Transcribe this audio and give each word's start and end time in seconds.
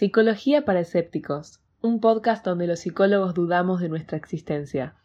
Psicología 0.00 0.64
para 0.64 0.80
escépticos, 0.80 1.60
un 1.82 2.00
podcast 2.00 2.42
donde 2.42 2.66
los 2.66 2.80
psicólogos 2.80 3.34
dudamos 3.34 3.82
de 3.82 3.90
nuestra 3.90 4.16
existencia. 4.16 4.96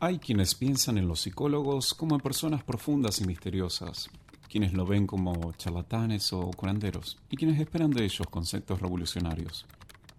Hay 0.00 0.18
quienes 0.18 0.56
piensan 0.56 0.98
en 0.98 1.06
los 1.06 1.20
psicólogos 1.20 1.94
como 1.94 2.16
en 2.16 2.20
personas 2.20 2.64
profundas 2.64 3.20
y 3.20 3.24
misteriosas, 3.24 4.10
quienes 4.50 4.72
lo 4.72 4.86
ven 4.86 5.06
como 5.06 5.52
charlatanes 5.52 6.32
o 6.32 6.50
curanderos, 6.50 7.16
y 7.30 7.36
quienes 7.36 7.60
esperan 7.60 7.92
de 7.92 8.02
ellos 8.02 8.26
conceptos 8.28 8.80
revolucionarios. 8.80 9.66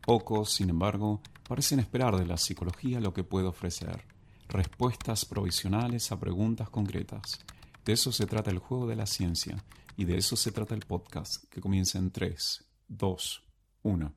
Pocos, 0.06 0.52
sin 0.52 0.70
embargo, 0.70 1.20
parecen 1.46 1.82
esperar 1.82 2.16
de 2.16 2.26
la 2.26 2.38
psicología 2.38 3.02
lo 3.02 3.14
que 3.14 3.26
puede 3.26 3.48
ofrecer, 3.48 4.06
respuestas 4.48 5.26
provisionales 5.26 6.10
a 6.14 6.22
preguntas 6.22 6.70
concretas. 6.70 7.42
De 7.84 7.92
eso 7.92 8.14
se 8.14 8.28
trata 8.28 8.50
el 8.50 8.60
juego 8.60 8.88
de 8.88 8.96
la 8.96 9.08
ciencia, 9.08 9.62
y 9.98 10.06
de 10.06 10.16
eso 10.16 10.38
se 10.38 10.54
trata 10.54 10.74
el 10.74 10.86
podcast, 10.86 11.44
que 11.50 11.60
comienza 11.60 12.00
en 12.00 12.10
3, 12.10 12.64
2, 12.98 13.44
1. 13.84 14.14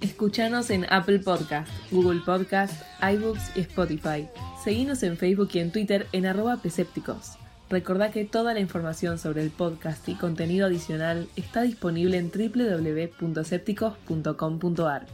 Escuchanos 0.00 0.70
en 0.70 0.86
Apple 0.90 1.20
Podcast, 1.20 1.68
Google 1.90 2.20
Podcast, 2.24 2.82
iBooks 3.00 3.56
y 3.56 3.60
Spotify. 3.60 4.26
Seguinos 4.64 5.02
en 5.02 5.16
Facebook 5.16 5.50
y 5.52 5.60
en 5.60 5.70
Twitter 5.70 6.08
en 6.12 6.26
arroba 6.26 6.56
Pesépticos. 6.56 7.38
Recordá 7.68 8.12
que 8.12 8.24
toda 8.24 8.54
la 8.54 8.60
información 8.60 9.18
sobre 9.18 9.42
el 9.42 9.50
podcast 9.50 10.08
y 10.08 10.14
contenido 10.14 10.66
adicional 10.66 11.26
está 11.34 11.62
disponible 11.62 12.16
en 12.16 12.30
www.sépticos.com.ar. 12.30 15.06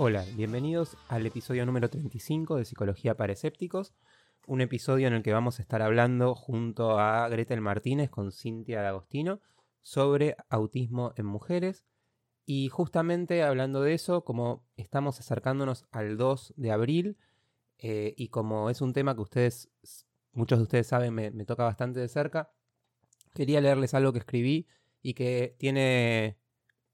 Hola, 0.00 0.24
bienvenidos 0.36 0.96
al 1.08 1.26
episodio 1.26 1.66
número 1.66 1.90
35 1.90 2.54
de 2.54 2.64
Psicología 2.64 3.16
para 3.16 3.32
Escépticos, 3.32 3.92
un 4.48 4.62
episodio 4.62 5.06
en 5.06 5.12
el 5.12 5.22
que 5.22 5.32
vamos 5.32 5.58
a 5.58 5.62
estar 5.62 5.82
hablando 5.82 6.34
junto 6.34 6.98
a 6.98 7.28
Gretel 7.28 7.60
Martínez 7.60 8.08
con 8.08 8.32
Cintia 8.32 8.88
Agostino 8.88 9.40
sobre 9.82 10.36
autismo 10.48 11.12
en 11.16 11.26
mujeres. 11.26 11.84
Y 12.46 12.70
justamente 12.70 13.42
hablando 13.42 13.82
de 13.82 13.92
eso, 13.92 14.24
como 14.24 14.66
estamos 14.76 15.20
acercándonos 15.20 15.86
al 15.90 16.16
2 16.16 16.54
de 16.56 16.72
abril, 16.72 17.18
eh, 17.76 18.14
y 18.16 18.28
como 18.28 18.70
es 18.70 18.80
un 18.80 18.94
tema 18.94 19.14
que 19.14 19.20
ustedes, 19.20 19.70
muchos 20.32 20.58
de 20.58 20.62
ustedes 20.62 20.86
saben, 20.86 21.12
me, 21.12 21.30
me 21.30 21.44
toca 21.44 21.64
bastante 21.64 22.00
de 22.00 22.08
cerca, 22.08 22.50
quería 23.34 23.60
leerles 23.60 23.92
algo 23.92 24.14
que 24.14 24.20
escribí 24.20 24.66
y 25.02 25.12
que 25.12 25.56
tiene 25.58 26.38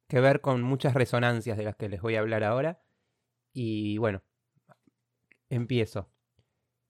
que 0.08 0.20
ver 0.20 0.40
con 0.40 0.60
muchas 0.62 0.94
resonancias 0.94 1.56
de 1.56 1.64
las 1.64 1.76
que 1.76 1.88
les 1.88 2.02
voy 2.02 2.16
a 2.16 2.20
hablar 2.20 2.42
ahora. 2.42 2.82
Y 3.52 3.96
bueno, 3.98 4.22
empiezo. 5.48 6.13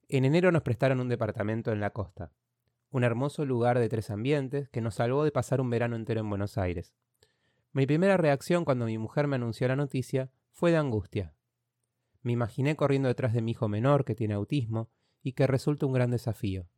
En 0.08 0.24
enero 0.24 0.52
nos 0.52 0.62
prestaron 0.62 1.00
un 1.00 1.08
departamento 1.08 1.72
en 1.72 1.80
la 1.80 1.90
costa, 1.90 2.32
un 2.90 3.04
hermoso 3.04 3.44
lugar 3.44 3.78
de 3.78 3.88
tres 3.88 4.10
ambientes 4.10 4.68
que 4.68 4.80
nos 4.80 4.96
salvó 4.96 5.24
de 5.24 5.32
pasar 5.32 5.60
un 5.60 5.70
verano 5.70 5.96
entero 5.96 6.20
en 6.20 6.28
Buenos 6.28 6.58
Aires. 6.58 6.94
Mi 7.72 7.86
primera 7.86 8.16
reacción 8.16 8.64
cuando 8.64 8.86
mi 8.86 8.98
mujer 8.98 9.26
me 9.26 9.36
anunció 9.36 9.66
la 9.66 9.76
noticia 9.76 10.30
fue 10.50 10.70
de 10.70 10.76
angustia. 10.76 11.34
Me 12.22 12.32
imaginé 12.32 12.76
corriendo 12.76 13.08
detrás 13.08 13.32
de 13.32 13.42
mi 13.42 13.52
hijo 13.52 13.68
menor 13.68 14.04
que 14.04 14.14
tiene 14.14 14.34
autismo 14.34 14.90
y 15.22 15.32
que 15.32 15.46
resulta 15.46 15.86
un 15.86 15.92
gran 15.92 16.10
desafío. 16.10 16.68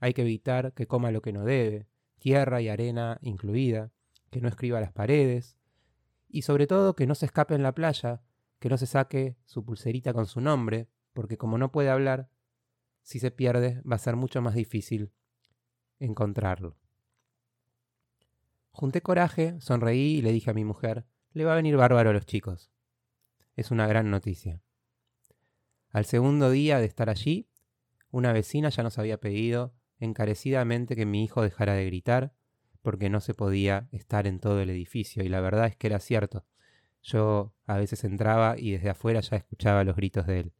Hay 0.00 0.12
que 0.12 0.22
evitar 0.22 0.72
que 0.74 0.86
coma 0.86 1.12
lo 1.12 1.22
que 1.22 1.32
no 1.32 1.44
debe, 1.44 1.86
tierra 2.18 2.60
y 2.60 2.68
arena 2.68 3.18
incluida, 3.22 3.90
que 4.30 4.40
no 4.40 4.48
escriba 4.48 4.80
las 4.80 4.92
paredes, 4.92 5.56
y 6.28 6.42
sobre 6.42 6.66
todo 6.66 6.96
que 6.96 7.06
no 7.06 7.14
se 7.14 7.26
escape 7.26 7.54
en 7.54 7.62
la 7.62 7.72
playa 7.72 8.22
que 8.58 8.70
no 8.70 8.78
se 8.78 8.86
saque 8.86 9.36
su 9.44 9.62
pulserita 9.62 10.14
con 10.14 10.24
su 10.24 10.40
nombre, 10.40 10.88
porque 11.12 11.36
como 11.36 11.58
no 11.58 11.70
puede 11.70 11.90
hablar, 11.90 12.30
si 13.04 13.20
se 13.20 13.30
pierde 13.30 13.80
va 13.82 13.96
a 13.96 14.00
ser 14.00 14.16
mucho 14.16 14.42
más 14.42 14.54
difícil 14.54 15.12
encontrarlo. 16.00 16.76
Junté 18.70 19.02
coraje, 19.02 19.60
sonreí 19.60 20.16
y 20.16 20.22
le 20.22 20.32
dije 20.32 20.50
a 20.50 20.54
mi 20.54 20.64
mujer, 20.64 21.06
le 21.32 21.44
va 21.44 21.52
a 21.52 21.56
venir 21.56 21.76
bárbaro 21.76 22.10
a 22.10 22.12
los 22.12 22.26
chicos. 22.26 22.72
Es 23.54 23.70
una 23.70 23.86
gran 23.86 24.10
noticia. 24.10 24.62
Al 25.90 26.06
segundo 26.06 26.50
día 26.50 26.78
de 26.78 26.86
estar 26.86 27.08
allí, 27.08 27.48
una 28.10 28.32
vecina 28.32 28.70
ya 28.70 28.82
nos 28.82 28.98
había 28.98 29.20
pedido 29.20 29.74
encarecidamente 29.98 30.96
que 30.96 31.06
mi 31.06 31.22
hijo 31.22 31.42
dejara 31.42 31.74
de 31.74 31.86
gritar, 31.86 32.34
porque 32.82 33.10
no 33.10 33.20
se 33.20 33.34
podía 33.34 33.88
estar 33.92 34.26
en 34.26 34.40
todo 34.40 34.60
el 34.60 34.70
edificio, 34.70 35.22
y 35.22 35.28
la 35.28 35.40
verdad 35.40 35.66
es 35.66 35.76
que 35.76 35.86
era 35.86 36.00
cierto. 36.00 36.44
Yo 37.02 37.54
a 37.66 37.76
veces 37.76 38.02
entraba 38.02 38.56
y 38.58 38.72
desde 38.72 38.90
afuera 38.90 39.20
ya 39.20 39.36
escuchaba 39.36 39.84
los 39.84 39.94
gritos 39.94 40.26
de 40.26 40.40
él. 40.40 40.52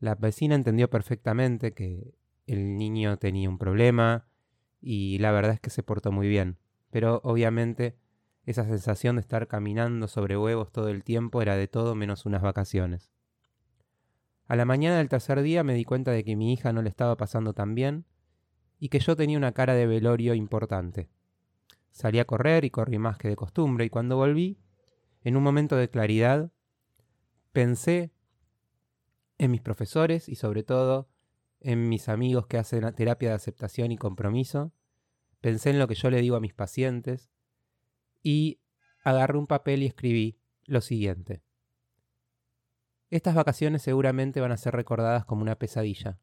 La 0.00 0.14
vecina 0.14 0.54
entendió 0.54 0.88
perfectamente 0.88 1.72
que 1.72 2.14
el 2.46 2.76
niño 2.76 3.18
tenía 3.18 3.48
un 3.48 3.58
problema 3.58 4.26
y 4.80 5.18
la 5.18 5.30
verdad 5.30 5.52
es 5.52 5.60
que 5.60 5.70
se 5.70 5.82
portó 5.82 6.10
muy 6.10 6.26
bien. 6.26 6.56
Pero 6.90 7.20
obviamente 7.22 7.96
esa 8.46 8.64
sensación 8.64 9.16
de 9.16 9.20
estar 9.20 9.46
caminando 9.46 10.08
sobre 10.08 10.38
huevos 10.38 10.72
todo 10.72 10.88
el 10.88 11.04
tiempo 11.04 11.42
era 11.42 11.54
de 11.54 11.68
todo 11.68 11.94
menos 11.94 12.24
unas 12.24 12.40
vacaciones. 12.40 13.12
A 14.48 14.56
la 14.56 14.64
mañana 14.64 14.98
del 14.98 15.10
tercer 15.10 15.42
día 15.42 15.62
me 15.62 15.74
di 15.74 15.84
cuenta 15.84 16.10
de 16.10 16.24
que 16.24 16.34
mi 16.34 16.52
hija 16.52 16.72
no 16.72 16.82
le 16.82 16.88
estaba 16.88 17.16
pasando 17.16 17.52
tan 17.52 17.74
bien 17.74 18.06
y 18.78 18.88
que 18.88 18.98
yo 18.98 19.14
tenía 19.14 19.36
una 19.36 19.52
cara 19.52 19.74
de 19.74 19.86
velorio 19.86 20.34
importante. 20.34 21.10
Salí 21.90 22.18
a 22.18 22.24
correr 22.24 22.64
y 22.64 22.70
corrí 22.70 22.98
más 22.98 23.18
que 23.18 23.28
de 23.28 23.36
costumbre 23.36 23.84
y 23.84 23.90
cuando 23.90 24.16
volví 24.16 24.58
en 25.22 25.36
un 25.36 25.42
momento 25.42 25.76
de 25.76 25.90
claridad, 25.90 26.50
pensé 27.52 28.12
en 29.40 29.50
mis 29.50 29.62
profesores 29.62 30.28
y 30.28 30.34
sobre 30.34 30.62
todo 30.62 31.08
en 31.60 31.88
mis 31.88 32.10
amigos 32.10 32.46
que 32.46 32.58
hacen 32.58 32.94
terapia 32.94 33.30
de 33.30 33.34
aceptación 33.36 33.90
y 33.90 33.96
compromiso, 33.96 34.74
pensé 35.40 35.70
en 35.70 35.78
lo 35.78 35.88
que 35.88 35.94
yo 35.94 36.10
le 36.10 36.20
digo 36.20 36.36
a 36.36 36.40
mis 36.40 36.52
pacientes 36.52 37.30
y 38.22 38.60
agarré 39.02 39.38
un 39.38 39.46
papel 39.46 39.82
y 39.82 39.86
escribí 39.86 40.38
lo 40.64 40.82
siguiente. 40.82 41.42
Estas 43.08 43.34
vacaciones 43.34 43.80
seguramente 43.80 44.42
van 44.42 44.52
a 44.52 44.58
ser 44.58 44.74
recordadas 44.74 45.24
como 45.24 45.40
una 45.40 45.58
pesadilla. 45.58 46.20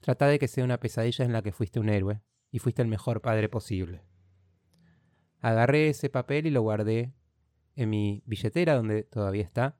Trata 0.00 0.26
de 0.26 0.40
que 0.40 0.48
sea 0.48 0.64
una 0.64 0.80
pesadilla 0.80 1.24
en 1.24 1.32
la 1.32 1.42
que 1.42 1.52
fuiste 1.52 1.78
un 1.78 1.88
héroe 1.88 2.22
y 2.50 2.58
fuiste 2.58 2.82
el 2.82 2.88
mejor 2.88 3.20
padre 3.20 3.48
posible. 3.48 4.02
Agarré 5.38 5.90
ese 5.90 6.10
papel 6.10 6.48
y 6.48 6.50
lo 6.50 6.62
guardé 6.62 7.14
en 7.76 7.90
mi 7.90 8.24
billetera, 8.26 8.74
donde 8.74 9.04
todavía 9.04 9.44
está. 9.44 9.78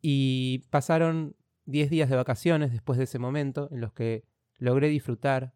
Y 0.00 0.66
pasaron 0.70 1.36
10 1.66 1.90
días 1.90 2.08
de 2.10 2.16
vacaciones 2.16 2.72
después 2.72 2.98
de 2.98 3.04
ese 3.04 3.18
momento, 3.18 3.68
en 3.70 3.80
los 3.80 3.92
que 3.92 4.24
logré 4.58 4.88
disfrutar 4.88 5.54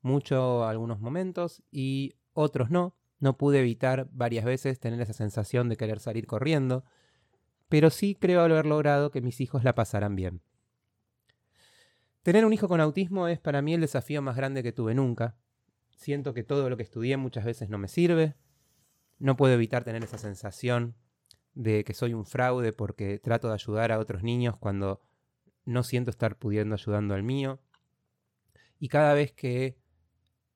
mucho 0.00 0.64
algunos 0.66 1.00
momentos 1.00 1.62
y 1.70 2.14
otros 2.32 2.70
no. 2.70 2.96
No 3.18 3.38
pude 3.38 3.60
evitar 3.60 4.08
varias 4.12 4.44
veces 4.44 4.80
tener 4.80 5.00
esa 5.00 5.12
sensación 5.12 5.68
de 5.68 5.76
querer 5.76 6.00
salir 6.00 6.26
corriendo, 6.26 6.84
pero 7.68 7.88
sí 7.90 8.16
creo 8.16 8.40
haber 8.40 8.66
logrado 8.66 9.12
que 9.12 9.20
mis 9.20 9.40
hijos 9.40 9.62
la 9.62 9.74
pasaran 9.74 10.16
bien. 10.16 10.42
Tener 12.22 12.44
un 12.44 12.52
hijo 12.52 12.68
con 12.68 12.80
autismo 12.80 13.28
es 13.28 13.38
para 13.38 13.62
mí 13.62 13.74
el 13.74 13.80
desafío 13.80 14.22
más 14.22 14.36
grande 14.36 14.62
que 14.62 14.72
tuve 14.72 14.94
nunca. 14.94 15.36
Siento 15.96 16.34
que 16.34 16.42
todo 16.42 16.68
lo 16.68 16.76
que 16.76 16.82
estudié 16.82 17.16
muchas 17.16 17.44
veces 17.44 17.68
no 17.68 17.78
me 17.78 17.88
sirve, 17.88 18.34
no 19.18 19.36
puedo 19.36 19.54
evitar 19.54 19.84
tener 19.84 20.02
esa 20.02 20.18
sensación 20.18 20.96
de 21.54 21.84
que 21.84 21.94
soy 21.94 22.14
un 22.14 22.24
fraude 22.24 22.72
porque 22.72 23.18
trato 23.18 23.48
de 23.48 23.54
ayudar 23.54 23.92
a 23.92 23.98
otros 23.98 24.22
niños 24.22 24.56
cuando 24.56 25.00
no 25.64 25.82
siento 25.82 26.10
estar 26.10 26.36
pudiendo 26.38 26.74
ayudando 26.74 27.14
al 27.14 27.22
mío. 27.22 27.60
Y 28.78 28.88
cada 28.88 29.14
vez 29.14 29.32
que 29.32 29.76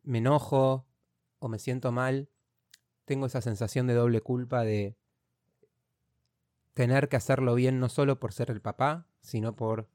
me 0.02 0.18
enojo 0.18 0.86
o 1.38 1.48
me 1.48 1.58
siento 1.58 1.92
mal, 1.92 2.28
tengo 3.04 3.26
esa 3.26 3.40
sensación 3.40 3.86
de 3.86 3.94
doble 3.94 4.20
culpa 4.20 4.64
de 4.64 4.96
tener 6.74 7.08
que 7.08 7.16
hacerlo 7.16 7.54
bien 7.54 7.80
no 7.80 7.88
solo 7.88 8.18
por 8.18 8.32
ser 8.32 8.50
el 8.50 8.60
papá, 8.60 9.06
sino 9.20 9.54
por 9.56 9.88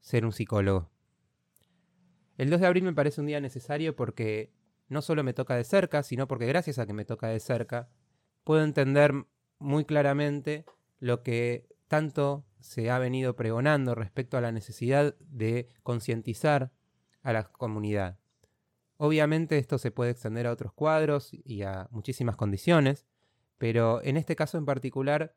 ser 0.00 0.24
un 0.24 0.32
psicólogo. 0.32 0.90
El 2.36 2.50
2 2.50 2.60
de 2.60 2.66
abril 2.66 2.84
me 2.84 2.94
parece 2.94 3.20
un 3.20 3.26
día 3.26 3.40
necesario 3.40 3.94
porque 3.94 4.52
no 4.88 5.02
solo 5.02 5.22
me 5.22 5.34
toca 5.34 5.56
de 5.56 5.64
cerca, 5.64 6.02
sino 6.02 6.26
porque 6.26 6.46
gracias 6.46 6.78
a 6.78 6.86
que 6.86 6.92
me 6.92 7.04
toca 7.04 7.28
de 7.28 7.40
cerca, 7.40 7.88
puedo 8.44 8.64
entender 8.64 9.14
muy 9.60 9.84
claramente 9.84 10.64
lo 10.98 11.22
que 11.22 11.68
tanto 11.86 12.44
se 12.58 12.90
ha 12.90 12.98
venido 12.98 13.36
pregonando 13.36 13.94
respecto 13.94 14.36
a 14.36 14.40
la 14.40 14.52
necesidad 14.52 15.14
de 15.20 15.68
concientizar 15.82 16.72
a 17.22 17.32
la 17.32 17.44
comunidad. 17.44 18.18
Obviamente 18.96 19.58
esto 19.58 19.78
se 19.78 19.90
puede 19.90 20.10
extender 20.10 20.46
a 20.46 20.52
otros 20.52 20.72
cuadros 20.72 21.30
y 21.32 21.62
a 21.62 21.88
muchísimas 21.90 22.36
condiciones, 22.36 23.06
pero 23.56 24.02
en 24.02 24.16
este 24.16 24.36
caso 24.36 24.58
en 24.58 24.66
particular, 24.66 25.34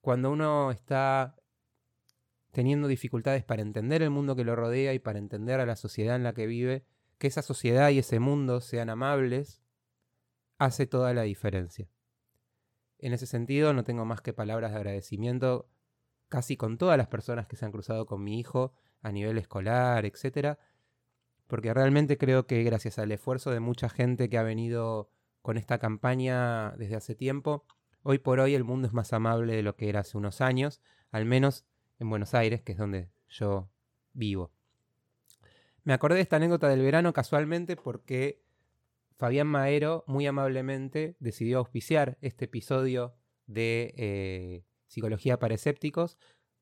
cuando 0.00 0.30
uno 0.30 0.70
está 0.70 1.36
teniendo 2.50 2.88
dificultades 2.88 3.44
para 3.44 3.62
entender 3.62 4.02
el 4.02 4.10
mundo 4.10 4.34
que 4.34 4.44
lo 4.44 4.56
rodea 4.56 4.92
y 4.92 4.98
para 4.98 5.18
entender 5.18 5.60
a 5.60 5.66
la 5.66 5.76
sociedad 5.76 6.16
en 6.16 6.24
la 6.24 6.34
que 6.34 6.46
vive, 6.46 6.84
que 7.18 7.26
esa 7.26 7.42
sociedad 7.42 7.90
y 7.90 7.98
ese 7.98 8.18
mundo 8.18 8.60
sean 8.60 8.90
amables, 8.90 9.62
hace 10.58 10.86
toda 10.86 11.14
la 11.14 11.22
diferencia. 11.22 11.88
En 13.02 13.12
ese 13.12 13.26
sentido, 13.26 13.72
no 13.72 13.84
tengo 13.84 14.04
más 14.04 14.20
que 14.20 14.32
palabras 14.32 14.72
de 14.72 14.76
agradecimiento 14.76 15.68
casi 16.28 16.56
con 16.56 16.78
todas 16.78 16.96
las 16.98 17.08
personas 17.08 17.46
que 17.46 17.56
se 17.56 17.64
han 17.64 17.72
cruzado 17.72 18.06
con 18.06 18.22
mi 18.22 18.38
hijo 18.38 18.72
a 19.02 19.10
nivel 19.10 19.38
escolar, 19.38 20.04
etcétera, 20.04 20.58
porque 21.46 21.74
realmente 21.74 22.18
creo 22.18 22.46
que 22.46 22.62
gracias 22.62 22.98
al 22.98 23.10
esfuerzo 23.10 23.50
de 23.50 23.60
mucha 23.60 23.88
gente 23.88 24.28
que 24.28 24.38
ha 24.38 24.42
venido 24.42 25.10
con 25.42 25.56
esta 25.56 25.78
campaña 25.78 26.72
desde 26.76 26.96
hace 26.96 27.14
tiempo, 27.14 27.64
hoy 28.02 28.18
por 28.18 28.38
hoy 28.38 28.54
el 28.54 28.64
mundo 28.64 28.86
es 28.86 28.92
más 28.92 29.12
amable 29.12 29.56
de 29.56 29.62
lo 29.62 29.74
que 29.76 29.88
era 29.88 30.00
hace 30.00 30.18
unos 30.18 30.40
años, 30.40 30.80
al 31.10 31.24
menos 31.24 31.64
en 31.98 32.10
Buenos 32.10 32.34
Aires, 32.34 32.62
que 32.62 32.72
es 32.72 32.78
donde 32.78 33.10
yo 33.28 33.70
vivo. 34.12 34.52
Me 35.82 35.94
acordé 35.94 36.16
de 36.16 36.22
esta 36.22 36.36
anécdota 36.36 36.68
del 36.68 36.82
verano 36.82 37.12
casualmente 37.12 37.76
porque 37.76 38.44
Fabián 39.20 39.48
Maero 39.48 40.02
muy 40.06 40.26
amablemente 40.26 41.14
decidió 41.20 41.58
auspiciar 41.58 42.16
este 42.22 42.46
episodio 42.46 43.14
de 43.46 43.92
eh, 43.98 44.64
Psicología 44.86 45.38
para 45.38 45.52
Escépticos 45.52 46.16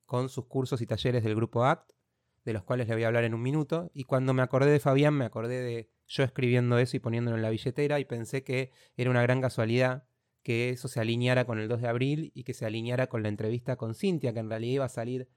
con 0.06 0.28
sus 0.28 0.46
cursos 0.46 0.80
y 0.80 0.86
talleres 0.86 1.22
del 1.22 1.36
grupo 1.36 1.64
ACT, 1.64 1.92
de 2.44 2.52
los 2.52 2.64
cuales 2.64 2.88
le 2.88 2.94
voy 2.94 3.04
a 3.04 3.06
hablar 3.06 3.22
en 3.22 3.34
un 3.34 3.42
minuto. 3.42 3.92
Y 3.94 4.02
cuando 4.02 4.34
me 4.34 4.42
acordé 4.42 4.72
de 4.72 4.80
Fabián, 4.80 5.14
me 5.14 5.24
acordé 5.24 5.62
de 5.62 5.88
yo 6.08 6.24
escribiendo 6.24 6.78
eso 6.78 6.96
y 6.96 7.00
poniéndolo 7.00 7.36
en 7.36 7.42
la 7.42 7.50
billetera 7.50 8.00
y 8.00 8.04
pensé 8.04 8.42
que 8.42 8.72
era 8.96 9.08
una 9.08 9.22
gran 9.22 9.40
casualidad 9.40 10.08
que 10.42 10.70
eso 10.70 10.88
se 10.88 10.98
alineara 10.98 11.44
con 11.44 11.60
el 11.60 11.68
2 11.68 11.80
de 11.80 11.88
abril 11.88 12.32
y 12.34 12.42
que 12.42 12.54
se 12.54 12.66
alineara 12.66 13.06
con 13.06 13.22
la 13.22 13.28
entrevista 13.28 13.76
con 13.76 13.94
Cintia, 13.94 14.32
que 14.32 14.40
en 14.40 14.50
realidad 14.50 14.72
iba 14.72 14.84
a 14.86 14.88
salir 14.88 15.28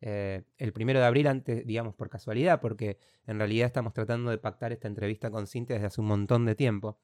eh, 0.00 0.44
el 0.58 0.72
primero 0.72 0.98
de 0.98 1.06
abril, 1.06 1.26
antes, 1.26 1.66
digamos, 1.66 1.94
por 1.94 2.08
casualidad, 2.08 2.60
porque 2.60 2.98
en 3.26 3.38
realidad 3.38 3.66
estamos 3.66 3.92
tratando 3.92 4.30
de 4.30 4.38
pactar 4.38 4.72
esta 4.72 4.88
entrevista 4.88 5.30
con 5.30 5.46
Cintia 5.46 5.76
desde 5.76 5.86
hace 5.88 6.00
un 6.00 6.06
montón 6.06 6.46
de 6.46 6.54
tiempo. 6.54 6.98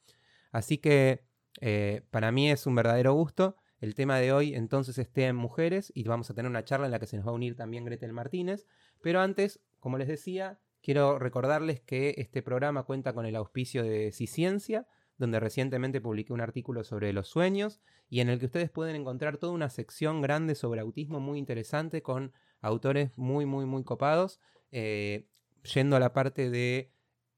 Así 0.52 0.78
que 0.78 1.25
eh, 1.60 2.02
para 2.10 2.32
mí 2.32 2.50
es 2.50 2.66
un 2.66 2.75
verdadero 2.75 3.12
gusto. 3.12 3.56
El 3.81 3.94
tema 3.94 4.19
de 4.19 4.32
hoy 4.32 4.54
entonces 4.54 4.96
esté 4.96 5.26
en 5.26 5.37
mujeres 5.37 5.93
y 5.94 6.04
vamos 6.04 6.31
a 6.31 6.34
tener 6.34 6.50
una 6.50 6.64
charla 6.64 6.87
en 6.87 6.93
la 6.93 6.98
que 6.98 7.06
se 7.06 7.16
nos 7.16 7.26
va 7.26 7.31
a 7.31 7.34
unir 7.34 7.56
también 7.56 7.84
Gretel 7.84 8.12
Martínez. 8.12 8.66
Pero 9.02 9.20
antes, 9.20 9.60
como 9.81 9.99
les 9.99 10.08
decía, 10.08 10.58
quiero 10.82 11.19
recordarles 11.19 11.81
que 11.81 12.14
este 12.16 12.42
programa 12.42 12.84
cuenta 12.84 13.12
con 13.12 13.26
el 13.26 13.37
auspicio 13.37 13.82
de 13.82 14.12
Ciciencia, 14.12 14.87
donde 15.19 15.40
recientemente 15.40 16.00
publiqué 16.00 16.32
un 16.32 16.40
artículo 16.40 16.84
sobre 16.84 17.12
los 17.12 17.28
sueños 17.28 17.81
y 18.08 18.20
en 18.20 18.28
el 18.28 18.38
que 18.38 18.46
ustedes 18.46 18.70
pueden 18.70 18.96
encontrar 18.96 19.37
toda 19.38 19.52
una 19.52 19.69
sección 19.69 20.20
grande 20.22 20.54
sobre 20.54 20.81
autismo 20.81 21.20
muy 21.20 21.38
interesante 21.38 22.02
con 22.02 22.32
autores 22.66 23.16
muy, 23.16 23.46
muy, 23.46 23.64
muy 23.66 23.84
copados, 23.84 24.40
eh, 24.70 25.28
yendo 25.74 25.96
a 25.96 26.00
la 26.00 26.12
parte 26.12 26.50
de 26.50 26.92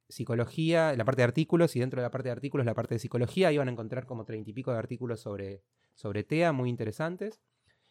psicología, 0.08 0.94
la 0.96 1.04
parte 1.04 1.20
de 1.20 1.24
artículos 1.24 1.76
y 1.76 1.80
dentro 1.80 2.00
de 2.00 2.06
la 2.06 2.10
parte 2.10 2.28
de 2.28 2.32
artículos 2.32 2.64
la 2.64 2.74
parte 2.74 2.94
de 2.94 2.98
psicología, 2.98 3.52
iban 3.52 3.68
a 3.68 3.72
encontrar 3.72 4.06
como 4.06 4.24
treinta 4.24 4.50
y 4.50 4.52
pico 4.52 4.72
de 4.72 4.78
artículos 4.78 5.20
sobre, 5.20 5.62
sobre 5.94 6.24
TEA 6.24 6.52
muy 6.52 6.70
interesantes. 6.70 7.40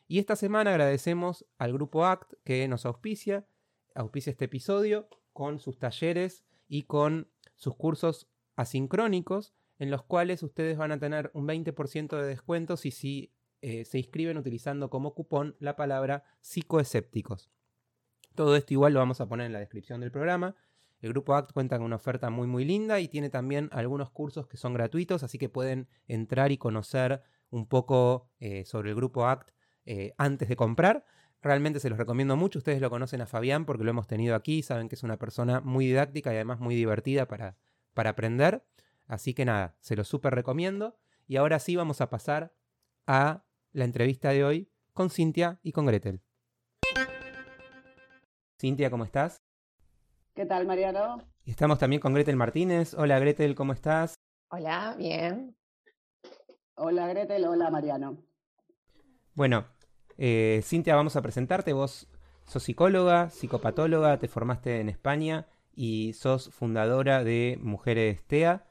Y 0.08 0.20
esta 0.20 0.36
semana 0.36 0.72
agradecemos 0.72 1.46
al 1.58 1.74
grupo 1.74 2.06
ACT 2.06 2.34
que 2.44 2.68
nos 2.68 2.86
auspicia, 2.86 3.48
auspicia 3.94 4.32
este 4.32 4.46
episodio 4.46 5.10
con 5.34 5.60
sus 5.60 5.78
talleres 5.78 6.44
y 6.68 6.84
con 6.84 7.30
sus 7.56 7.76
cursos 7.76 8.30
asincrónicos 8.56 9.54
en 9.80 9.92
los 9.92 10.04
cuales 10.04 10.42
ustedes 10.44 10.78
van 10.78 10.92
a 10.92 11.00
tener 11.00 11.30
un 11.34 11.48
20% 11.48 12.20
de 12.20 12.26
descuento 12.26 12.78
si, 12.78 12.92
si 12.92 13.34
eh, 13.62 13.86
se 13.86 13.98
inscriben 13.98 14.38
utilizando 14.38 14.90
como 14.90 15.14
cupón 15.14 15.56
la 15.60 15.76
palabra 15.76 16.24
psicoescépticos. 16.42 17.50
Todo 18.36 18.56
esto 18.56 18.74
igual 18.74 18.94
lo 18.94 19.00
vamos 19.00 19.20
a 19.20 19.28
poner 19.28 19.48
en 19.48 19.54
la 19.54 19.60
descripción 19.60 20.02
del 20.02 20.12
programa. 20.12 20.56
El 21.00 21.10
grupo 21.10 21.36
ACT 21.36 21.54
cuenta 21.54 21.78
con 21.78 21.86
una 21.86 21.96
oferta 21.96 22.30
muy 22.30 22.48
muy 22.48 22.66
linda 22.66 23.00
y 23.00 23.08
tiene 23.08 23.30
también 23.30 23.70
algunos 23.72 24.12
cursos 24.12 24.48
que 24.48 24.58
son 24.58 24.74
gratuitos, 24.74 25.24
así 25.24 25.38
que 25.38 25.50
pueden 25.50 25.88
entrar 26.08 26.52
y 26.52 26.58
conocer 26.58 27.22
un 27.50 27.68
poco 27.68 28.30
eh, 28.40 28.66
sobre 28.66 28.90
el 28.90 28.96
grupo 28.96 29.26
ACT 29.28 29.52
eh, 29.86 30.14
antes 30.18 30.50
de 30.50 30.56
comprar. 30.56 31.06
Realmente 31.42 31.80
se 31.80 31.90
los 31.90 31.98
recomiendo 31.98 32.36
mucho. 32.36 32.60
Ustedes 32.60 32.82
lo 32.82 32.90
conocen 32.90 33.22
a 33.22 33.28
Fabián 33.28 33.66
porque 33.66 33.84
lo 33.84 33.92
hemos 33.92 34.08
tenido 34.08 34.36
aquí. 34.36 34.64
Saben 34.64 34.90
que 34.90 34.96
es 34.96 35.04
una 35.04 35.18
persona 35.18 35.62
muy 35.62 35.86
didáctica 35.86 36.32
y 36.32 36.36
además 36.36 36.60
muy 36.60 36.76
divertida 36.76 37.28
para, 37.28 37.58
para 37.94 38.12
aprender. 38.12 38.64
Así 39.08 39.34
que 39.34 39.46
nada, 39.46 39.76
se 39.80 39.96
lo 39.96 40.04
súper 40.04 40.36
recomiendo. 40.36 40.98
Y 41.28 41.38
ahora 41.38 41.60
sí 41.60 41.76
vamos 41.76 42.02
a 42.02 42.10
pasar 42.10 42.54
a 43.06 43.44
la 43.78 43.86
entrevista 43.86 44.30
de 44.30 44.44
hoy 44.44 44.72
con 44.92 45.12
Cintia 45.12 45.60
y 45.62 45.72
con 45.72 45.86
Gretel. 45.86 46.24
Cintia, 48.60 48.90
¿cómo 48.90 49.04
estás? 49.04 49.38
¿Qué 50.34 50.48
tal, 50.48 50.66
Mariano? 50.66 51.22
Y 51.46 51.52
estamos 51.52 51.78
también 51.78 52.00
con 52.00 52.12
Gretel 52.16 52.38
Martínez. 52.38 52.96
Hola, 52.96 53.20
Gretel, 53.20 53.54
¿cómo 53.54 53.74
estás? 53.74 54.16
Hola, 54.50 54.96
bien. 54.98 55.56
Hola, 56.74 57.08
Gretel. 57.08 57.46
Hola, 57.46 57.70
Mariano. 57.70 58.18
Bueno, 59.36 59.68
eh, 60.18 60.62
Cintia, 60.64 60.96
vamos 60.96 61.16
a 61.16 61.22
presentarte. 61.22 61.72
Vos 61.74 62.08
sos 62.48 62.64
psicóloga, 62.64 63.30
psicopatóloga, 63.30 64.18
te 64.18 64.28
formaste 64.28 64.80
en 64.80 64.90
España 64.90 65.46
y 65.76 66.14
sos 66.14 66.50
fundadora 66.50 67.24
de 67.24 67.60
Mujeres 67.62 68.24
TEA. 68.24 68.66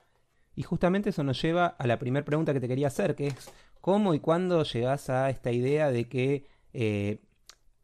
Y 0.56 0.64
justamente 0.64 1.11
eso 1.11 1.23
nos 1.23 1.41
lleva 1.41 1.67
a 1.67 1.87
la 1.87 2.00
primera 2.00 2.25
pregunta 2.25 2.52
que 2.52 2.61
te 2.61 2.67
quería 2.67 2.88
hacer, 2.88 3.14
que 3.14 3.29
es 3.29 3.52
¿cómo 3.87 4.15
y 4.15 4.19
cuándo 4.19 4.65
llegás 4.65 5.11
a 5.11 5.31
esta 5.31 5.53
idea 5.53 5.93
de 5.93 6.09
que 6.09 6.44
eh, 6.73 7.21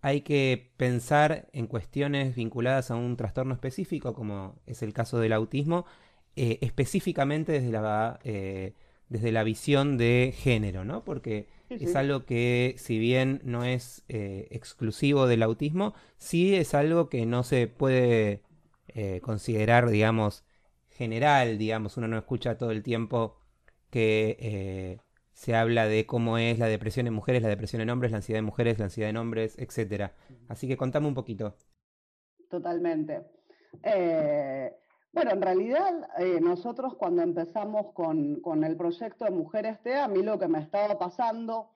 hay 0.00 0.22
que 0.22 0.72
pensar 0.76 1.48
en 1.52 1.68
cuestiones 1.68 2.34
vinculadas 2.34 2.90
a 2.90 2.96
un 2.96 3.16
trastorno 3.16 3.54
específico, 3.54 4.12
como 4.12 4.56
es 4.66 4.82
el 4.82 4.94
caso 4.94 5.20
del 5.20 5.32
autismo, 5.32 5.86
eh, 6.34 6.58
específicamente 6.60 7.52
desde 7.52 7.70
la, 7.70 8.18
eh, 8.24 8.74
desde 9.10 9.30
la 9.30 9.44
visión 9.44 9.96
de 9.96 10.34
género, 10.36 10.84
¿no? 10.84 11.04
Porque 11.04 11.46
es 11.68 11.94
algo 11.94 12.24
que, 12.24 12.74
si 12.78 12.98
bien 12.98 13.40
no 13.44 13.62
es 13.62 14.02
exclusivo 14.08 15.28
del 15.28 15.44
autismo, 15.44 15.94
sí 16.16 16.56
es 16.56 16.74
algo 16.74 17.08
que 17.10 17.26
no 17.26 17.44
se 17.44 17.68
puede 17.68 18.42
considerar, 19.20 19.88
digamos, 19.88 20.42
general, 20.90 21.58
digamos, 21.58 21.96
uno 21.96 22.08
no 22.08 22.18
escucha 22.18 22.58
todo 22.58 22.72
el 22.72 22.82
tiempo 22.82 23.36
que 23.88 24.98
se 25.42 25.56
habla 25.56 25.88
de 25.88 26.06
cómo 26.06 26.38
es 26.38 26.60
la 26.60 26.66
depresión 26.66 27.08
en 27.08 27.14
mujeres, 27.14 27.42
la 27.42 27.48
depresión 27.48 27.82
en 27.82 27.90
hombres, 27.90 28.12
la 28.12 28.18
ansiedad 28.18 28.38
en 28.38 28.44
mujeres, 28.44 28.78
la 28.78 28.84
ansiedad 28.84 29.10
en 29.10 29.16
hombres, 29.16 29.58
etcétera. 29.58 30.12
Así 30.48 30.68
que 30.68 30.76
contame 30.76 31.08
un 31.08 31.14
poquito. 31.14 31.56
Totalmente. 32.48 33.26
Eh, 33.82 34.72
bueno, 35.12 35.32
en 35.32 35.42
realidad 35.42 36.08
eh, 36.18 36.38
nosotros 36.40 36.94
cuando 36.94 37.22
empezamos 37.22 37.92
con, 37.92 38.40
con, 38.40 38.62
el 38.62 38.76
proyecto 38.76 39.24
de 39.24 39.32
Mujeres 39.32 39.82
T, 39.82 39.96
a 39.96 40.06
mí 40.06 40.22
lo 40.22 40.38
que 40.38 40.46
me 40.46 40.60
estaba 40.60 40.96
pasando 40.96 41.70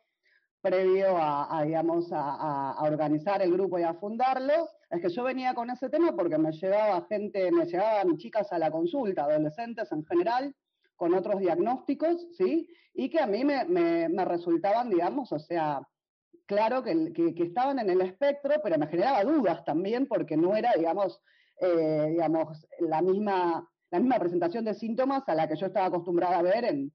previo 0.63 1.17
a, 1.19 1.65
digamos, 1.65 2.11
a, 2.13 2.77
organizar 2.83 3.43
el 3.43 3.53
grupo 3.53 3.81
y 3.81 3.83
a 3.83 3.95
fundarlo, 3.95 4.69
es 4.91 5.03
que 5.03 5.09
yo 5.09 5.25
venía 5.25 5.55
con 5.55 5.71
ese 5.71 5.91
tema 5.91 6.15
porque 6.15 6.39
me 6.39 6.53
llevaba 6.53 7.05
gente, 7.09 7.51
me 7.51 7.67
llevaban 7.67 8.17
chicas 8.17 8.53
a 8.53 8.61
la 8.61 8.71
consulta, 8.71 9.25
adolescentes 9.25 9.91
en 9.91 10.05
general, 10.05 10.55
con 10.97 11.15
otros 11.15 11.41
diagnósticos, 11.41 12.27
¿sí? 12.37 12.69
Y 12.95 13.11
que 13.11 13.21
a 13.21 13.27
mí 13.27 13.45
me, 13.45 13.65
me, 13.67 14.25
resultaban, 14.25 14.89
digamos, 14.89 15.31
o 15.33 15.39
sea, 15.39 15.87
claro 16.47 16.83
que, 16.83 17.13
que, 17.13 17.43
estaban 17.43 17.79
en 17.79 17.91
el 17.91 18.01
espectro, 18.01 18.55
pero 18.63 18.79
me 18.79 18.87
generaba 18.89 19.23
dudas 19.25 19.65
también 19.65 20.07
porque 20.07 20.37
no 20.37 20.57
era, 20.57 20.73
digamos, 20.77 21.21
eh, 21.61 22.09
digamos 22.11 22.67
la, 22.81 23.03
misma, 23.03 23.69
la 23.91 24.01
misma 24.01 24.19
presentación 24.19 24.65
de 24.65 24.75
síntomas 24.75 25.23
a 25.29 25.35
la 25.35 25.47
que 25.47 25.57
yo 25.57 25.67
estaba 25.67 25.87
acostumbrada 25.87 26.39
a 26.39 26.43
ver 26.43 26.65
en 26.65 26.93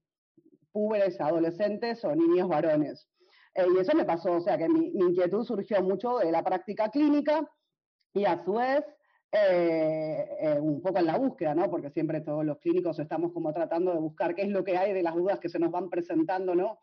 púberes, 0.72 1.20
adolescentes 1.20 2.04
o 2.04 2.14
niños 2.14 2.48
varones. 2.48 3.08
Eh, 3.54 3.66
y 3.74 3.78
eso 3.78 3.94
me 3.94 4.04
pasó, 4.04 4.32
o 4.32 4.40
sea 4.40 4.56
que 4.56 4.68
mi, 4.68 4.88
inquietud 4.88 5.44
surgió 5.44 5.82
mucho 5.82 6.18
de 6.18 6.32
la 6.32 6.42
práctica 6.42 6.88
clínica 6.88 7.48
y 8.14 8.24
a 8.24 8.42
su 8.44 8.54
vez 8.54 8.84
eh, 9.34 10.28
eh, 10.40 10.58
un 10.60 10.82
poco 10.82 10.98
en 10.98 11.06
la 11.06 11.16
búsqueda, 11.16 11.54
¿no? 11.54 11.70
Porque 11.70 11.90
siempre 11.90 12.20
todos 12.20 12.44
los 12.44 12.58
clínicos 12.58 12.98
estamos 12.98 13.32
como 13.32 13.50
tratando 13.52 13.92
de 13.92 13.98
buscar 13.98 14.34
qué 14.34 14.42
es 14.42 14.50
lo 14.50 14.62
que 14.62 14.76
hay 14.76 14.92
de 14.92 15.02
las 15.02 15.14
dudas 15.14 15.40
que 15.40 15.48
se 15.48 15.58
nos 15.58 15.70
van 15.70 15.88
presentando, 15.88 16.54
¿no? 16.54 16.80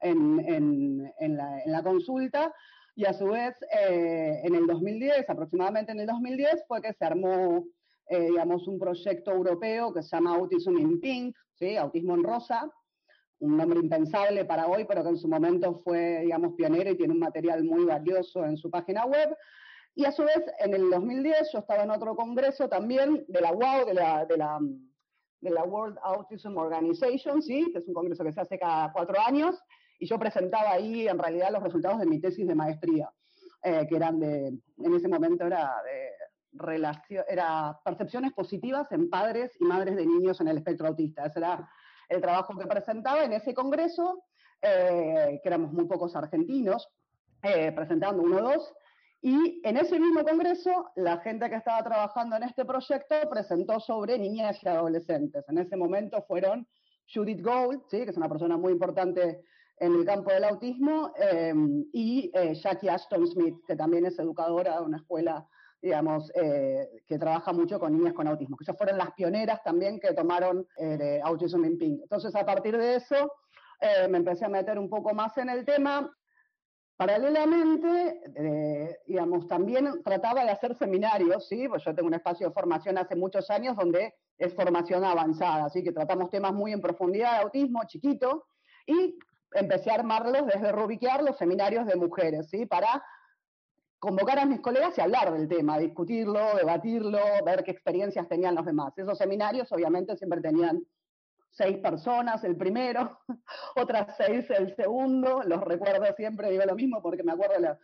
En, 0.00 0.40
en, 0.40 1.12
en, 1.18 1.36
la, 1.36 1.60
en 1.62 1.72
la, 1.72 1.82
consulta. 1.82 2.54
Y 2.96 3.04
a 3.04 3.12
su 3.12 3.26
vez, 3.26 3.54
en 3.70 4.54
el 4.54 4.66
2010, 4.66 5.28
aproximadamente 5.28 5.92
en 5.92 6.00
el 6.00 6.06
2010, 6.06 6.64
fue 6.66 6.80
que 6.80 6.92
se 6.94 7.04
armó, 7.04 7.66
digamos, 8.08 8.66
un 8.66 8.78
proyecto 8.78 9.32
europeo 9.32 9.92
que 9.92 10.02
se 10.02 10.16
llama 10.16 10.34
Autism 10.34 10.78
in 10.78 11.00
Pink, 11.00 11.36
¿sí? 11.54 11.76
Autismo 11.76 12.14
en 12.14 12.24
Rosa, 12.24 12.70
un 13.40 13.56
nombre 13.56 13.78
impensable 13.78 14.44
para 14.44 14.66
hoy, 14.66 14.84
pero 14.86 15.02
que 15.02 15.10
en 15.10 15.18
su 15.18 15.28
momento 15.28 15.80
fue, 15.84 16.20
digamos, 16.22 16.54
pionero 16.54 16.90
y 16.90 16.96
tiene 16.96 17.12
un 17.12 17.20
material 17.20 17.62
muy 17.64 17.84
valioso 17.84 18.44
en 18.44 18.56
su 18.56 18.70
página 18.70 19.04
web. 19.06 19.36
Y 19.94 20.04
a 20.04 20.12
su 20.12 20.22
vez, 20.22 20.42
en 20.58 20.74
el 20.74 20.90
2010 20.90 21.52
yo 21.52 21.58
estaba 21.58 21.82
en 21.82 21.90
otro 21.90 22.14
congreso 22.14 22.68
también 22.68 23.24
de 23.28 23.40
la 23.40 23.52
UAU, 23.52 23.86
de 23.86 23.94
la, 23.94 24.24
de 24.24 24.36
la, 24.36 24.58
de 25.40 25.50
la 25.50 25.64
World 25.64 25.98
Autism 26.02 26.56
Organization, 26.56 27.42
¿sí? 27.42 27.70
que 27.72 27.78
es 27.78 27.88
un 27.88 27.94
congreso 27.94 28.24
que 28.24 28.32
se 28.32 28.40
hace 28.40 28.58
cada 28.58 28.92
cuatro 28.92 29.16
años, 29.20 29.56
y 29.98 30.06
yo 30.06 30.18
presentaba 30.18 30.72
ahí 30.72 31.08
en 31.08 31.18
realidad 31.18 31.50
los 31.52 31.62
resultados 31.62 31.98
de 31.98 32.06
mi 32.06 32.20
tesis 32.20 32.46
de 32.46 32.54
maestría, 32.54 33.10
eh, 33.62 33.86
que 33.88 33.96
eran 33.96 34.18
de, 34.18 34.46
en 34.48 34.94
ese 34.94 35.08
momento 35.08 35.46
era 35.46 35.74
de 35.84 36.10
relación, 36.52 37.24
era 37.28 37.78
percepciones 37.84 38.32
positivas 38.32 38.90
en 38.92 39.10
padres 39.10 39.52
y 39.60 39.64
madres 39.64 39.96
de 39.96 40.06
niños 40.06 40.40
en 40.40 40.48
el 40.48 40.58
espectro 40.58 40.88
autista. 40.88 41.26
Ese 41.26 41.40
era 41.40 41.68
el 42.08 42.20
trabajo 42.20 42.56
que 42.56 42.66
presentaba 42.66 43.24
en 43.24 43.32
ese 43.32 43.54
congreso, 43.54 44.24
eh, 44.62 45.40
que 45.42 45.48
éramos 45.48 45.72
muy 45.72 45.84
pocos 45.86 46.16
argentinos, 46.16 46.88
eh, 47.42 47.72
presentando 47.72 48.22
uno 48.22 48.38
o 48.38 48.42
dos, 48.42 48.72
y 49.22 49.60
en 49.64 49.76
ese 49.76 50.00
mismo 50.00 50.24
congreso, 50.24 50.92
la 50.96 51.18
gente 51.18 51.50
que 51.50 51.56
estaba 51.56 51.82
trabajando 51.84 52.36
en 52.36 52.44
este 52.44 52.64
proyecto 52.64 53.16
presentó 53.28 53.78
sobre 53.78 54.18
niñas 54.18 54.58
y 54.62 54.68
adolescentes. 54.68 55.44
En 55.48 55.58
ese 55.58 55.76
momento 55.76 56.22
fueron 56.26 56.66
Judith 57.12 57.42
Gold, 57.42 57.82
¿sí? 57.90 58.04
que 58.04 58.10
es 58.10 58.16
una 58.16 58.30
persona 58.30 58.56
muy 58.56 58.72
importante 58.72 59.42
en 59.76 59.94
el 59.94 60.04
campo 60.06 60.30
del 60.30 60.44
autismo, 60.44 61.12
eh, 61.18 61.52
y 61.92 62.30
eh, 62.34 62.54
Jackie 62.54 62.88
Ashton 62.88 63.26
Smith, 63.26 63.56
que 63.66 63.76
también 63.76 64.06
es 64.06 64.18
educadora 64.18 64.78
de 64.78 64.86
una 64.86 64.98
escuela, 64.98 65.46
digamos, 65.82 66.30
eh, 66.34 67.02
que 67.06 67.18
trabaja 67.18 67.52
mucho 67.52 67.78
con 67.78 67.92
niñas 67.92 68.14
con 68.14 68.26
autismo, 68.26 68.56
que 68.56 68.64
ellas 68.64 68.76
fueron 68.76 68.98
las 68.98 69.12
pioneras 69.12 69.62
también 69.62 70.00
que 70.00 70.14
tomaron 70.14 70.66
de 70.78 71.20
Autism 71.24 71.64
in 71.64 71.78
Pink. 71.78 72.00
Entonces, 72.02 72.34
a 72.34 72.44
partir 72.44 72.76
de 72.76 72.96
eso, 72.96 73.32
me 74.10 74.18
empecé 74.18 74.44
a 74.44 74.50
meter 74.50 74.78
un 74.78 74.90
poco 74.90 75.14
más 75.14 75.38
en 75.38 75.48
el 75.48 75.64
tema, 75.64 76.10
Paralelamente, 77.00 78.20
eh, 78.36 78.98
digamos, 79.06 79.48
también 79.48 80.02
trataba 80.02 80.44
de 80.44 80.50
hacer 80.50 80.74
seminarios, 80.74 81.48
¿sí? 81.48 81.66
Pues 81.66 81.82
yo 81.82 81.94
tengo 81.94 82.08
un 82.08 82.12
espacio 82.12 82.48
de 82.48 82.52
formación 82.52 82.98
hace 82.98 83.16
muchos 83.16 83.48
años 83.48 83.74
donde 83.74 84.12
es 84.36 84.52
formación 84.52 85.02
avanzada, 85.02 85.64
así 85.64 85.82
que 85.82 85.92
tratamos 85.92 86.28
temas 86.28 86.52
muy 86.52 86.74
en 86.74 86.82
profundidad 86.82 87.38
de 87.38 87.44
autismo, 87.44 87.80
chiquito, 87.86 88.44
y 88.84 89.18
empecé 89.54 89.90
a 89.90 89.94
armarlos 89.94 90.44
desde 90.44 90.72
rubiquear 90.72 91.22
los 91.22 91.38
seminarios 91.38 91.86
de 91.86 91.96
mujeres, 91.96 92.50
¿sí? 92.50 92.66
Para 92.66 93.02
convocar 93.98 94.38
a 94.38 94.44
mis 94.44 94.60
colegas 94.60 94.98
y 94.98 95.00
hablar 95.00 95.32
del 95.32 95.48
tema, 95.48 95.78
discutirlo, 95.78 96.54
debatirlo, 96.54 97.18
ver 97.46 97.64
qué 97.64 97.70
experiencias 97.70 98.28
tenían 98.28 98.54
los 98.54 98.66
demás. 98.66 98.92
Esos 98.98 99.16
seminarios 99.16 99.72
obviamente 99.72 100.18
siempre 100.18 100.42
tenían 100.42 100.82
seis 101.50 101.78
personas 101.78 102.42
el 102.44 102.56
primero, 102.56 103.20
otras 103.76 104.16
seis 104.16 104.48
el 104.50 104.74
segundo, 104.76 105.42
los 105.44 105.60
recuerdo 105.62 106.06
siempre, 106.16 106.50
digo 106.50 106.64
lo 106.64 106.74
mismo 106.74 107.02
porque 107.02 107.22
me 107.22 107.32
acuerdo 107.32 107.60
de 107.60 107.76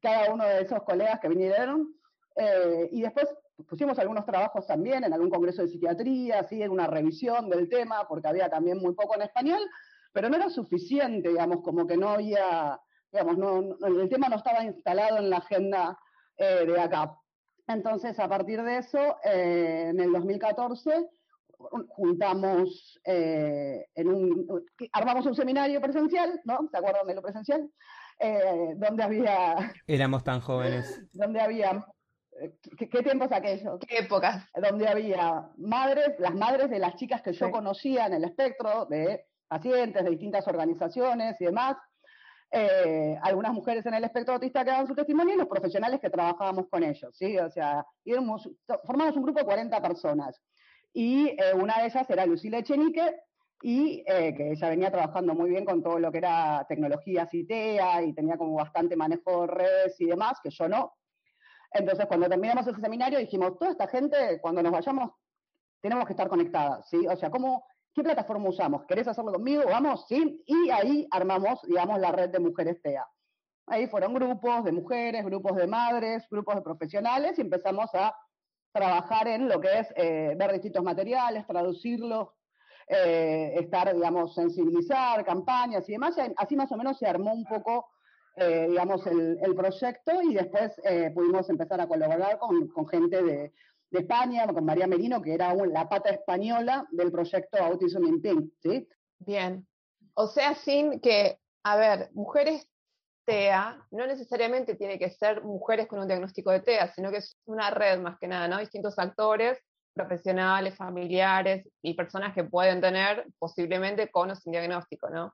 cada 0.00 0.32
uno 0.32 0.44
de 0.44 0.62
esos 0.62 0.82
colegas 0.82 1.20
que 1.20 1.28
vinieron. 1.28 1.94
Eh, 2.36 2.88
y 2.92 3.02
después 3.02 3.26
pusimos 3.68 3.98
algunos 3.98 4.24
trabajos 4.24 4.66
también 4.66 5.04
en 5.04 5.12
algún 5.12 5.30
congreso 5.30 5.62
de 5.62 5.68
psiquiatría, 5.68 6.40
así, 6.40 6.62
en 6.62 6.70
una 6.70 6.86
revisión 6.86 7.48
del 7.50 7.68
tema, 7.68 8.06
porque 8.08 8.28
había 8.28 8.48
también 8.48 8.78
muy 8.78 8.94
poco 8.94 9.14
en 9.16 9.22
español, 9.22 9.60
pero 10.12 10.28
no 10.28 10.36
era 10.36 10.48
suficiente, 10.48 11.28
digamos, 11.28 11.62
como 11.62 11.86
que 11.86 11.96
no 11.96 12.10
había, 12.10 12.80
digamos, 13.12 13.38
no, 13.38 13.76
el 13.86 14.08
tema 14.08 14.28
no 14.28 14.36
estaba 14.36 14.64
instalado 14.64 15.18
en 15.18 15.30
la 15.30 15.38
agenda 15.38 15.98
eh, 16.36 16.64
de 16.66 16.80
acá. 16.80 17.16
Entonces, 17.66 18.18
a 18.18 18.28
partir 18.28 18.62
de 18.62 18.78
eso, 18.78 19.18
eh, 19.24 19.88
en 19.90 20.00
el 20.00 20.12
2014, 20.12 21.08
juntamos 21.88 23.00
eh, 23.04 23.86
en 23.94 24.08
un, 24.08 24.64
armamos 24.92 25.26
un 25.26 25.34
seminario 25.34 25.80
presencial, 25.80 26.40
¿no? 26.44 26.68
¿Se 26.70 26.76
acuerdan 26.76 27.06
de 27.06 27.14
lo 27.14 27.22
presencial? 27.22 27.70
Eh, 28.18 28.74
donde 28.76 29.02
había... 29.02 29.56
Éramos 29.86 30.24
tan 30.24 30.40
jóvenes. 30.40 31.02
Donde 31.12 31.40
había... 31.40 31.86
¿Qué, 32.78 33.02
tiempos 33.02 33.32
aquellos? 33.32 33.78
¿Qué 33.86 33.98
épocas? 33.98 34.44
Donde 34.54 34.88
había 34.88 35.50
madres, 35.58 36.14
las 36.18 36.34
madres 36.34 36.70
de 36.70 36.78
las 36.78 36.96
chicas 36.96 37.20
que 37.20 37.34
yo 37.34 37.50
conocía 37.50 38.06
en 38.06 38.14
el 38.14 38.24
espectro, 38.24 38.86
de 38.86 39.26
pacientes 39.46 40.02
de 40.02 40.10
distintas 40.10 40.46
organizaciones 40.48 41.38
y 41.40 41.44
demás, 41.44 41.76
eh, 42.50 43.18
algunas 43.22 43.52
mujeres 43.52 43.84
en 43.84 43.94
el 43.94 44.04
espectro 44.04 44.34
autista 44.34 44.64
que 44.64 44.70
daban 44.70 44.86
su 44.86 44.94
testimonio 44.94 45.34
y 45.34 45.38
los 45.38 45.48
profesionales 45.48 46.00
que 46.00 46.08
trabajábamos 46.08 46.66
con 46.70 46.82
ellos, 46.82 47.14
¿sí? 47.14 47.36
O 47.38 47.50
sea, 47.50 47.84
formamos 48.86 49.16
un 49.16 49.22
grupo 49.22 49.40
de 49.40 49.44
40 49.44 49.82
personas 49.82 50.40
y 50.92 51.28
eh, 51.28 51.54
una 51.54 51.78
de 51.78 51.86
ellas 51.86 52.08
era 52.10 52.26
Lucila 52.26 52.58
Echenique, 52.58 53.14
y 53.62 54.02
eh, 54.06 54.34
que 54.34 54.52
ella 54.52 54.68
venía 54.70 54.90
trabajando 54.90 55.34
muy 55.34 55.50
bien 55.50 55.64
con 55.64 55.82
todo 55.82 55.98
lo 55.98 56.10
que 56.10 56.18
era 56.18 56.64
tecnología 56.68 57.26
CITEA 57.26 58.02
y 58.02 58.14
tenía 58.14 58.38
como 58.38 58.54
bastante 58.54 58.96
manejo 58.96 59.42
de 59.42 59.46
redes 59.48 60.00
y 60.00 60.06
demás, 60.06 60.38
que 60.42 60.50
yo 60.50 60.68
no. 60.68 60.94
Entonces, 61.72 62.06
cuando 62.06 62.28
terminamos 62.28 62.66
ese 62.66 62.80
seminario, 62.80 63.18
dijimos, 63.18 63.58
toda 63.58 63.72
esta 63.72 63.86
gente, 63.86 64.40
cuando 64.40 64.62
nos 64.62 64.72
vayamos, 64.72 65.12
tenemos 65.80 66.06
que 66.06 66.14
estar 66.14 66.28
conectadas, 66.28 66.88
¿sí? 66.88 67.06
O 67.06 67.16
sea, 67.16 67.30
¿cómo, 67.30 67.64
¿qué 67.94 68.02
plataforma 68.02 68.48
usamos? 68.48 68.84
¿Querés 68.86 69.06
hacerlo 69.08 69.32
conmigo? 69.32 69.62
Vamos, 69.66 70.06
¿sí? 70.08 70.42
Y 70.46 70.70
ahí 70.70 71.06
armamos, 71.10 71.60
digamos, 71.62 72.00
la 72.00 72.12
red 72.12 72.30
de 72.30 72.40
mujeres 72.40 72.80
TEA. 72.82 73.06
Ahí 73.66 73.86
fueron 73.86 74.14
grupos 74.14 74.64
de 74.64 74.72
mujeres, 74.72 75.24
grupos 75.24 75.56
de 75.56 75.66
madres, 75.66 76.26
grupos 76.28 76.56
de 76.56 76.62
profesionales 76.62 77.38
y 77.38 77.42
empezamos 77.42 77.94
a 77.94 78.12
trabajar 78.72 79.28
en 79.28 79.48
lo 79.48 79.60
que 79.60 79.78
es 79.78 79.92
eh, 79.96 80.34
ver 80.36 80.52
distintos 80.52 80.82
materiales, 80.82 81.46
traducirlos, 81.46 82.28
eh, 82.88 83.54
estar, 83.56 83.94
digamos, 83.94 84.34
sensibilizar, 84.34 85.24
campañas 85.24 85.88
y 85.88 85.92
demás. 85.92 86.16
así 86.36 86.56
más 86.56 86.70
o 86.72 86.76
menos 86.76 86.98
se 86.98 87.06
armó 87.06 87.32
un 87.32 87.44
poco, 87.44 87.88
eh, 88.36 88.66
digamos, 88.68 89.06
el, 89.06 89.54
proyecto 89.54 90.22
y 90.22 90.34
después 90.34 90.72
pudimos 91.14 91.48
empezar 91.50 91.80
a 91.80 91.86
colaborar 91.88 92.38
con, 92.38 92.88
gente 92.88 93.22
de, 93.22 93.52
de, 93.90 93.98
España, 93.98 94.46
con 94.46 94.64
María 94.64 94.86
Merino, 94.86 95.20
que 95.20 95.34
era 95.34 95.54
la 95.54 95.88
pata 95.88 96.10
española 96.10 96.86
del 96.90 97.10
proyecto 97.12 97.62
Autism 97.62 98.04
in 98.04 98.22
Pink, 98.22 98.52
¿sí? 98.62 98.88
Bien. 99.18 99.66
O 100.14 100.26
sea, 100.26 100.54
sin 100.54 101.00
que, 101.00 101.38
a 101.62 101.76
ver, 101.76 102.10
mujeres 102.12 102.69
TEA 103.30 103.86
no 103.92 104.06
necesariamente 104.08 104.74
tiene 104.74 104.98
que 104.98 105.08
ser 105.10 105.42
mujeres 105.44 105.86
con 105.86 106.00
un 106.00 106.08
diagnóstico 106.08 106.50
de 106.50 106.60
TEA, 106.60 106.92
sino 106.92 107.12
que 107.12 107.18
es 107.18 107.36
una 107.44 107.70
red 107.70 108.00
más 108.00 108.18
que 108.18 108.26
nada, 108.26 108.48
¿no? 108.48 108.58
Distintos 108.58 108.98
actores, 108.98 109.56
profesionales, 109.94 110.76
familiares 110.76 111.68
y 111.80 111.94
personas 111.94 112.34
que 112.34 112.42
pueden 112.42 112.80
tener 112.80 113.26
posiblemente 113.38 114.10
con 114.10 114.30
o 114.30 114.34
sin 114.34 114.50
diagnóstico, 114.50 115.08
¿no? 115.10 115.32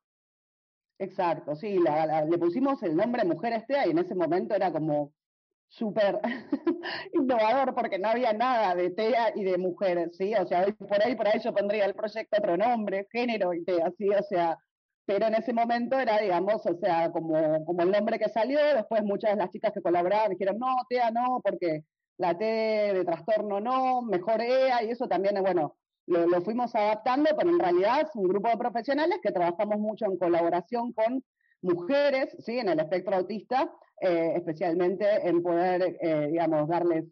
Exacto, 0.99 1.57
sí, 1.57 1.79
le 1.79 2.38
pusimos 2.38 2.83
el 2.83 2.97
nombre 2.97 3.25
Mujeres 3.25 3.67
TEA 3.67 3.87
y 3.87 3.91
en 3.91 3.99
ese 3.99 4.15
momento 4.15 4.55
era 4.55 4.71
como 4.71 5.12
súper 5.69 6.21
innovador 7.15 7.75
porque 7.75 7.99
no 7.99 8.09
había 8.09 8.33
nada 8.35 8.75
de 8.75 8.91
TEA 8.91 9.33
y 9.35 9.45
de 9.45 9.57
mujeres, 9.57 10.17
¿sí? 10.17 10.35
O 10.35 10.47
sea, 10.47 10.67
por 10.67 11.03
ahí, 11.03 11.15
por 11.15 11.29
ahí 11.29 11.41
yo 11.41 11.55
pondría 11.55 11.87
el 11.87 11.95
proyecto 11.95 12.37
otro 12.38 12.59
nombre, 12.59 13.09
género 13.11 13.55
y 13.55 13.65
TEA, 13.65 13.91
¿sí? 13.97 14.11
O 14.11 14.23
sea, 14.23 14.59
pero 15.06 15.26
en 15.26 15.34
ese 15.34 15.52
momento 15.52 15.98
era, 15.98 16.18
digamos, 16.18 16.66
o 16.66 16.76
sea, 16.78 17.10
como, 17.12 17.64
como 17.64 17.82
el 17.82 17.92
nombre 17.92 18.18
que 18.18 18.28
salió, 18.28 18.58
después 18.75 19.02
muchas 19.04 19.30
de 19.32 19.36
las 19.36 19.50
chicas 19.50 19.72
que 19.72 19.80
colaboraban 19.80 20.30
dijeron, 20.30 20.58
no, 20.58 20.75
TEA 20.88 21.10
no, 21.12 21.40
porque 21.42 21.84
la 22.18 22.36
T 22.36 22.44
de 22.44 23.04
trastorno 23.04 23.60
no, 23.60 24.02
mejor 24.02 24.42
EA, 24.42 24.82
y 24.82 24.90
eso 24.90 25.06
también, 25.06 25.40
bueno, 25.40 25.76
lo, 26.06 26.26
lo, 26.26 26.42
fuimos 26.42 26.75
adaptando, 26.75 27.30
pero 27.38 27.50
en 27.50 27.58
realidad 27.58 28.02
es 28.02 28.10
un 28.14 28.28
grupo 28.28 28.48
de 28.48 28.56
profesionales 28.56 29.18
que 29.22 29.32
trabajamos 29.32 29.78
mucho 29.78 30.06
en 30.06 30.18
colaboración 30.18 30.92
con 30.92 31.22
mujeres, 31.62 32.36
¿sí? 32.40 32.58
En 32.58 32.68
el 32.68 32.80
espectro 32.80 33.16
autista, 33.16 33.70
eh, 34.00 34.32
especialmente 34.36 35.28
en 35.28 35.42
poder, 35.42 35.96
eh, 36.00 36.28
digamos, 36.30 36.68
darles 36.68 37.04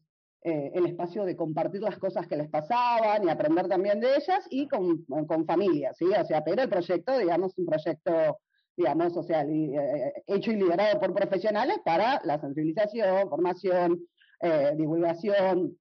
eh, 0.47 0.73
el 0.75 0.85
espacio 0.85 1.25
de 1.25 1.37
compartir 1.37 1.81
las 1.81 1.97
cosas 1.97 2.27
que 2.27 2.37
les 2.37 2.51
pasaban 2.51 3.25
y 3.25 3.31
aprender 3.31 3.67
también 3.67 3.99
de 3.99 4.15
ellas 4.15 4.47
y 4.51 4.69
con, 4.69 5.03
con 5.27 5.47
familias, 5.47 5.97
¿sí? 5.97 6.05
O 6.05 6.25
sea, 6.27 6.45
pero 6.45 6.63
el 6.63 6.69
proyecto, 6.69 7.17
digamos, 7.17 7.57
un 7.57 7.65
proyecto, 7.65 8.41
digamos, 8.77 9.17
o 9.17 9.23
sea, 9.23 9.43
eh, 9.43 10.13
hecho 10.27 10.53
y 10.53 10.57
liderado 10.57 11.01
por 11.01 11.15
profesionales 11.15 11.79
para 11.83 12.21
la 12.25 12.39
sensibilización, 12.39 13.31
formación, 13.31 14.07
eh, 14.41 14.75
divulgación, 14.77 15.79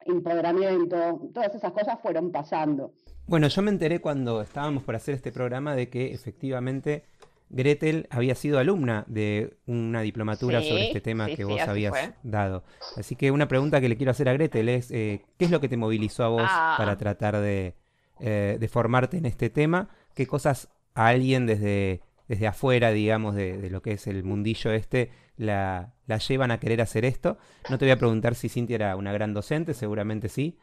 empoderamiento, 0.00 1.30
todas 1.32 1.54
esas 1.54 1.72
cosas 1.72 1.98
fueron 2.02 2.30
pasando. 2.30 2.92
Bueno, 3.26 3.48
yo 3.48 3.62
me 3.62 3.70
enteré 3.70 4.02
cuando 4.02 4.42
estábamos 4.42 4.82
por 4.82 4.94
hacer 4.94 5.14
este 5.14 5.32
programa 5.32 5.74
de 5.74 5.88
que 5.88 6.12
efectivamente 6.12 7.04
Gretel 7.48 8.08
había 8.10 8.34
sido 8.34 8.58
alumna 8.58 9.04
de 9.06 9.56
una 9.66 10.00
diplomatura 10.00 10.62
sobre 10.62 10.88
este 10.88 11.00
tema 11.00 11.26
que 11.26 11.44
vos 11.44 11.60
habías 11.60 11.94
dado. 12.22 12.64
Así 12.96 13.14
que 13.16 13.30
una 13.30 13.48
pregunta 13.48 13.80
que 13.80 13.88
le 13.88 13.96
quiero 13.96 14.10
hacer 14.10 14.28
a 14.28 14.32
Gretel 14.32 14.68
es, 14.68 14.90
eh, 14.90 15.24
¿qué 15.38 15.44
es 15.44 15.50
lo 15.50 15.60
que 15.60 15.68
te 15.68 15.76
movilizó 15.76 16.24
a 16.24 16.28
vos 16.28 16.42
ah. 16.44 16.74
para 16.76 16.98
tratar 16.98 17.38
de, 17.38 17.74
eh, 18.20 18.56
de, 18.58 18.68
formarte 18.68 19.18
en 19.18 19.26
este 19.26 19.48
tema? 19.48 19.88
¿Qué 20.14 20.26
cosas 20.26 20.68
a 20.94 21.08
alguien 21.08 21.46
desde, 21.46 22.02
desde 22.28 22.46
afuera, 22.48 22.90
digamos, 22.90 23.34
de, 23.36 23.70
lo 23.70 23.80
que 23.80 23.92
es 23.92 24.06
el 24.06 24.24
mundillo 24.24 24.72
este, 24.72 25.10
la, 25.36 25.94
la, 26.06 26.18
llevan 26.18 26.50
a 26.50 26.58
querer 26.58 26.80
hacer 26.80 27.04
esto? 27.04 27.38
No 27.70 27.78
te 27.78 27.84
voy 27.84 27.92
a 27.92 27.98
preguntar 27.98 28.34
si 28.34 28.48
Cintia 28.48 28.74
era 28.74 28.96
una 28.96 29.12
gran 29.12 29.34
docente, 29.34 29.72
seguramente 29.72 30.28
sí. 30.28 30.58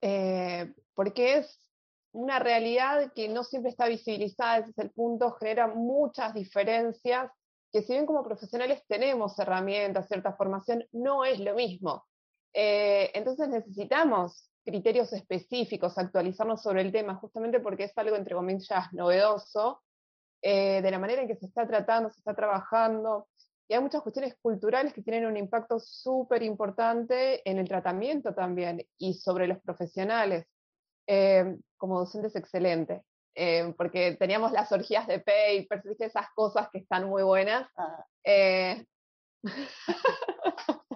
Eh, 0.00 0.74
porque 0.94 1.38
es 1.38 1.63
una 2.14 2.38
realidad 2.38 3.12
que 3.12 3.28
no 3.28 3.42
siempre 3.42 3.70
está 3.70 3.88
visibilizada, 3.88 4.58
ese 4.58 4.70
es 4.70 4.78
el 4.78 4.90
punto, 4.90 5.32
genera 5.32 5.66
muchas 5.66 6.32
diferencias, 6.32 7.30
que 7.72 7.82
si 7.82 7.92
bien 7.92 8.06
como 8.06 8.22
profesionales 8.22 8.84
tenemos 8.86 9.36
herramientas, 9.38 10.06
cierta 10.06 10.32
formación, 10.34 10.84
no 10.92 11.24
es 11.24 11.40
lo 11.40 11.54
mismo. 11.56 12.06
Eh, 12.52 13.10
entonces 13.14 13.48
necesitamos 13.48 14.48
criterios 14.64 15.12
específicos, 15.12 15.98
actualizarnos 15.98 16.62
sobre 16.62 16.82
el 16.82 16.92
tema, 16.92 17.16
justamente 17.16 17.58
porque 17.58 17.84
es 17.84 17.98
algo, 17.98 18.14
entre 18.14 18.36
comillas, 18.36 18.92
novedoso, 18.92 19.82
eh, 20.40 20.82
de 20.82 20.90
la 20.92 21.00
manera 21.00 21.22
en 21.22 21.28
que 21.28 21.36
se 21.36 21.46
está 21.46 21.66
tratando, 21.66 22.10
se 22.10 22.20
está 22.20 22.34
trabajando. 22.34 23.26
Y 23.66 23.74
hay 23.74 23.80
muchas 23.80 24.02
cuestiones 24.02 24.36
culturales 24.40 24.92
que 24.92 25.02
tienen 25.02 25.26
un 25.26 25.36
impacto 25.36 25.80
súper 25.80 26.44
importante 26.44 27.48
en 27.48 27.58
el 27.58 27.66
tratamiento 27.66 28.34
también 28.34 28.86
y 28.98 29.14
sobre 29.14 29.48
los 29.48 29.58
profesionales. 29.58 30.46
Eh, 31.06 31.56
como 31.76 31.98
docente 31.98 32.28
es 32.28 32.36
excelente, 32.36 33.02
eh, 33.34 33.74
porque 33.76 34.16
teníamos 34.16 34.52
las 34.52 34.72
orgías 34.72 35.06
de 35.06 35.18
papers, 35.18 35.84
¿viste? 35.84 36.06
esas 36.06 36.26
cosas 36.34 36.68
que 36.72 36.78
están 36.78 37.08
muy 37.08 37.22
buenas. 37.22 37.68
Ah. 37.76 38.04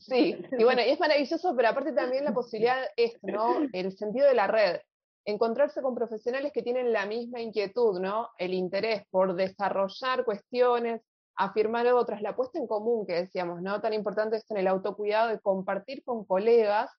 Sí, 0.00 0.40
y 0.58 0.64
bueno, 0.64 0.80
y 0.82 0.90
es 0.90 1.00
maravilloso, 1.00 1.54
pero 1.56 1.68
aparte 1.68 1.92
también 1.92 2.24
la 2.24 2.32
posibilidad 2.32 2.78
es, 2.96 3.18
¿no? 3.22 3.56
El 3.72 3.96
sentido 3.96 4.26
de 4.26 4.34
la 4.34 4.46
red, 4.46 4.80
encontrarse 5.24 5.82
con 5.82 5.94
profesionales 5.94 6.52
que 6.52 6.62
tienen 6.62 6.92
la 6.92 7.04
misma 7.06 7.40
inquietud, 7.40 8.00
¿no? 8.00 8.30
El 8.38 8.54
interés 8.54 9.02
por 9.10 9.34
desarrollar 9.34 10.24
cuestiones, 10.24 11.02
afirmar 11.36 11.86
otras, 11.88 12.22
la 12.22 12.34
puesta 12.34 12.58
en 12.58 12.66
común 12.66 13.06
que 13.06 13.14
decíamos, 13.14 13.60
¿no? 13.60 13.80
Tan 13.80 13.92
importante 13.92 14.36
esto 14.36 14.54
en 14.54 14.60
el 14.60 14.68
autocuidado 14.68 15.28
de 15.28 15.40
compartir 15.40 16.02
con 16.04 16.24
colegas 16.24 16.90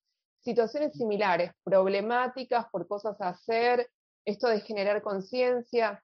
situaciones 0.41 0.93
similares, 0.93 1.51
problemáticas 1.63 2.67
por 2.71 2.87
cosas 2.87 3.19
a 3.21 3.29
hacer, 3.29 3.89
esto 4.25 4.47
de 4.47 4.61
generar 4.61 5.01
conciencia. 5.01 6.03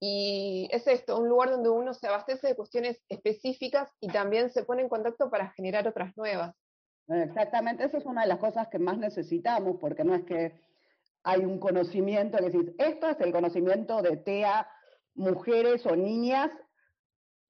Y 0.00 0.68
es 0.70 0.86
esto, 0.86 1.18
un 1.18 1.28
lugar 1.28 1.50
donde 1.50 1.68
uno 1.68 1.92
se 1.92 2.06
abastece 2.06 2.48
de 2.48 2.56
cuestiones 2.56 3.02
específicas 3.08 3.90
y 4.00 4.08
también 4.08 4.50
se 4.50 4.64
pone 4.64 4.82
en 4.82 4.88
contacto 4.88 5.28
para 5.28 5.50
generar 5.50 5.88
otras 5.88 6.16
nuevas. 6.16 6.54
Exactamente, 7.08 7.84
esa 7.84 7.98
es 7.98 8.06
una 8.06 8.22
de 8.22 8.28
las 8.28 8.38
cosas 8.38 8.68
que 8.68 8.78
más 8.78 8.96
necesitamos, 8.96 9.76
porque 9.80 10.04
no 10.04 10.14
es 10.14 10.24
que 10.24 10.60
hay 11.24 11.44
un 11.44 11.58
conocimiento 11.58 12.38
que 12.38 12.50
decís, 12.50 12.72
esto 12.78 13.08
es 13.08 13.20
el 13.20 13.32
conocimiento 13.32 14.02
de 14.02 14.16
TEA, 14.16 14.68
mujeres 15.14 15.84
o 15.86 15.96
niñas, 15.96 16.50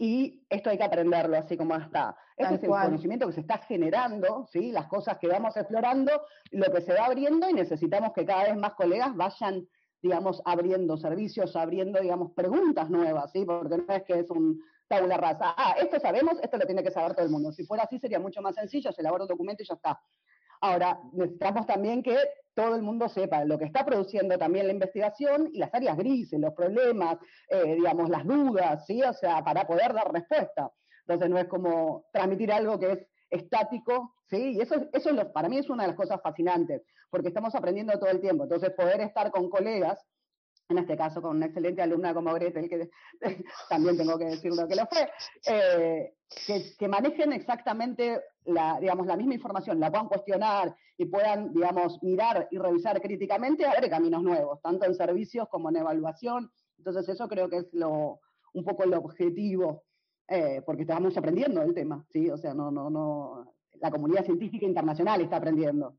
y 0.03 0.45
esto 0.51 0.69
hay 0.69 0.79
que 0.79 0.83
aprenderlo 0.83 1.37
así 1.37 1.57
como 1.57 1.77
está. 1.77 2.17
Este 2.37 2.57
es 2.57 2.63
el 2.65 2.71
conocimiento 2.71 3.29
que 3.29 3.35
se 3.35 3.41
está 3.43 3.59
generando, 3.59 4.49
¿sí? 4.51 4.73
las 4.73 4.89
cosas 4.89 5.17
que 5.19 5.29
vamos 5.29 5.57
explorando, 5.57 6.11
lo 6.51 6.73
que 6.73 6.81
se 6.81 6.93
va 6.93 7.05
abriendo 7.05 7.49
y 7.49 7.53
necesitamos 7.53 8.13
que 8.13 8.27
cada 8.27 8.43
vez 8.43 8.57
más 8.57 8.75
colegas 8.75 9.15
vayan 9.15 9.65
digamos, 10.03 10.43
abriendo 10.45 10.97
servicios, 10.97 11.55
abriendo, 11.55 12.01
digamos, 12.01 12.33
preguntas 12.33 12.91
nuevas, 12.91 13.31
¿sí? 13.31 13.45
Porque 13.45 13.77
no 13.77 13.95
es 13.95 14.03
que 14.03 14.19
es 14.19 14.31
un 14.31 14.61
tabula 14.89 15.17
rasa. 15.17 15.55
Ah, 15.57 15.77
esto 15.79 16.01
sabemos, 16.01 16.41
esto 16.43 16.57
lo 16.59 16.67
tiene 16.67 16.83
que 16.83 16.91
saber 16.91 17.15
todo 17.15 17.25
el 17.25 17.31
mundo. 17.31 17.53
Si 17.53 17.65
fuera 17.65 17.85
así 17.85 18.01
sería 18.01 18.19
mucho 18.19 18.43
más 18.43 18.57
sencillo, 18.57 18.91
se 18.91 19.01
elabora 19.01 19.23
un 19.23 19.29
documento 19.29 19.63
y 19.63 19.67
ya 19.67 19.75
está. 19.75 20.01
Ahora, 20.62 21.00
necesitamos 21.12 21.66
también 21.66 22.04
que 22.04 22.16
todo 22.54 22.76
el 22.76 22.83
mundo 22.83 23.09
sepa 23.09 23.45
lo 23.45 23.59
que 23.59 23.64
está 23.64 23.85
produciendo 23.85 24.38
también 24.38 24.69
la 24.69 24.73
investigación 24.73 25.50
y 25.52 25.59
las 25.59 25.75
áreas 25.75 25.97
grises, 25.97 26.38
los 26.38 26.54
problemas, 26.54 27.19
eh, 27.49 27.75
digamos, 27.75 28.09
las 28.09 28.25
dudas, 28.25 28.87
¿sí? 28.87 29.02
O 29.02 29.12
sea, 29.12 29.42
para 29.42 29.66
poder 29.66 29.92
dar 29.92 30.12
respuesta. 30.12 30.71
Entonces 31.00 31.31
no 31.31 31.38
es 31.38 31.47
como 31.47 32.07
transmitir 32.12 32.52
algo 32.52 32.78
que 32.78 32.92
es 32.92 33.07
estático, 33.28 34.14
¿sí? 34.31 34.52
Y 34.52 34.61
eso, 34.61 34.76
eso 34.92 35.11
es 35.11 35.25
para 35.26 35.49
mí 35.49 35.59
es 35.59 35.69
una 35.69 35.83
de 35.83 35.88
las 35.88 35.97
cosas 35.97 36.21
fascinantes, 36.23 36.83
porque 37.11 37.28
estamos 37.28 37.54
aprendiendo 37.57 37.99
todo 37.99 38.11
el 38.11 38.21
tiempo. 38.21 38.45
Entonces, 38.45 38.71
poder 38.71 39.00
estar 39.00 39.33
con 39.33 39.50
colegas, 39.50 39.99
en 40.73 40.79
este 40.79 40.97
caso 40.97 41.23
con 41.23 41.37
una 41.37 41.47
excelente 41.47 41.83
alumna 41.83 42.12
como 42.12 42.35
Gretel, 42.35 42.69
que 42.69 42.91
también 43.69 43.97
tengo 43.97 44.19
que 44.19 44.25
decirlo 44.26 44.67
que 44.67 44.76
lo 44.76 44.87
fue, 44.87 45.09
eh, 45.47 46.14
que, 46.79 46.88
manejen 46.88 47.33
exactamente 47.33 48.21
la, 48.45 48.79
digamos, 48.81 49.07
la 49.07 49.17
misma 49.17 49.35
información, 49.35 49.79
la 49.79 49.91
puedan 49.91 50.09
cuestionar 50.09 50.75
y 50.99 51.07
puedan, 51.07 51.52
digamos, 51.52 52.02
mirar 52.02 52.49
y 52.50 52.59
revisar 52.59 53.00
críticamente, 53.00 53.64
abre 53.64 53.88
caminos 53.88 54.23
nuevos, 54.23 54.61
tanto 54.61 54.87
en 54.87 54.95
servicios 54.95 55.49
como 55.49 55.71
en 55.71 55.76
evaluación. 55.76 56.50
Entonces, 56.79 57.09
eso 57.09 57.29
creo 57.29 57.49
que 57.49 57.59
es 57.59 57.68
lo, 57.73 58.20
un 58.55 58.64
poco 58.64 58.85
el 58.85 58.94
objetivo 58.94 59.85
eh, 60.29 60.62
porque 60.64 60.83
estamos 60.83 61.16
aprendiendo 61.16 61.62
el 61.62 61.75
tema, 61.75 62.05
¿sí? 62.11 62.31
O 62.31 62.37
sea, 62.37 62.55
no, 62.55 62.70
no, 62.70 62.88
no, 62.88 63.55
la 63.81 63.90
comunidad 63.90 64.25
científica 64.25 64.64
internacional 64.64 65.20
está 65.20 65.37
aprendiendo. 65.37 65.97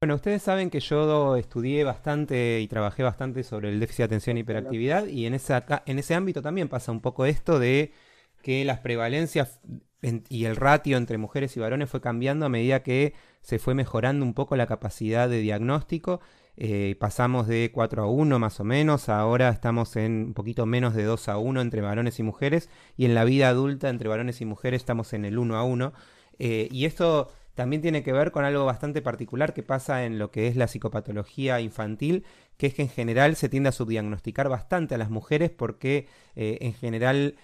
Bueno, 0.00 0.14
ustedes 0.14 0.42
saben 0.42 0.70
que 0.70 0.78
yo 0.78 1.34
estudié 1.34 1.82
bastante 1.82 2.60
y 2.60 2.68
trabajé 2.68 3.02
bastante 3.02 3.42
sobre 3.42 3.70
el 3.70 3.80
déficit 3.80 3.98
de 3.98 4.04
atención 4.04 4.36
y 4.36 4.40
hiperactividad 4.40 5.06
y 5.08 5.26
en, 5.26 5.34
esa, 5.34 5.64
en 5.86 5.98
ese 5.98 6.14
ámbito 6.14 6.40
también 6.40 6.68
pasa 6.68 6.92
un 6.92 7.00
poco 7.00 7.26
esto 7.26 7.58
de 7.58 7.92
que 8.40 8.64
las 8.64 8.78
prevalencias 8.78 9.60
y 10.28 10.44
el 10.44 10.54
ratio 10.54 10.96
entre 10.96 11.18
mujeres 11.18 11.56
y 11.56 11.60
varones 11.60 11.90
fue 11.90 12.00
cambiando 12.00 12.46
a 12.46 12.48
medida 12.48 12.84
que 12.84 13.14
se 13.42 13.58
fue 13.58 13.74
mejorando 13.74 14.24
un 14.24 14.34
poco 14.34 14.54
la 14.54 14.68
capacidad 14.68 15.28
de 15.28 15.40
diagnóstico 15.40 16.20
eh, 16.56 16.96
pasamos 16.98 17.48
de 17.48 17.70
4 17.72 18.02
a 18.02 18.06
1 18.06 18.38
más 18.38 18.58
o 18.58 18.64
menos, 18.64 19.08
ahora 19.08 19.48
estamos 19.48 19.94
en 19.96 20.26
un 20.26 20.34
poquito 20.34 20.66
menos 20.66 20.94
de 20.94 21.04
2 21.04 21.28
a 21.28 21.38
1 21.38 21.60
entre 21.60 21.82
varones 21.82 22.18
y 22.18 22.24
mujeres, 22.24 22.68
y 22.96 23.04
en 23.04 23.14
la 23.14 23.22
vida 23.22 23.48
adulta 23.48 23.88
entre 23.88 24.08
varones 24.08 24.40
y 24.40 24.44
mujeres 24.44 24.82
estamos 24.82 25.12
en 25.12 25.24
el 25.24 25.38
1 25.38 25.56
a 25.56 25.62
1. 25.62 25.92
Eh, 26.40 26.68
y 26.72 26.86
esto 26.86 27.30
también 27.58 27.82
tiene 27.82 28.02
que 28.02 28.12
ver 28.12 28.30
con 28.30 28.44
algo 28.44 28.64
bastante 28.64 29.02
particular 29.02 29.52
que 29.52 29.62
pasa 29.62 30.04
en 30.06 30.18
lo 30.18 30.30
que 30.30 30.46
es 30.46 30.56
la 30.56 30.68
psicopatología 30.68 31.60
infantil, 31.60 32.24
que 32.56 32.68
es 32.68 32.74
que 32.74 32.82
en 32.82 32.88
general 32.88 33.34
se 33.36 33.48
tiende 33.48 33.68
a 33.68 33.72
subdiagnosticar 33.72 34.48
bastante 34.48 34.94
a 34.94 34.98
las 34.98 35.10
mujeres 35.10 35.50
porque 35.50 36.06
eh, 36.36 36.58
en 36.60 36.72
general 36.72 37.36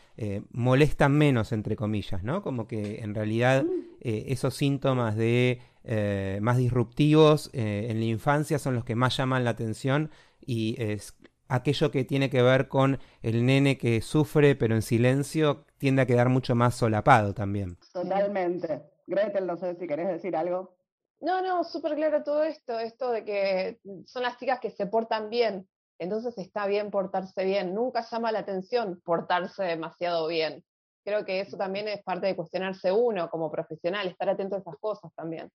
molestan 0.53 1.11
menos, 1.11 1.51
entre 1.51 1.75
comillas, 1.75 2.23
¿no? 2.23 2.41
Como 2.41 2.69
que 2.69 3.01
en 3.03 3.17
realidad 3.17 3.65
mm. 3.65 3.69
esos 4.01 4.55
síntomas 4.55 5.17
de 5.17 5.59
eh, 5.87 6.39
más 6.41 6.57
disruptivos 6.57 7.51
eh, 7.53 7.89
en 7.91 7.99
la 7.99 8.07
infancia 8.07 8.59
son 8.59 8.75
los 8.75 8.87
que 8.87 8.95
más 8.95 9.19
llaman 9.19 9.45
la 9.45 9.51
atención 9.51 10.11
y 10.41 10.77
es 10.79 11.15
aquello 11.47 11.91
que 11.91 12.05
tiene 12.05 12.31
que 12.31 12.41
ver 12.41 12.69
con 12.69 12.99
el 13.23 13.45
nene 13.45 13.77
que 13.77 14.01
sufre 14.01 14.55
pero 14.55 14.75
en 14.75 14.81
silencio 14.81 15.67
tiende 15.77 16.01
a 16.01 16.07
quedar 16.07 16.31
mucho 16.31 16.55
más 16.55 16.75
solapado 16.75 17.35
también. 17.35 17.77
Totalmente. 17.93 18.94
Gretel, 19.07 19.47
no 19.47 19.57
sé 19.57 19.75
si 19.75 19.87
querés 19.87 20.09
decir 20.09 20.37
algo. 20.37 20.77
No, 21.21 21.41
no, 21.43 21.65
súper 21.65 21.95
claro 21.95 22.23
todo 22.23 22.45
esto, 22.45 22.79
esto 22.79 23.11
de 23.11 23.25
que 23.25 23.79
son 24.07 24.23
las 24.23 24.37
chicas 24.37 24.61
que 24.61 24.71
se 24.71 24.87
portan 24.87 25.31
bien, 25.31 25.69
entonces 25.99 26.37
está 26.39 26.67
bien 26.67 26.91
portarse 26.91 27.45
bien, 27.45 27.75
nunca 27.75 28.03
llama 28.03 28.33
la 28.33 28.41
atención 28.41 29.01
portarse 29.05 29.65
demasiado 29.65 30.27
bien. 30.27 30.65
Creo 31.05 31.25
que 31.25 31.41
eso 31.41 31.57
también 31.57 31.87
es 31.89 32.03
parte 32.03 32.27
de 32.27 32.37
cuestionarse 32.37 32.91
uno 32.91 33.29
como 33.29 33.51
profesional, 33.51 34.09
estar 34.09 34.29
atento 34.29 34.57
a 34.57 34.59
esas 34.59 34.77
cosas 34.79 35.13
también. 35.15 35.51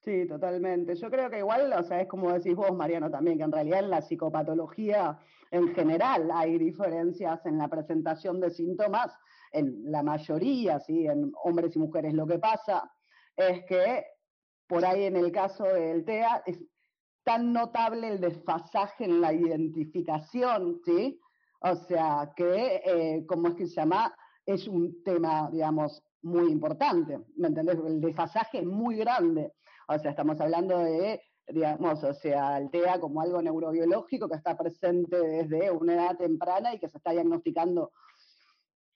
Sí, 0.00 0.26
totalmente. 0.26 0.96
Yo 0.96 1.08
creo 1.10 1.30
que 1.30 1.38
igual, 1.38 1.72
o 1.72 1.82
sea, 1.84 2.00
es 2.00 2.08
como 2.08 2.32
decís 2.32 2.56
vos, 2.56 2.72
Mariano, 2.72 3.08
también, 3.08 3.38
que 3.38 3.44
en 3.44 3.52
realidad 3.52 3.78
en 3.78 3.90
la 3.90 4.02
psicopatología 4.02 5.18
en 5.52 5.74
general 5.74 6.30
hay 6.32 6.58
diferencias 6.58 7.44
en 7.44 7.58
la 7.58 7.68
presentación 7.68 8.40
de 8.40 8.50
síntomas, 8.50 9.14
en 9.52 9.82
la 9.84 10.02
mayoría, 10.02 10.80
¿sí? 10.80 11.06
en 11.06 11.30
hombres 11.44 11.76
y 11.76 11.78
mujeres. 11.78 12.14
Lo 12.14 12.26
que 12.26 12.38
pasa 12.38 12.90
es 13.36 13.64
que 13.66 14.04
por 14.66 14.84
ahí 14.84 15.04
en 15.04 15.16
el 15.16 15.30
caso 15.30 15.64
del 15.64 16.06
TEA 16.06 16.42
es 16.46 16.58
tan 17.22 17.52
notable 17.52 18.08
el 18.08 18.20
desfasaje 18.20 19.04
en 19.04 19.20
la 19.20 19.34
identificación, 19.34 20.80
¿sí? 20.84 21.20
O 21.60 21.76
sea, 21.76 22.32
que, 22.34 22.82
eh, 22.84 23.24
¿cómo 23.28 23.48
es 23.48 23.54
que 23.54 23.66
se 23.66 23.74
llama? 23.74 24.12
Es 24.46 24.66
un 24.66 25.02
tema, 25.04 25.50
digamos, 25.52 26.02
muy 26.22 26.50
importante, 26.50 27.20
¿me 27.36 27.48
entendés? 27.48 27.78
El 27.86 28.00
desfasaje 28.00 28.60
es 28.60 28.66
muy 28.66 28.96
grande. 28.96 29.52
O 29.86 29.98
sea, 29.98 30.12
estamos 30.12 30.40
hablando 30.40 30.78
de, 30.78 31.20
digamos, 31.48 32.02
o 32.04 32.14
sea, 32.14 32.58
el 32.58 32.70
TEA 32.70 33.00
como 33.00 33.20
algo 33.20 33.42
neurobiológico 33.42 34.28
que 34.28 34.36
está 34.36 34.56
presente 34.56 35.16
desde 35.18 35.70
una 35.70 35.94
edad 35.94 36.16
temprana 36.16 36.74
y 36.74 36.78
que 36.78 36.88
se 36.88 36.98
está 36.98 37.10
diagnosticando 37.10 37.92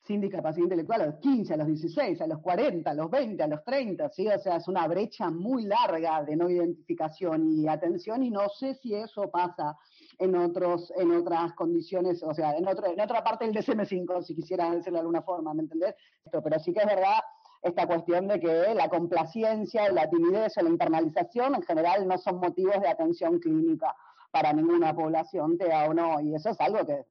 sin 0.06 0.20
discapacidad 0.20 0.64
intelectual 0.64 1.00
a 1.00 1.06
los 1.06 1.16
15, 1.16 1.54
a 1.54 1.56
los 1.56 1.66
16, 1.66 2.20
a 2.20 2.26
los 2.28 2.38
40, 2.40 2.88
a 2.88 2.94
los 2.94 3.11
20, 3.11 3.42
a 3.42 3.46
los 3.48 3.64
30, 3.64 4.09
¿sí? 4.11 4.28
O 4.28 4.38
sea, 4.38 4.56
es 4.56 4.68
una 4.68 4.87
brecha 4.87 5.30
muy 5.30 5.64
larga 5.64 6.22
de 6.22 6.37
no 6.37 6.48
identificación 6.48 7.50
y 7.50 7.66
atención 7.66 8.22
y 8.22 8.30
no 8.30 8.48
sé 8.48 8.74
si 8.74 8.94
eso 8.94 9.28
pasa 9.30 9.76
en 10.18 10.37
otros 10.37 10.92
en 10.96 11.11
otras 11.11 11.52
condiciones, 11.54 12.22
o 12.22 12.32
sea, 12.32 12.56
en 12.56 12.68
otro, 12.68 12.87
en 12.87 13.00
otra 13.00 13.24
parte 13.24 13.46
del 13.46 13.54
DSM-5, 13.56 14.22
si 14.22 14.37
quisiera 14.37 14.70
decirlo 14.70 14.98
de 14.98 15.00
alguna 15.00 15.22
forma, 15.22 15.52
¿me 15.54 15.62
entendés? 15.62 15.96
Pero 16.30 16.59
sí 16.61 16.72
que 16.72 16.80
es 16.80 16.87
verdad 16.87 17.18
esta 17.62 17.87
cuestión 17.87 18.29
de 18.29 18.40
que 18.40 18.75
la 18.75 18.88
complacencia, 18.88 19.90
la 19.90 20.09
timidez 20.09 20.57
o 20.59 20.62
la 20.62 20.71
internalización 20.71 21.55
en 21.55 21.62
general 21.62 22.07
no 22.07 22.19
son 22.19 22.38
motivos 22.38 22.81
de 22.81 22.88
atención 22.88 23.38
clínica 23.38 23.95
para 24.31 24.53
ninguna 24.53 24.95
población, 24.95 25.57
TEA 25.57 25.88
o 25.88 25.95
no, 25.95 26.21
y 26.21 26.35
eso 26.35 26.51
es 26.51 26.61
algo 26.61 26.85
que, 26.85 27.07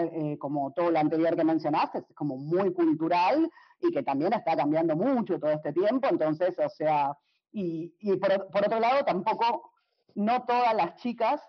eh, 0.00 0.38
como 0.38 0.72
todo 0.72 0.90
lo 0.90 0.98
anterior 0.98 1.36
que 1.36 1.44
mencionaste, 1.44 1.98
es 1.98 2.04
como 2.14 2.36
muy 2.36 2.72
cultural 2.72 3.50
y 3.80 3.90
que 3.92 4.02
también 4.02 4.32
está 4.32 4.56
cambiando 4.56 4.96
mucho 4.96 5.38
todo 5.38 5.50
este 5.50 5.72
tiempo, 5.72 6.08
entonces, 6.10 6.58
o 6.58 6.68
sea, 6.68 7.16
y, 7.52 7.94
y 8.00 8.16
por, 8.16 8.48
por 8.48 8.66
otro 8.66 8.80
lado, 8.80 9.04
tampoco, 9.04 9.70
no 10.14 10.44
todas 10.44 10.74
las 10.74 10.96
chicas 10.96 11.42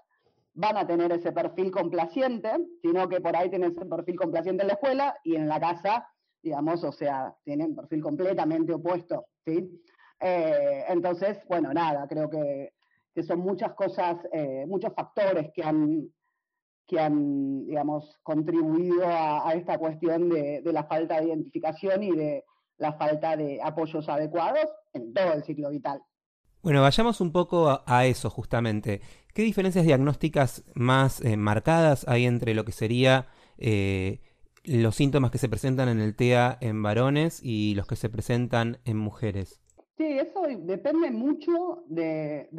van 0.54 0.78
a 0.78 0.88
tener 0.88 1.12
ese 1.12 1.32
perfil 1.32 1.72
complaciente, 1.72 2.50
sino 2.82 3.08
que 3.10 3.22
por 3.22 3.36
ahí 3.36 3.50
tienen 3.50 3.72
ese 3.72 3.86
perfil 3.86 4.16
complaciente 4.16 4.64
en 4.64 4.68
la 4.68 4.74
escuela 4.74 5.16
y 5.24 5.36
en 5.36 5.48
la 5.48 5.60
casa 5.60 6.08
digamos, 6.46 6.84
o 6.84 6.92
sea, 6.92 7.36
tienen 7.44 7.76
perfil 7.76 8.04
completamente 8.04 8.72
opuesto, 8.72 9.26
¿sí? 9.44 9.82
Eh, 10.20 10.84
entonces, 10.90 11.40
bueno, 11.50 11.74
nada, 11.74 12.08
creo 12.08 12.30
que, 12.30 12.74
que 13.16 13.24
son 13.24 13.40
muchas 13.40 13.74
cosas, 13.74 14.18
eh, 14.32 14.64
muchos 14.68 14.94
factores 14.94 15.52
que 15.56 15.64
han, 15.64 16.08
que 16.86 17.00
han 17.00 17.66
digamos, 17.66 18.20
contribuido 18.22 19.08
a, 19.08 19.54
esta 19.56 19.80
cuestión 19.80 20.30
de, 20.30 20.62
de, 20.62 20.72
la 20.72 20.84
falta 20.84 21.20
de 21.20 21.30
identificación 21.30 22.04
y 22.04 22.12
de 22.12 22.46
la 22.78 22.94
falta 22.94 23.36
de 23.36 23.60
apoyos 23.64 24.08
adecuados 24.08 24.70
en 24.94 25.16
todo 25.16 25.34
el 25.34 25.44
ciclo 25.44 25.72
vital. 25.72 26.00
Bueno, 26.62 26.84
vayamos 26.84 27.22
un 27.22 27.32
poco 27.32 27.82
a, 27.88 28.06
eso 28.06 28.30
justamente. 28.30 29.02
¿Qué 29.34 29.42
diferencias 29.42 29.86
diagnósticas 29.86 30.64
más 30.76 31.22
eh, 31.22 31.38
marcadas 31.38 32.08
hay 32.08 32.26
entre 32.26 32.54
lo 32.54 32.66
que 32.66 32.72
sería 32.72 33.30
los 34.68 34.96
síntomas 34.96 35.32
que 35.32 35.38
se 35.38 35.50
presentan 35.50 35.90
en 35.90 36.00
el 36.00 36.16
TEA 36.16 36.58
en 36.62 36.82
varones 36.82 37.40
y 37.44 37.76
los 37.76 37.88
que 37.88 37.96
se 37.96 38.10
presentan 38.10 38.80
en 38.86 38.98
mujeres? 38.98 39.62
Sí, 39.98 40.06
eso 40.06 40.44
depende 40.60 41.10
mucho 41.12 41.84
de, 41.88 42.50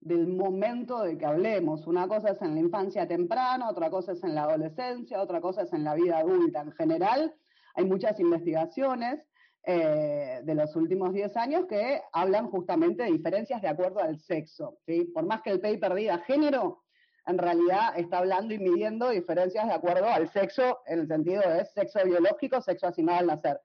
del 0.00 0.26
momento 0.28 1.02
de 1.02 1.18
que 1.18 1.26
hablemos. 1.26 1.86
Una 1.86 2.08
cosa 2.08 2.30
es 2.30 2.40
en 2.42 2.54
la 2.54 2.60
infancia 2.60 3.06
temprana, 3.06 3.68
otra 3.68 3.90
cosa 3.90 4.12
es 4.12 4.24
en 4.24 4.34
la 4.34 4.44
adolescencia, 4.44 5.20
otra 5.20 5.40
cosa 5.40 5.62
es 5.62 5.72
en 5.72 5.84
la 5.84 5.94
vida 5.94 6.18
adulta. 6.18 6.62
En 6.62 6.72
general, 6.72 7.34
hay 7.74 7.84
muchas 7.84 8.18
investigaciones 8.20 9.20
eh, 9.64 10.40
de 10.44 10.54
los 10.54 10.76
últimos 10.76 11.12
10 11.12 11.36
años 11.36 11.66
que 11.66 12.00
hablan 12.12 12.48
justamente 12.50 13.02
de 13.02 13.12
diferencias 13.12 13.60
de 13.60 13.68
acuerdo 13.68 14.00
al 14.00 14.18
sexo. 14.18 14.78
¿sí? 14.86 15.10
Por 15.12 15.26
más 15.26 15.42
que 15.42 15.50
el 15.50 15.60
paper 15.60 15.94
diga 15.94 16.18
género, 16.20 16.84
en 17.26 17.38
realidad 17.38 17.98
está 17.98 18.18
hablando 18.18 18.54
y 18.54 18.58
midiendo 18.58 19.10
diferencias 19.10 19.66
de 19.66 19.74
acuerdo 19.74 20.08
al 20.08 20.28
sexo, 20.28 20.78
en 20.86 21.00
el 21.00 21.08
sentido 21.08 21.42
de 21.42 21.64
sexo 21.64 21.98
biológico, 22.04 22.60
sexo 22.60 22.86
asignado 22.86 23.18
al 23.18 23.26
nacer. 23.26 23.60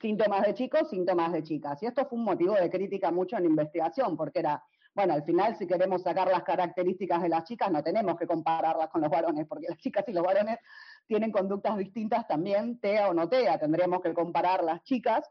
Síntomas 0.00 0.42
de 0.46 0.52
chicos, 0.52 0.90
síntomas 0.90 1.32
de 1.32 1.42
chicas. 1.42 1.82
Y 1.82 1.86
esto 1.86 2.06
fue 2.06 2.18
un 2.18 2.24
motivo 2.24 2.54
de 2.54 2.68
crítica 2.68 3.10
mucho 3.10 3.38
en 3.38 3.46
investigación, 3.46 4.16
porque 4.16 4.40
era, 4.40 4.62
bueno, 4.94 5.14
al 5.14 5.24
final 5.24 5.56
si 5.56 5.66
queremos 5.66 6.02
sacar 6.02 6.28
las 6.28 6.42
características 6.42 7.22
de 7.22 7.30
las 7.30 7.44
chicas, 7.44 7.70
no 7.70 7.82
tenemos 7.82 8.18
que 8.18 8.26
compararlas 8.26 8.88
con 8.88 9.00
los 9.00 9.10
varones, 9.10 9.46
porque 9.48 9.68
las 9.68 9.78
chicas 9.78 10.04
y 10.08 10.12
los 10.12 10.22
varones 10.22 10.58
tienen 11.06 11.32
conductas 11.32 11.78
distintas 11.78 12.26
también, 12.26 12.78
TEA 12.80 13.08
o 13.08 13.14
no 13.14 13.26
TEA. 13.30 13.58
Tendríamos 13.58 14.02
que 14.02 14.12
comparar 14.12 14.62
las 14.62 14.82
chicas 14.82 15.26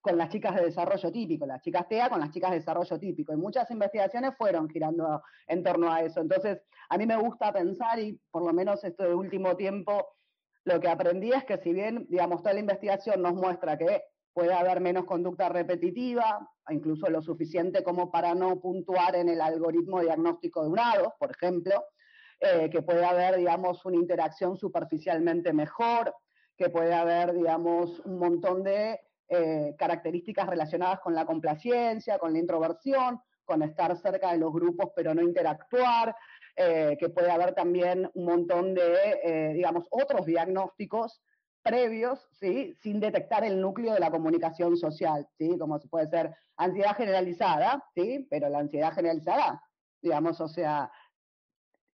con 0.00 0.16
las 0.16 0.30
chicas 0.30 0.56
de 0.56 0.64
desarrollo 0.64 1.12
típico, 1.12 1.46
las 1.46 1.60
chicas 1.62 1.86
TEA 1.88 2.08
con 2.08 2.20
las 2.20 2.30
chicas 2.30 2.50
de 2.50 2.58
desarrollo 2.58 2.98
típico. 2.98 3.32
Y 3.32 3.36
muchas 3.36 3.70
investigaciones 3.70 4.34
fueron 4.36 4.68
girando 4.68 5.22
en 5.46 5.62
torno 5.62 5.92
a 5.92 6.02
eso. 6.02 6.20
Entonces, 6.20 6.62
a 6.88 6.96
mí 6.96 7.06
me 7.06 7.16
gusta 7.16 7.52
pensar, 7.52 7.98
y 7.98 8.18
por 8.30 8.42
lo 8.44 8.52
menos 8.52 8.82
esto 8.84 9.04
de 9.04 9.14
último 9.14 9.56
tiempo, 9.56 10.08
lo 10.64 10.80
que 10.80 10.88
aprendí 10.88 11.32
es 11.32 11.44
que 11.44 11.58
si 11.58 11.72
bien, 11.72 12.06
digamos, 12.08 12.42
toda 12.42 12.54
la 12.54 12.60
investigación 12.60 13.22
nos 13.22 13.34
muestra 13.34 13.76
que 13.76 14.02
puede 14.32 14.52
haber 14.54 14.80
menos 14.80 15.04
conducta 15.04 15.48
repetitiva, 15.48 16.48
incluso 16.68 17.08
lo 17.10 17.20
suficiente 17.20 17.82
como 17.82 18.10
para 18.10 18.34
no 18.34 18.60
puntuar 18.60 19.16
en 19.16 19.28
el 19.28 19.40
algoritmo 19.40 20.00
diagnóstico 20.00 20.62
de 20.62 20.68
un 20.70 20.78
ADO, 20.78 21.14
por 21.18 21.30
ejemplo, 21.30 21.84
eh, 22.40 22.70
que 22.70 22.82
puede 22.82 23.04
haber, 23.04 23.36
digamos, 23.36 23.84
una 23.84 23.96
interacción 23.96 24.56
superficialmente 24.56 25.52
mejor, 25.52 26.14
que 26.56 26.70
puede 26.70 26.94
haber, 26.94 27.34
digamos, 27.34 28.00
un 28.00 28.18
montón 28.18 28.62
de 28.62 29.00
eh, 29.32 29.76
características 29.78 30.48
relacionadas 30.48 30.98
con 30.98 31.14
la 31.14 31.24
complacencia, 31.24 32.18
con 32.18 32.32
la 32.32 32.40
introversión, 32.40 33.20
con 33.44 33.62
estar 33.62 33.96
cerca 33.96 34.32
de 34.32 34.38
los 34.38 34.52
grupos 34.52 34.90
pero 34.94 35.14
no 35.14 35.22
interactuar, 35.22 36.16
eh, 36.56 36.96
que 36.98 37.10
puede 37.10 37.30
haber 37.30 37.54
también 37.54 38.10
un 38.14 38.24
montón 38.24 38.74
de, 38.74 39.20
eh, 39.22 39.52
digamos, 39.54 39.86
otros 39.90 40.26
diagnósticos 40.26 41.22
previos, 41.62 42.26
¿sí? 42.32 42.74
sin 42.82 42.98
detectar 42.98 43.44
el 43.44 43.60
núcleo 43.60 43.94
de 43.94 44.00
la 44.00 44.10
comunicación 44.10 44.76
social, 44.76 45.28
¿sí? 45.38 45.56
como 45.58 45.78
puede 45.78 46.08
ser 46.08 46.34
ansiedad 46.56 46.96
generalizada, 46.96 47.84
¿sí? 47.94 48.26
pero 48.28 48.48
la 48.48 48.58
ansiedad 48.58 48.92
generalizada, 48.92 49.62
digamos, 50.02 50.40
o 50.40 50.48
sea, 50.48 50.90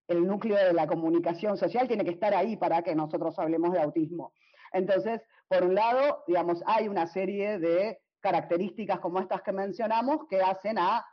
el 0.09 0.27
núcleo 0.27 0.57
de 0.57 0.73
la 0.73 0.87
comunicación 0.87 1.59
social 1.59 1.87
tiene 1.87 2.05
que 2.05 2.13
estar 2.13 2.35
ahí 2.35 2.57
para 2.57 2.81
que 2.83 2.95
nosotros 2.95 3.39
hablemos 3.39 3.73
de 3.73 3.83
autismo. 3.83 4.33
Entonces, 4.73 5.21
por 5.49 5.65
un 5.65 5.75
lado, 5.75 6.25
digamos, 6.27 6.63
hay 6.67 6.89
una 6.89 7.07
serie 7.07 7.59
de 7.59 7.99
características 8.21 8.99
como 9.01 9.21
estas 9.21 9.43
que 9.43 9.53
mencionamos 9.53 10.27
que 10.29 10.41
hacen 10.41 10.79
a 10.79 11.05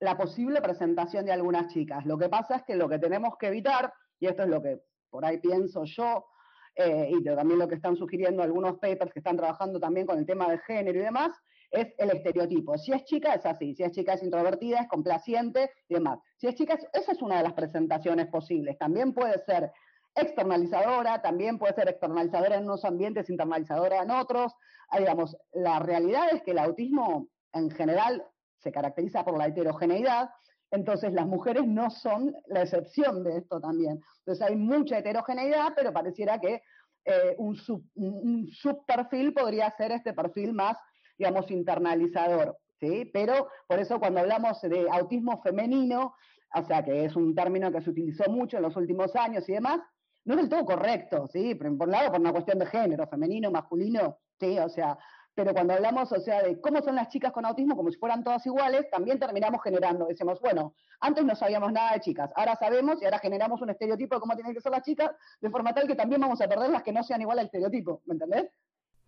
la 0.00 0.16
posible 0.16 0.60
presentación 0.60 1.24
de 1.24 1.32
algunas 1.32 1.72
chicas. 1.72 2.04
Lo 2.04 2.18
que 2.18 2.28
pasa 2.28 2.56
es 2.56 2.62
que 2.64 2.74
lo 2.74 2.88
que 2.88 2.98
tenemos 2.98 3.36
que 3.38 3.46
evitar, 3.46 3.92
y 4.18 4.26
esto 4.26 4.42
es 4.42 4.48
lo 4.48 4.60
que 4.60 4.80
por 5.10 5.24
ahí 5.24 5.38
pienso 5.38 5.84
yo, 5.84 6.26
eh, 6.74 7.10
y 7.12 7.22
también 7.22 7.58
lo 7.58 7.68
que 7.68 7.76
están 7.76 7.96
sugiriendo 7.96 8.42
algunos 8.42 8.78
papers 8.78 9.12
que 9.12 9.20
están 9.20 9.36
trabajando 9.36 9.78
también 9.78 10.06
con 10.06 10.18
el 10.18 10.26
tema 10.26 10.50
de 10.50 10.58
género 10.58 10.98
y 10.98 11.02
demás, 11.02 11.30
es 11.70 11.94
el 11.98 12.10
estereotipo. 12.10 12.76
Si 12.76 12.92
es 12.92 13.04
chica, 13.04 13.34
es 13.34 13.46
así. 13.46 13.74
Si 13.74 13.82
es 13.82 13.92
chica, 13.92 14.14
es 14.14 14.22
introvertida, 14.22 14.80
es 14.80 14.88
complaciente 14.88 15.70
y 15.88 15.94
demás. 15.94 16.18
Si 16.36 16.46
es 16.46 16.54
chica, 16.54 16.78
esa 16.92 17.12
es 17.12 17.22
una 17.22 17.38
de 17.38 17.44
las 17.44 17.54
presentaciones 17.54 18.26
posibles. 18.26 18.76
También 18.78 19.14
puede 19.14 19.38
ser 19.44 19.70
externalizadora, 20.14 21.22
también 21.22 21.58
puede 21.58 21.74
ser 21.74 21.88
externalizadora 21.88 22.56
en 22.56 22.64
unos 22.64 22.84
ambientes, 22.84 23.30
internalizadora 23.30 24.02
en 24.02 24.10
otros. 24.10 24.54
Ah, 24.90 24.98
digamos, 24.98 25.36
la 25.52 25.78
realidad 25.78 26.28
es 26.32 26.42
que 26.42 26.50
el 26.50 26.58
autismo 26.58 27.28
en 27.52 27.70
general 27.70 28.24
se 28.58 28.72
caracteriza 28.72 29.24
por 29.24 29.36
la 29.36 29.46
heterogeneidad, 29.46 30.30
entonces 30.70 31.12
las 31.12 31.26
mujeres 31.26 31.66
no 31.66 31.90
son 31.90 32.34
la 32.46 32.62
excepción 32.62 33.22
de 33.24 33.38
esto 33.38 33.60
también. 33.60 34.00
Entonces 34.18 34.46
hay 34.46 34.56
mucha 34.56 34.98
heterogeneidad, 34.98 35.74
pero 35.76 35.92
pareciera 35.92 36.38
que 36.38 36.62
eh, 37.04 37.34
un, 37.38 37.58
un, 37.94 38.48
subperfil 38.48 39.34
podría 39.34 39.70
ser 39.76 39.92
este 39.92 40.14
perfil 40.14 40.54
más, 40.54 40.78
digamos, 41.18 41.50
internalizador. 41.50 42.56
¿sí? 42.80 43.10
Pero 43.12 43.48
por 43.66 43.80
eso 43.80 43.98
cuando 43.98 44.20
hablamos 44.20 44.60
de 44.62 44.88
autismo 44.90 45.42
femenino, 45.42 46.14
o 46.54 46.64
sea, 46.64 46.84
que 46.84 47.04
es 47.04 47.16
un 47.16 47.34
término 47.34 47.70
que 47.72 47.82
se 47.82 47.90
utilizó 47.90 48.30
mucho 48.30 48.56
en 48.56 48.62
los 48.62 48.76
últimos 48.76 49.14
años 49.16 49.46
y 49.48 49.52
demás, 49.52 49.80
no 50.24 50.34
es 50.34 50.40
del 50.40 50.48
todo 50.48 50.64
correcto, 50.64 51.28
¿sí? 51.32 51.54
Por 51.54 51.68
un 51.68 51.90
lado, 51.90 52.12
por 52.12 52.20
una 52.20 52.32
cuestión 52.32 52.58
de 52.58 52.66
género, 52.66 53.06
femenino, 53.06 53.50
masculino, 53.50 54.18
¿sí? 54.38 54.58
O 54.58 54.68
sea, 54.68 54.98
pero 55.34 55.54
cuando 55.54 55.72
hablamos, 55.72 56.12
o 56.12 56.20
sea, 56.20 56.42
de 56.42 56.60
cómo 56.60 56.82
son 56.82 56.94
las 56.94 57.08
chicas 57.08 57.32
con 57.32 57.46
autismo, 57.46 57.74
como 57.74 57.90
si 57.90 57.98
fueran 57.98 58.22
todas 58.22 58.44
iguales, 58.44 58.88
también 58.90 59.18
terminamos 59.18 59.62
generando, 59.62 60.06
decimos, 60.06 60.40
bueno, 60.40 60.74
antes 61.00 61.24
no 61.24 61.34
sabíamos 61.34 61.72
nada 61.72 61.94
de 61.94 62.00
chicas, 62.00 62.30
ahora 62.36 62.54
sabemos 62.56 63.00
y 63.00 63.06
ahora 63.06 63.18
generamos 63.18 63.60
un 63.62 63.70
estereotipo 63.70 64.16
de 64.16 64.20
cómo 64.20 64.34
tienen 64.34 64.54
que 64.54 64.60
ser 64.60 64.72
las 64.72 64.82
chicas, 64.82 65.10
de 65.40 65.50
forma 65.50 65.74
tal 65.74 65.86
que 65.86 65.94
también 65.94 66.20
vamos 66.20 66.40
a 66.40 66.48
perder 66.48 66.70
las 66.70 66.82
que 66.82 66.92
no 66.92 67.02
sean 67.02 67.22
igual 67.22 67.38
al 67.38 67.46
estereotipo, 67.46 68.02
¿me 68.06 68.14
entendés? 68.14 68.50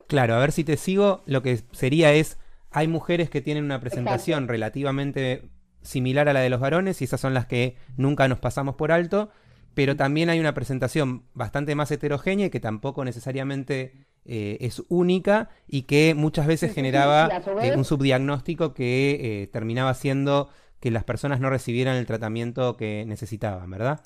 Claro, 0.06 0.34
a 0.34 0.38
ver 0.38 0.52
si 0.52 0.64
te 0.64 0.76
sigo, 0.76 1.22
lo 1.26 1.42
que 1.42 1.58
sería 1.72 2.12
es, 2.12 2.38
hay 2.70 2.88
mujeres 2.88 3.28
que 3.28 3.42
tienen 3.42 3.64
una 3.64 3.80
presentación 3.80 4.48
relativamente 4.48 5.50
similar 5.82 6.28
a 6.28 6.32
la 6.32 6.40
de 6.40 6.50
los 6.50 6.60
varones 6.60 7.02
y 7.02 7.04
esas 7.04 7.20
son 7.20 7.34
las 7.34 7.46
que 7.46 7.76
nunca 7.96 8.26
nos 8.28 8.38
pasamos 8.38 8.76
por 8.76 8.92
alto, 8.92 9.30
pero 9.74 9.96
también 9.96 10.30
hay 10.30 10.40
una 10.40 10.54
presentación 10.54 11.24
bastante 11.34 11.74
más 11.74 11.90
heterogénea 11.90 12.46
y 12.46 12.50
que 12.50 12.60
tampoco 12.60 13.04
necesariamente 13.04 14.06
eh, 14.24 14.58
es 14.60 14.82
única 14.88 15.50
y 15.66 15.82
que 15.82 16.14
muchas 16.14 16.46
veces 16.46 16.72
generaba 16.72 17.28
eh, 17.62 17.76
un 17.76 17.84
subdiagnóstico 17.84 18.72
que 18.72 19.42
eh, 19.42 19.46
terminaba 19.48 19.92
siendo 19.94 20.48
que 20.80 20.90
las 20.90 21.04
personas 21.04 21.40
no 21.40 21.50
recibieran 21.50 21.96
el 21.96 22.06
tratamiento 22.06 22.76
que 22.76 23.04
necesitaban, 23.06 23.70
¿verdad? 23.70 24.00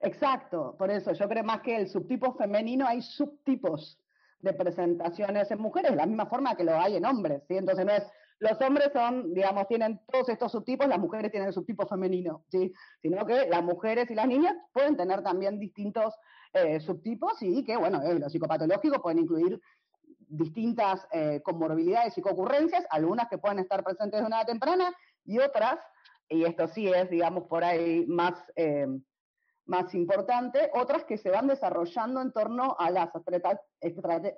Exacto, 0.00 0.74
por 0.78 0.90
eso 0.90 1.12
yo 1.12 1.28
creo 1.28 1.44
más 1.44 1.62
que 1.62 1.76
el 1.76 1.88
subtipo 1.88 2.34
femenino 2.34 2.86
hay 2.86 3.02
subtipos 3.02 3.98
de 4.40 4.52
presentaciones 4.52 5.50
en 5.50 5.60
mujeres, 5.60 5.92
de 5.92 5.96
la 5.96 6.06
misma 6.06 6.26
forma 6.26 6.56
que 6.56 6.64
lo 6.64 6.78
hay 6.78 6.96
en 6.96 7.04
hombres, 7.04 7.42
¿sí? 7.48 7.56
Entonces 7.56 7.84
no 7.86 7.92
es 7.92 8.04
los 8.38 8.60
hombres 8.60 8.90
son, 8.92 9.32
digamos, 9.32 9.66
tienen 9.66 10.00
todos 10.12 10.28
estos 10.28 10.52
subtipos, 10.52 10.86
las 10.86 10.98
mujeres 10.98 11.30
tienen 11.30 11.48
el 11.48 11.54
subtipo 11.54 11.86
femenino, 11.86 12.44
¿sí? 12.50 12.72
Sino 13.00 13.24
que 13.24 13.48
las 13.48 13.62
mujeres 13.62 14.10
y 14.10 14.14
las 14.14 14.26
niñas 14.26 14.54
pueden 14.72 14.96
tener 14.96 15.22
también 15.22 15.58
distintos 15.58 16.14
eh, 16.52 16.80
subtipos 16.80 17.40
y 17.40 17.64
que, 17.64 17.76
bueno, 17.76 18.02
eh, 18.02 18.18
los 18.18 18.32
psicopatológicos 18.32 19.00
pueden 19.00 19.20
incluir 19.20 19.60
distintas 20.28 21.06
eh, 21.12 21.40
comorbilidades 21.42 22.16
y 22.18 22.20
concurrencias, 22.22 22.86
algunas 22.90 23.28
que 23.28 23.38
pueden 23.38 23.58
estar 23.58 23.82
presentes 23.82 24.20
de 24.20 24.26
una 24.26 24.38
edad 24.38 24.46
temprana 24.46 24.94
y 25.24 25.38
otras, 25.38 25.78
y 26.28 26.44
esto 26.44 26.66
sí 26.68 26.88
es, 26.88 27.08
digamos, 27.08 27.44
por 27.44 27.62
ahí 27.62 28.04
más, 28.06 28.34
más 29.64 29.94
importante, 29.94 30.70
otras 30.74 31.04
que 31.04 31.18
se 31.18 31.30
van 31.30 31.46
desarrollando 31.46 32.20
en 32.20 32.32
torno 32.32 32.74
a 32.78 32.90
las 32.90 33.10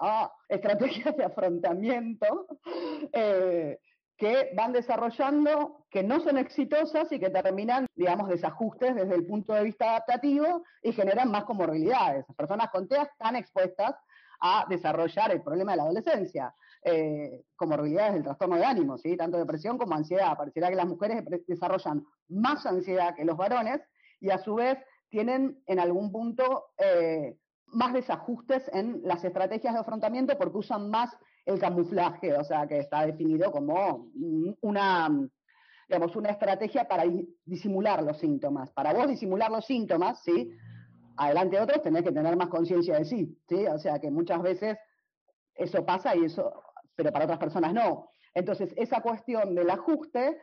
ah, 0.01 0.33
estrategias 0.49 1.17
de 1.17 1.25
afrontamiento 1.25 2.47
que 4.18 4.50
van 4.57 4.72
desarrollando, 4.72 5.87
que 5.90 6.02
no 6.02 6.18
son 6.18 6.38
exitosas 6.38 7.11
y 7.12 7.20
que 7.20 7.31
terminan, 7.31 7.87
digamos, 7.94 8.28
desajustes 8.28 8.96
desde 8.96 9.14
el 9.14 9.24
punto 9.24 9.54
de 9.54 9.62
vista 9.62 9.90
adaptativo 9.90 10.64
y 10.83 10.92
generan 10.92 11.31
más 11.31 11.44
comorbilidades. 11.44 12.24
Las 12.26 12.37
personas 12.37 12.68
con 12.70 12.88
TEA 12.88 13.04
están 13.04 13.37
expuestas 13.37 13.94
a 14.40 14.66
desarrollar 14.68 15.31
el 15.31 15.42
problema 15.42 15.72
de 15.72 15.76
la 15.76 15.83
adolescencia, 15.85 16.52
eh, 16.83 17.44
comorbilidades 17.54 18.14
del 18.14 18.24
trastorno 18.24 18.57
de 18.57 18.64
ánimo, 18.64 18.98
¿sí? 18.98 19.16
tanto 19.16 19.38
depresión 19.38 19.78
como 19.78 19.94
ansiedad. 19.94 20.37
Pareciera 20.37 20.68
que 20.68 20.76
las 20.76 20.87
mujeres 20.87 21.24
desarrollan 21.46 22.04
más 22.28 22.66
ansiedad 22.66 23.14
que 23.14 23.24
los 23.24 23.37
varones 23.37 23.81
y 24.20 24.31
a 24.31 24.38
su 24.38 24.57
vez 24.57 24.78
tienen 25.11 25.62
en 25.66 25.78
algún 25.78 26.11
punto 26.11 26.70
eh, 26.76 27.37
más 27.66 27.92
desajustes 27.92 28.68
en 28.72 29.00
las 29.04 29.22
estrategias 29.24 29.74
de 29.74 29.81
afrontamiento 29.81 30.37
porque 30.37 30.59
usan 30.59 30.90
más 30.90 31.16
el 31.49 31.59
camuflaje, 31.59 32.35
o 32.35 32.45
sea, 32.45 32.67
que 32.67 32.79
está 32.79 33.07
definido 33.07 33.51
como 33.51 34.11
una, 34.61 35.09
digamos, 35.89 36.15
una 36.15 36.31
estrategia 36.31 36.87
para 36.87 37.05
disimular 37.47 38.03
los 38.03 38.19
síntomas. 38.19 38.71
Para 38.73 38.93
vos 38.93 39.09
disimular 39.09 39.51
los 39.51 39.65
síntomas, 39.65 40.23
¿sí? 40.23 40.51
Adelante 41.17 41.57
de 41.57 41.63
otros 41.63 41.83
tenés 41.83 42.03
que 42.03 42.13
tener 42.13 42.37
más 42.37 42.49
conciencia 42.49 42.99
de 42.99 43.07
sí, 43.07 43.39
¿sí? 43.49 43.67
O 43.67 43.79
sea, 43.79 43.99
que 43.99 44.11
muchas 44.11 44.43
veces 44.43 44.77
eso 45.55 45.87
pasa 45.87 46.15
y 46.15 46.27
eso, 46.27 46.53
pero 46.95 47.11
para 47.13 47.25
otras 47.25 47.39
personas 47.39 47.73
no. 47.73 48.11
Entonces, 48.35 48.75
esa 48.77 49.01
cuestión 49.01 49.55
del 49.55 49.71
ajuste 49.71 50.39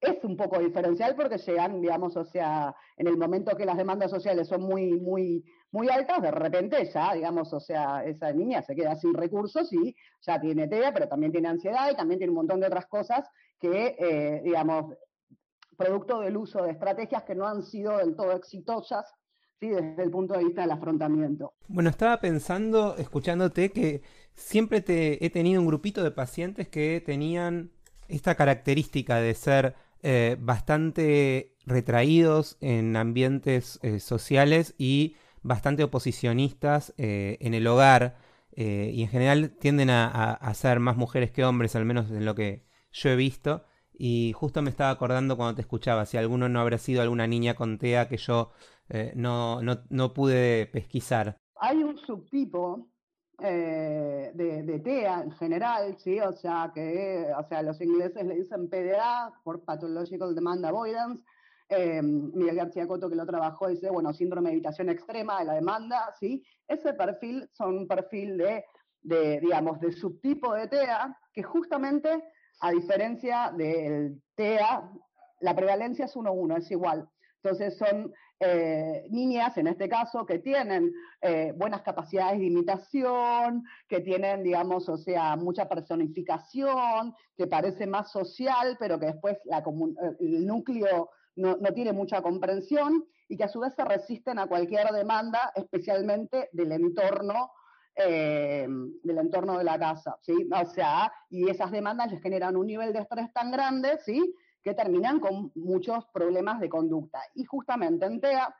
es 0.00 0.22
un 0.24 0.36
poco 0.36 0.58
diferencial 0.58 1.14
porque 1.14 1.38
llegan, 1.38 1.80
digamos, 1.80 2.16
o 2.16 2.24
sea, 2.24 2.74
en 2.96 3.06
el 3.06 3.16
momento 3.16 3.56
que 3.56 3.64
las 3.64 3.76
demandas 3.76 4.10
sociales 4.10 4.48
son 4.48 4.62
muy, 4.62 4.92
muy, 4.92 5.44
muy 5.70 5.88
altas, 5.88 6.22
de 6.22 6.30
repente 6.30 6.84
ya, 6.92 7.14
digamos, 7.14 7.52
o 7.52 7.60
sea, 7.60 8.04
esa 8.04 8.32
niña 8.32 8.62
se 8.62 8.74
queda 8.74 8.94
sin 8.96 9.14
recursos 9.14 9.72
y 9.72 9.96
ya 10.20 10.40
tiene 10.40 10.68
TEA, 10.68 10.92
pero 10.92 11.08
también 11.08 11.32
tiene 11.32 11.48
ansiedad 11.48 11.90
y 11.90 11.96
también 11.96 12.18
tiene 12.18 12.30
un 12.30 12.36
montón 12.36 12.60
de 12.60 12.66
otras 12.66 12.86
cosas 12.86 13.28
que, 13.58 13.96
eh, 13.98 14.42
digamos, 14.44 14.94
producto 15.76 16.20
del 16.20 16.36
uso 16.36 16.62
de 16.62 16.72
estrategias 16.72 17.24
que 17.24 17.34
no 17.34 17.46
han 17.46 17.62
sido 17.62 17.98
del 17.98 18.16
todo 18.16 18.32
exitosas 18.32 19.14
¿sí? 19.60 19.68
desde 19.68 20.02
el 20.02 20.10
punto 20.10 20.34
de 20.34 20.44
vista 20.44 20.62
del 20.62 20.70
afrontamiento. 20.70 21.54
Bueno, 21.68 21.90
estaba 21.90 22.18
pensando, 22.20 22.96
escuchándote, 22.96 23.72
que 23.72 24.02
siempre 24.34 24.80
te 24.80 25.24
he 25.24 25.30
tenido 25.30 25.60
un 25.60 25.66
grupito 25.66 26.02
de 26.02 26.10
pacientes 26.10 26.68
que 26.68 27.02
tenían 27.04 27.70
esta 28.08 28.34
característica 28.34 29.16
de 29.16 29.34
ser 29.34 29.74
eh, 30.08 30.36
bastante 30.38 31.56
retraídos 31.64 32.58
en 32.60 32.94
ambientes 32.94 33.80
eh, 33.82 33.98
sociales 33.98 34.76
y 34.78 35.16
bastante 35.42 35.82
oposicionistas 35.82 36.94
eh, 36.96 37.38
en 37.40 37.54
el 37.54 37.66
hogar 37.66 38.16
y 38.52 39.02
en 39.02 39.08
general 39.08 39.50
tienden 39.50 39.90
a, 39.90 40.54
ser 40.54 40.78
más 40.80 40.96
mujeres 40.96 41.30
que 41.32 41.44
hombres, 41.44 41.76
al 41.76 41.84
menos 41.84 42.10
en 42.10 42.24
lo 42.24 42.36
que 42.36 42.64
yo 42.90 43.10
he 43.10 43.16
visto. 43.16 43.64
Y 43.92 44.32
justo 44.34 44.62
me 44.62 44.70
estaba 44.70 44.90
acordando 44.90 45.36
cuando 45.36 45.56
te 45.56 45.60
escuchaba, 45.60 46.06
si 46.06 46.16
alguno 46.16 46.48
no 46.48 46.60
habrá 46.60 46.78
sido 46.78 47.02
alguna 47.02 47.26
niña 47.26 47.52
con 47.54 47.76
TEA 47.76 48.08
que 48.08 48.16
yo 48.16 48.52
no, 49.14 49.60
no, 49.60 49.82
no 49.90 50.14
pude 50.14 50.66
pesquisar. 50.68 51.36
Hay 51.60 51.82
un 51.82 51.98
subtipo 51.98 52.88
eh, 53.42 54.30
de, 54.34 54.80
TEA 54.80 55.22
en 55.22 55.30
general, 55.32 55.96
¿sí? 55.98 56.18
O 56.20 56.32
sea, 56.32 56.70
que 56.74 57.30
o 57.36 57.46
sea, 57.48 57.62
los 57.62 57.80
ingleses 57.80 58.24
le 58.24 58.36
dicen 58.36 58.68
PDA, 58.68 59.32
por 59.44 59.64
Pathological 59.64 60.34
Demand 60.34 60.64
Avoidance. 60.64 61.22
Eh, 61.68 62.00
Miguel 62.00 62.56
García 62.56 62.86
Coto, 62.86 63.10
que 63.10 63.16
lo 63.16 63.26
trabajó, 63.26 63.68
dice, 63.68 63.90
bueno, 63.90 64.12
síndrome 64.12 64.50
de 64.50 64.54
evitación 64.54 64.88
extrema 64.88 65.40
de 65.40 65.46
la 65.46 65.54
demanda, 65.54 66.14
¿sí? 66.18 66.44
Ese 66.68 66.94
perfil 66.94 67.48
son 67.52 67.78
un 67.78 67.88
perfil 67.88 68.38
de, 68.38 68.64
de, 69.02 69.40
digamos, 69.40 69.80
de 69.80 69.92
subtipo 69.92 70.54
de 70.54 70.68
TEA, 70.68 71.18
que 71.32 71.42
justamente, 71.42 72.22
a 72.60 72.70
diferencia 72.70 73.52
del 73.56 74.22
TEA, 74.36 74.90
la 75.40 75.56
prevalencia 75.56 76.04
es 76.04 76.14
1-1, 76.14 76.58
es 76.58 76.70
igual. 76.70 77.08
Entonces 77.42 77.76
son 77.76 78.12
eh, 78.38 79.06
niñas, 79.10 79.56
en 79.56 79.66
este 79.66 79.88
caso, 79.88 80.26
que 80.26 80.38
tienen 80.38 80.92
eh, 81.22 81.54
buenas 81.56 81.80
capacidades 81.82 82.38
de 82.38 82.46
imitación, 82.46 83.64
que 83.88 84.00
tienen, 84.00 84.42
digamos, 84.42 84.88
o 84.90 84.98
sea, 84.98 85.36
mucha 85.36 85.68
personificación, 85.68 87.14
que 87.34 87.46
parece 87.46 87.86
más 87.86 88.12
social, 88.12 88.76
pero 88.78 89.00
que 89.00 89.06
después 89.06 89.38
eh, 89.46 90.16
el 90.20 90.46
núcleo 90.46 91.08
no, 91.36 91.56
tiene 91.74 91.92
mucha 91.92 92.20
comprensión 92.20 93.06
y 93.28 93.38
que 93.38 93.44
a 93.44 93.48
su 93.48 93.60
vez 93.60 93.74
se 93.74 93.84
resisten 93.84 94.38
a 94.38 94.46
cualquier 94.46 94.88
demanda, 94.90 95.52
especialmente 95.54 96.50
del 96.52 96.72
entorno 96.72 97.52
del 97.98 99.18
entorno 99.18 99.56
de 99.56 99.64
la 99.64 99.78
casa, 99.78 100.18
¿sí? 100.20 100.34
O 100.52 100.66
sea, 100.66 101.10
y 101.30 101.48
esas 101.48 101.70
demandas 101.70 102.12
les 102.12 102.20
generan 102.20 102.54
un 102.54 102.66
nivel 102.66 102.92
de 102.92 102.98
estrés 102.98 103.32
tan 103.32 103.50
grande, 103.50 103.98
¿sí? 104.04 104.34
Que 104.66 104.74
terminan 104.74 105.20
con 105.20 105.52
muchos 105.54 106.06
problemas 106.12 106.58
de 106.58 106.68
conducta. 106.68 107.20
Y 107.36 107.44
justamente 107.44 108.04
en 108.04 108.20
TEA 108.20 108.52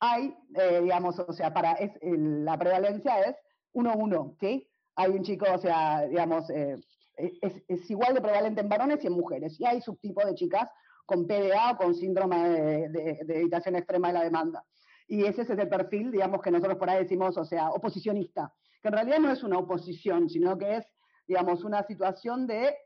hay, 0.00 0.36
eh, 0.54 0.80
digamos, 0.82 1.18
o 1.18 1.32
sea, 1.32 1.54
para 1.54 1.72
es, 1.72 1.92
la 2.02 2.58
prevalencia 2.58 3.20
es 3.22 3.36
1-1, 3.72 4.36
¿sí? 4.38 4.68
Hay 4.96 5.12
un 5.12 5.22
chico, 5.22 5.46
o 5.50 5.56
sea, 5.56 6.02
digamos, 6.02 6.50
eh, 6.50 6.76
es, 7.16 7.90
igual 7.90 8.12
de 8.12 8.20
prevalente 8.20 8.60
en 8.60 8.68
varones 8.68 9.02
y 9.02 9.06
en 9.06 9.14
mujeres. 9.14 9.58
Y 9.58 9.64
hay 9.64 9.80
subtipos 9.80 10.26
de 10.26 10.34
chicas 10.34 10.70
con 11.06 11.26
PDA 11.26 11.70
o 11.70 11.76
con 11.78 11.94
síndrome 11.94 12.50
de, 12.50 13.18
de, 13.24 13.40
evitación 13.40 13.76
extrema 13.76 14.08
de 14.08 14.14
la 14.14 14.24
demanda. 14.24 14.62
Y 15.08 15.24
ese 15.24 15.40
es 15.40 15.48
el 15.48 15.70
perfil, 15.70 16.10
digamos, 16.10 16.42
que 16.42 16.50
nosotros 16.50 16.76
por 16.76 16.90
ahí 16.90 16.98
decimos, 16.98 17.34
o 17.38 17.46
sea, 17.46 17.70
oposicionista, 17.70 18.52
que 18.82 18.88
en 18.88 18.94
realidad 18.94 19.20
no 19.20 19.30
es 19.30 19.42
una 19.42 19.56
oposición, 19.56 20.28
sino 20.28 20.58
que 20.58 20.76
es, 20.76 20.86
digamos, 21.26 21.64
una 21.64 21.82
situación 21.84 22.46
de 22.46 22.76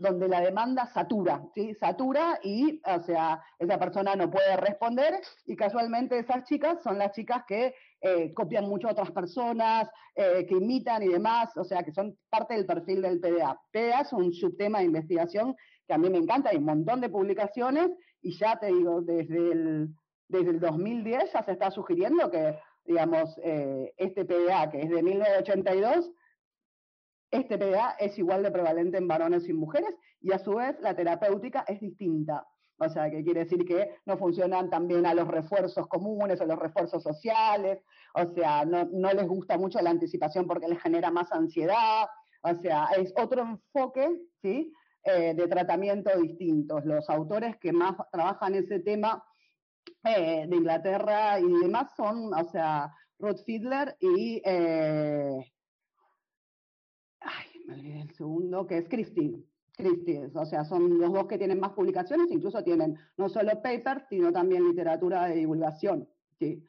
donde 0.00 0.28
la 0.28 0.40
demanda 0.40 0.86
satura, 0.86 1.42
¿sí? 1.54 1.74
Satura 1.74 2.40
y, 2.42 2.80
o 2.84 3.00
sea, 3.02 3.42
esa 3.58 3.78
persona 3.78 4.16
no 4.16 4.30
puede 4.30 4.56
responder 4.56 5.20
y 5.46 5.54
casualmente 5.54 6.18
esas 6.18 6.44
chicas 6.44 6.82
son 6.82 6.98
las 6.98 7.12
chicas 7.12 7.44
que 7.46 7.74
eh, 8.00 8.32
copian 8.32 8.66
mucho 8.66 8.88
a 8.88 8.92
otras 8.92 9.10
personas, 9.10 9.88
eh, 10.14 10.46
que 10.48 10.54
imitan 10.54 11.02
y 11.02 11.08
demás, 11.08 11.54
o 11.56 11.64
sea, 11.64 11.82
que 11.82 11.92
son 11.92 12.16
parte 12.30 12.54
del 12.54 12.64
perfil 12.64 13.02
del 13.02 13.20
PDA. 13.20 13.60
PDA 13.70 14.00
es 14.00 14.12
un 14.14 14.32
subtema 14.32 14.78
de 14.78 14.86
investigación 14.86 15.54
que 15.86 15.92
a 15.92 15.98
mí 15.98 16.08
me 16.08 16.18
encanta, 16.18 16.50
hay 16.50 16.56
un 16.56 16.64
montón 16.64 17.02
de 17.02 17.10
publicaciones 17.10 17.90
y 18.22 18.36
ya 18.38 18.58
te 18.58 18.66
digo, 18.66 19.02
desde 19.02 19.52
el, 19.52 19.88
desde 20.28 20.50
el 20.50 20.60
2010 20.60 21.32
ya 21.32 21.42
se 21.42 21.52
está 21.52 21.70
sugiriendo 21.70 22.30
que, 22.30 22.58
digamos, 22.86 23.38
eh, 23.44 23.92
este 23.98 24.24
PDA, 24.24 24.70
que 24.70 24.80
es 24.80 24.88
de 24.88 25.02
1982, 25.02 26.10
este 27.30 27.58
PDA 27.58 27.96
es 27.98 28.18
igual 28.18 28.42
de 28.42 28.50
prevalente 28.50 28.98
en 28.98 29.08
varones 29.08 29.48
y 29.48 29.52
mujeres 29.52 29.94
y 30.20 30.32
a 30.32 30.38
su 30.38 30.54
vez 30.54 30.76
la 30.80 30.94
terapéutica 30.94 31.64
es 31.68 31.80
distinta. 31.80 32.46
O 32.82 32.88
sea, 32.88 33.10
que 33.10 33.22
quiere 33.22 33.40
decir 33.40 33.66
que 33.66 33.96
no 34.06 34.16
funcionan 34.16 34.70
también 34.70 35.04
a 35.04 35.12
los 35.12 35.28
refuerzos 35.28 35.86
comunes 35.86 36.40
o 36.40 36.46
los 36.46 36.58
refuerzos 36.58 37.02
sociales, 37.02 37.84
o 38.14 38.24
sea, 38.34 38.64
no, 38.64 39.12
les 39.12 39.28
gusta 39.28 39.58
mucho 39.58 39.80
la 39.82 39.90
anticipación 39.90 40.46
porque 40.46 40.66
les 40.66 40.80
genera 40.80 41.10
más 41.10 41.30
ansiedad, 41.30 42.08
o 42.42 42.54
sea, 42.54 42.86
es 42.96 43.12
otro 43.16 43.42
enfoque, 43.42 44.08
¿sí? 44.40 44.72
Eh, 45.04 45.34
de 45.34 45.46
tratamiento 45.46 46.10
distintos. 46.18 46.84
Los 46.86 47.08
autores 47.10 47.56
que 47.58 47.72
más 47.72 47.96
trabajan 48.10 48.54
ese 48.54 48.80
tema 48.80 49.22
eh, 50.04 50.46
de 50.48 50.56
Inglaterra 50.56 51.38
y 51.38 51.52
demás 51.60 51.94
son, 51.94 52.32
o 52.32 52.48
sea, 52.50 52.90
Ruth 53.18 53.44
Fiedler 53.44 53.94
y 54.00 54.40
eh, 54.44 55.52
el 57.72 58.10
segundo, 58.14 58.66
que 58.66 58.78
es 58.78 58.88
Christie. 58.88 59.44
Christie, 59.76 60.30
o 60.34 60.44
sea, 60.44 60.64
son 60.64 60.98
los 60.98 61.12
dos 61.12 61.26
que 61.26 61.38
tienen 61.38 61.60
más 61.60 61.72
publicaciones, 61.72 62.30
incluso 62.30 62.62
tienen 62.62 62.98
no 63.16 63.28
solo 63.28 63.62
papers, 63.62 64.04
sino 64.08 64.32
también 64.32 64.68
literatura 64.68 65.26
de 65.26 65.36
divulgación. 65.36 66.08
¿sí? 66.38 66.62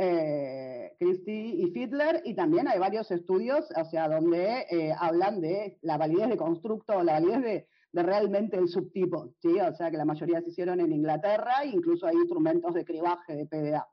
Eh, 0.00 0.92
Christie 0.98 1.56
y 1.56 1.70
Fiedler, 1.72 2.22
y 2.24 2.34
también 2.34 2.68
hay 2.68 2.78
varios 2.78 3.10
estudios, 3.10 3.68
o 3.76 3.84
sea, 3.84 4.08
donde 4.08 4.64
eh, 4.70 4.92
hablan 4.96 5.40
de 5.40 5.76
la 5.82 5.98
validez 5.98 6.28
de 6.28 6.36
constructo, 6.36 7.02
la 7.02 7.14
validez 7.14 7.42
de, 7.42 8.02
realmente 8.02 8.56
el 8.56 8.68
subtipo, 8.68 9.34
¿sí? 9.42 9.58
O 9.58 9.74
sea, 9.74 9.90
que 9.90 9.96
la 9.96 10.04
mayoría 10.04 10.40
se 10.40 10.50
hicieron 10.50 10.78
en 10.78 10.92
Inglaterra, 10.92 11.64
incluso 11.64 12.06
hay 12.06 12.14
instrumentos 12.14 12.72
de 12.74 12.84
cribaje 12.84 13.34
de 13.34 13.46
PDA, 13.46 13.88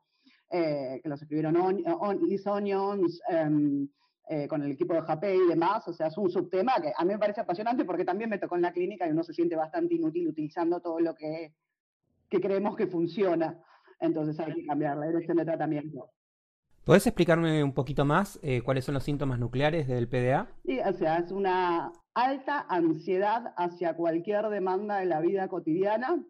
eh, 0.52 1.00
que 1.02 1.08
los 1.08 1.20
escribieron 1.20 1.56
on, 1.56 1.82
Onions, 2.46 3.20
em, 3.28 3.88
eh, 4.28 4.48
con 4.48 4.62
el 4.62 4.72
equipo 4.72 4.94
de 4.94 5.02
JP 5.02 5.24
y 5.24 5.48
demás, 5.48 5.86
o 5.86 5.92
sea, 5.92 6.08
es 6.08 6.18
un 6.18 6.28
subtema 6.30 6.74
que 6.82 6.92
a 6.96 7.04
mí 7.04 7.12
me 7.12 7.18
parece 7.18 7.42
apasionante 7.42 7.84
porque 7.84 8.04
también 8.04 8.28
me 8.28 8.38
tocó 8.38 8.56
en 8.56 8.62
la 8.62 8.72
clínica 8.72 9.06
y 9.06 9.12
uno 9.12 9.22
se 9.22 9.32
siente 9.32 9.54
bastante 9.54 9.94
inútil 9.94 10.28
utilizando 10.28 10.80
todo 10.80 10.98
lo 10.98 11.14
que, 11.14 11.54
que 12.28 12.40
creemos 12.40 12.76
que 12.76 12.88
funciona. 12.88 13.62
Entonces 14.00 14.38
hay 14.40 14.52
que 14.54 14.66
cambiar 14.66 14.96
la 14.96 15.06
dirección 15.06 15.36
de 15.36 15.44
tratamiento. 15.44 16.10
¿Puedes 16.84 17.06
explicarme 17.06 17.64
un 17.64 17.72
poquito 17.72 18.04
más 18.04 18.38
eh, 18.42 18.62
cuáles 18.62 18.84
son 18.84 18.94
los 18.94 19.02
síntomas 19.02 19.38
nucleares 19.38 19.88
del 19.88 20.08
PDA? 20.08 20.48
Sí, 20.64 20.78
o 20.78 20.92
sea, 20.92 21.18
es 21.18 21.32
una 21.32 21.90
alta 22.14 22.66
ansiedad 22.68 23.54
hacia 23.56 23.94
cualquier 23.94 24.48
demanda 24.48 24.98
de 24.98 25.06
la 25.06 25.20
vida 25.20 25.48
cotidiana, 25.48 26.22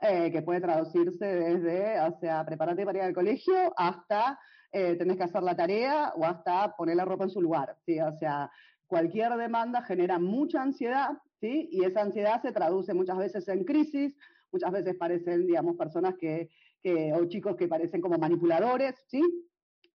eh, 0.00 0.32
que 0.32 0.40
puede 0.40 0.62
traducirse 0.62 1.26
desde, 1.26 2.00
o 2.00 2.18
sea, 2.20 2.44
prepararte 2.46 2.86
para 2.86 2.98
ir 2.98 3.04
al 3.04 3.12
colegio 3.12 3.72
hasta 3.76 4.38
eh, 4.72 4.96
que 4.96 5.22
hacer 5.22 5.42
la 5.42 5.56
tarea 5.56 6.12
o 6.16 6.24
hasta 6.24 6.74
poner 6.76 6.96
la 6.96 7.04
ropa 7.04 7.24
en 7.24 7.30
su 7.30 7.40
lugar. 7.40 7.76
O 8.06 8.18
sea, 8.18 8.50
cualquier 8.86 9.36
demanda 9.36 9.82
genera 9.82 10.18
mucha 10.18 10.62
ansiedad, 10.62 11.10
¿sí? 11.40 11.68
Y 11.72 11.84
esa 11.84 12.02
ansiedad 12.02 12.40
se 12.42 12.52
traduce 12.52 12.94
muchas 12.94 13.18
veces 13.18 13.48
en 13.48 13.64
crisis, 13.64 14.16
muchas 14.52 14.72
veces 14.72 14.96
parecen, 14.96 15.46
digamos, 15.46 15.76
personas 15.76 16.14
que, 16.18 16.50
que 16.82 17.12
o 17.12 17.24
chicos 17.26 17.56
que 17.56 17.68
parecen 17.68 18.00
como 18.00 18.18
manipuladores, 18.18 18.94
¿sí? 19.06 19.22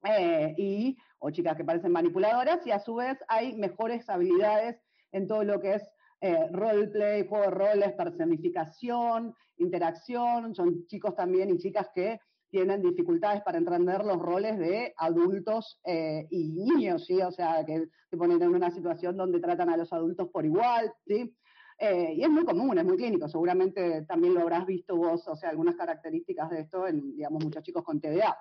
Eh, 0.03 0.53
y, 0.57 0.97
o 1.19 1.31
chicas 1.31 1.57
que 1.57 1.65
parecen 1.65 1.91
manipuladoras, 1.91 2.65
y 2.65 2.71
a 2.71 2.79
su 2.79 2.95
vez 2.95 3.17
hay 3.27 3.55
mejores 3.55 4.07
habilidades 4.09 4.79
en 5.11 5.27
todo 5.27 5.43
lo 5.43 5.59
que 5.59 5.75
es 5.75 5.83
eh, 6.21 6.47
roleplay, 6.51 7.27
juego 7.27 7.45
de 7.45 7.51
roles, 7.51 7.93
personificación, 7.93 9.35
interacción, 9.57 10.55
son 10.55 10.85
chicos 10.87 11.15
también 11.15 11.49
y 11.49 11.57
chicas 11.57 11.89
que 11.93 12.19
tienen 12.55 12.81
dificultades 12.81 13.41
para 13.41 13.57
entender 13.57 14.05
los 14.05 14.17
roles 14.17 14.57
de 14.57 14.93
adultos 14.95 15.77
eh, 15.83 16.25
y 16.29 16.47
niños, 16.47 17.05
¿sí? 17.05 17.21
O 17.21 17.29
sea, 17.29 17.65
que 17.65 17.89
se 18.09 18.15
ponen 18.15 18.41
en 18.41 18.47
una 18.47 18.71
situación 18.71 19.17
donde 19.17 19.41
tratan 19.41 19.69
a 19.69 19.75
los 19.75 19.91
adultos 19.91 20.29
por 20.29 20.45
igual, 20.45 20.93
¿sí? 21.05 21.35
Eh, 21.77 22.13
y 22.15 22.23
es 22.23 22.29
muy 22.29 22.45
común, 22.45 22.77
es 22.77 22.85
muy 22.85 22.95
clínico, 22.95 23.27
seguramente 23.27 24.05
también 24.05 24.35
lo 24.35 24.39
habrás 24.39 24.65
visto 24.65 24.95
vos, 24.95 25.27
o 25.27 25.35
sea, 25.35 25.49
algunas 25.49 25.75
características 25.75 26.49
de 26.49 26.61
esto 26.61 26.87
en, 26.87 27.17
digamos, 27.17 27.43
muchos 27.43 27.61
chicos 27.61 27.83
con 27.83 27.99
TDA. 27.99 28.37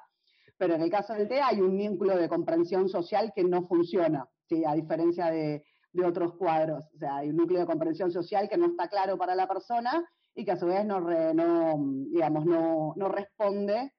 Pero 0.56 0.76
en 0.76 0.82
el 0.82 0.90
caso 0.90 1.14
del 1.14 1.26
TDA 1.26 1.48
hay 1.48 1.60
un 1.60 1.76
vínculo 1.76 2.16
de 2.16 2.28
comprensión 2.28 2.88
social 2.88 3.32
que 3.34 3.42
no 3.42 3.64
funciona, 3.64 4.28
¿sí? 4.48 4.62
a 4.64 4.74
diferencia 4.74 5.26
de, 5.26 5.64
de 5.92 6.06
otros 6.06 6.34
cuadros. 6.34 6.84
O 6.94 6.98
sea, 6.98 7.16
hay 7.16 7.30
un 7.30 7.36
núcleo 7.36 7.58
de 7.58 7.66
comprensión 7.66 8.12
social 8.12 8.48
que 8.48 8.58
no 8.58 8.66
está 8.66 8.86
claro 8.86 9.18
para 9.18 9.34
la 9.34 9.48
persona 9.48 10.08
y 10.36 10.44
que 10.44 10.52
a 10.52 10.56
su 10.56 10.66
vez 10.66 10.86
no, 10.86 11.00
no 11.00 11.74
digamos, 12.12 12.46
no, 12.46 12.92
no 12.94 13.08
responde 13.08 13.92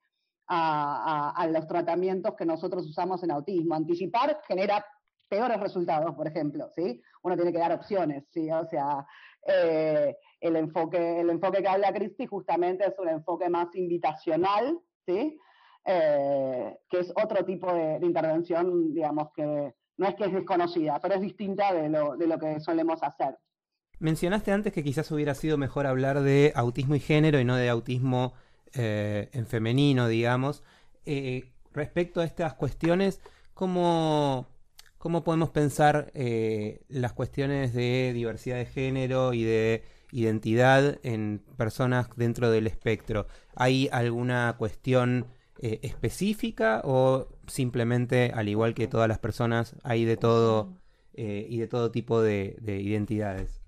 a, 0.48 1.48
los 1.52 1.68
tratamientos 1.68 2.36
que 2.36 2.46
nosotros 2.46 2.86
usamos 2.86 3.24
en 3.24 3.32
autismo. 3.32 3.76
Anticipar 3.76 4.40
genera 4.48 4.86
peores 5.28 5.60
resultados, 5.60 6.16
por 6.16 6.28
ejemplo, 6.28 6.70
¿sí? 6.76 7.02
Uno 7.24 7.36
tiene 7.36 7.52
que 7.52 7.60
dar 7.60 7.74
opciones, 7.74 8.26
¿sí? 8.32 8.50
O 8.52 8.66
sea, 8.68 9.06
eh, 9.48 10.16
el, 10.40 10.56
enfoque, 10.56 11.22
el 11.22 11.30
enfoque 11.30 11.62
que 11.62 11.68
habla 11.68 11.94
Cristi 11.94 12.26
justamente 12.28 12.86
es 12.86 12.98
un 13.00 13.10
enfoque 13.10 13.50
más 13.50 13.74
invitacional, 13.76 14.80
¿sí? 15.06 15.40
Eh, 15.86 16.78
que 16.90 17.00
es 17.00 17.12
otro 17.16 17.44
tipo 17.46 17.72
de, 17.74 18.00
intervención, 18.02 18.94
digamos, 18.94 19.30
que 19.36 19.74
no 19.98 20.08
es 20.08 20.16
que 20.16 20.26
es 20.26 20.34
desconocida, 20.34 21.00
pero 21.00 21.16
es 21.16 21.22
distinta 21.22 21.74
de 21.74 21.90
lo, 21.90 22.18
de 22.18 22.28
lo 22.28 22.38
que 22.38 22.60
solemos 22.60 23.02
hacer. 23.02 23.38
Mencionaste 24.00 24.52
antes 24.52 24.74
que 24.74 24.84
quizás 24.84 25.10
hubiera 25.12 25.36
sido 25.36 25.58
mejor 25.58 25.88
hablar 25.88 26.22
de 26.22 26.52
autismo 26.56 26.96
y 26.96 27.00
género 27.00 27.40
y 27.40 27.46
no 27.46 27.56
de 27.56 27.70
autismo 27.70 28.34
eh, 28.76 29.30
en 29.34 29.48
femenino, 29.48 30.08
digamos. 30.08 30.64
Eh, 31.06 31.52
respecto 31.74 32.22
a 32.22 32.26
estas 32.26 32.54
cuestiones, 32.56 33.22
¿cómo, 33.54 34.48
cómo 34.98 35.24
podemos 35.24 35.50
pensar 35.52 36.12
eh, 36.14 36.82
las 36.90 37.14
cuestiones 37.14 37.74
de 37.74 38.12
diversidad 38.14 38.58
de 38.58 38.66
género 38.66 39.34
y 39.34 39.44
de 39.44 39.84
identidad 40.12 41.00
en 41.04 41.42
personas 41.58 42.10
dentro 42.16 42.52
del 42.52 42.68
espectro? 42.68 43.28
¿Hay 43.56 43.90
alguna 43.92 44.56
cuestión 44.58 45.28
específica 45.58 46.82
o 46.84 47.30
simplemente, 47.48 48.32
al 48.36 48.50
igual 48.50 48.74
que 48.74 48.88
todas 48.88 49.08
las 49.08 49.20
personas, 49.20 49.76
hay 49.84 50.04
de 50.04 50.18
todo 50.18 50.74
y 51.14 51.58
de 51.58 51.68
todo 51.68 51.92
tipo 51.92 52.22
de 52.22 52.58
identidades? 52.84 53.65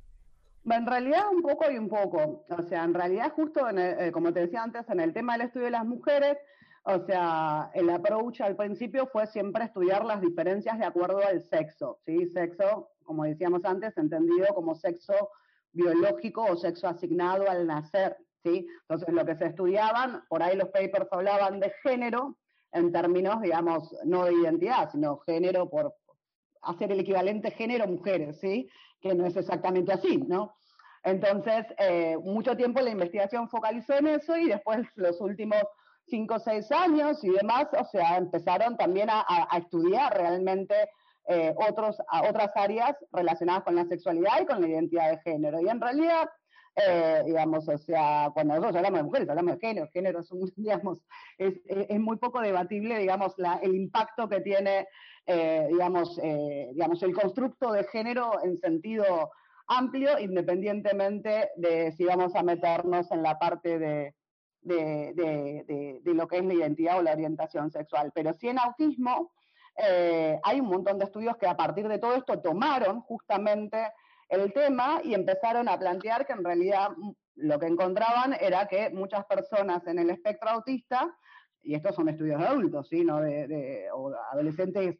En 0.69 0.86
realidad 0.86 1.23
un 1.32 1.41
poco 1.41 1.71
y 1.71 1.77
un 1.77 1.88
poco. 1.88 2.45
O 2.49 2.62
sea, 2.63 2.84
en 2.84 2.93
realidad 2.93 3.32
justo, 3.34 3.67
eh, 3.69 4.12
como 4.12 4.34
te 4.34 4.41
decía 4.41 4.63
antes, 4.63 4.88
en 4.89 4.99
el 4.99 5.13
tema 5.13 5.34
del 5.38 5.47
estudio 5.47 5.65
de 5.65 5.71
las 5.71 5.86
mujeres, 5.86 6.38
o 6.84 6.99
sea, 7.06 7.71
el 7.73 7.89
approach 7.89 8.41
al 8.41 8.56
principio 8.56 9.08
fue 9.08 9.27
siempre 9.27 9.65
estudiar 9.65 10.06
las 10.06 10.21
diferencias 10.21 10.77
de 10.80 10.86
acuerdo 10.86 11.19
al 11.19 11.41
sexo, 11.41 11.99
¿sí? 12.06 12.27
Sexo, 12.27 12.89
como 13.03 13.23
decíamos 13.23 13.63
antes, 13.65 13.97
entendido 13.97 14.47
como 14.53 14.75
sexo 14.75 15.32
biológico 15.71 16.43
o 16.43 16.56
sexo 16.56 16.88
asignado 16.88 17.49
al 17.49 17.67
nacer, 17.67 18.17
¿sí? 18.43 18.67
Entonces, 18.82 19.13
lo 19.13 19.25
que 19.25 19.36
se 19.36 19.47
estudiaban, 19.47 20.23
por 20.30 20.43
ahí 20.43 20.56
los 20.56 20.69
papers 20.69 21.08
hablaban 21.12 21.60
de 21.60 21.73
género 21.84 22.38
en 22.71 22.91
términos, 22.91 23.41
digamos, 23.41 23.93
no 24.06 24.25
de 24.25 24.34
identidad, 24.34 24.89
sino 24.91 25.17
género 25.19 25.69
por 25.69 25.93
hacer 26.62 26.91
el 26.91 26.99
equivalente 26.99 27.51
género-mujeres, 27.51 28.39
¿sí? 28.39 28.69
Que 29.01 29.13
no 29.13 29.25
es 29.25 29.36
exactamente 29.36 29.93
así, 29.93 30.17
¿no? 30.17 30.57
Entonces, 31.03 31.65
eh, 31.77 32.17
mucho 32.21 32.57
tiempo 32.57 32.81
la 32.81 32.89
investigación 32.89 33.47
focalizó 33.47 33.93
en 33.93 34.07
eso 34.07 34.36
y 34.36 34.49
después 34.49 34.86
los 34.95 35.21
últimos 35.21 35.62
cinco 36.05 36.36
o 36.36 36.39
seis 36.39 36.71
años 36.71 37.23
y 37.23 37.29
demás, 37.29 37.67
o 37.79 37.86
sea, 37.86 38.17
empezaron 38.17 38.75
también 38.75 39.10
a, 39.10 39.47
estudiar 39.57 40.17
realmente 40.17 40.75
eh, 41.27 41.53
otros, 41.69 41.97
otras 42.29 42.51
áreas 42.55 42.95
relacionadas 43.12 43.63
con 43.63 43.75
la 43.75 43.86
sexualidad 43.86 44.41
y 44.41 44.45
con 44.45 44.62
la 44.62 44.67
identidad 44.67 45.12
de 45.12 45.19
género. 45.19 45.62
Y 45.62 45.69
en 45.69 45.79
realidad, 45.79 46.29
eh, 46.75 47.23
digamos, 47.25 47.67
o 47.67 47.77
sea, 47.77 48.29
cuando 48.33 48.55
nosotros 48.55 48.75
hablamos 48.77 48.99
de 48.99 49.03
mujeres, 49.03 49.29
hablamos 49.29 49.53
de 49.55 49.67
género, 49.67 49.89
género 49.93 50.19
es, 50.19 50.29
digamos, 50.55 50.99
es, 51.38 51.53
es 51.65 51.99
muy 51.99 52.17
poco 52.17 52.41
debatible, 52.41 52.99
digamos, 52.99 53.33
la, 53.38 53.60
el 53.63 53.75
impacto 53.75 54.27
que 54.27 54.41
tiene, 54.41 54.88
digamos, 55.27 56.15
digamos, 56.15 57.03
el 57.03 57.13
constructo 57.13 57.71
de 57.71 57.83
género 57.83 58.41
en 58.43 58.57
sentido 58.57 59.31
amplio, 59.67 60.17
independientemente 60.19 61.49
de 61.57 61.91
si 61.91 62.05
vamos 62.05 62.35
a 62.35 62.43
meternos 62.43 63.11
en 63.11 63.23
la 63.23 63.37
parte 63.37 63.77
de, 63.77 64.15
de, 64.61 66.01
lo 66.05 66.27
que 66.27 66.37
es 66.37 66.45
la 66.45 66.53
identidad 66.53 66.99
o 66.99 67.01
la 67.01 67.13
orientación 67.13 67.71
sexual. 67.71 68.11
Pero 68.13 68.33
sí 68.33 68.47
en 68.47 68.59
autismo 68.59 69.31
eh, 69.77 70.39
hay 70.43 70.59
un 70.59 70.67
montón 70.67 70.97
de 70.97 71.05
estudios 71.05 71.37
que 71.37 71.47
a 71.47 71.55
partir 71.55 71.87
de 71.87 71.99
todo 71.99 72.15
esto 72.15 72.39
tomaron 72.39 73.01
justamente 73.01 73.91
el 74.29 74.51
tema 74.53 74.99
y 75.03 75.13
empezaron 75.13 75.69
a 75.69 75.77
plantear 75.77 76.25
que 76.25 76.33
en 76.33 76.43
realidad 76.43 76.89
lo 77.35 77.59
que 77.59 77.67
encontraban 77.67 78.35
era 78.39 78.67
que 78.67 78.89
muchas 78.89 79.25
personas 79.25 79.85
en 79.87 79.99
el 79.99 80.09
espectro 80.09 80.49
autista, 80.49 81.15
y 81.61 81.75
estos 81.75 81.95
son 81.95 82.09
estudios 82.09 82.39
de 82.39 82.47
adultos, 82.47 82.87
¿sí? 82.89 83.03
¿no? 83.03 83.19
de, 83.19 83.87
o 83.93 84.13
adolescentes 84.31 84.97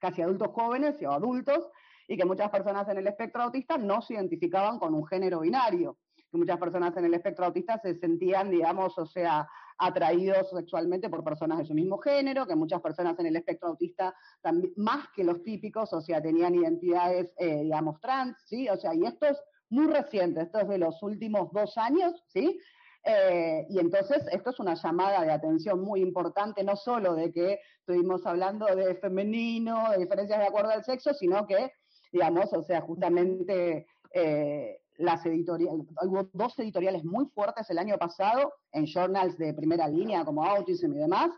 casi 0.00 0.22
adultos 0.22 0.48
jóvenes 0.52 0.96
o 1.02 1.12
adultos, 1.12 1.68
y 2.08 2.16
que 2.16 2.24
muchas 2.24 2.50
personas 2.50 2.88
en 2.88 2.98
el 2.98 3.06
espectro 3.06 3.42
autista 3.42 3.78
no 3.78 4.02
se 4.02 4.14
identificaban 4.14 4.78
con 4.80 4.94
un 4.94 5.06
género 5.06 5.40
binario, 5.40 5.98
que 6.30 6.36
muchas 6.36 6.58
personas 6.58 6.96
en 6.96 7.04
el 7.04 7.14
espectro 7.14 7.46
autista 7.46 7.78
se 7.78 7.94
sentían, 7.94 8.50
digamos, 8.50 8.98
o 8.98 9.06
sea, 9.06 9.48
atraídos 9.78 10.50
sexualmente 10.50 11.08
por 11.08 11.24
personas 11.24 11.58
de 11.58 11.64
su 11.64 11.74
mismo 11.74 11.98
género, 11.98 12.46
que 12.46 12.54
muchas 12.54 12.80
personas 12.80 13.18
en 13.18 13.26
el 13.26 13.36
espectro 13.36 13.68
autista, 13.68 14.14
también, 14.40 14.72
más 14.76 15.08
que 15.14 15.24
los 15.24 15.42
típicos, 15.42 15.92
o 15.92 16.00
sea, 16.00 16.20
tenían 16.20 16.54
identidades, 16.54 17.32
eh, 17.38 17.62
digamos, 17.62 18.00
trans, 18.00 18.36
¿sí? 18.44 18.68
O 18.68 18.76
sea, 18.76 18.94
y 18.94 19.04
esto 19.04 19.26
es 19.26 19.42
muy 19.70 19.86
reciente, 19.86 20.42
esto 20.42 20.58
es 20.60 20.68
de 20.68 20.78
los 20.78 21.02
últimos 21.02 21.50
dos 21.52 21.78
años, 21.78 22.22
¿sí? 22.26 22.60
Eh, 23.04 23.66
y 23.70 23.78
entonces 23.78 24.26
esto 24.30 24.50
es 24.50 24.60
una 24.60 24.74
llamada 24.74 25.22
de 25.22 25.32
atención 25.32 25.80
muy 25.80 26.00
importante, 26.02 26.62
no 26.62 26.76
solo 26.76 27.14
de 27.14 27.32
que 27.32 27.60
estuvimos 27.78 28.26
hablando 28.26 28.66
de 28.66 28.94
femenino, 28.96 29.90
de 29.90 29.98
diferencias 29.98 30.38
de 30.38 30.46
acuerdo 30.46 30.70
al 30.70 30.84
sexo, 30.84 31.14
sino 31.14 31.46
que 31.46 31.72
digamos, 32.12 32.52
o 32.52 32.62
sea, 32.62 32.80
justamente 32.80 33.86
eh, 34.12 34.80
las 34.98 35.24
editoriales, 35.24 35.86
hubo 36.02 36.28
dos 36.32 36.58
editoriales 36.58 37.04
muy 37.04 37.26
fuertes 37.26 37.70
el 37.70 37.78
año 37.78 37.96
pasado 37.98 38.52
en 38.72 38.86
journals 38.86 39.38
de 39.38 39.54
primera 39.54 39.88
línea 39.88 40.24
como 40.24 40.44
Autism 40.44 40.92
y 40.94 40.98
demás, 40.98 41.30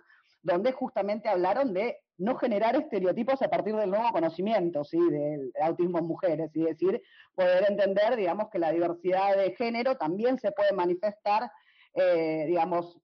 donde 0.42 0.72
justamente 0.72 1.28
hablaron 1.28 1.72
de 1.72 1.98
no 2.18 2.36
generar 2.36 2.76
estereotipos 2.76 3.40
a 3.42 3.48
partir 3.48 3.74
del 3.74 3.90
nuevo 3.90 4.10
conocimiento, 4.12 4.84
¿sí? 4.84 4.98
del 5.10 5.52
autismo 5.60 5.98
en 5.98 6.06
mujeres, 6.06 6.50
y 6.54 6.62
decir, 6.62 7.02
poder 7.34 7.66
entender, 7.68 8.16
digamos, 8.16 8.48
que 8.50 8.58
la 8.58 8.70
diversidad 8.70 9.36
de 9.36 9.54
género 9.54 9.96
también 9.96 10.38
se 10.38 10.52
puede 10.52 10.72
manifestar, 10.72 11.50
eh, 11.94 12.44
digamos, 12.46 13.00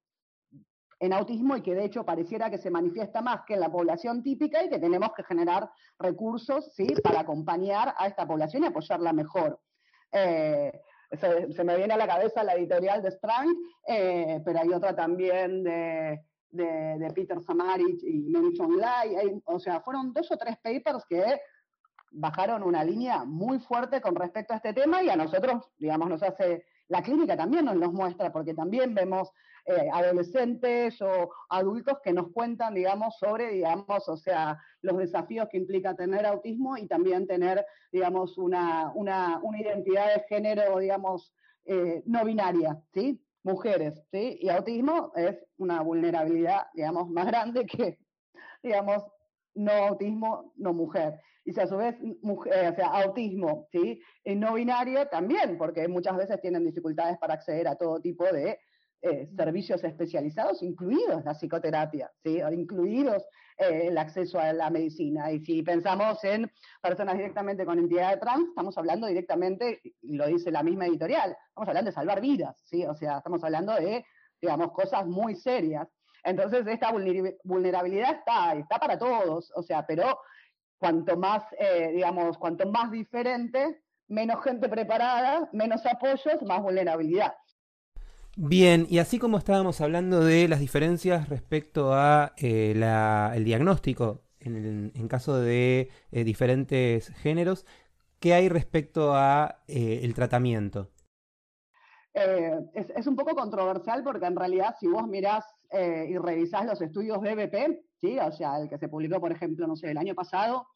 en 1.01 1.12
autismo 1.12 1.57
y 1.57 1.62
que 1.62 1.75
de 1.75 1.85
hecho 1.85 2.05
pareciera 2.05 2.51
que 2.51 2.59
se 2.59 2.71
manifiesta 2.71 3.21
más 3.21 3.42
que 3.47 3.55
en 3.55 3.61
la 3.61 3.71
población 3.71 4.23
típica 4.23 4.64
y 4.64 4.68
que 4.68 4.81
tenemos 4.81 5.11
que 5.16 5.23
generar 5.23 5.71
recursos 5.99 6.73
¿sí? 6.75 6.88
para 7.03 7.21
acompañar 7.21 7.94
a 7.97 8.09
esta 8.09 8.27
población 8.27 8.64
y 8.64 8.66
apoyarla 8.66 9.12
mejor. 9.12 9.61
Eh, 10.12 10.73
se, 11.12 11.64
me 11.64 11.77
viene 11.77 11.94
a 11.94 11.99
la 11.99 12.07
cabeza 12.07 12.42
la 12.42 12.55
editorial 12.55 13.03
de 13.03 13.11
Strang, 13.11 13.49
eh, 13.87 14.42
pero 14.44 14.61
hay 14.61 14.68
otra 14.73 14.94
también 14.94 15.62
de, 15.62 16.21
de, 16.51 17.13
Peter 17.15 17.41
Samarich 17.41 18.03
y 18.03 18.29
Menchon 18.29 18.79
Lai. 18.79 19.43
o 19.45 19.59
sea, 19.59 19.81
fueron 19.81 20.13
dos 20.13 20.31
o 20.31 20.37
tres 20.37 20.57
papers 20.59 21.05
que 21.09 21.41
bajaron 22.11 22.63
una 22.63 22.85
línea 22.85 23.25
muy 23.25 23.59
fuerte 23.59 24.01
con 24.01 24.15
respecto 24.15 24.55
a 24.55 24.57
este 24.57 24.73
tema 24.73 25.03
y 25.03 25.11
a 25.11 25.17
nosotros, 25.17 25.71
digamos, 25.79 26.09
nos 26.09 26.23
hace, 26.23 26.65
la 26.89 27.03
clínica 27.03 27.37
también 27.37 27.65
nos, 27.65 27.77
nos 27.77 27.93
muestra, 27.93 28.33
porque 28.33 28.55
también 28.55 28.95
vemos 28.95 29.31
eh, 29.67 29.91
adolescentes 29.93 31.01
o 31.03 31.31
adultos 31.51 31.99
que 32.03 32.15
nos 32.15 32.33
cuentan, 32.33 32.75
digamos, 32.75 33.19
sobre, 33.19 33.51
digamos, 33.51 34.09
o 34.09 34.17
sea, 34.17 34.59
los 34.81 34.97
desafíos 34.97 35.49
que 35.51 35.59
implica 35.59 35.95
tener 35.95 36.25
autismo 36.25 36.79
y 36.79 36.87
también 36.87 37.27
tener, 37.27 37.66
digamos, 37.93 38.39
una, 38.39 38.91
una, 38.95 39.39
una 39.43 39.61
identidad 39.61 40.14
de 40.14 40.25
género, 40.27 40.79
digamos, 40.79 41.35
eh, 41.66 42.03
no 42.07 42.25
binaria, 42.25 42.81
¿sí? 42.95 43.20
Mujeres, 43.43 44.03
¿sí? 44.11 44.39
Y 44.41 44.49
autismo 44.49 45.12
es 45.14 45.36
una 45.57 45.80
vulnerabilidad, 45.82 46.66
digamos, 46.74 47.09
más 47.09 47.26
grande 47.26 47.66
que, 47.66 47.99
digamos, 48.62 49.05
no 49.55 49.72
autismo, 49.72 50.53
no 50.57 50.72
mujer. 50.72 51.20
Y 51.45 51.53
si 51.53 51.61
a 51.61 51.66
su 51.66 51.76
vez, 51.76 51.97
mujer, 52.20 52.72
o 52.72 52.74
sea, 52.74 52.89
autismo, 52.89 53.68
¿sí? 53.72 54.03
Y 54.24 54.34
no 54.34 54.55
binario 54.55 55.09
también, 55.09 55.57
porque 55.57 55.89
muchas 55.89 56.16
veces 56.16 56.41
tienen 56.41 56.64
dificultades 56.64 57.16
para 57.18 57.34
acceder 57.34 57.68
a 57.68 57.76
todo 57.76 58.01
tipo 58.01 58.24
de 58.24 58.59
eh, 59.01 59.28
servicios 59.36 59.84
especializados, 59.84 60.62
incluidos 60.62 61.24
la 61.24 61.34
psicoterapia, 61.34 62.11
¿sí? 62.22 62.40
incluidos 62.53 63.22
eh, 63.57 63.88
el 63.88 63.99
acceso 63.99 64.40
a 64.40 64.53
la 64.53 64.70
medicina. 64.70 65.30
Y 65.30 65.38
si 65.40 65.62
pensamos 65.62 66.22
en 66.24 66.51
personas 66.82 67.16
directamente 67.16 67.64
con 67.64 67.78
entidad 67.78 68.11
de 68.11 68.16
trans, 68.16 68.49
estamos 68.49 68.76
hablando 68.76 69.07
directamente, 69.07 69.80
y 70.03 70.16
lo 70.16 70.26
dice 70.26 70.51
la 70.51 70.62
misma 70.62 70.86
editorial, 70.86 71.36
estamos 71.49 71.68
hablando 71.68 71.90
de 71.90 71.94
salvar 71.94 72.20
vidas, 72.20 72.61
¿sí? 72.64 72.84
o 72.86 72.94
sea, 72.94 73.18
estamos 73.18 73.42
hablando 73.44 73.74
de, 73.74 74.05
digamos, 74.40 74.72
cosas 74.72 75.07
muy 75.07 75.36
serias. 75.36 75.88
Entonces, 76.24 76.66
esta 76.66 76.92
vulnerabilidad 77.44 78.16
está, 78.16 78.55
está 78.55 78.78
para 78.78 78.99
todos, 78.99 79.53
o 79.55 79.62
sea, 79.62 79.86
pero 79.86 80.18
cuanto 80.78 81.16
más, 81.16 81.44
eh, 81.59 81.92
digamos, 81.94 82.36
cuanto 82.38 82.68
más 82.68 82.90
diferente, 82.90 83.80
menos 84.09 84.42
gente 84.42 84.68
preparada, 84.68 85.49
menos 85.53 85.84
apoyos, 85.86 86.42
más 86.42 86.62
vulnerabilidad. 86.62 87.34
Bien, 88.41 88.86
y 88.89 89.01
así 89.01 89.18
como 89.18 89.36
estábamos 89.36 89.80
hablando 89.80 90.20
de 90.24 90.47
las 90.47 90.61
diferencias 90.61 91.28
respecto 91.28 91.93
a 91.93 92.34
eh, 92.36 92.70
el 93.34 93.45
diagnóstico 93.45 94.22
en, 94.39 95.09
caso 95.09 95.41
de 95.41 95.91
eh, 96.12 96.22
diferentes 96.22 97.09
géneros, 97.16 97.66
¿qué 98.20 98.34
hay 98.34 98.49
respecto 98.49 99.12
a 99.16 99.64
el 99.66 100.14
tratamiento? 100.14 100.89
Es, 102.14 102.91
es, 102.95 103.09
un 103.09 103.16
poco 103.16 103.34
controversial 103.34 104.05
porque 104.05 104.26
en 104.26 104.36
realidad 104.36 104.76
si 104.78 104.86
vos 104.86 105.09
mirás 105.09 105.45
y 105.72 106.16
revisás 106.16 106.64
los 106.64 106.80
estudios 106.80 107.20
de 107.20 107.32
EBP, 107.32 107.80
¿sí? 107.97 108.20
o 108.20 108.30
sea, 108.30 108.61
el 108.61 108.68
que 108.68 108.78
se 108.78 108.89
publicó, 108.89 109.20
por 109.20 109.32
ejemplo, 109.32 109.66
no 109.66 109.74
sé, 109.74 109.91
el 109.91 109.99
año 109.99 110.14
pasado, 110.14 110.68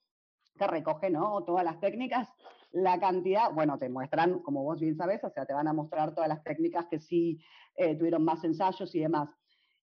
que 0.58 0.66
recoge 0.66 1.10
¿no? 1.10 1.44
todas 1.44 1.64
las 1.64 1.78
técnicas, 1.78 2.28
la 2.72 2.98
cantidad, 2.98 3.52
bueno, 3.52 3.78
te 3.78 3.88
muestran, 3.88 4.40
como 4.40 4.62
vos 4.64 4.80
bien 4.80 4.96
sabes, 4.96 5.22
o 5.24 5.30
sea, 5.30 5.44
te 5.44 5.52
van 5.52 5.68
a 5.68 5.72
mostrar 5.72 6.14
todas 6.14 6.28
las 6.28 6.42
técnicas 6.42 6.86
que 6.86 6.98
sí 6.98 7.40
eh, 7.76 7.94
tuvieron 7.96 8.24
más 8.24 8.42
ensayos 8.44 8.94
y 8.94 9.00
demás. 9.00 9.28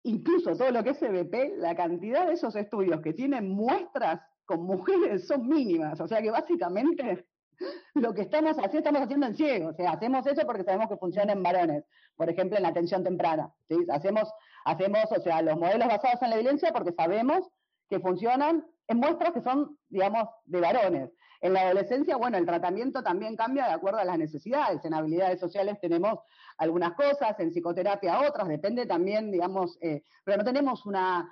Incluso 0.03 0.55
todo 0.55 0.71
lo 0.71 0.84
que 0.84 0.91
es 0.91 1.01
EBP, 1.01 1.57
la 1.57 1.76
cantidad 1.76 2.28
de 2.28 2.34
esos 2.34 2.55
estudios 2.55 3.01
que 3.01 3.13
tienen 3.13 3.49
muestras 3.49 4.21
con 4.45 4.63
mujeres 4.63 5.28
son 5.28 5.47
mínimas, 5.47 5.99
o 6.01 6.07
sea 6.07 6.21
que 6.21 6.32
básicamente 6.32 7.26
lo 7.95 8.13
que 8.13 8.24
estamos 8.24 8.57
haciendo, 8.57 8.78
estamos 8.80 9.01
haciendo 9.01 9.28
en 9.28 9.36
ciego, 9.36 9.69
o 9.69 9.74
sea, 9.74 9.91
hacemos 9.91 10.26
eso 10.28 10.41
porque 10.45 10.63
sabemos 10.63 10.89
que 10.89 10.97
funciona 10.97 11.32
en 11.32 11.43
varones, 11.43 11.86
por 12.15 12.30
ejemplo, 12.30 12.57
en 12.57 12.63
la 12.63 12.69
atención 12.69 13.03
temprana, 13.03 13.53
¿sí? 13.69 13.78
Hacemos, 13.89 14.30
hacemos, 14.65 15.05
o 15.11 15.21
sea, 15.21 15.41
los 15.41 15.57
modelos 15.57 15.88
basados 15.88 16.21
en 16.21 16.32
la 16.32 16.36
evidencia 16.36 16.74
porque 16.74 16.91
sabemos 16.91 17.47
que 17.89 17.99
funcionan 17.99 18.65
en 18.88 18.97
muestras 18.97 19.32
que 19.32 19.41
son, 19.41 19.78
digamos, 19.89 20.28
de 20.45 20.59
varones. 20.59 21.11
En 21.44 21.52
la 21.52 21.64
adolescencia, 21.64 22.16
bueno, 22.16 22.38
el 22.38 22.46
tratamiento 22.46 23.04
también 23.04 23.36
cambia 23.36 23.66
de 23.66 23.74
acuerdo 23.74 24.00
a 24.00 24.06
las 24.06 24.18
necesidades. 24.18 24.86
En 24.86 24.94
habilidades 24.94 25.41
sociales 25.41 25.78
tenemos 25.82 26.20
algunas 26.58 26.94
cosas, 26.94 27.38
en 27.38 27.52
psicoterapia 27.52 28.22
otras, 28.22 28.48
depende 28.48 28.86
también, 28.86 29.30
digamos, 29.30 29.78
eh, 29.82 30.04
pero 30.24 30.38
no 30.38 30.46
tenemos 30.46 30.86
una, 30.86 31.30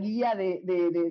guía 0.00 0.34
de, 0.34 0.62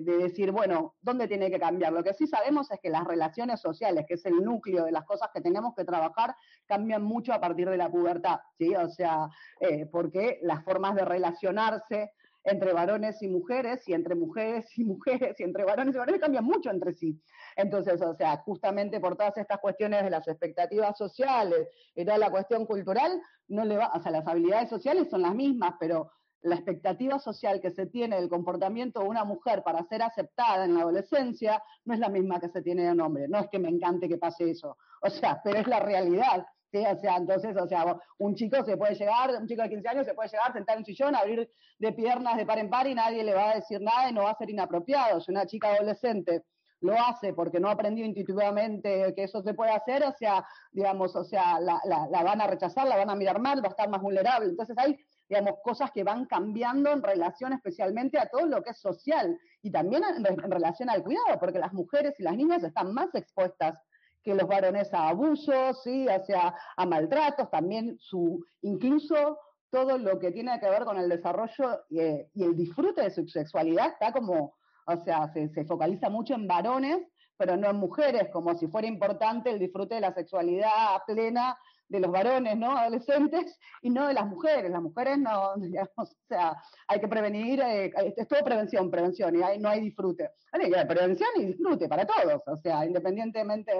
decir, 0.02 0.50
bueno, 0.50 0.96
¿dónde 1.00 1.28
tiene 1.28 1.52
que 1.52 1.60
cambiar? 1.60 1.92
Lo 1.92 2.02
que 2.02 2.14
sí 2.14 2.26
sabemos 2.26 2.68
es 2.72 2.80
que 2.80 2.90
las 2.90 3.04
relaciones 3.04 3.60
sociales, 3.60 4.06
que 4.08 4.14
es 4.14 4.26
el 4.26 4.42
núcleo 4.42 4.86
de 4.86 4.92
las 4.92 5.04
cosas 5.04 5.28
que 5.32 5.40
tenemos 5.40 5.76
que 5.76 5.84
trabajar, 5.84 6.34
cambian 6.66 7.04
mucho 7.04 7.32
a 7.32 7.40
partir 7.40 7.70
de 7.70 7.76
la 7.76 7.92
pubertad, 7.92 8.40
¿sí? 8.58 8.74
O 8.74 8.88
sea, 8.88 9.28
eh, 9.60 9.86
porque 9.86 10.40
las 10.42 10.64
formas 10.64 10.96
de 10.96 11.04
relacionarse, 11.04 12.10
entre 12.44 12.72
varones 12.72 13.22
y 13.22 13.28
mujeres, 13.28 13.88
y 13.88 13.92
entre 13.92 14.14
mujeres 14.14 14.66
y 14.76 14.84
mujeres, 14.84 15.38
y 15.38 15.44
entre 15.44 15.64
varones 15.64 15.94
y 15.94 15.98
varones 15.98 16.20
cambian 16.20 16.44
mucho 16.44 16.70
entre 16.70 16.92
sí. 16.94 17.20
Entonces, 17.56 18.00
o 18.02 18.14
sea, 18.14 18.38
justamente 18.38 19.00
por 19.00 19.16
todas 19.16 19.36
estas 19.36 19.58
cuestiones 19.60 20.04
de 20.04 20.10
las 20.10 20.26
expectativas 20.28 20.96
sociales 20.96 21.68
y 21.94 22.04
toda 22.04 22.18
la 22.18 22.30
cuestión 22.30 22.66
cultural, 22.66 23.20
no 23.48 23.64
le 23.64 23.76
va, 23.76 23.92
o 23.94 24.00
sea, 24.00 24.12
las 24.12 24.26
habilidades 24.26 24.68
sociales 24.68 25.08
son 25.10 25.22
las 25.22 25.34
mismas, 25.34 25.74
pero 25.78 26.10
la 26.42 26.56
expectativa 26.56 27.18
social 27.18 27.60
que 27.60 27.70
se 27.70 27.86
tiene 27.86 28.16
del 28.16 28.28
comportamiento 28.28 29.00
de 29.00 29.08
una 29.08 29.24
mujer 29.24 29.62
para 29.62 29.84
ser 29.84 30.02
aceptada 30.02 30.64
en 30.64 30.74
la 30.74 30.80
adolescencia 30.80 31.62
no 31.84 31.94
es 31.94 32.00
la 32.00 32.08
misma 32.08 32.40
que 32.40 32.48
se 32.48 32.62
tiene 32.62 32.84
de 32.84 32.92
un 32.92 33.00
hombre. 33.00 33.28
No 33.28 33.38
es 33.38 33.48
que 33.48 33.58
me 33.58 33.68
encante 33.68 34.08
que 34.08 34.18
pase 34.18 34.50
eso, 34.50 34.76
o 35.00 35.10
sea, 35.10 35.40
pero 35.44 35.60
es 35.60 35.66
la 35.66 35.80
realidad. 35.80 36.46
O 36.74 37.00
sea, 37.00 37.16
entonces, 37.16 37.54
o 37.54 37.68
sea, 37.68 37.98
un 38.16 38.34
chico 38.34 38.64
se 38.64 38.78
puede 38.78 38.94
llegar, 38.94 39.30
un 39.38 39.46
chico 39.46 39.60
de 39.62 39.68
15 39.68 39.88
años 39.88 40.06
se 40.06 40.14
puede 40.14 40.30
llegar, 40.30 40.54
sentar 40.54 40.76
en 40.76 40.80
un 40.80 40.86
sillón, 40.86 41.14
abrir 41.14 41.50
de 41.78 41.92
piernas 41.92 42.38
de 42.38 42.46
par 42.46 42.58
en 42.58 42.70
par 42.70 42.86
y 42.86 42.94
nadie 42.94 43.22
le 43.22 43.34
va 43.34 43.50
a 43.50 43.54
decir 43.56 43.78
nada 43.82 44.08
y 44.08 44.14
no 44.14 44.22
va 44.22 44.30
a 44.30 44.38
ser 44.38 44.48
inapropiado. 44.48 45.20
Si 45.20 45.30
una 45.30 45.44
chica 45.44 45.68
adolescente 45.68 46.44
lo 46.82 46.94
hace 46.94 47.32
porque 47.32 47.60
no 47.60 47.70
aprendió 47.70 48.04
intuitivamente 48.04 49.14
que 49.14 49.24
eso 49.24 49.42
se 49.42 49.54
puede 49.54 49.70
hacer, 49.70 50.04
o 50.04 50.12
sea, 50.12 50.44
digamos, 50.70 51.16
o 51.16 51.24
sea, 51.24 51.58
la, 51.60 51.80
la, 51.84 52.22
van 52.22 52.40
a 52.40 52.46
rechazar, 52.46 52.86
la 52.86 52.96
van 52.96 53.10
a 53.10 53.14
mirar 53.14 53.40
mal, 53.40 53.62
va 53.62 53.68
a 53.68 53.70
estar 53.70 53.88
más 53.88 54.02
vulnerable. 54.02 54.50
Entonces 54.50 54.76
hay, 54.76 54.98
digamos, 55.28 55.54
cosas 55.62 55.90
que 55.92 56.04
van 56.04 56.26
cambiando 56.26 56.90
en 56.90 57.02
relación 57.02 57.52
especialmente 57.52 58.18
a 58.18 58.26
todo 58.26 58.46
lo 58.46 58.62
que 58.62 58.70
es 58.70 58.78
social 58.78 59.38
y 59.62 59.70
también 59.70 60.02
en, 60.04 60.50
relación 60.50 60.90
al 60.90 61.02
cuidado, 61.02 61.38
porque 61.38 61.58
las 61.58 61.72
mujeres 61.72 62.14
y 62.18 62.22
las 62.24 62.36
niñas 62.36 62.62
están 62.62 62.92
más 62.92 63.14
expuestas 63.14 63.78
que 64.22 64.34
los 64.34 64.46
varones 64.46 64.92
a 64.92 65.08
abusos, 65.08 65.82
¿sí? 65.82 66.06
a 66.08 66.86
maltratos, 66.86 67.50
también 67.50 67.96
su, 67.98 68.44
incluso 68.60 69.38
todo 69.72 69.96
lo 69.96 70.18
que 70.18 70.30
tiene 70.30 70.60
que 70.60 70.68
ver 70.68 70.84
con 70.84 70.98
el 70.98 71.08
desarrollo 71.08 71.80
eh, 71.90 72.28
y, 72.34 72.44
el 72.44 72.54
disfrute 72.54 73.02
de 73.02 73.10
su 73.10 73.26
sexualidad 73.26 73.88
está 73.88 74.12
como, 74.12 74.54
o 74.86 74.96
sea, 75.04 75.28
se, 75.32 75.48
se, 75.48 75.64
focaliza 75.64 76.08
mucho 76.10 76.34
en 76.34 76.46
varones, 76.46 76.98
pero 77.36 77.56
no 77.56 77.70
en 77.70 77.76
mujeres, 77.76 78.28
como 78.32 78.54
si 78.54 78.66
fuera 78.68 78.86
importante 78.86 79.50
el 79.50 79.58
disfrute 79.58 79.96
de 79.96 80.00
la 80.00 80.14
sexualidad 80.14 81.02
plena 81.06 81.56
de 81.92 82.00
los 82.00 82.10
varones, 82.10 82.56
¿no? 82.56 82.76
Adolescentes 82.76 83.58
y 83.82 83.90
no 83.90 84.08
de 84.08 84.14
las 84.14 84.26
mujeres. 84.26 84.70
Las 84.70 84.82
mujeres 84.82 85.18
no, 85.18 85.54
digamos, 85.56 85.90
o 85.96 86.26
sea, 86.26 86.56
hay 86.88 87.00
que 87.00 87.08
prevenir, 87.08 87.60
eh, 87.60 87.92
es 88.16 88.26
todo 88.26 88.42
prevención, 88.42 88.90
prevención, 88.90 89.36
y 89.36 89.42
hay, 89.42 89.58
no 89.58 89.68
hay 89.68 89.80
disfrute. 89.80 90.30
Hay 90.52 90.70
prevención 90.86 91.28
y 91.36 91.44
disfrute 91.44 91.88
para 91.88 92.06
todos, 92.06 92.42
o 92.46 92.56
sea, 92.56 92.84
independientemente 92.86 93.72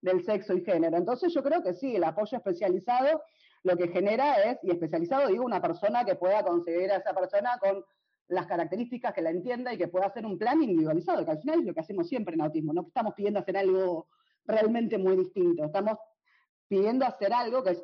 del 0.00 0.24
sexo 0.24 0.54
y 0.54 0.64
género. 0.64 0.96
Entonces 0.96 1.34
yo 1.34 1.42
creo 1.42 1.62
que 1.62 1.74
sí, 1.74 1.96
el 1.96 2.04
apoyo 2.04 2.38
especializado 2.38 3.22
lo 3.64 3.76
que 3.76 3.88
genera 3.88 4.34
es, 4.44 4.58
y 4.62 4.70
especializado 4.70 5.28
digo, 5.28 5.44
una 5.44 5.60
persona 5.60 6.04
que 6.04 6.14
pueda 6.14 6.44
conseguir 6.44 6.92
a 6.92 6.96
esa 6.96 7.12
persona 7.12 7.58
con 7.58 7.84
las 8.28 8.46
características 8.46 9.14
que 9.14 9.22
la 9.22 9.30
entienda 9.30 9.72
y 9.72 9.78
que 9.78 9.88
pueda 9.88 10.06
hacer 10.06 10.26
un 10.26 10.38
plan 10.38 10.62
individualizado, 10.62 11.24
que 11.24 11.30
al 11.30 11.40
final 11.40 11.60
es 11.60 11.66
lo 11.66 11.74
que 11.74 11.80
hacemos 11.80 12.08
siempre 12.08 12.34
en 12.34 12.42
autismo, 12.42 12.72
no 12.72 12.82
estamos 12.82 13.14
pidiendo 13.14 13.40
hacer 13.40 13.56
algo 13.56 14.08
realmente 14.44 14.98
muy 14.98 15.16
distinto, 15.16 15.64
estamos 15.64 15.98
pidiendo 16.68 17.06
hacer 17.06 17.32
algo 17.32 17.62
que, 17.62 17.76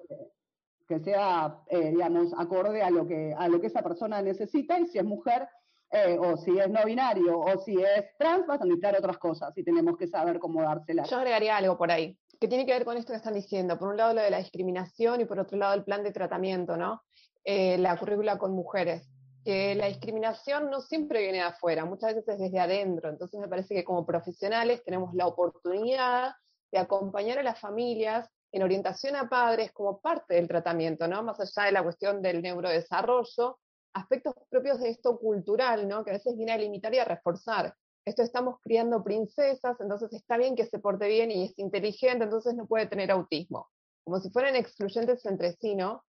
que 0.89 1.01
sea, 1.01 1.59
eh, 1.69 1.91
digamos, 1.91 2.33
acorde 2.37 2.83
a 2.83 2.91
lo, 2.91 3.07
que, 3.07 3.35
a 3.37 3.49
lo 3.49 3.61
que 3.61 3.69
esa 3.69 3.83
persona 3.83 4.21
necesita 4.23 4.79
y 4.79 4.87
si 4.87 4.99
es 4.99 5.05
mujer, 5.05 5.49
eh, 5.91 6.17
o 6.19 6.37
si 6.39 6.59
es 6.59 6.71
no 6.71 6.85
binario, 6.85 7.39
o 7.39 7.59
si 7.61 7.77
es 7.77 8.17
trans, 8.19 8.47
vas 8.47 8.61
a 8.63 8.65
necesitar 8.65 8.97
otras 8.97 9.19
cosas 9.19 9.57
y 9.57 9.63
tenemos 9.63 9.99
que 9.99 10.09
saber 10.09 10.39
cómo 10.39 10.63
dárselas. 10.63 11.11
Yo 11.11 11.19
agregaría 11.19 11.57
algo 11.57 11.77
por 11.77 11.91
ahí, 11.91 12.19
que 12.41 12.49
tiene 12.49 12.65
que 12.65 12.73
ver 12.73 12.85
con 12.85 12.97
esto 12.97 13.13
que 13.13 13.19
están 13.19 13.35
diciendo. 13.35 13.79
Por 13.79 13.89
un 13.89 13.99
lado, 13.99 14.15
lo 14.15 14.23
de 14.23 14.31
la 14.31 14.39
discriminación 14.39 15.21
y 15.21 15.27
por 15.27 15.39
otro 15.39 15.59
lado, 15.59 15.75
el 15.75 15.85
plan 15.85 16.03
de 16.03 16.11
tratamiento, 16.11 16.79
¿no? 16.79 17.03
Eh, 17.45 17.77
la 17.77 17.97
currícula 17.99 18.39
con 18.39 18.55
mujeres. 18.55 19.12
Que 19.45 19.75
la 19.75 19.89
discriminación 19.89 20.71
no 20.71 20.81
siempre 20.81 21.21
viene 21.21 21.39
de 21.39 21.45
afuera, 21.45 21.85
muchas 21.85 22.15
veces 22.15 22.35
es 22.35 22.41
desde 22.41 22.61
adentro. 22.61 23.11
Entonces, 23.11 23.41
me 23.41 23.49
parece 23.49 23.75
que 23.75 23.85
como 23.85 24.07
profesionales 24.07 24.85
tenemos 24.85 25.15
la 25.15 25.27
oportunidad 25.27 26.35
de 26.71 26.79
acompañar 26.79 27.39
a 27.39 27.43
las 27.43 27.59
familias 27.59 28.29
en 28.53 28.63
orientación 28.63 29.17
a 29.17 29.29
padres 29.29 29.73
como 29.73 30.01
parte 30.01 30.35
del 30.35 30.47
tratamiento, 30.47 31.09
¿no? 31.09 31.23
Más 31.23 31.41
allá 31.41 31.67
de 31.67 31.73
la 31.73 31.83
cuestión 31.83 32.23
del 32.23 32.43
neurodesarrollo, 32.43 33.59
aspectos 33.95 34.35
propios 34.51 34.81
de 34.81 34.91
esto 34.91 35.19
cultural, 35.19 35.89
¿no? 35.89 36.05
Que 36.05 36.11
a 36.11 36.15
veces 36.15 36.37
viene 36.37 36.53
a 36.53 36.59
limitar 36.59 36.95
y 36.95 36.99
a 36.99 37.05
reforzar. 37.05 37.75
Esto 38.05 38.23
estamos 38.23 38.61
criando 38.61 39.03
princesas, 39.03 39.81
entonces 39.81 40.13
está 40.13 40.37
bien 40.37 40.57
que 40.57 40.67
se 40.67 40.79
porte 40.79 41.07
bien 41.09 41.31
y 41.31 41.45
es 41.45 41.59
inteligente, 41.59 42.25
entonces 42.25 42.55
no 42.55 42.67
puede 42.67 42.87
tener 42.87 43.11
autismo. 43.11 43.71
Como 44.05 44.19
si 44.21 44.31
fueran 44.31 44.57
excluyentes 44.57 45.25
entre 45.25 45.53
sí, 45.53 45.75
¿no? 45.75 46.05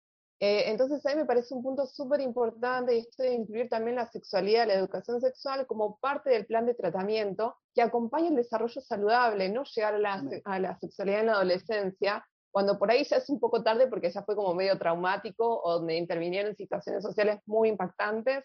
Eh, 0.43 0.71
entonces 0.71 1.05
a 1.05 1.11
mí 1.11 1.17
me 1.17 1.27
parece 1.27 1.55
un 1.55 1.63
punto 1.63 1.87
súper 1.87 2.23
importante 2.23 2.97
esto 2.97 3.23
de 3.23 3.35
incluir 3.35 3.69
también 3.69 3.97
la 3.97 4.07
sexualidad, 4.07 4.67
la 4.67 4.73
educación 4.73 5.21
sexual 5.21 5.67
como 5.67 5.99
parte 5.99 6.31
del 6.31 6.47
plan 6.47 6.65
de 6.65 6.73
tratamiento 6.73 7.57
que 7.75 7.83
acompaña 7.83 8.31
el 8.31 8.37
desarrollo 8.37 8.81
saludable, 8.81 9.51
no 9.51 9.65
llegar 9.65 9.95
a 9.95 9.99
la, 9.99 10.25
a 10.45 10.59
la 10.59 10.79
sexualidad 10.79 11.21
en 11.21 11.27
la 11.27 11.33
adolescencia, 11.35 12.27
cuando 12.51 12.79
por 12.79 12.91
ahí 12.91 13.05
ya 13.05 13.19
es 13.19 13.29
un 13.29 13.39
poco 13.39 13.63
tarde 13.63 13.87
porque 13.87 14.11
ya 14.11 14.23
fue 14.23 14.35
como 14.35 14.55
medio 14.55 14.79
traumático 14.79 15.61
o 15.63 15.73
donde 15.75 15.97
intervinieron 15.97 16.57
situaciones 16.57 17.03
sociales 17.03 17.41
muy 17.45 17.69
impactantes. 17.69 18.43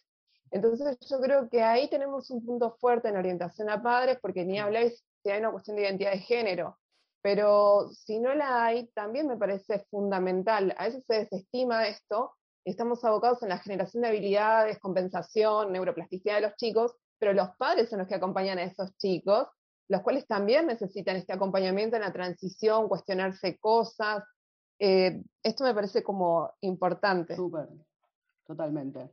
Entonces 0.52 0.98
yo 1.10 1.20
creo 1.22 1.50
que 1.50 1.64
ahí 1.64 1.90
tenemos 1.90 2.30
un 2.30 2.46
punto 2.46 2.76
fuerte 2.80 3.08
en 3.08 3.16
orientación 3.16 3.70
a 3.70 3.82
padres 3.82 4.20
porque 4.22 4.44
ni 4.44 4.60
habláis 4.60 5.02
si 5.24 5.30
hay 5.30 5.40
una 5.40 5.52
cuestión 5.52 5.78
de 5.78 5.84
identidad 5.84 6.12
de 6.12 6.20
género, 6.20 6.78
pero 7.26 7.90
si 7.90 8.20
no 8.20 8.36
la 8.36 8.66
hay, 8.66 8.86
también 8.94 9.26
me 9.26 9.36
parece 9.36 9.80
fundamental. 9.90 10.76
A 10.78 10.86
veces 10.86 11.04
se 11.08 11.16
desestima 11.22 11.88
esto, 11.88 12.36
estamos 12.64 13.04
abocados 13.04 13.42
en 13.42 13.50
la 13.50 13.58
generación 13.58 14.04
de 14.04 14.10
habilidades, 14.10 14.78
compensación, 14.78 15.74
neuroplasticidad 15.74 16.36
de 16.36 16.42
los 16.42 16.56
chicos, 16.56 16.94
pero 17.18 17.34
los 17.34 17.50
padres 17.58 17.90
son 17.90 17.98
los 17.98 18.08
que 18.08 18.14
acompañan 18.14 18.60
a 18.60 18.64
esos 18.64 18.96
chicos 18.98 19.48
los 19.88 20.02
cuales 20.02 20.28
también 20.28 20.68
necesitan 20.68 21.16
este 21.16 21.34
acompañamiento 21.34 21.96
en 21.96 22.04
la 22.04 22.14
transición, 22.14 22.88
cuestionarse 22.88 23.58
cosas. 23.58 24.24
Eh, 24.78 25.24
esto 25.42 25.64
me 25.64 25.74
parece 25.74 26.04
como 26.04 26.52
importante. 26.62 27.36
Súper, 27.36 27.70
totalmente. 28.46 29.10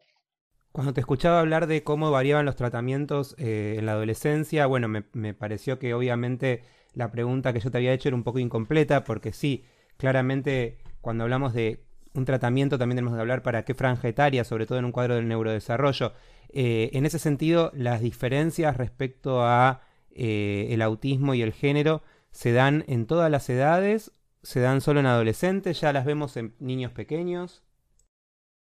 Cuando 0.71 0.93
te 0.93 1.01
escuchaba 1.01 1.41
hablar 1.41 1.67
de 1.67 1.83
cómo 1.83 2.11
variaban 2.11 2.45
los 2.45 2.57
tratamientos 2.57 3.35
eh, 3.39 3.77
en 3.79 3.87
la 3.87 3.93
adolescencia, 3.93 4.67
bueno, 4.67 4.89
me, 4.89 5.05
me, 5.13 5.33
pareció 5.35 5.79
que 5.79 5.95
obviamente 5.95 6.63
la 6.95 7.11
pregunta 7.11 7.53
que 7.53 7.61
yo 7.61 7.71
te 7.71 7.79
había 7.79 7.93
hecho 7.93 8.09
era 8.09 8.17
un 8.17 8.25
poco 8.25 8.39
incompleta, 8.39 9.05
porque 9.05 9.33
sí, 9.33 9.65
claramente 9.97 10.79
cuando 11.01 11.25
hablamos 11.25 11.53
de 11.55 11.85
un 12.15 12.25
tratamiento 12.25 12.79
también 12.79 12.97
tenemos 12.97 13.15
que 13.15 13.21
hablar 13.21 13.43
para 13.43 13.65
qué 13.65 13.75
franja 13.75 14.09
etaria, 14.09 14.45
sobre 14.45 14.67
todo 14.67 14.79
en 14.79 14.85
un 14.85 14.93
cuadro 14.93 15.15
del 15.15 15.29
neurodesarrollo. 15.29 16.13
Eh, 16.51 16.91
en 16.93 17.07
ese 17.07 17.19
sentido, 17.19 17.71
las 17.75 18.01
diferencias 18.01 18.77
respecto 18.77 19.43
a 19.43 19.81
eh, 20.11 20.69
el 20.71 20.83
autismo 20.83 21.35
y 21.35 21.43
el 21.43 21.53
género 21.53 22.03
se 22.31 22.53
dan 22.53 22.85
en 22.87 23.07
todas 23.07 23.31
las 23.31 23.49
edades, 23.49 24.13
se 24.43 24.61
dan 24.61 24.81
solo 24.81 25.01
en 25.01 25.07
adolescentes, 25.07 25.81
ya 25.81 25.93
las 25.93 26.05
vemos 26.05 26.37
en 26.37 26.55
niños 26.59 26.93
pequeños. 26.93 27.63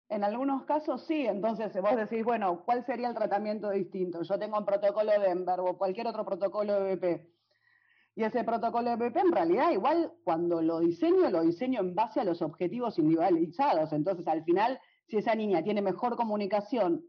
En 0.10 0.24
algunos 0.24 0.64
casos 0.64 1.04
sí, 1.06 1.26
entonces 1.26 1.74
vos 1.82 1.96
decís, 1.96 2.24
bueno, 2.24 2.64
¿cuál 2.66 2.86
sería 2.86 3.10
el 3.10 3.16
tratamiento 3.16 3.72
distinto? 3.72 4.22
Yo 4.22 4.38
tengo 4.38 4.58
un 4.58 4.66
protocolo 4.66 5.12
de 5.12 5.20
Denver 5.20 5.60
o 5.60 5.78
cualquier 5.78 6.08
otro 6.08 6.24
protocolo 6.24 6.80
de 6.80 6.96
BP. 6.96 7.33
Y 8.16 8.24
ese 8.24 8.44
protocolo 8.44 8.92
de 8.92 9.10
BP 9.10 9.18
en 9.18 9.32
realidad 9.32 9.72
igual 9.72 10.12
cuando 10.24 10.62
lo 10.62 10.80
diseño, 10.80 11.30
lo 11.30 11.42
diseño 11.42 11.80
en 11.80 11.96
base 11.96 12.20
a 12.20 12.24
los 12.24 12.42
objetivos 12.42 13.00
individualizados. 13.00 13.92
Entonces 13.92 14.28
al 14.28 14.44
final, 14.44 14.80
si 15.08 15.18
esa 15.18 15.34
niña 15.34 15.64
tiene 15.64 15.82
mejor 15.82 16.16
comunicación, 16.16 17.04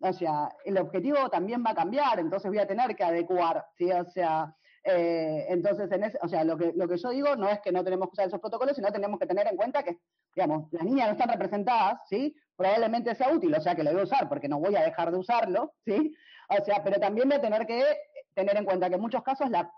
o 0.00 0.12
sea, 0.12 0.48
el 0.64 0.78
objetivo 0.78 1.28
también 1.28 1.62
va 1.64 1.70
a 1.70 1.74
cambiar, 1.74 2.18
entonces 2.20 2.50
voy 2.50 2.58
a 2.58 2.66
tener 2.66 2.96
que 2.96 3.04
adecuar, 3.04 3.66
¿sí? 3.76 3.90
O 3.92 4.04
sea, 4.06 4.56
eh, 4.84 5.46
entonces, 5.50 5.92
en 5.92 6.04
ese, 6.04 6.18
o 6.22 6.28
sea, 6.28 6.42
lo 6.44 6.56
que, 6.56 6.72
lo 6.74 6.88
que 6.88 6.96
yo 6.96 7.10
digo 7.10 7.36
no 7.36 7.48
es 7.48 7.60
que 7.60 7.70
no 7.70 7.84
tenemos 7.84 8.08
que 8.08 8.12
usar 8.12 8.28
esos 8.28 8.40
protocolos, 8.40 8.74
sino 8.74 8.90
tenemos 8.90 9.20
que 9.20 9.26
tener 9.26 9.46
en 9.46 9.56
cuenta 9.56 9.82
que, 9.82 9.98
digamos, 10.34 10.72
las 10.72 10.84
niñas 10.84 11.08
no 11.08 11.12
están 11.12 11.28
representadas, 11.28 12.00
¿sí? 12.08 12.34
Probablemente 12.56 13.14
sea 13.14 13.30
útil, 13.30 13.54
o 13.54 13.60
sea, 13.60 13.74
que 13.74 13.82
lo 13.82 13.92
voy 13.92 14.00
a 14.00 14.04
usar 14.04 14.28
porque 14.28 14.48
no 14.48 14.58
voy 14.58 14.74
a 14.76 14.82
dejar 14.82 15.10
de 15.10 15.18
usarlo, 15.18 15.74
¿sí? 15.84 16.14
O 16.48 16.64
sea, 16.64 16.82
pero 16.82 16.98
también 16.98 17.28
voy 17.28 17.36
a 17.36 17.42
tener 17.42 17.66
que 17.66 17.84
tener 18.34 18.56
en 18.56 18.64
cuenta 18.64 18.88
que 18.88 18.94
en 18.94 19.00
muchos 19.00 19.22
casos 19.22 19.50
la, 19.50 19.70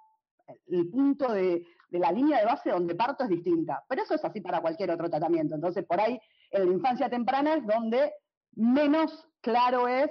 el 0.69 0.89
punto 0.91 1.33
de, 1.33 1.65
de 1.89 1.99
la 1.99 2.11
línea 2.11 2.39
de 2.39 2.47
base 2.47 2.71
donde 2.71 2.95
parto 2.95 3.25
es 3.25 3.31
distinta. 3.31 3.85
Pero 3.89 4.03
eso 4.03 4.15
es 4.15 4.25
así 4.25 4.41
para 4.41 4.61
cualquier 4.61 4.91
otro 4.91 5.09
tratamiento. 5.11 5.55
Entonces, 5.55 5.85
por 5.85 6.01
ahí, 6.01 6.19
en 6.51 6.67
la 6.67 6.73
infancia 6.73 7.09
temprana 7.09 7.55
es 7.55 7.67
donde 7.67 8.13
menos 8.55 9.29
claro 9.41 9.89
es 9.89 10.11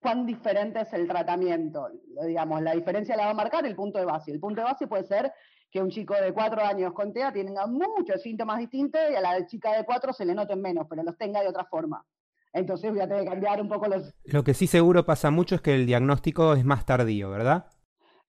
cuán 0.00 0.26
diferente 0.26 0.80
es 0.80 0.92
el 0.92 1.08
tratamiento. 1.08 1.88
Digamos, 2.26 2.60
la 2.62 2.72
diferencia 2.74 3.16
la 3.16 3.26
va 3.26 3.30
a 3.30 3.34
marcar 3.34 3.64
el 3.66 3.74
punto 3.74 3.98
de 3.98 4.04
base. 4.04 4.30
El 4.30 4.40
punto 4.40 4.60
de 4.60 4.66
base 4.66 4.86
puede 4.86 5.04
ser 5.04 5.32
que 5.70 5.80
un 5.80 5.90
chico 5.90 6.14
de 6.14 6.32
cuatro 6.32 6.62
años 6.62 6.92
con 6.92 7.12
TEA 7.12 7.32
tenga 7.32 7.66
muchos 7.66 8.22
síntomas 8.22 8.58
distintos 8.58 9.00
y 9.10 9.16
a 9.16 9.20
la 9.20 9.46
chica 9.46 9.76
de 9.76 9.84
cuatro 9.84 10.12
se 10.12 10.24
le 10.24 10.34
noten 10.34 10.60
menos, 10.60 10.86
pero 10.88 11.02
los 11.02 11.16
tenga 11.16 11.40
de 11.40 11.48
otra 11.48 11.64
forma. 11.64 12.04
Entonces 12.52 12.92
voy 12.92 13.00
a 13.00 13.08
tener 13.08 13.24
que 13.24 13.30
cambiar 13.30 13.60
un 13.60 13.68
poco 13.68 13.88
los... 13.88 14.14
Lo 14.24 14.44
que 14.44 14.54
sí 14.54 14.68
seguro 14.68 15.04
pasa 15.04 15.30
mucho 15.30 15.56
es 15.56 15.60
que 15.60 15.74
el 15.74 15.86
diagnóstico 15.86 16.52
es 16.52 16.64
más 16.64 16.86
tardío, 16.86 17.30
¿verdad? 17.30 17.66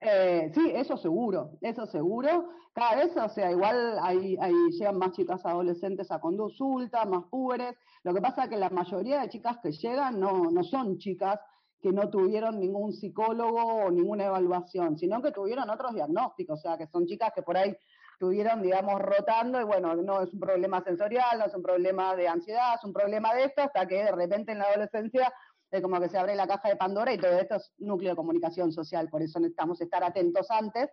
Eh, 0.08 0.52
sí, 0.54 0.72
eso 0.76 0.98
seguro, 0.98 1.58
eso 1.62 1.88
seguro. 1.88 2.50
Cada 2.74 2.96
vez, 2.96 3.18
o 3.18 3.30
sea, 3.30 3.50
igual 3.50 3.98
ahí, 4.04 4.38
ahí 4.40 4.54
llegan 4.72 5.00
más 5.00 5.14
chicas 5.14 5.44
adolescentes 5.46 6.12
a 6.12 6.20
consulta, 6.20 7.06
más 7.06 7.24
púberes. 7.26 7.76
Lo 8.04 8.14
que 8.14 8.22
pasa 8.22 8.44
es 8.44 8.50
que 8.50 8.58
la 8.58 8.70
mayoría 8.70 9.22
de 9.22 9.30
chicas 9.30 9.58
que 9.64 9.72
llegan 9.72 10.20
no, 10.20 10.52
no 10.52 10.64
son 10.64 11.00
chicas 11.00 11.40
que 11.82 11.92
no 11.92 12.10
tuvieron 12.10 12.60
ningún 12.60 12.94
psicólogo 12.94 13.64
o 13.64 13.92
ninguna 13.92 14.26
evaluación, 14.26 14.98
sino 14.98 15.22
que 15.24 15.32
tuvieron 15.32 15.70
otros 15.70 15.94
diagnósticos, 15.96 16.60
o 16.60 16.62
sea, 16.62 16.78
que 16.78 16.88
son 16.88 17.08
chicas 17.08 17.32
que 17.34 17.42
por 17.42 17.58
ahí 17.58 17.76
estuvieron, 18.14 18.62
digamos, 18.62 19.02
rotando 19.02 19.60
y 19.60 19.64
bueno, 19.64 19.96
no 19.96 20.22
es 20.22 20.34
un 20.34 20.40
problema 20.40 20.84
sensorial, 20.84 21.40
no 21.40 21.46
es 21.46 21.54
un 21.54 21.64
problema 21.64 22.16
de 22.16 22.28
ansiedad, 22.28 22.76
es 22.76 22.84
un 22.84 22.94
problema 22.94 23.34
de 23.34 23.46
esto, 23.46 23.64
hasta 23.64 23.88
que 23.88 24.04
de 24.04 24.12
repente 24.12 24.52
en 24.52 24.60
la 24.60 24.66
adolescencia 24.66 25.34
como 25.82 26.00
que 26.00 26.10
se 26.10 26.18
abre 26.18 26.36
la 26.36 26.48
caja 26.48 26.70
de 26.70 26.76
Pandora 26.76 27.14
y 27.14 27.18
todo 27.18 27.32
esto 27.32 27.56
es 27.56 27.72
núcleo 27.78 28.12
de 28.12 28.16
comunicación 28.16 28.72
social, 28.72 29.10
por 29.10 29.22
eso 29.22 29.40
necesitamos 29.40 29.80
estar 29.82 30.04
atentos 30.04 30.50
antes 30.50 30.90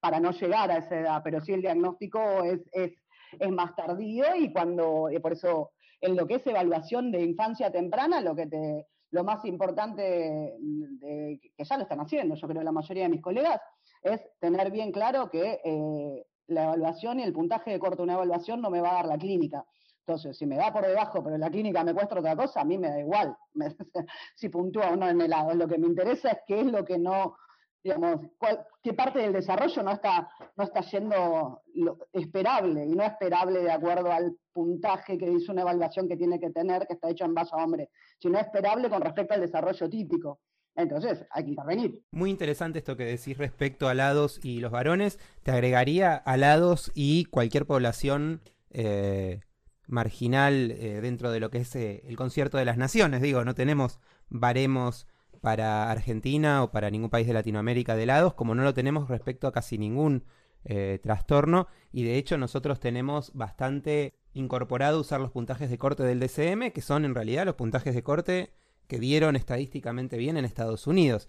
para 0.00 0.20
no 0.20 0.30
llegar 0.32 0.70
a 0.70 0.78
esa 0.78 1.00
edad, 1.00 1.20
pero 1.24 1.40
sí 1.40 1.52
el 1.52 1.62
diagnóstico 1.62 2.20
es, 2.44 2.60
es, 2.72 2.92
es 3.38 3.50
más 3.50 3.74
tardío 3.74 4.24
y 4.36 4.52
cuando, 4.52 5.10
y 5.10 5.18
por 5.18 5.32
eso 5.32 5.70
en 6.00 6.16
lo 6.16 6.26
que 6.26 6.34
es 6.34 6.46
evaluación 6.46 7.10
de 7.10 7.22
infancia 7.22 7.70
temprana, 7.70 8.20
lo 8.20 8.34
que 8.34 8.46
te 8.46 8.86
lo 9.10 9.24
más 9.24 9.44
importante, 9.44 10.02
de, 10.58 11.40
que 11.56 11.64
ya 11.64 11.76
lo 11.76 11.84
están 11.84 12.00
haciendo, 12.00 12.34
yo 12.34 12.48
creo 12.48 12.62
la 12.62 12.72
mayoría 12.72 13.04
de 13.04 13.08
mis 13.08 13.22
colegas, 13.22 13.60
es 14.02 14.20
tener 14.40 14.70
bien 14.70 14.92
claro 14.92 15.30
que 15.30 15.60
eh, 15.64 16.26
la 16.48 16.64
evaluación 16.64 17.20
y 17.20 17.22
el 17.22 17.32
puntaje 17.32 17.70
de 17.70 17.78
corte 17.78 17.98
de 17.98 18.02
una 18.02 18.14
evaluación 18.14 18.60
no 18.60 18.70
me 18.70 18.80
va 18.80 18.90
a 18.90 18.94
dar 18.94 19.06
la 19.06 19.18
clínica. 19.18 19.64
Entonces, 20.06 20.38
si 20.38 20.46
me 20.46 20.56
da 20.56 20.72
por 20.72 20.86
debajo, 20.86 21.20
pero 21.24 21.36
la 21.36 21.50
clínica 21.50 21.82
me 21.82 21.92
cuesta 21.92 22.16
otra 22.16 22.36
cosa, 22.36 22.60
a 22.60 22.64
mí 22.64 22.78
me 22.78 22.88
da 22.88 23.00
igual 23.00 23.36
si 24.36 24.48
puntúa 24.48 24.90
o 24.90 24.96
no 24.96 25.08
en 25.08 25.20
el 25.20 25.30
lado. 25.30 25.52
Lo 25.54 25.66
que 25.66 25.78
me 25.78 25.88
interesa 25.88 26.30
es 26.30 26.38
qué 26.46 26.60
es 26.60 26.66
lo 26.66 26.84
que 26.84 26.96
no, 26.96 27.36
digamos, 27.82 28.20
qué 28.84 28.92
parte 28.92 29.18
del 29.18 29.32
desarrollo 29.32 29.82
no 29.82 29.90
está, 29.90 30.30
no 30.54 30.62
está 30.62 30.82
yendo 30.82 31.60
lo 31.74 31.98
esperable 32.12 32.84
y 32.84 32.94
no 32.94 33.02
esperable 33.02 33.64
de 33.64 33.72
acuerdo 33.72 34.12
al 34.12 34.36
puntaje 34.52 35.18
que 35.18 35.28
dice 35.28 35.50
una 35.50 35.62
evaluación 35.62 36.06
que 36.06 36.16
tiene 36.16 36.38
que 36.38 36.50
tener, 36.50 36.86
que 36.86 36.94
está 36.94 37.10
hecho 37.10 37.24
en 37.24 37.34
base 37.34 37.50
a 37.56 37.64
hombre, 37.64 37.90
sino 38.20 38.38
esperable 38.38 38.88
con 38.88 39.00
respecto 39.00 39.34
al 39.34 39.40
desarrollo 39.40 39.90
típico. 39.90 40.38
Entonces, 40.76 41.26
hay 41.30 41.42
que 41.42 41.50
intervenir. 41.50 42.00
Muy 42.12 42.30
interesante 42.30 42.78
esto 42.78 42.96
que 42.96 43.06
decís 43.06 43.36
respecto 43.38 43.88
a 43.88 43.94
lados 43.94 44.38
y 44.44 44.60
los 44.60 44.70
varones. 44.70 45.18
Te 45.42 45.50
agregaría 45.50 46.14
a 46.14 46.36
lados 46.36 46.92
y 46.94 47.24
cualquier 47.24 47.66
población 47.66 48.42
eh, 48.70 49.40
marginal 49.86 50.72
eh, 50.72 51.00
dentro 51.00 51.30
de 51.30 51.40
lo 51.40 51.50
que 51.50 51.58
es 51.58 51.74
eh, 51.76 52.02
el 52.06 52.16
concierto 52.16 52.58
de 52.58 52.64
las 52.64 52.76
naciones. 52.76 53.22
Digo, 53.22 53.44
no 53.44 53.54
tenemos 53.54 54.00
baremos 54.28 55.06
para 55.40 55.90
Argentina 55.90 56.62
o 56.62 56.70
para 56.70 56.90
ningún 56.90 57.10
país 57.10 57.26
de 57.26 57.32
Latinoamérica 57.32 57.94
de 57.94 58.06
lados, 58.06 58.34
como 58.34 58.54
no 58.54 58.64
lo 58.64 58.74
tenemos 58.74 59.08
respecto 59.08 59.46
a 59.46 59.52
casi 59.52 59.78
ningún 59.78 60.24
eh, 60.64 60.98
trastorno. 61.02 61.68
Y 61.92 62.04
de 62.04 62.16
hecho 62.16 62.38
nosotros 62.38 62.80
tenemos 62.80 63.32
bastante 63.34 64.14
incorporado 64.32 65.00
usar 65.00 65.20
los 65.20 65.30
puntajes 65.30 65.70
de 65.70 65.78
corte 65.78 66.02
del 66.02 66.20
DCM, 66.20 66.72
que 66.72 66.82
son 66.82 67.04
en 67.04 67.14
realidad 67.14 67.46
los 67.46 67.54
puntajes 67.54 67.94
de 67.94 68.02
corte 68.02 68.52
que 68.88 68.98
dieron 68.98 69.36
estadísticamente 69.36 70.16
bien 70.16 70.36
en 70.36 70.44
Estados 70.44 70.86
Unidos. 70.86 71.28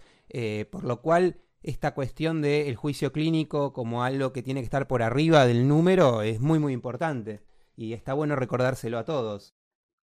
Por 0.70 0.84
lo 0.84 1.02
cual 1.02 1.38
esta 1.64 1.94
cuestión 1.94 2.42
del 2.42 2.76
juicio 2.76 3.12
clínico 3.12 3.74
como 3.74 4.04
algo 4.04 4.32
que 4.32 4.44
tiene 4.44 4.62
que 4.62 4.66
estar 4.66 4.88
por 4.88 5.02
arriba 5.02 5.46
del 5.48 5.68
número 5.68 6.22
es 6.22 6.40
muy 6.40 6.60
muy 6.60 6.74
importante. 6.74 7.42
Y 7.78 7.94
está 7.94 8.16
bueno 8.16 8.36
recordárselo 8.36 8.98
a 8.98 9.06
todos. 9.06 9.56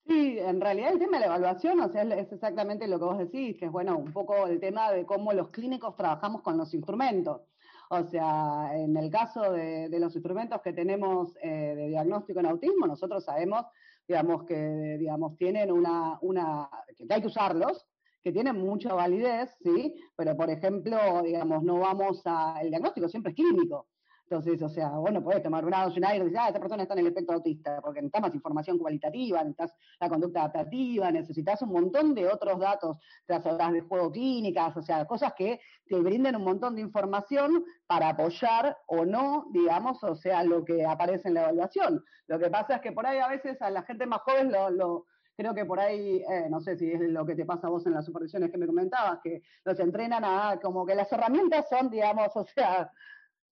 Sí, 0.04 0.38
en 0.40 0.60
realidad 0.60 0.92
el 0.92 0.98
tema 0.98 1.18
de 1.18 1.20
la 1.20 1.26
evaluación, 1.26 1.78
o 1.80 1.88
sea, 1.88 2.02
es 2.02 2.32
exactamente 2.32 2.88
lo 2.88 2.98
que 2.98 3.04
vos 3.04 3.18
decís, 3.18 3.56
que 3.56 3.66
es 3.66 3.70
bueno, 3.70 3.96
un 3.96 4.12
poco 4.12 4.48
el 4.48 4.58
tema 4.58 4.90
de 4.90 5.06
cómo 5.06 5.32
los 5.32 5.50
clínicos 5.50 5.94
trabajamos 5.94 6.42
con 6.42 6.56
los 6.56 6.74
instrumentos. 6.74 7.42
O 7.90 8.02
sea, 8.04 8.72
en 8.74 8.96
el 8.96 9.08
caso 9.08 9.52
de, 9.52 9.88
los 10.00 10.14
instrumentos 10.16 10.60
que 10.62 10.72
tenemos 10.72 11.32
eh, 11.42 11.74
de 11.76 11.88
diagnóstico 11.88 12.40
en 12.40 12.46
autismo, 12.46 12.88
nosotros 12.88 13.24
sabemos, 13.24 13.66
digamos, 14.08 14.44
que 14.44 14.96
digamos, 14.98 15.36
tienen 15.36 15.70
una, 15.70 16.18
una, 16.22 16.68
que 16.96 17.06
hay 17.08 17.20
que 17.20 17.28
usarlos, 17.28 17.86
que 18.22 18.32
tienen 18.32 18.56
mucha 18.56 18.92
validez, 18.94 19.56
¿sí? 19.62 19.94
Pero, 20.16 20.36
por 20.36 20.50
ejemplo, 20.50 21.22
digamos, 21.22 21.62
no 21.62 21.78
vamos 21.78 22.20
a, 22.24 22.60
el 22.62 22.70
diagnóstico 22.70 23.08
siempre 23.08 23.30
es 23.30 23.36
clínico. 23.36 23.86
Entonces, 24.30 24.62
o 24.62 24.68
sea, 24.68 24.90
bueno, 24.90 25.24
puedes 25.24 25.42
tomar 25.42 25.64
una 25.64 25.82
dosis 25.82 25.98
y 25.98 26.18
decir, 26.20 26.38
ah, 26.38 26.46
esta 26.46 26.60
persona 26.60 26.84
está 26.84 26.94
en 26.94 27.00
el 27.00 27.08
espectro 27.08 27.34
autista, 27.34 27.80
porque 27.82 28.00
necesitas 28.00 28.22
más 28.22 28.34
información 28.34 28.78
cualitativa, 28.78 29.42
necesitas 29.42 29.74
la 29.98 30.08
conducta 30.08 30.40
adaptativa, 30.42 31.10
necesitas 31.10 31.60
un 31.62 31.72
montón 31.72 32.14
de 32.14 32.28
otros 32.28 32.60
datos, 32.60 32.98
las 33.26 33.44
horas 33.44 33.72
de 33.72 33.80
juego 33.80 34.12
clínicas, 34.12 34.76
o 34.76 34.82
sea, 34.82 35.04
cosas 35.04 35.32
que 35.36 35.58
te 35.84 35.96
brinden 35.96 36.36
un 36.36 36.44
montón 36.44 36.76
de 36.76 36.80
información 36.80 37.64
para 37.88 38.10
apoyar 38.10 38.76
o 38.86 39.04
no, 39.04 39.48
digamos, 39.50 40.00
o 40.04 40.14
sea, 40.14 40.44
lo 40.44 40.64
que 40.64 40.86
aparece 40.86 41.26
en 41.26 41.34
la 41.34 41.42
evaluación. 41.42 42.04
Lo 42.28 42.38
que 42.38 42.50
pasa 42.50 42.76
es 42.76 42.82
que 42.82 42.92
por 42.92 43.06
ahí 43.06 43.18
a 43.18 43.26
veces 43.26 43.60
a 43.60 43.68
la 43.68 43.82
gente 43.82 44.06
más 44.06 44.20
joven 44.20 44.52
lo, 44.52 45.06
creo 45.36 45.54
que 45.56 45.64
por 45.64 45.80
ahí, 45.80 46.22
eh, 46.30 46.46
no 46.48 46.60
sé 46.60 46.76
si 46.76 46.92
es 46.92 47.00
lo 47.00 47.26
que 47.26 47.34
te 47.34 47.44
pasa 47.44 47.66
a 47.66 47.70
vos 47.70 47.84
en 47.84 47.94
las 47.94 48.04
supervisiones 48.04 48.52
que 48.52 48.58
me 48.58 48.68
comentabas, 48.68 49.18
que 49.24 49.42
los 49.64 49.80
entrenan 49.80 50.22
a 50.24 50.60
como 50.62 50.86
que 50.86 50.94
las 50.94 51.10
herramientas 51.10 51.68
son, 51.68 51.90
digamos, 51.90 52.28
o 52.36 52.44
sea, 52.44 52.92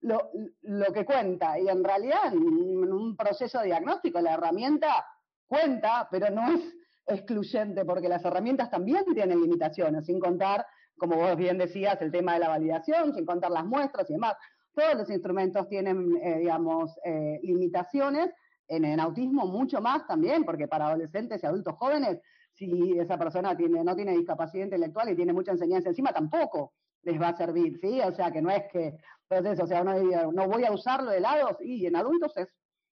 lo, 0.01 0.30
lo 0.62 0.92
que 0.92 1.05
cuenta. 1.05 1.59
Y 1.59 1.68
en 1.68 1.82
realidad, 1.82 2.32
en 2.32 2.92
un 2.92 3.16
proceso 3.16 3.62
diagnóstico, 3.62 4.20
la 4.20 4.34
herramienta 4.34 5.05
cuenta, 5.46 6.09
pero 6.11 6.30
no 6.30 6.53
es 6.53 6.61
excluyente, 7.07 7.84
porque 7.84 8.09
las 8.09 8.24
herramientas 8.24 8.70
también 8.70 9.05
tienen 9.14 9.40
limitaciones, 9.40 10.07
sin 10.07 10.20
contar, 10.20 10.64
como 10.96 11.16
vos 11.16 11.36
bien 11.36 11.59
decías, 11.59 12.01
el 12.03 12.12
tema 12.12 12.34
de 12.34 12.40
la 12.40 12.49
validación, 12.49 13.14
sin 13.14 13.24
contar 13.24 13.51
las 13.51 13.64
muestras 13.64 14.09
y 14.11 14.14
demás. 14.14 14.34
Todos 14.74 14.94
los 14.94 15.11
instrumentos 15.11 15.68
tienen, 15.68 16.16
eh, 16.22 16.38
digamos, 16.38 16.96
eh, 17.05 17.40
limitaciones, 17.42 18.30
en, 18.68 18.84
en, 18.84 19.01
autismo 19.01 19.46
mucho 19.46 19.80
más 19.80 20.07
también, 20.07 20.44
porque 20.44 20.68
para 20.68 20.88
adolescentes 20.88 21.42
y 21.42 21.46
adultos 21.46 21.74
jóvenes, 21.76 22.20
si 22.53 22.99
esa 22.99 23.16
persona 23.16 23.57
tiene, 23.57 23.82
no 23.82 23.96
tiene 23.96 24.12
discapacidad 24.12 24.64
intelectual 24.64 25.09
y 25.09 25.16
tiene 25.16 25.32
mucha 25.32 25.53
enseñanza 25.53 25.88
encima, 25.88 26.12
tampoco 26.12 26.74
les 27.03 27.20
va 27.20 27.28
a 27.28 27.36
servir, 27.36 27.78
¿sí? 27.80 28.01
O 28.01 28.12
sea, 28.12 28.30
que 28.30 28.42
no 28.42 28.51
es 28.51 28.64
que, 28.70 28.99
entonces, 29.31 29.61
o 29.62 29.66
sea, 29.66 29.83
uno 29.83 30.33
no 30.33 30.49
voy 30.49 30.64
a 30.64 30.72
usarlo 30.72 31.11
de 31.11 31.18
helados 31.18 31.57
y 31.61 31.87
en 31.87 31.97
adultos 31.97 32.37
es, 32.37 32.49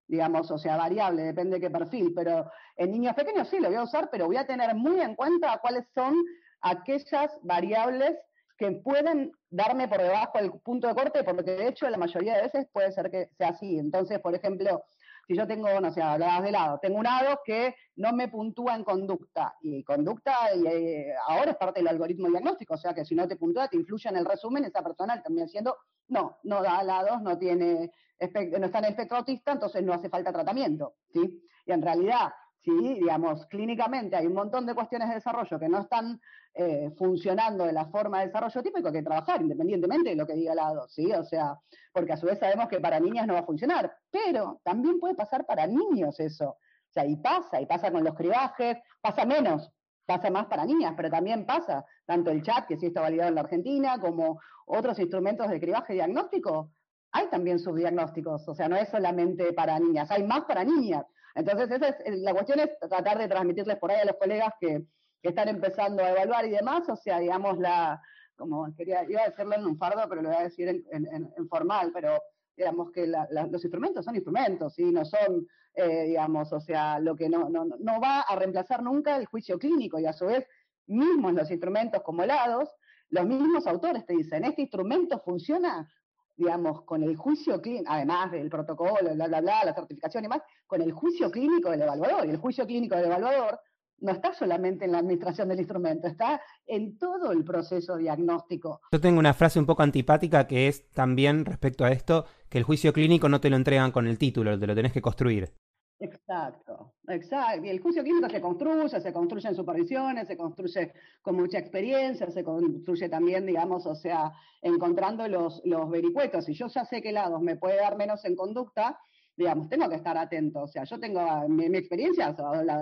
digamos, 0.06 0.50
o 0.50 0.58
sea, 0.58 0.76
variable, 0.76 1.22
depende 1.22 1.56
de 1.56 1.60
qué 1.62 1.70
perfil, 1.70 2.12
pero 2.14 2.50
en 2.76 2.92
niños 2.92 3.14
pequeños 3.14 3.48
sí 3.48 3.58
lo 3.58 3.68
voy 3.68 3.76
a 3.76 3.82
usar, 3.82 4.08
pero 4.10 4.26
voy 4.26 4.36
a 4.36 4.46
tener 4.46 4.74
muy 4.74 5.00
en 5.00 5.14
cuenta 5.14 5.58
cuáles 5.60 5.86
son 5.94 6.14
aquellas 6.60 7.38
variables 7.42 8.16
que 8.58 8.72
pueden 8.72 9.32
darme 9.50 9.88
por 9.88 10.00
debajo 10.00 10.38
el 10.38 10.52
punto 10.62 10.88
de 10.88 10.94
corte, 10.94 11.24
porque 11.24 11.42
de 11.42 11.68
hecho 11.68 11.88
la 11.88 11.98
mayoría 11.98 12.36
de 12.36 12.42
veces 12.42 12.66
puede 12.72 12.92
ser 12.92 13.10
que 13.10 13.28
sea 13.36 13.48
así. 13.48 13.78
Entonces, 13.78 14.18
por 14.20 14.34
ejemplo, 14.34 14.82
si 15.26 15.34
yo 15.34 15.46
tengo, 15.46 15.68
no 15.80 15.90
sé, 15.90 16.00
hablabas 16.00 16.42
de 16.42 16.52
lado, 16.52 16.78
tengo 16.80 16.98
un 16.98 17.06
ADO 17.06 17.40
que 17.44 17.74
no 17.96 18.12
me 18.12 18.28
puntúa 18.28 18.76
en 18.76 18.84
conducta, 18.84 19.56
y 19.60 19.82
conducta 19.82 20.34
eh, 20.54 21.12
ahora 21.26 21.52
es 21.52 21.56
parte 21.56 21.80
del 21.80 21.88
algoritmo 21.88 22.28
diagnóstico, 22.28 22.74
o 22.74 22.78
sea 22.78 22.94
que 22.94 23.04
si 23.04 23.14
no 23.14 23.26
te 23.26 23.36
puntúa, 23.36 23.68
te 23.68 23.76
influye 23.76 24.08
en 24.08 24.16
el 24.16 24.24
resumen, 24.24 24.64
esa 24.64 24.82
persona 24.82 25.20
también 25.22 25.48
siendo, 25.48 25.76
no, 26.08 26.38
no 26.44 26.62
da 26.62 26.82
lados, 26.84 27.20
no 27.22 27.36
tiene, 27.36 27.90
no 28.20 28.66
está 28.66 28.78
en 28.78 28.84
el 28.84 28.90
espectro 28.90 29.18
autista, 29.18 29.52
entonces 29.52 29.82
no 29.82 29.92
hace 29.92 30.08
falta 30.08 30.32
tratamiento, 30.32 30.94
¿sí? 31.12 31.42
Y 31.64 31.72
en 31.72 31.82
realidad, 31.82 32.32
si, 32.66 32.94
digamos, 32.94 33.46
clínicamente 33.46 34.16
hay 34.16 34.26
un 34.26 34.34
montón 34.34 34.66
de 34.66 34.74
cuestiones 34.74 35.08
de 35.08 35.14
desarrollo 35.14 35.56
que 35.56 35.68
no 35.68 35.82
están 35.82 36.20
eh, 36.52 36.90
funcionando 36.98 37.64
de 37.64 37.72
la 37.72 37.86
forma 37.86 38.18
de 38.18 38.26
desarrollo 38.26 38.60
típico, 38.60 38.88
hay 38.88 38.94
que 38.94 39.02
trabajar 39.04 39.40
independientemente 39.40 40.10
de 40.10 40.16
lo 40.16 40.26
que 40.26 40.34
diga 40.34 40.50
el 40.50 40.56
lado, 40.56 40.88
¿sí? 40.88 41.12
O 41.12 41.22
sea, 41.22 41.60
porque 41.92 42.14
a 42.14 42.16
su 42.16 42.26
vez 42.26 42.40
sabemos 42.40 42.66
que 42.66 42.80
para 42.80 42.98
niñas 42.98 43.28
no 43.28 43.34
va 43.34 43.40
a 43.40 43.46
funcionar, 43.46 43.96
pero 44.10 44.60
también 44.64 44.98
puede 44.98 45.14
pasar 45.14 45.46
para 45.46 45.68
niños 45.68 46.18
eso. 46.18 46.48
O 46.48 46.92
sea, 46.92 47.06
y 47.06 47.14
pasa, 47.16 47.60
y 47.60 47.66
pasa 47.66 47.92
con 47.92 48.02
los 48.02 48.16
cribajes, 48.16 48.78
pasa 49.00 49.24
menos, 49.24 49.70
pasa 50.04 50.28
más 50.30 50.46
para 50.46 50.66
niñas, 50.66 50.94
pero 50.96 51.08
también 51.08 51.46
pasa, 51.46 51.84
tanto 52.04 52.32
el 52.32 52.42
chat, 52.42 52.66
que 52.66 52.76
sí 52.78 52.86
está 52.86 53.00
validado 53.00 53.28
en 53.28 53.36
la 53.36 53.42
Argentina, 53.42 54.00
como 54.00 54.40
otros 54.66 54.98
instrumentos 54.98 55.48
de 55.48 55.60
cribaje 55.60 55.92
diagnóstico, 55.92 56.72
hay 57.12 57.28
también 57.28 57.60
subdiagnósticos, 57.60 58.48
o 58.48 58.54
sea, 58.54 58.68
no 58.68 58.74
es 58.74 58.88
solamente 58.88 59.52
para 59.52 59.78
niñas, 59.78 60.10
hay 60.10 60.24
más 60.24 60.44
para 60.46 60.64
niñas. 60.64 61.06
Entonces, 61.36 61.70
esa 61.70 61.88
es, 61.88 62.18
la 62.20 62.32
cuestión 62.32 62.60
es 62.60 62.78
tratar 62.80 63.18
de 63.18 63.28
transmitirles 63.28 63.76
por 63.76 63.90
ahí 63.90 64.00
a 64.00 64.06
los 64.06 64.16
colegas 64.16 64.52
que, 64.58 64.84
están 65.22 65.48
empezando 65.48 66.04
a 66.04 66.10
evaluar 66.10 66.46
y 66.46 66.50
demás, 66.50 66.88
o 66.88 66.94
sea, 66.94 67.18
digamos, 67.18 67.58
la, 67.58 68.00
como 68.36 68.72
quería, 68.76 69.02
iba 69.10 69.22
a 69.22 69.30
decirlo 69.30 69.56
en 69.56 69.66
un 69.66 69.76
fardo, 69.76 70.08
pero 70.08 70.22
lo 70.22 70.28
voy 70.28 70.38
a 70.38 70.44
decir 70.44 70.68
en, 70.68 71.48
formal, 71.48 71.90
pero 71.92 72.22
digamos 72.56 72.92
que 72.92 73.08
los 73.08 73.64
instrumentos 73.64 74.04
son 74.04 74.14
instrumentos, 74.14 74.78
y 74.78 74.84
no 74.84 75.04
son, 75.04 75.48
eh, 75.74 76.04
digamos, 76.04 76.52
o 76.52 76.60
sea, 76.60 77.00
lo 77.00 77.16
que 77.16 77.28
no, 77.28 77.48
no, 77.48 77.64
no 77.64 78.00
va 78.00 78.20
a 78.20 78.36
reemplazar 78.36 78.84
nunca 78.84 79.16
el 79.16 79.26
juicio 79.26 79.58
clínico, 79.58 79.98
y 79.98 80.06
a 80.06 80.12
su 80.12 80.26
vez, 80.26 80.46
mismos 80.86 81.32
los 81.32 81.50
instrumentos 81.50 82.02
como 82.04 82.22
helados, 82.22 82.70
los 83.08 83.26
mismos 83.26 83.66
autores 83.66 84.06
te 84.06 84.12
dicen, 84.12 84.44
este 84.44 84.62
instrumento 84.62 85.18
funciona 85.24 85.90
digamos, 86.36 86.82
con 86.82 87.02
el 87.02 87.16
juicio 87.16 87.60
clínico, 87.60 87.86
además 87.88 88.30
del 88.30 88.48
protocolo, 88.48 89.14
bla, 89.14 89.26
bla, 89.26 89.40
bla, 89.40 89.64
la 89.64 89.74
certificación 89.74 90.24
y 90.24 90.28
más, 90.28 90.42
con 90.66 90.82
el 90.82 90.92
juicio 90.92 91.30
clínico 91.30 91.70
del 91.70 91.82
evaluador. 91.82 92.26
Y 92.26 92.30
el 92.30 92.36
juicio 92.36 92.66
clínico 92.66 92.96
del 92.96 93.06
evaluador 93.06 93.58
no 93.98 94.12
está 94.12 94.34
solamente 94.34 94.84
en 94.84 94.92
la 94.92 94.98
administración 94.98 95.48
del 95.48 95.58
instrumento, 95.58 96.06
está 96.06 96.40
en 96.66 96.98
todo 96.98 97.32
el 97.32 97.44
proceso 97.44 97.96
diagnóstico. 97.96 98.80
Yo 98.92 99.00
tengo 99.00 99.18
una 99.18 99.34
frase 99.34 99.58
un 99.58 99.66
poco 99.66 99.82
antipática 99.82 100.46
que 100.46 100.68
es 100.68 100.90
también 100.90 101.44
respecto 101.44 101.84
a 101.84 101.90
esto, 101.90 102.26
que 102.48 102.58
el 102.58 102.64
juicio 102.64 102.92
clínico 102.92 103.28
no 103.28 103.40
te 103.40 103.50
lo 103.50 103.56
entregan 103.56 103.92
con 103.92 104.06
el 104.06 104.18
título, 104.18 104.58
te 104.58 104.66
lo 104.66 104.74
tenés 104.74 104.92
que 104.92 105.02
construir. 105.02 105.52
Exacto, 105.98 106.92
exacto. 107.08 107.64
Y 107.64 107.70
el 107.70 107.80
juicio 107.80 108.02
clínico 108.02 108.28
se 108.28 108.40
construye, 108.40 109.00
se 109.00 109.12
construye 109.14 109.48
en 109.48 109.54
supervisiones, 109.54 110.28
se 110.28 110.36
construye 110.36 110.92
con 111.22 111.36
mucha 111.36 111.58
experiencia, 111.58 112.30
se 112.30 112.44
construye 112.44 113.08
también, 113.08 113.46
digamos, 113.46 113.86
o 113.86 113.94
sea, 113.94 114.32
encontrando 114.60 115.26
los, 115.26 115.62
los 115.64 115.88
vericuetos. 115.88 116.44
Si 116.44 116.52
yo 116.52 116.66
ya 116.68 116.84
sé 116.84 117.00
que 117.00 117.12
lados 117.12 117.40
me 117.40 117.56
puede 117.56 117.76
dar 117.76 117.96
menos 117.96 118.22
en 118.26 118.36
conducta, 118.36 118.98
digamos, 119.36 119.68
tengo 119.70 119.88
que 119.88 119.96
estar 119.96 120.18
atento. 120.18 120.62
O 120.64 120.68
sea, 120.68 120.84
yo 120.84 121.00
tengo, 121.00 121.48
mi, 121.48 121.70
mi 121.70 121.78
experiencia, 121.78 122.36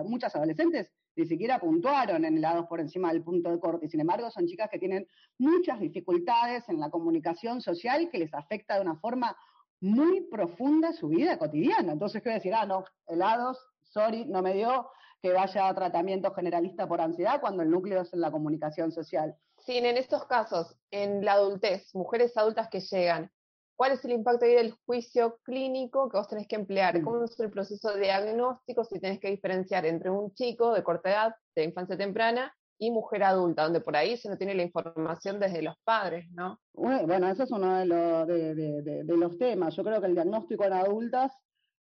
muchas 0.04 0.34
adolescentes 0.34 0.90
ni 1.16 1.26
siquiera 1.26 1.60
puntuaron 1.60 2.24
en 2.24 2.40
lados 2.40 2.66
por 2.66 2.80
encima 2.80 3.12
del 3.12 3.22
punto 3.22 3.50
de 3.50 3.60
corte. 3.60 3.86
Y 3.86 3.88
sin 3.88 4.00
embargo, 4.00 4.28
son 4.32 4.46
chicas 4.46 4.68
que 4.68 4.80
tienen 4.80 5.06
muchas 5.38 5.78
dificultades 5.78 6.68
en 6.68 6.80
la 6.80 6.90
comunicación 6.90 7.60
social 7.60 8.08
que 8.10 8.18
les 8.18 8.34
afecta 8.34 8.74
de 8.74 8.80
una 8.80 8.96
forma 8.96 9.36
muy 9.84 10.22
profunda 10.22 10.94
su 10.94 11.08
vida 11.08 11.38
cotidiana. 11.38 11.92
Entonces, 11.92 12.22
¿qué 12.22 12.30
decir? 12.30 12.54
Ah, 12.54 12.64
no, 12.64 12.84
helados, 13.06 13.58
sorry, 13.82 14.24
no 14.24 14.40
me 14.40 14.54
dio 14.54 14.88
que 15.20 15.30
vaya 15.30 15.68
a 15.68 15.74
tratamiento 15.74 16.32
generalista 16.32 16.88
por 16.88 17.02
ansiedad 17.02 17.38
cuando 17.38 17.62
el 17.62 17.70
núcleo 17.70 18.00
es 18.00 18.12
en 18.14 18.22
la 18.22 18.30
comunicación 18.30 18.92
social. 18.92 19.36
Sí, 19.58 19.76
en 19.76 19.84
estos 19.98 20.24
casos, 20.24 20.74
en 20.90 21.22
la 21.22 21.34
adultez, 21.34 21.94
mujeres 21.94 22.34
adultas 22.38 22.68
que 22.70 22.80
llegan, 22.80 23.30
¿cuál 23.76 23.92
es 23.92 24.04
el 24.06 24.12
impacto 24.12 24.46
ahí 24.46 24.54
del 24.54 24.72
juicio 24.86 25.38
clínico 25.42 26.08
que 26.08 26.16
vos 26.16 26.28
tenés 26.28 26.48
que 26.48 26.56
emplear? 26.56 26.98
Mm. 26.98 27.04
¿Cómo 27.04 27.24
es 27.24 27.38
el 27.38 27.50
proceso 27.50 27.92
de 27.92 28.04
diagnóstico 28.04 28.84
si 28.84 28.98
tenés 29.00 29.20
que 29.20 29.30
diferenciar 29.30 29.84
entre 29.84 30.08
un 30.08 30.32
chico 30.32 30.72
de 30.72 30.82
corta 30.82 31.10
edad, 31.10 31.34
de 31.54 31.64
infancia 31.64 31.98
temprana, 31.98 32.54
y 32.78 32.90
mujer 32.90 33.22
adulta, 33.22 33.64
donde 33.64 33.80
por 33.80 33.96
ahí 33.96 34.16
se 34.16 34.28
no 34.28 34.36
tiene 34.36 34.54
la 34.54 34.62
información 34.62 35.38
desde 35.38 35.62
los 35.62 35.76
padres, 35.84 36.30
¿no? 36.32 36.58
Bueno, 36.72 37.28
ese 37.28 37.44
es 37.44 37.50
uno 37.50 37.76
de, 37.78 39.04
los 39.06 39.38
temas. 39.38 39.76
Yo 39.76 39.84
creo 39.84 40.00
que 40.00 40.06
el 40.06 40.14
diagnóstico 40.14 40.64
en 40.64 40.72
adultas, 40.72 41.32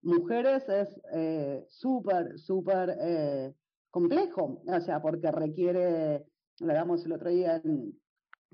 mujeres, 0.01 0.67
es 0.69 0.89
eh, 1.13 1.65
súper, 1.69 2.37
súper 2.37 2.97
eh, 3.01 3.53
complejo, 3.89 4.61
o 4.65 4.81
sea, 4.81 5.01
porque 5.01 5.31
requiere, 5.31 6.25
lo 6.59 6.73
damos 6.73 7.05
el 7.05 7.13
otro 7.13 7.29
día 7.29 7.61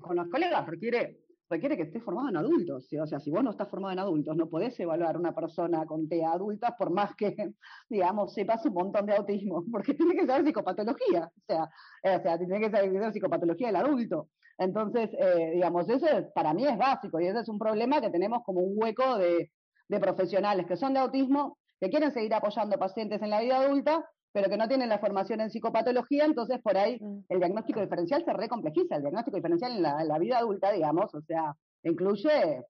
con 0.00 0.16
los 0.16 0.28
colegas, 0.28 0.66
requiere 0.66 1.20
requiere 1.48 1.76
que 1.76 1.84
estés 1.84 2.02
formado 2.02 2.28
en 2.28 2.36
adultos. 2.36 2.88
O 3.00 3.06
sea, 3.06 3.20
si 3.20 3.30
vos 3.30 3.42
no 3.42 3.50
estás 3.50 3.68
formado 3.68 3.92
en 3.92 3.98
adultos, 3.98 4.36
no 4.36 4.48
podés 4.48 4.78
evaluar 4.80 5.16
a 5.16 5.18
una 5.18 5.34
persona 5.34 5.86
con 5.86 6.08
TEA 6.08 6.32
adulta 6.32 6.76
por 6.76 6.90
más 6.90 7.14
que, 7.14 7.34
digamos, 7.88 8.34
sepas 8.34 8.64
un 8.66 8.74
montón 8.74 9.06
de 9.06 9.14
autismo, 9.14 9.64
porque 9.72 9.94
tiene 9.94 10.14
que 10.14 10.26
saber 10.26 10.44
psicopatología. 10.44 11.30
O 11.36 11.42
sea, 11.46 11.68
eh, 12.02 12.16
o 12.16 12.22
sea 12.22 12.38
tiene 12.38 12.60
que 12.60 12.70
saber 12.70 13.12
psicopatología 13.12 13.68
del 13.68 13.76
adulto. 13.76 14.28
Entonces, 14.58 15.10
eh, 15.18 15.52
digamos, 15.54 15.88
eso 15.88 16.06
para 16.34 16.52
mí 16.52 16.66
es 16.66 16.76
básico 16.76 17.20
y 17.20 17.26
ese 17.26 17.40
es 17.40 17.48
un 17.48 17.58
problema 17.58 18.00
que 18.00 18.10
tenemos 18.10 18.42
como 18.44 18.60
un 18.60 18.74
hueco 18.76 19.16
de, 19.16 19.52
de 19.88 20.00
profesionales 20.00 20.66
que 20.66 20.76
son 20.76 20.94
de 20.94 21.00
autismo, 21.00 21.58
que 21.80 21.88
quieren 21.90 22.12
seguir 22.12 22.34
apoyando 22.34 22.76
pacientes 22.76 23.22
en 23.22 23.30
la 23.30 23.40
vida 23.40 23.60
adulta, 23.60 24.04
pero 24.38 24.50
que 24.50 24.56
no 24.56 24.68
tienen 24.68 24.88
la 24.88 25.00
formación 25.00 25.40
en 25.40 25.50
psicopatología, 25.50 26.24
entonces 26.24 26.60
por 26.62 26.76
ahí 26.76 26.96
mm. 27.00 27.24
el 27.28 27.38
diagnóstico 27.40 27.80
diferencial 27.80 28.24
se 28.24 28.32
recomplejiza. 28.32 28.94
El 28.94 29.02
diagnóstico 29.02 29.36
diferencial 29.36 29.72
en 29.72 29.82
la, 29.82 30.18
vida 30.20 30.38
adulta, 30.38 30.70
digamos, 30.70 31.12
o 31.12 31.20
sea, 31.22 31.56
incluye 31.82 32.64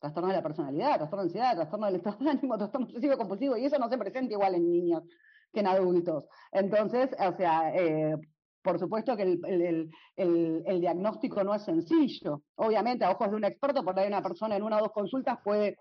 trastorno 0.00 0.30
de 0.30 0.34
la 0.34 0.42
personalidad, 0.42 0.96
trastorno 0.96 1.22
de 1.22 1.28
ansiedad, 1.28 1.54
trastorno 1.54 1.86
del 1.86 1.94
estado 1.94 2.16
de 2.18 2.30
ánimo, 2.30 2.58
trastorno 2.58 2.86
obsesivo 2.88 3.16
compulsivo, 3.16 3.56
y 3.56 3.64
eso 3.64 3.78
no 3.78 3.88
se 3.88 3.96
presenta 3.96 4.32
igual 4.32 4.56
en 4.56 4.68
niños 4.68 5.04
que 5.52 5.60
en 5.60 5.68
adultos. 5.68 6.24
Entonces, 6.50 7.10
o 7.16 7.36
sea, 7.36 7.72
eh, 7.76 8.16
por 8.60 8.80
supuesto 8.80 9.16
que 9.16 9.22
el, 9.22 9.88
el, 10.16 10.80
diagnóstico 10.80 11.44
no 11.44 11.54
es 11.54 11.62
sencillo. 11.62 12.42
Obviamente, 12.56 13.04
a 13.04 13.12
ojos 13.12 13.30
de 13.30 13.36
un 13.36 13.44
experto, 13.44 13.84
por 13.84 13.96
ahí 13.96 14.08
una 14.08 14.20
persona 14.20 14.56
en 14.56 14.64
una 14.64 14.78
o 14.78 14.80
dos 14.80 14.92
consultas 14.92 15.38
puede, 15.44 15.76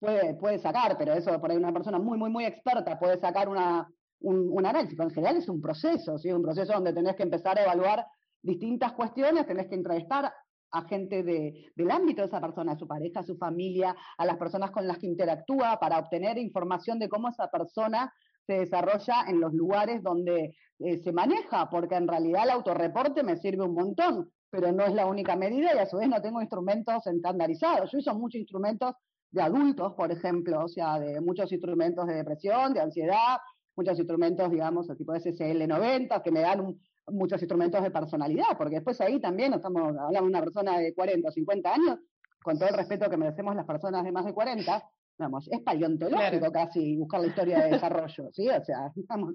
puede, 0.00 0.36
puede 0.36 0.58
sacar, 0.58 0.96
pero 0.96 1.12
eso 1.12 1.38
por 1.38 1.50
ahí 1.50 1.58
una 1.58 1.74
persona 1.74 1.98
muy, 1.98 2.16
muy, 2.16 2.30
muy 2.30 2.46
experta 2.46 2.98
puede 2.98 3.20
sacar 3.20 3.50
una, 3.50 3.86
un, 4.20 4.66
análisis, 4.66 4.98
en 4.98 5.10
general 5.10 5.36
es 5.36 5.48
un 5.48 5.60
proceso, 5.60 6.18
¿sí? 6.18 6.32
un 6.32 6.42
proceso 6.42 6.72
donde 6.72 6.92
tenés 6.92 7.16
que 7.16 7.22
empezar 7.22 7.58
a 7.58 7.64
evaluar 7.64 8.06
distintas 8.42 8.92
cuestiones, 8.92 9.46
tenés 9.46 9.68
que 9.68 9.74
entrevistar 9.74 10.32
a 10.70 10.82
gente 10.82 11.22
de, 11.22 11.70
del 11.74 11.90
ámbito 11.90 12.22
de 12.22 12.28
esa 12.28 12.40
persona, 12.40 12.72
a 12.72 12.78
su 12.78 12.86
pareja, 12.86 13.20
a 13.20 13.24
su 13.24 13.36
familia, 13.36 13.96
a 14.16 14.26
las 14.26 14.36
personas 14.36 14.70
con 14.70 14.86
las 14.86 14.98
que 14.98 15.06
interactúa, 15.06 15.78
para 15.80 15.98
obtener 15.98 16.38
información 16.38 16.98
de 16.98 17.08
cómo 17.08 17.28
esa 17.28 17.48
persona 17.48 18.12
se 18.46 18.60
desarrolla 18.60 19.24
en 19.28 19.40
los 19.40 19.52
lugares 19.52 20.02
donde 20.02 20.54
eh, 20.78 20.98
se 20.98 21.12
maneja, 21.12 21.68
porque 21.70 21.96
en 21.96 22.08
realidad 22.08 22.44
el 22.44 22.50
autorreporte 22.50 23.22
me 23.22 23.36
sirve 23.36 23.64
un 23.64 23.74
montón, 23.74 24.30
pero 24.50 24.72
no 24.72 24.84
es 24.84 24.94
la 24.94 25.06
única 25.06 25.36
medida 25.36 25.74
y 25.74 25.78
a 25.78 25.86
su 25.86 25.98
vez 25.98 26.08
no 26.08 26.20
tengo 26.20 26.40
instrumentos 26.40 27.06
estandarizados. 27.06 27.90
Yo 27.92 27.98
uso 27.98 28.14
muchos 28.14 28.40
instrumentos 28.40 28.94
de 29.30 29.42
adultos, 29.42 29.94
por 29.94 30.10
ejemplo, 30.10 30.64
o 30.64 30.68
sea, 30.68 30.98
de 30.98 31.20
muchos 31.20 31.52
instrumentos 31.52 32.06
de 32.06 32.14
depresión, 32.14 32.72
de 32.72 32.80
ansiedad, 32.80 33.38
muchos 33.78 33.98
instrumentos, 33.98 34.50
digamos, 34.50 34.90
el 34.90 34.96
tipo 34.96 35.12
de 35.12 35.20
SSL90, 35.20 36.22
que 36.22 36.32
me 36.32 36.40
dan 36.40 36.76
muchos 37.06 37.40
instrumentos 37.40 37.80
de 37.80 37.92
personalidad, 37.92 38.58
porque 38.58 38.76
después 38.76 39.00
ahí 39.00 39.20
también 39.20 39.54
estamos 39.54 39.96
hablando 39.96 40.20
de 40.22 40.26
una 40.26 40.40
persona 40.40 40.78
de 40.78 40.92
40 40.94 41.28
o 41.28 41.30
50 41.30 41.74
años, 41.74 41.98
con 42.42 42.58
todo 42.58 42.68
el 42.68 42.74
respeto 42.74 43.08
que 43.08 43.16
merecemos 43.16 43.54
las 43.54 43.64
personas 43.64 44.02
de 44.02 44.10
más 44.10 44.24
de 44.24 44.34
40, 44.34 44.84
vamos, 45.18 45.48
es 45.50 45.60
paleontológico 45.60 46.50
casi 46.50 46.96
buscar 46.96 47.20
la 47.20 47.26
historia 47.28 47.60
de 47.60 47.70
desarrollo, 47.70 48.30
¿sí? 48.32 48.48
O 48.48 48.64
sea, 48.64 48.92
estamos 48.96 49.34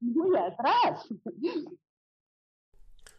muy 0.00 0.38
atrás. 0.38 1.08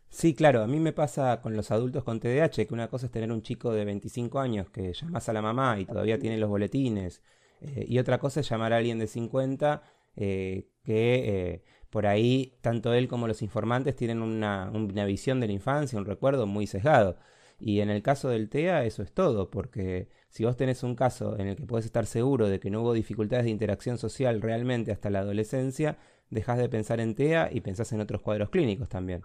Sí, 0.07 0.33
claro, 0.33 0.61
a 0.61 0.67
mí 0.67 0.79
me 0.79 0.93
pasa 0.93 1.41
con 1.41 1.57
los 1.57 1.71
adultos 1.71 2.05
con 2.05 2.21
TDAH 2.21 2.67
que 2.67 2.73
una 2.73 2.87
cosa 2.87 3.07
es 3.07 3.11
tener 3.11 3.31
un 3.31 3.41
chico 3.41 3.73
de 3.73 3.83
25 3.83 4.39
años 4.39 4.69
que 4.69 4.93
llamas 4.93 5.27
a 5.27 5.33
la 5.33 5.41
mamá 5.41 5.79
y 5.79 5.85
todavía 5.85 6.19
tiene 6.19 6.37
los 6.37 6.49
boletines 6.49 7.21
eh, 7.63 7.85
y 7.87 7.99
otra 7.99 8.19
cosa 8.19 8.41
es 8.41 8.49
llamar 8.49 8.73
a 8.73 8.77
alguien 8.77 8.99
de 8.99 9.07
50 9.07 9.83
eh, 10.15 10.67
que 10.83 11.53
eh, 11.53 11.63
por 11.89 12.05
ahí 12.07 12.57
tanto 12.61 12.93
él 12.93 13.07
como 13.07 13.27
los 13.27 13.41
informantes 13.41 13.95
tienen 13.95 14.21
una, 14.21 14.69
visión 15.05 15.39
de 15.39 15.47
la 15.47 15.53
infancia, 15.53 15.97
un 15.97 16.05
recuerdo 16.05 16.45
muy 16.47 16.67
sesgado. 16.67 17.17
Y 17.59 17.79
en 17.79 17.89
el 17.89 18.01
caso 18.01 18.29
del 18.29 18.49
TEA 18.49 18.83
eso 18.83 19.03
es 19.03 19.13
todo, 19.13 19.49
porque 19.49 20.09
si 20.29 20.43
vos 20.43 20.57
tenés 20.57 20.83
un 20.83 20.95
caso 20.95 21.37
en 21.39 21.47
el 21.47 21.55
que 21.55 21.65
puedes 21.65 21.85
estar 21.85 22.05
seguro 22.05 22.49
de 22.49 22.59
que 22.59 22.69
no 22.69 22.81
hubo 22.81 22.93
dificultades 22.93 23.45
de 23.45 23.51
interacción 23.51 23.97
social 23.97 24.41
realmente 24.41 24.91
hasta 24.91 25.09
la 25.09 25.19
adolescencia, 25.19 25.97
dejas 26.29 26.57
de 26.57 26.67
pensar 26.69 26.99
en 26.99 27.15
TEA 27.15 27.49
y 27.51 27.61
pensás 27.61 27.91
en 27.93 28.01
otros 28.01 28.21
cuadros 28.21 28.49
clínicos 28.49 28.89
también. 28.89 29.23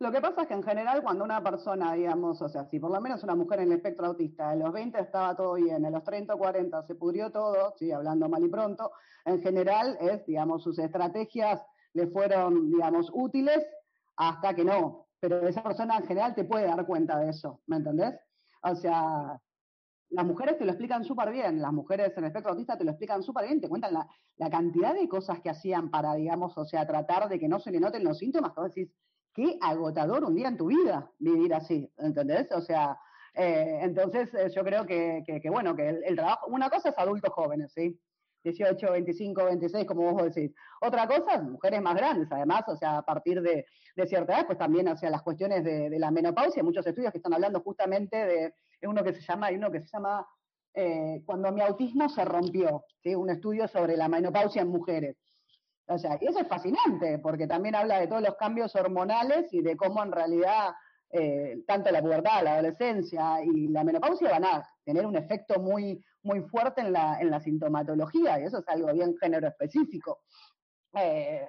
Lo 0.00 0.10
que 0.10 0.22
pasa 0.22 0.42
es 0.42 0.48
que 0.48 0.54
en 0.54 0.62
general 0.62 1.02
cuando 1.02 1.24
una 1.24 1.42
persona, 1.42 1.92
digamos, 1.92 2.40
o 2.40 2.48
sea, 2.48 2.64
si 2.64 2.80
por 2.80 2.90
lo 2.90 3.02
menos 3.02 3.22
una 3.22 3.34
mujer 3.34 3.60
en 3.60 3.66
el 3.66 3.76
espectro 3.76 4.06
autista, 4.06 4.54
en 4.54 4.60
los 4.60 4.72
20 4.72 4.98
estaba 4.98 5.36
todo 5.36 5.54
bien, 5.54 5.84
en 5.84 5.92
los 5.92 6.02
30 6.02 6.34
o 6.34 6.38
40 6.38 6.82
se 6.84 6.94
pudrió 6.94 7.30
todo, 7.30 7.74
sí, 7.76 7.92
hablando 7.92 8.26
mal 8.26 8.42
y 8.42 8.48
pronto, 8.48 8.92
en 9.26 9.42
general 9.42 9.98
es, 10.00 10.24
digamos, 10.24 10.62
sus 10.62 10.78
estrategias 10.78 11.62
le 11.92 12.06
fueron, 12.06 12.70
digamos, 12.70 13.10
útiles 13.12 13.62
hasta 14.16 14.54
que 14.54 14.64
no. 14.64 15.06
Pero 15.20 15.46
esa 15.46 15.62
persona 15.62 15.98
en 15.98 16.06
general 16.06 16.34
te 16.34 16.44
puede 16.44 16.64
dar 16.64 16.86
cuenta 16.86 17.18
de 17.18 17.28
eso, 17.28 17.60
¿me 17.66 17.76
entendés? 17.76 18.18
O 18.62 18.74
sea, 18.74 19.38
las 20.08 20.24
mujeres 20.24 20.56
te 20.56 20.64
lo 20.64 20.70
explican 20.70 21.04
súper 21.04 21.30
bien, 21.30 21.60
las 21.60 21.74
mujeres 21.74 22.16
en 22.16 22.24
el 22.24 22.28
espectro 22.28 22.52
autista 22.52 22.78
te 22.78 22.84
lo 22.84 22.92
explican 22.92 23.22
súper 23.22 23.44
bien, 23.44 23.60
te 23.60 23.68
cuentan 23.68 23.92
la, 23.92 24.08
la, 24.38 24.48
cantidad 24.48 24.94
de 24.94 25.06
cosas 25.10 25.40
que 25.40 25.50
hacían 25.50 25.90
para, 25.90 26.14
digamos, 26.14 26.56
o 26.56 26.64
sea, 26.64 26.86
tratar 26.86 27.28
de 27.28 27.38
que 27.38 27.48
no 27.48 27.60
se 27.60 27.70
le 27.70 27.80
noten 27.80 28.02
los 28.02 28.16
síntomas, 28.16 28.54
que 28.54 28.60
vos 28.62 28.74
decís, 28.74 28.90
qué 29.34 29.58
agotador 29.60 30.24
un 30.24 30.34
día 30.34 30.48
en 30.48 30.56
tu 30.56 30.66
vida 30.66 31.10
vivir 31.18 31.54
así, 31.54 31.90
¿entendés? 31.98 32.50
O 32.52 32.60
sea, 32.60 32.98
eh, 33.34 33.78
entonces 33.82 34.32
eh, 34.34 34.50
yo 34.54 34.64
creo 34.64 34.86
que, 34.86 35.22
bueno, 35.50 35.74
que 35.76 35.88
el, 35.88 36.16
trabajo, 36.16 36.46
una 36.48 36.68
cosa 36.68 36.90
es 36.90 36.98
adultos 36.98 37.32
jóvenes, 37.32 37.72
¿sí? 37.72 37.98
18, 38.42 38.92
25, 38.92 39.44
26, 39.44 39.86
como 39.86 40.12
vos 40.12 40.34
decís. 40.34 40.54
Otra 40.80 41.06
cosa, 41.06 41.42
mujeres 41.42 41.82
más 41.82 41.94
grandes, 41.94 42.32
además, 42.32 42.62
o 42.68 42.76
sea, 42.76 42.98
a 42.98 43.02
partir 43.02 43.42
de, 43.42 43.66
cierta 44.06 44.32
edad, 44.32 44.46
pues 44.46 44.56
también 44.56 44.88
hacia 44.88 45.10
las 45.10 45.20
cuestiones 45.20 45.62
de, 45.62 45.90
la 45.98 46.10
menopausia, 46.10 46.62
muchos 46.62 46.86
estudios 46.86 47.12
que 47.12 47.18
están 47.18 47.34
hablando 47.34 47.60
justamente 47.60 48.16
de, 48.16 48.54
de 48.80 48.88
uno 48.88 49.04
que 49.04 49.12
se 49.12 49.20
llama, 49.20 49.48
hay 49.48 49.56
uno 49.56 49.70
que 49.70 49.80
se 49.80 49.88
llama 49.88 50.26
eh, 50.74 51.22
Cuando 51.26 51.50
mi 51.52 51.60
autismo 51.60 52.08
se 52.08 52.24
rompió, 52.24 52.84
¿sí? 53.02 53.14
un 53.14 53.30
estudio 53.30 53.66
sobre 53.68 53.96
la 53.96 54.08
menopausia 54.08 54.62
en 54.62 54.68
mujeres. 54.68 55.16
O 55.90 55.98
sea, 55.98 56.16
y 56.20 56.26
eso 56.26 56.38
es 56.38 56.46
fascinante, 56.46 57.18
porque 57.18 57.48
también 57.48 57.74
habla 57.74 57.98
de 57.98 58.06
todos 58.06 58.22
los 58.22 58.36
cambios 58.36 58.74
hormonales 58.76 59.52
y 59.52 59.60
de 59.60 59.76
cómo 59.76 60.02
en 60.04 60.12
realidad 60.12 60.72
eh, 61.10 61.64
tanto 61.66 61.90
la 61.90 62.00
pubertad, 62.00 62.44
la 62.44 62.54
adolescencia 62.54 63.42
y 63.42 63.66
la 63.66 63.82
menopausia 63.82 64.30
van 64.30 64.44
a 64.44 64.64
tener 64.84 65.04
un 65.04 65.16
efecto 65.16 65.58
muy, 65.58 66.00
muy 66.22 66.42
fuerte 66.42 66.80
en 66.82 66.92
la, 66.92 67.20
en 67.20 67.28
la 67.28 67.40
sintomatología, 67.40 68.38
y 68.38 68.44
eso 68.44 68.58
es 68.58 68.68
algo 68.68 68.92
bien 68.92 69.16
género 69.18 69.48
específico. 69.48 70.20
Eh, 70.94 71.48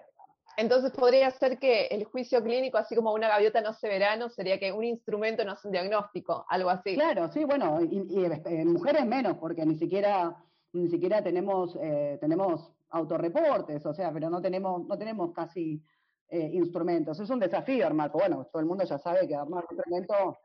entonces 0.57 0.91
podría 0.91 1.29
ser 1.29 1.59
que 1.59 1.85
el 1.91 2.03
juicio 2.05 2.43
clínico, 2.43 2.79
así 2.79 2.95
como 2.95 3.13
una 3.13 3.27
gaviota 3.27 3.61
no 3.61 3.73
se 3.73 3.87
verano, 3.87 4.27
sería 4.29 4.59
que 4.59 4.71
un 4.71 4.83
instrumento 4.83 5.45
no 5.45 5.53
es 5.53 5.63
un 5.63 5.71
diagnóstico, 5.71 6.45
algo 6.49 6.71
así. 6.71 6.95
Claro, 6.95 7.27
sí, 7.31 7.45
bueno, 7.45 7.79
y, 7.79 8.07
y 8.09 8.25
en 8.25 8.73
mujeres 8.73 9.05
menos, 9.05 9.37
porque 9.37 9.67
ni 9.67 9.75
siquiera, 9.75 10.35
ni 10.73 10.89
siquiera 10.89 11.23
tenemos, 11.23 11.77
eh, 11.79 12.17
tenemos 12.19 12.73
autorreportes, 12.91 13.85
o 13.85 13.93
sea, 13.93 14.11
pero 14.11 14.29
no 14.29 14.41
tenemos, 14.41 14.85
no 14.85 14.97
tenemos 14.97 15.31
casi 15.33 15.83
eh, 16.29 16.49
instrumentos. 16.53 17.19
Es 17.19 17.29
un 17.29 17.39
desafío 17.39 17.85
armar, 17.85 18.11
bueno, 18.11 18.47
todo 18.51 18.61
el 18.61 18.67
mundo 18.67 18.83
ya 18.83 18.97
sabe 18.97 19.27
que 19.27 19.35
armar 19.35 19.65
un 19.69 19.75
instrumento... 19.75 20.37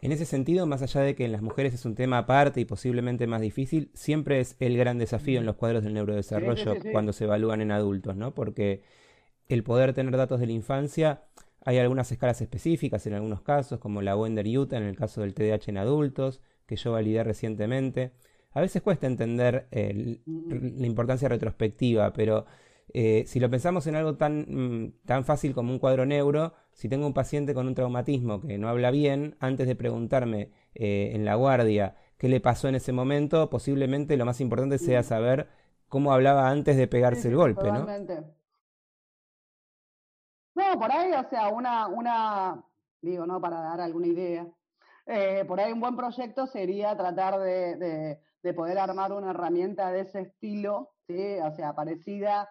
En 0.00 0.12
ese 0.12 0.26
sentido, 0.26 0.66
más 0.66 0.82
allá 0.82 1.00
de 1.00 1.14
que 1.14 1.24
en 1.24 1.32
las 1.32 1.40
mujeres 1.40 1.72
es 1.72 1.84
un 1.84 1.94
tema 1.94 2.18
aparte 2.18 2.60
y 2.60 2.64
posiblemente 2.64 3.26
más 3.26 3.40
difícil, 3.40 3.90
siempre 3.94 4.40
es 4.40 4.56
el 4.58 4.76
gran 4.76 4.98
desafío 4.98 5.38
en 5.38 5.46
los 5.46 5.56
cuadros 5.56 5.84
del 5.84 5.94
neurodesarrollo 5.94 6.74
sí, 6.74 6.80
sí, 6.80 6.88
sí, 6.88 6.92
cuando 6.92 7.12
se 7.12 7.24
evalúan 7.24 7.60
en 7.60 7.70
adultos, 7.70 8.16
¿no? 8.16 8.34
Porque 8.34 8.82
el 9.48 9.62
poder 9.62 9.94
tener 9.94 10.16
datos 10.16 10.40
de 10.40 10.46
la 10.46 10.52
infancia, 10.52 11.24
hay 11.64 11.78
algunas 11.78 12.10
escalas 12.10 12.40
específicas 12.42 13.06
en 13.06 13.14
algunos 13.14 13.40
casos, 13.40 13.78
como 13.78 14.02
la 14.02 14.16
Wender-Utah 14.16 14.76
en 14.76 14.84
el 14.84 14.96
caso 14.96 15.20
del 15.20 15.32
TDAH 15.32 15.70
en 15.70 15.78
adultos, 15.78 16.40
que 16.66 16.76
yo 16.76 16.92
validé 16.92 17.24
recientemente. 17.24 18.12
A 18.54 18.60
veces 18.60 18.82
cuesta 18.82 19.06
entender 19.06 19.66
eh, 19.70 20.20
la 20.26 20.86
importancia 20.86 21.28
retrospectiva, 21.28 22.12
pero 22.12 22.46
eh, 22.92 23.24
si 23.26 23.40
lo 23.40 23.50
pensamos 23.50 23.86
en 23.88 23.96
algo 23.96 24.16
tan, 24.16 24.46
mm, 24.48 24.92
tan 25.04 25.24
fácil 25.24 25.54
como 25.54 25.72
un 25.72 25.80
cuadro 25.80 26.06
neuro, 26.06 26.54
si 26.72 26.88
tengo 26.88 27.06
un 27.06 27.14
paciente 27.14 27.52
con 27.52 27.66
un 27.66 27.74
traumatismo 27.74 28.40
que 28.40 28.56
no 28.56 28.68
habla 28.68 28.92
bien, 28.92 29.36
antes 29.40 29.66
de 29.66 29.74
preguntarme 29.74 30.52
eh, 30.74 31.10
en 31.14 31.24
la 31.24 31.34
guardia 31.34 31.96
qué 32.16 32.28
le 32.28 32.40
pasó 32.40 32.68
en 32.68 32.76
ese 32.76 32.92
momento, 32.92 33.50
posiblemente 33.50 34.16
lo 34.16 34.24
más 34.24 34.40
importante 34.40 34.78
sea 34.78 35.02
saber 35.02 35.48
cómo 35.88 36.12
hablaba 36.12 36.48
antes 36.48 36.76
de 36.76 36.86
pegarse 36.86 37.22
sí, 37.22 37.28
el 37.28 37.36
golpe, 37.36 37.64
totalmente. 37.64 38.20
¿no? 38.20 38.34
No, 40.54 40.78
por 40.78 40.92
ahí, 40.92 41.12
o 41.12 41.28
sea, 41.28 41.48
una, 41.48 41.88
una, 41.88 42.64
digo, 43.00 43.26
no 43.26 43.40
para 43.40 43.60
dar 43.60 43.80
alguna 43.80 44.06
idea, 44.06 44.46
eh, 45.06 45.44
por 45.46 45.58
ahí 45.58 45.72
un 45.72 45.80
buen 45.80 45.96
proyecto 45.96 46.46
sería 46.46 46.96
tratar 46.96 47.38
de, 47.40 47.76
de, 47.76 48.20
de, 48.44 48.54
poder 48.54 48.78
armar 48.78 49.12
una 49.12 49.30
herramienta 49.30 49.90
de 49.90 50.00
ese 50.00 50.20
estilo, 50.20 50.92
¿sí? 51.06 51.38
o 51.42 51.50
sea, 51.52 51.74
parecida 51.74 52.48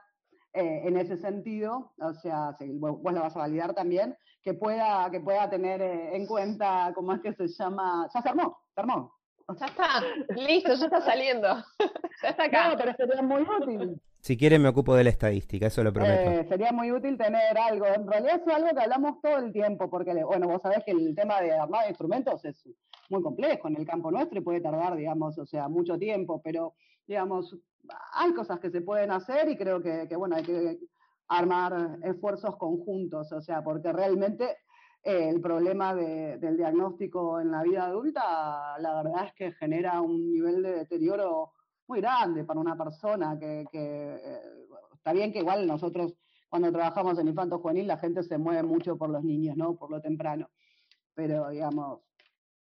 eh, 0.54 0.82
en 0.86 0.98
ese 0.98 1.18
sentido, 1.18 1.94
o 2.00 2.14
sea, 2.14 2.54
si 2.58 2.78
vos, 2.78 3.02
vos 3.02 3.14
la 3.14 3.22
vas 3.22 3.36
a 3.36 3.40
validar 3.40 3.74
también, 3.74 4.18
que 4.42 4.54
pueda, 4.54 5.10
que 5.10 5.22
pueda 5.22 5.50
tener 5.50 5.82
eh, 5.82 6.16
en 6.16 6.28
cuenta, 6.28 6.92
¿cómo 6.94 7.14
es 7.14 7.22
que 7.22 7.34
se 7.34 7.48
llama? 7.48 8.08
Ya 8.14 8.22
se 8.22 8.30
armó, 8.30 8.58
se 8.74 8.82
armó. 8.82 9.14
Ya 9.60 9.66
está, 9.66 10.02
listo, 10.36 10.74
ya 10.74 10.86
está 10.86 11.02
saliendo. 11.02 11.48
ya 12.24 12.30
está 12.30 12.46
acá. 12.46 12.70
No, 12.70 12.78
pero 12.78 12.94
sería 12.94 13.22
muy 13.22 13.42
útil. 13.42 14.02
Si 14.20 14.38
quieren 14.38 14.62
me 14.62 14.70
ocupo 14.70 14.96
de 14.96 15.04
la 15.04 15.10
estadística, 15.10 15.68
eso 15.68 15.84
lo 15.84 15.92
prometo. 15.92 16.32
Eh, 16.32 16.46
sería 16.48 16.72
muy 16.72 16.92
útil 16.92 17.18
tener 17.18 17.58
algo. 17.58 17.86
En 17.88 18.08
realidad 18.08 18.42
es 18.46 18.54
algo 18.54 18.70
que 18.70 18.82
hablamos 18.82 19.22
todo 19.22 19.38
el 19.40 19.52
tiempo, 19.52 19.90
porque, 19.90 20.24
bueno, 20.24 20.48
vos 20.48 20.62
sabés 20.62 20.84
que 20.86 20.92
el 20.92 21.14
tema 21.14 21.42
de 21.42 21.52
armar 21.52 21.90
instrumentos 21.90 22.46
es 22.46 22.64
muy 23.10 23.22
complejo 23.22 23.68
en 23.68 23.78
el 23.78 23.86
campo 23.86 24.12
nuestro 24.12 24.40
y 24.40 24.44
puede 24.44 24.62
tardar, 24.62 24.96
digamos, 24.96 25.38
o 25.38 25.46
sea, 25.46 25.68
mucho 25.68 25.98
tiempo, 25.98 26.42
pero, 26.44 26.74
digamos, 27.08 27.58
hay 28.14 28.34
cosas 28.34 28.60
que 28.60 28.70
se 28.70 28.82
pueden 28.82 29.12
hacer 29.12 29.50
y 29.50 29.58
creo 29.58 29.82
que, 29.82 30.08
que 30.08 30.16
bueno, 30.16 30.36
hay 30.36 30.44
que 30.44 30.80
armar 31.28 32.00
esfuerzos 32.04 32.58
conjuntos, 32.58 33.32
o 33.32 33.42
sea, 33.42 33.64
porque 33.64 33.92
realmente 33.92 34.58
eh, 35.04 35.30
el 35.30 35.42
problema 35.42 35.94
de, 35.94 36.38
del 36.38 36.58
diagnóstico 36.58 37.40
en 37.40 37.52
la 37.52 37.62
vida 37.64 37.86
adulta, 37.86 38.78
la 38.80 39.04
verdad 39.04 39.26
es 39.26 39.34
que 39.34 39.52
genera 39.54 40.02
un 40.02 40.32
nivel 40.32 40.64
de 40.64 40.72
deterioro 40.78 41.52
muy 41.88 42.00
grande 42.00 42.46
para 42.46 42.60
una 42.60 42.78
persona 42.78 43.38
que, 43.38 43.66
está 44.94 45.12
bien 45.12 45.34
que 45.34 45.40
igual 45.40 45.68
nosotros 45.68 46.16
cuando 46.50 46.72
trabajamos 46.72 47.20
en 47.20 47.28
infanto 47.28 47.60
juvenil 47.60 47.88
la 47.88 47.98
gente 47.98 48.24
se 48.24 48.38
mueve 48.38 48.64
mucho 48.64 48.98
por 48.98 49.10
los 49.10 49.24
niños, 49.24 49.58
¿no? 49.58 49.76
Por 49.76 49.92
lo 49.92 50.00
temprano. 50.00 50.50
Pero 51.14 51.50
digamos, 51.50 52.00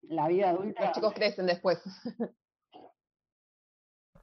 la 0.02 0.28
vida 0.28 0.50
adulta. 0.50 0.86
Los 0.86 0.94
chicos 0.94 1.14
crecen 1.14 1.46
después. 1.46 1.80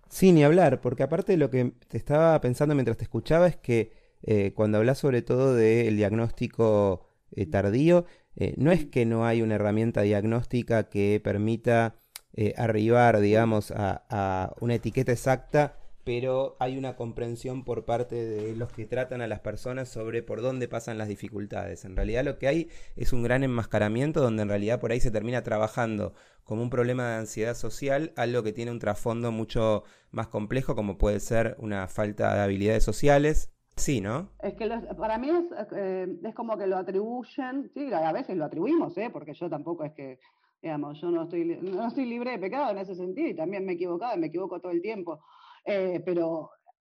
Sí, 0.09 0.33
ni 0.33 0.45
hablar, 0.45 0.81
porque 0.81 1.03
aparte 1.03 1.33
de 1.33 1.39
lo 1.39 1.51
que 1.51 1.73
te 1.89 1.99
estaba 1.99 2.41
pensando 2.41 2.75
mientras 2.75 2.97
te 2.97 3.05
escuchaba 3.05 3.49
es 3.49 3.57
que 3.57 3.93
eh, 4.23 4.53
cuando 4.55 4.79
hablas 4.79 4.99
sobre 4.99 5.21
todo 5.23 5.55
del 5.55 5.97
diagnóstico 5.97 7.07
eh, 7.33 7.47
tardío, 7.47 8.07
eh, 8.37 8.55
no 8.57 8.71
es 8.71 8.87
que 8.87 9.05
no 9.07 9.27
hay 9.27 9.43
una 9.43 9.57
herramienta 9.57 10.03
diagnóstica 10.03 10.89
que 10.89 11.21
permita 11.23 11.97
eh, 12.35 12.55
arribar, 12.57 13.21
digamos, 13.21 13.71
a, 13.71 14.05
a, 14.11 14.55
una 14.61 14.75
etiqueta 14.75 15.13
exacta, 15.13 15.79
pero 16.07 16.55
hay 16.61 16.79
una 16.79 16.95
comprensión 16.95 17.65
por 17.65 17.85
parte 17.85 18.15
de 18.15 18.55
los 18.55 18.73
que 18.73 18.87
tratan 18.87 19.23
a 19.23 19.27
las 19.27 19.41
personas 19.41 19.89
sobre 19.89 20.23
por 20.23 20.41
dónde 20.41 20.69
pasan 20.69 20.99
las 20.99 21.09
dificultades. 21.09 21.85
En 21.85 21.97
realidad 21.97 22.25
lo 22.25 22.39
que 22.39 22.47
hay 22.47 22.69
es 22.95 23.13
un 23.13 23.25
gran 23.25 23.43
enmascaramiento 23.43 24.21
donde 24.21 24.43
en 24.43 24.49
realidad 24.49 24.79
por 24.79 24.93
ahí 24.93 25.01
se 25.01 25.11
termina 25.11 25.43
trabajando 25.43 26.15
como 26.45 26.63
un 26.63 26.71
problema 26.71 27.09
de 27.09 27.17
ansiedad 27.17 27.55
social, 27.55 28.13
algo 28.15 28.45
que 28.45 28.53
tiene 28.53 28.71
un 28.71 28.79
trasfondo 28.79 29.33
mucho 29.33 29.83
más 30.13 30.29
complejo 30.29 30.77
como 30.77 30.97
puede 30.97 31.19
ser 31.19 31.57
una 31.59 31.89
falta 31.89 32.37
de 32.37 32.41
habilidades 32.41 32.85
sociales, 32.85 33.51
Sí, 33.75 34.01
¿no? 34.01 34.31
Es 34.41 34.55
que 34.55 34.65
los, 34.65 34.83
para 34.97 35.19
mí 35.19 35.29
es, 35.29 35.45
eh, 35.77 36.07
es, 36.25 36.35
como 36.35 36.57
que 36.57 36.67
lo 36.67 36.79
atribuyen, 36.79 37.71
sí, 37.75 37.93
a 37.93 38.11
veces 38.11 38.35
lo 38.35 38.47
atribuimos, 38.47 38.97
¿eh? 38.97 39.11
porque 39.13 39.35
yo 39.35 39.51
tampoco 39.51 39.85
es 39.85 39.93
que, 39.93 40.19
digamos, 40.63 40.99
yo 40.99 41.11
no 41.11 41.25
estoy, 41.25 41.45
no 41.45 41.87
estoy 41.87 42.07
libre 42.07 42.31
de 42.31 42.39
pecado 42.39 42.71
en 42.71 42.79
ese 42.79 42.95
sentido 42.95 43.29
y 43.29 43.37
también 43.37 43.67
me 43.67 43.73
he 43.73 43.75
equivocado 43.75 44.17
y 44.17 44.21
me 44.21 44.29
equivoco 44.29 44.61
todo 44.61 44.73
el 44.73 44.81
tiempo. 44.81 45.21
Eh, 45.67 46.01
pero 46.05 46.51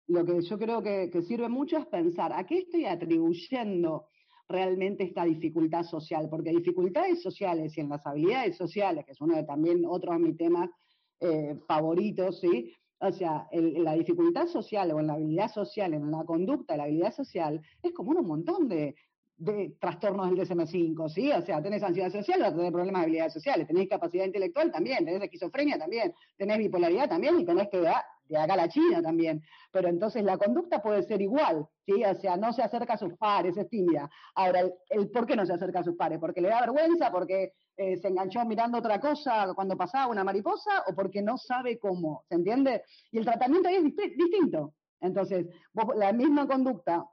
lo 0.07 0.25
que 0.25 0.41
yo 0.41 0.57
creo 0.57 0.81
que, 0.81 1.21
sirve 1.21 1.49
mucho 1.49 1.77
es 1.77 1.85
pensar, 1.87 2.31
¿a 2.33 2.45
qué 2.45 2.59
estoy 2.59 2.85
atribuyendo 2.85 4.07
realmente 4.47 5.03
esta 5.03 5.25
dificultad 5.25 5.83
social? 5.83 6.29
Porque 6.29 6.51
dificultades 6.51 7.21
sociales 7.21 7.77
y 7.77 7.81
en 7.81 7.89
las 7.89 8.05
habilidades 8.05 8.57
sociales, 8.57 9.05
que 9.05 9.11
es 9.11 9.21
uno 9.21 9.35
de 9.35 9.43
también 9.43 9.83
otros 9.85 10.15
de 10.15 10.23
mis 10.23 10.37
temas 10.37 10.69
eh, 11.19 11.59
favoritos, 11.67 12.39
¿sí? 12.39 12.73
O 12.99 13.11
sea, 13.11 13.47
el, 13.51 13.83
la 13.83 13.93
dificultad 13.93 14.47
social 14.47 14.91
o 14.91 14.99
en 14.99 15.07
la 15.07 15.13
habilidad 15.13 15.51
social, 15.51 15.93
en 15.93 16.09
la 16.11 16.23
conducta, 16.23 16.77
la 16.77 16.83
habilidad 16.83 17.13
social, 17.13 17.59
es 17.81 17.91
como 17.93 18.11
un 18.11 18.25
montón 18.25 18.67
de, 18.69 18.95
de 19.37 19.75
trastornos 19.79 20.29
del 20.29 20.39
DSM-5, 20.39 21.09
¿sí? 21.09 21.31
O 21.31 21.41
sea, 21.41 21.63
tenés 21.63 21.81
ansiedad 21.81 22.11
social, 22.11 22.41
vas 22.41 22.53
a 22.53 22.71
problemas 22.71 23.01
de 23.01 23.05
habilidades 23.05 23.33
sociales, 23.33 23.67
tenés 23.67 23.89
capacidad 23.89 24.25
intelectual 24.25 24.71
también, 24.71 25.03
tenés 25.03 25.23
esquizofrenia 25.23 25.79
también, 25.79 26.13
tenés 26.37 26.59
bipolaridad 26.59 27.09
también 27.09 27.39
y 27.39 27.45
tenés 27.45 27.67
que 27.69 27.79
de, 28.31 28.37
acá 28.37 28.55
la 28.55 28.69
China 28.69 29.01
también. 29.01 29.43
Pero 29.71 29.89
entonces 29.89 30.23
la 30.23 30.37
conducta 30.37 30.81
puede 30.81 31.03
ser 31.03 31.21
igual, 31.21 31.67
¿sí? 31.85 32.03
O 32.03 32.15
sea, 32.15 32.37
no 32.37 32.53
se 32.53 32.63
acerca 32.63 32.93
a 32.93 32.97
sus 32.97 33.13
pares, 33.17 33.57
es 33.57 33.69
tímida. 33.69 34.09
Ahora, 34.35 34.61
el, 34.61 34.73
el 34.89 35.11
por 35.11 35.25
qué 35.25 35.35
no 35.35 35.45
se 35.45 35.53
acerca 35.53 35.79
a 35.79 35.83
sus 35.83 35.95
pares, 35.95 36.19
porque 36.19 36.41
le 36.41 36.49
da 36.49 36.61
vergüenza, 36.61 37.11
porque 37.11 37.53
eh, 37.77 37.97
se 37.97 38.09
enganchó 38.09 38.45
mirando 38.45 38.77
otra 38.77 38.99
cosa 38.99 39.53
cuando 39.55 39.77
pasaba 39.77 40.11
una 40.11 40.23
mariposa 40.23 40.83
o 40.87 40.93
porque 40.93 41.21
no 41.21 41.37
sabe 41.37 41.79
cómo, 41.79 42.23
¿se 42.27 42.35
entiende? 42.35 42.83
Y 43.11 43.17
el 43.17 43.25
tratamiento 43.25 43.69
ahí 43.69 43.75
es 43.75 43.83
dist 43.83 43.99
distinto. 44.17 44.73
Entonces, 44.99 45.47
vos, 45.73 45.95
la 45.95 46.13
misma 46.13 46.47
conducta 46.47 47.03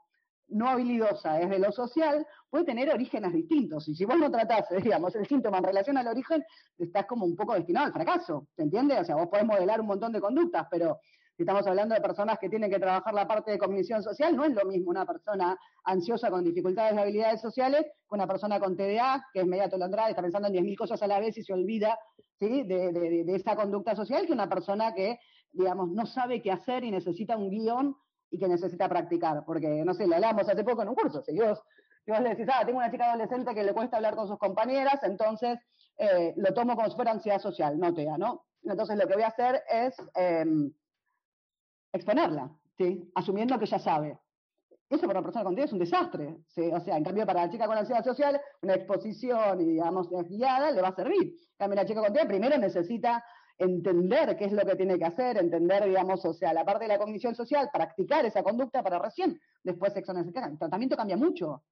no 0.49 0.69
habilidosa 0.69 1.35
desde 1.35 1.59
lo 1.59 1.73
social 1.73 2.27
puede 2.51 2.65
tener 2.65 2.91
orígenes 2.91 3.33
distintos. 3.33 3.89
Y 3.89 3.95
si 3.95 4.05
vos 4.05 4.19
no 4.19 4.31
tratás, 4.31 4.67
digamos, 4.83 5.15
el 5.15 5.27
síntoma 5.27 5.59
en 5.59 5.65
relación 5.65 5.97
al 5.99 6.09
origen, 6.09 6.45
estás 6.79 7.07
como 7.07 7.25
un 7.27 7.37
poco 7.37 7.55
destinado 7.55 7.87
al 7.87 7.93
fracaso, 7.93 8.49
¿te 8.55 8.63
entiendes? 8.63 9.01
O 9.01 9.05
sea, 9.05 9.17
vos 9.17 9.29
podés 9.29 9.47
modelar 9.47 9.81
un 9.81 9.87
montón 9.87 10.13
de 10.13 10.21
conductas, 10.21 10.67
pero 10.71 10.99
si 11.37 11.43
estamos 11.43 11.65
hablando 11.69 11.95
de 11.95 12.01
personas 12.01 12.37
que 12.41 12.49
tienen 12.49 12.69
que 12.69 12.81
trabajar 12.81 13.15
la 13.15 13.29
parte 13.29 13.53
de 13.53 13.59
cognición 13.59 14.03
social, 14.03 14.35
no 14.35 14.45
es 14.45 14.53
lo 14.53 14.65
mismo 14.65 14.91
una 14.91 15.07
persona 15.07 15.57
ansiosa 15.85 16.31
con 16.31 16.43
dificultades 16.43 16.97
de 16.97 17.01
habilidades 17.01 17.41
sociales 17.41 17.83
que 17.83 18.15
una 18.15 18.27
persona 18.27 18.59
con 18.59 18.77
TDA, 18.77 19.25
que 19.33 19.41
es 19.41 19.47
media 19.47 19.67
atolondrada, 19.67 20.09
está 20.09 20.21
pensando 20.21 20.49
en 20.49 20.55
10.000 20.55 20.77
cosas 20.77 21.01
a 21.01 21.07
la 21.07 21.21
vez 21.21 21.39
y 21.39 21.45
se 21.45 21.53
olvida 21.53 21.97
¿sí? 22.41 22.65
de, 22.65 22.91
de 22.93 23.35
esa 23.37 23.55
conducta 23.55 23.95
social, 23.95 24.27
que 24.27 24.33
una 24.33 24.49
persona 24.49 24.93
que, 24.95 25.21
digamos, 25.53 25.91
no 25.93 26.07
sabe 26.07 26.43
qué 26.43 26.51
hacer 26.51 26.83
y 26.83 26.91
necesita 26.91 27.37
un 27.37 27.51
guion 27.51 27.95
y 28.31 28.39
que 28.39 28.49
necesita 28.49 28.89
practicar, 28.89 29.45
porque, 29.45 29.85
no 29.85 29.95
sé, 29.95 30.07
lo 30.07 30.17
hablamos 30.17 30.49
hace 30.49 30.65
poco 30.65 30.83
en 30.83 30.89
un 30.89 30.95
curso, 30.95 31.23
si 31.23 31.39
vos, 31.39 31.63
vos 32.07 32.21
le 32.21 32.31
decís, 32.31 32.47
ah, 32.53 32.65
tengo 32.65 32.79
una 32.79 32.91
chica 32.91 33.11
adolescente 33.11 33.55
que 33.55 33.65
le 33.65 33.73
cuesta 33.73 33.97
hablar 33.97 34.15
con 34.17 34.29
sus 34.29 34.39
compañeras, 34.39 35.03
entonces 35.03 35.59
eh, 35.99 36.33
lo 36.37 36.55
tomo 36.55 36.77
como 36.77 36.89
si 36.89 36.97
fuera 36.97 37.11
ansiedad 37.11 37.41
social, 37.41 37.79
no 37.79 37.93
TEA, 37.93 38.17
¿no? 38.19 38.45
Entonces 38.63 38.97
lo 38.97 39.07
que 39.07 39.15
voy 39.15 39.23
a 39.23 39.29
hacer 39.29 39.63
es 39.69 39.95
em, 40.15 40.73
exponerla, 41.93 42.51
¿sí? 42.77 43.11
Asumiendo 43.15 43.59
que 43.59 43.67
ya 43.67 43.79
sabe. 43.79 44.19
Eso 44.89 45.07
para 45.07 45.19
una 45.19 45.27
persona 45.27 45.45
con 45.45 45.55
TEA 45.55 45.65
es 45.65 45.73
un 45.73 45.79
desastre. 45.81 46.37
O 46.73 46.81
sea, 46.81 46.97
en 46.97 47.05
cambio 47.05 47.27
para 47.27 47.45
la 47.45 47.51
chica 47.51 47.67
con 47.67 47.77
ansiedad 47.77 48.05
social, 48.05 48.41
una 48.63 48.75
exposición, 48.75 49.59
digamos, 49.59 50.09
guiada 50.29 50.71
le 50.71 50.81
va 50.81 50.89
a 50.89 50.95
servir. 50.95 51.35
En 51.35 51.57
cambio, 51.59 51.77
la 51.77 51.87
chica 51.87 52.01
con 52.01 52.13
TEA 52.13 52.27
primero 52.27 52.57
necesita 52.57 53.23
entender 53.59 54.37
qué 54.37 54.45
es 54.45 54.53
lo 54.53 54.65
que 54.65 54.77
tiene 54.77 54.99
que 54.99 55.05
hacer, 55.05 55.37
entender, 55.37 55.85
digamos, 55.85 56.25
o 56.25 56.33
sea, 56.33 56.55
la 56.55 56.65
parte 56.65 56.85
de 56.85 56.89
la 56.89 56.99
cognición 56.99 57.35
social, 57.35 57.69
practicar 57.73 58.25
esa 58.25 58.43
conducta 58.43 58.83
para 58.83 58.99
recién 58.99 59.39
después 59.63 59.93
sexo 59.93 60.13
El 60.13 60.59
tratamiento 60.59 60.97
cambia 60.97 61.17
mucho. 61.17 61.65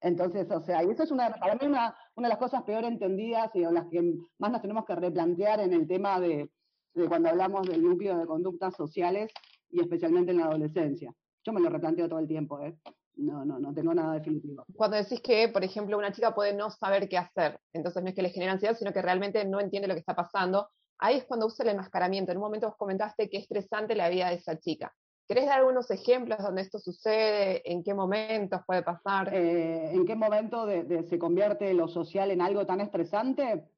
Entonces, 0.00 0.50
o 0.50 0.60
sea, 0.60 0.82
y 0.82 0.90
eso 0.90 1.04
es 1.04 1.10
una, 1.10 1.30
para 1.30 1.54
mí 1.54 1.66
una, 1.66 1.96
una 2.16 2.28
de 2.28 2.32
las 2.32 2.38
cosas 2.38 2.62
peor 2.64 2.84
entendidas 2.84 3.50
y 3.54 3.60
las 3.60 3.86
que 3.86 4.02
más 4.38 4.50
nos 4.50 4.60
tenemos 4.60 4.84
que 4.84 4.96
replantear 4.96 5.60
en 5.60 5.72
el 5.72 5.86
tema 5.86 6.20
de, 6.20 6.50
de 6.94 7.08
cuando 7.08 7.28
hablamos 7.28 7.68
del 7.68 7.82
núcleo 7.82 8.18
de 8.18 8.26
conductas 8.26 8.74
sociales 8.74 9.32
y 9.70 9.80
especialmente 9.80 10.32
en 10.32 10.38
la 10.38 10.46
adolescencia. 10.46 11.14
Yo 11.44 11.52
me 11.52 11.60
lo 11.60 11.70
replanteo 11.70 12.08
todo 12.08 12.18
el 12.18 12.28
tiempo, 12.28 12.60
¿eh? 12.60 12.76
No, 13.14 13.44
no, 13.44 13.58
no 13.58 13.74
tengo 13.74 13.94
nada 13.94 14.14
definitivo. 14.14 14.64
Cuando 14.74 14.96
decís 14.96 15.20
que, 15.20 15.48
por 15.48 15.62
ejemplo, 15.62 15.98
una 15.98 16.12
chica 16.12 16.34
puede 16.34 16.54
no 16.54 16.70
saber 16.70 17.08
qué 17.08 17.18
hacer, 17.18 17.60
entonces 17.72 18.02
no 18.02 18.08
es 18.08 18.14
que 18.14 18.22
le 18.22 18.30
genera 18.30 18.52
ansiedad, 18.52 18.76
sino 18.76 18.92
que 18.92 19.02
realmente 19.02 19.44
no 19.44 19.60
entiende 19.60 19.86
lo 19.86 19.94
que 19.94 20.00
está 20.00 20.16
pasando, 20.16 20.68
ahí 21.02 21.18
es 21.18 21.24
cuando 21.24 21.46
usa 21.46 21.64
el 21.64 21.70
enmascaramiento. 21.70 22.30
En 22.30 22.38
un 22.38 22.44
momento 22.44 22.68
vos 22.68 22.76
comentaste 22.76 23.28
que 23.28 23.38
es 23.38 23.42
estresante 23.42 23.94
la 23.94 24.08
vida 24.08 24.28
de 24.28 24.36
esa 24.36 24.58
chica. 24.58 24.94
¿Querés 25.26 25.46
dar 25.46 25.58
algunos 25.58 25.90
ejemplos 25.90 26.38
donde 26.38 26.62
esto 26.62 26.78
sucede? 26.78 27.62
¿En 27.70 27.82
qué 27.82 27.92
momentos 27.92 28.60
puede 28.66 28.82
pasar? 28.82 29.32
Eh, 29.34 29.92
¿En 29.92 30.06
qué 30.06 30.14
momento 30.14 30.66
se 31.08 31.18
convierte 31.18 31.74
lo 31.74 31.88
social 31.88 32.30
en 32.30 32.40
algo 32.40 32.66
tan 32.66 32.80
estresante? 32.80 33.68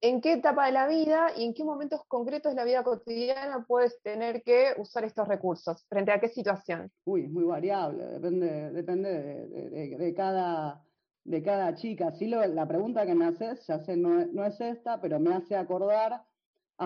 ¿En 0.00 0.20
qué 0.20 0.34
etapa 0.34 0.66
de 0.66 0.72
la 0.72 0.88
vida 0.88 1.28
y 1.36 1.44
en 1.44 1.54
qué 1.54 1.62
momentos 1.62 2.00
concretos 2.08 2.52
de 2.52 2.56
la 2.56 2.64
vida 2.64 2.82
cotidiana 2.82 3.64
puedes 3.68 4.00
tener 4.02 4.42
que 4.42 4.72
usar 4.78 5.04
estos 5.04 5.28
recursos? 5.28 5.84
¿Frente 5.88 6.12
a 6.12 6.20
qué 6.20 6.28
situación? 6.28 6.90
Uy, 7.04 7.28
muy 7.28 7.44
variable, 7.44 8.06
depende, 8.06 8.70
depende 8.70 9.46
de, 9.98 10.14
cada, 10.14 10.82
de 11.24 11.42
cada 11.42 11.74
chica. 11.74 12.12
Sí, 12.12 12.26
la 12.28 12.66
pregunta 12.66 13.04
que 13.04 13.14
me 13.14 13.26
haces, 13.26 13.66
ya 13.66 13.78
sé, 13.80 13.96
no 13.96 14.46
es 14.46 14.60
esta, 14.60 15.00
pero 15.00 15.20
me 15.20 15.34
hace 15.34 15.54
acordar 15.54 16.22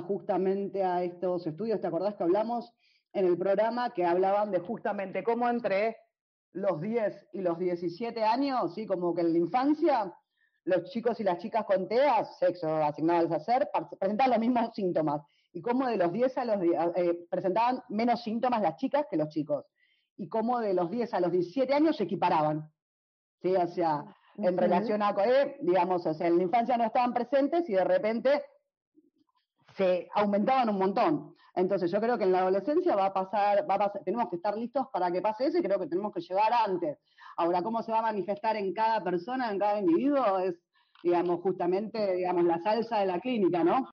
justamente 0.03 0.83
a 0.83 1.03
estos 1.03 1.47
estudios. 1.47 1.81
¿Te 1.81 1.87
acordás 1.87 2.15
que 2.17 2.25
hablamos 2.25 2.73
en 3.13 3.27
el 3.27 3.39
programa 3.39 3.91
que 3.95 4.05
hablaban 4.05 4.51
de 4.51 4.59
justamente 4.59 5.23
cómo 5.23 5.49
entre 5.49 5.97
los 6.53 6.81
10 6.81 7.29
y 7.33 7.41
los 7.41 7.59
17 7.59 8.23
años, 8.23 8.75
¿sí? 8.75 8.87
como 8.87 9.15
que 9.15 9.23
en 9.23 9.33
la 9.33 9.39
infancia, 9.39 10.15
los 10.65 10.91
chicos 10.91 11.19
y 11.21 11.25
las 11.25 11.39
chicas 11.39 11.65
con 11.65 11.89
TEA, 11.89 12.25
sexo 12.25 12.69
asignado 12.77 13.27
al 13.27 13.33
hacer, 13.33 13.69
presentaban 13.99 14.31
los 14.31 14.41
mismos 14.41 14.75
síntomas. 14.75 15.23
Y 15.53 15.63
cómo 15.63 15.87
de 15.87 15.97
los 15.97 16.13
10 16.13 16.39
a 16.39 16.45
los 16.45 16.63
eh, 16.97 17.27
presentaban 17.31 17.83
menos 17.89 18.23
síntomas 18.23 18.63
las 18.63 18.77
chicas 18.77 19.07
que 19.09 19.17
los 19.17 19.29
chicos. 19.29 19.65
Y 20.17 20.29
cómo 20.29 20.61
de 20.61 20.75
los 20.75 20.91
10 20.91 21.15
a 21.15 21.21
los 21.21 21.31
17 21.31 21.73
años 21.75 21.97
se 21.97 22.05
equiparaban. 22.05 22.69
¿sí? 23.43 23.55
O 23.55 23.67
sea, 23.69 24.05
en 24.37 24.57
relación 24.57 25.03
a, 25.03 25.11
eh, 25.25 25.57
digamos, 25.61 26.07
o 26.07 26.15
sea, 26.15 26.27
en 26.27 26.39
la 26.39 26.43
infancia 26.43 26.77
no 26.77 26.85
estaban 26.85 27.13
presentes 27.13 27.69
y 27.69 27.75
de 27.75 27.85
repente 27.85 28.43
se 29.77 30.09
aumentaban 30.15 30.69
un 30.69 30.79
montón. 30.79 31.35
Entonces 31.55 31.91
yo 31.91 32.01
creo 32.01 32.19
que 32.19 32.25
en 32.25 32.33
la 32.33 32.41
adolescencia 32.41 32.97
va 32.97 33.07
a 33.07 33.13
pasar, 33.13 33.69
va 33.69 33.75
a 33.75 33.79
pasar, 33.79 34.03
tenemos 34.05 34.29
que 34.29 34.37
estar 34.37 34.57
listos 34.57 34.89
para 34.93 35.11
que 35.11 35.23
pase 35.23 35.47
eso 35.47 35.59
y 35.59 35.63
creo 35.63 35.79
que 35.79 35.87
tenemos 35.87 36.13
que 36.13 36.21
llegar 36.21 36.53
antes. 36.53 36.99
Ahora, 37.37 37.63
cómo 37.63 37.83
se 37.83 37.93
va 37.93 38.01
a 38.01 38.03
manifestar 38.03 38.57
en 38.57 38.73
cada 38.73 39.03
persona, 39.03 39.51
en 39.51 39.59
cada 39.59 39.79
individuo, 39.79 40.39
es, 40.39 40.55
digamos, 41.03 41.41
justamente, 41.41 42.15
digamos, 42.15 42.45
la 42.45 42.59
salsa 42.61 42.99
de 43.01 43.07
la 43.07 43.21
clínica, 43.21 43.63
¿no? 43.63 43.89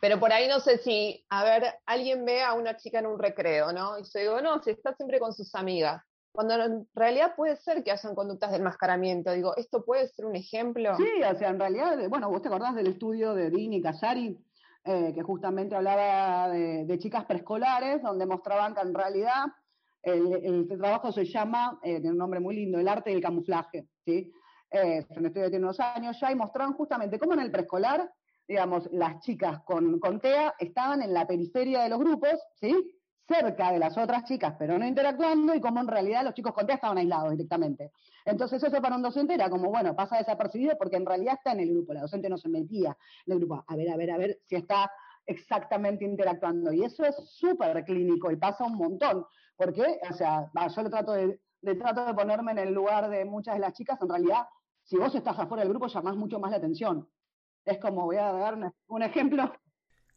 Pero 0.00 0.18
por 0.18 0.32
ahí 0.32 0.48
no 0.48 0.60
sé 0.60 0.78
si, 0.78 1.24
a 1.28 1.44
ver, 1.44 1.64
alguien 1.86 2.24
ve 2.24 2.42
a 2.42 2.54
una 2.54 2.76
chica 2.76 2.98
en 2.98 3.06
un 3.06 3.18
recreo, 3.18 3.72
¿no? 3.72 3.98
Y 3.98 4.02
yo 4.02 4.20
digo, 4.20 4.40
no, 4.40 4.62
si 4.62 4.70
está 4.70 4.94
siempre 4.94 5.20
con 5.20 5.32
sus 5.32 5.54
amigas. 5.54 6.02
Cuando 6.32 6.54
en 6.54 6.88
realidad 6.94 7.34
puede 7.36 7.56
ser 7.56 7.84
que 7.84 7.92
hayan 7.92 8.14
conductas 8.14 8.50
de 8.50 8.56
enmascaramiento. 8.56 9.32
Digo, 9.32 9.54
¿esto 9.56 9.84
puede 9.84 10.08
ser 10.08 10.24
un 10.24 10.34
ejemplo? 10.34 10.96
Sí, 10.96 11.22
o 11.22 11.34
sea, 11.36 11.50
en 11.50 11.60
realidad, 11.60 11.98
bueno, 12.08 12.30
vos 12.30 12.40
te 12.40 12.48
acordás 12.48 12.74
del 12.74 12.86
estudio 12.86 13.34
de 13.34 13.50
Dini 13.50 13.82
Casari, 13.82 14.38
eh, 14.84 15.12
que 15.14 15.22
justamente 15.22 15.76
hablaba 15.76 16.48
de, 16.48 16.98
chicas 16.98 17.24
preescolares, 17.24 18.02
donde 18.02 18.26
mostraban 18.26 18.74
que 18.74 18.80
en 18.80 18.94
realidad 18.94 19.44
el, 20.02 20.66
trabajo 20.66 21.12
se 21.12 21.24
llama, 21.24 21.78
eh, 21.82 22.00
tiene 22.00 22.10
un 22.10 22.18
nombre 22.18 22.40
muy 22.40 22.56
lindo, 22.56 22.78
el 22.78 22.88
arte 22.88 23.10
del 23.10 23.20
camuflaje, 23.20 23.86
¿sí? 24.04 24.32
Eh, 24.70 25.06
estudio 25.08 25.58
unos 25.58 25.78
años 25.78 26.18
ya, 26.18 26.32
y 26.32 26.34
mostraban 26.34 26.72
justamente 26.74 27.18
cómo 27.18 27.34
en 27.34 27.40
el 27.40 27.52
preescolar, 27.52 28.10
digamos, 28.48 28.88
las 28.90 29.20
chicas 29.20 29.62
con, 29.64 30.00
con 30.00 30.18
TEA 30.18 30.54
estaban 30.58 31.02
en 31.02 31.14
la 31.14 31.26
periferia 31.26 31.82
de 31.82 31.88
los 31.88 31.98
grupos, 31.98 32.40
¿sí? 32.60 32.74
Cerca 33.32 33.72
de 33.72 33.78
las 33.78 33.96
otras 33.96 34.24
chicas, 34.24 34.54
pero 34.58 34.78
no 34.78 34.86
interactuando, 34.86 35.54
y 35.54 35.60
como 35.60 35.80
en 35.80 35.88
realidad 35.88 36.24
los 36.24 36.34
chicos 36.34 36.52
con 36.52 36.66
TEA 36.66 36.76
estaban 36.76 36.98
aislados 36.98 37.30
directamente. 37.30 37.92
Entonces 38.24 38.62
eso 38.62 38.82
para 38.82 38.96
un 38.96 39.02
docente 39.02 39.34
era 39.34 39.48
como, 39.48 39.70
bueno, 39.70 39.96
pasa 39.96 40.18
desapercibido 40.18 40.76
porque 40.78 40.96
en 40.96 41.06
realidad 41.06 41.34
está 41.34 41.52
en 41.52 41.60
el 41.60 41.72
grupo, 41.72 41.92
la 41.92 42.02
docente 42.02 42.28
no 42.28 42.36
se 42.36 42.48
metía 42.48 42.96
en 43.26 43.32
el 43.32 43.38
grupo, 43.38 43.64
a 43.66 43.76
ver, 43.76 43.90
a 43.90 43.96
ver, 43.96 44.10
a 44.10 44.18
ver 44.18 44.38
si 44.46 44.56
está 44.56 44.90
exactamente 45.26 46.04
interactuando. 46.04 46.72
Y 46.72 46.84
eso 46.84 47.04
es 47.04 47.16
súper 47.16 47.84
clínico 47.84 48.30
y 48.30 48.36
pasa 48.36 48.64
un 48.64 48.76
montón, 48.76 49.24
porque, 49.56 49.98
o 50.08 50.12
sea, 50.14 50.50
yo 50.74 50.82
lo 50.82 50.90
trato 50.90 51.12
de, 51.12 51.40
trato 51.78 52.04
de 52.04 52.14
ponerme 52.14 52.52
en 52.52 52.58
el 52.58 52.74
lugar 52.74 53.08
de 53.08 53.24
muchas 53.24 53.54
de 53.54 53.60
las 53.60 53.72
chicas, 53.72 54.00
en 54.02 54.08
realidad, 54.08 54.46
si 54.82 54.96
vos 54.98 55.14
estás 55.14 55.38
afuera 55.38 55.62
del 55.62 55.70
grupo, 55.70 55.86
llamás 55.86 56.16
mucho 56.16 56.38
más 56.38 56.50
la 56.50 56.58
atención. 56.58 57.08
Es 57.64 57.78
como, 57.78 58.04
voy 58.04 58.16
a 58.16 58.32
dar 58.32 58.72
un 58.88 59.02
ejemplo 59.02 59.52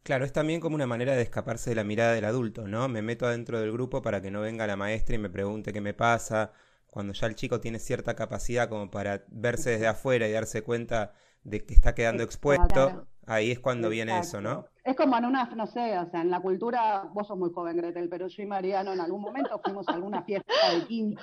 Claro, 0.06 0.24
es 0.24 0.32
también 0.32 0.60
como 0.60 0.76
una 0.76 0.86
manera 0.86 1.16
de 1.16 1.22
escaparse 1.22 1.70
de 1.70 1.74
la 1.74 1.82
mirada 1.82 2.12
del 2.12 2.26
adulto, 2.26 2.68
¿no? 2.68 2.86
Me 2.86 3.02
meto 3.02 3.26
adentro 3.26 3.58
del 3.58 3.72
grupo 3.72 4.02
para 4.02 4.22
que 4.22 4.30
no 4.30 4.40
venga 4.40 4.64
la 4.64 4.76
maestra 4.76 5.16
y 5.16 5.18
me 5.18 5.30
pregunte 5.30 5.72
qué 5.72 5.80
me 5.80 5.94
pasa. 5.94 6.52
Cuando 6.86 7.12
ya 7.12 7.26
el 7.26 7.34
chico 7.34 7.58
tiene 7.58 7.80
cierta 7.80 8.14
capacidad 8.14 8.68
como 8.68 8.88
para 8.88 9.24
verse 9.26 9.70
desde 9.70 9.88
afuera 9.88 10.28
y 10.28 10.30
darse 10.30 10.62
cuenta 10.62 11.12
de 11.42 11.66
que 11.66 11.74
está 11.74 11.92
quedando 11.96 12.22
expuesto, 12.22 13.08
ahí 13.26 13.50
es 13.50 13.58
cuando 13.58 13.88
viene 13.88 14.16
eso, 14.16 14.40
¿no? 14.40 14.66
Es 14.84 14.94
como 14.94 15.18
en 15.18 15.24
una, 15.24 15.46
no 15.56 15.66
sé, 15.66 15.98
o 15.98 16.08
sea, 16.08 16.20
en 16.20 16.30
la 16.30 16.38
cultura, 16.38 17.10
vos 17.12 17.26
sos 17.26 17.36
muy 17.36 17.50
joven, 17.52 17.76
Gretel, 17.76 18.08
pero 18.08 18.28
yo 18.28 18.42
y 18.44 18.46
Mariano 18.46 18.92
en 18.92 19.00
algún 19.00 19.22
momento 19.22 19.60
fuimos 19.64 19.88
a 19.88 19.94
alguna 19.94 20.22
fiesta 20.22 20.52
de 20.72 20.86
15. 20.86 21.20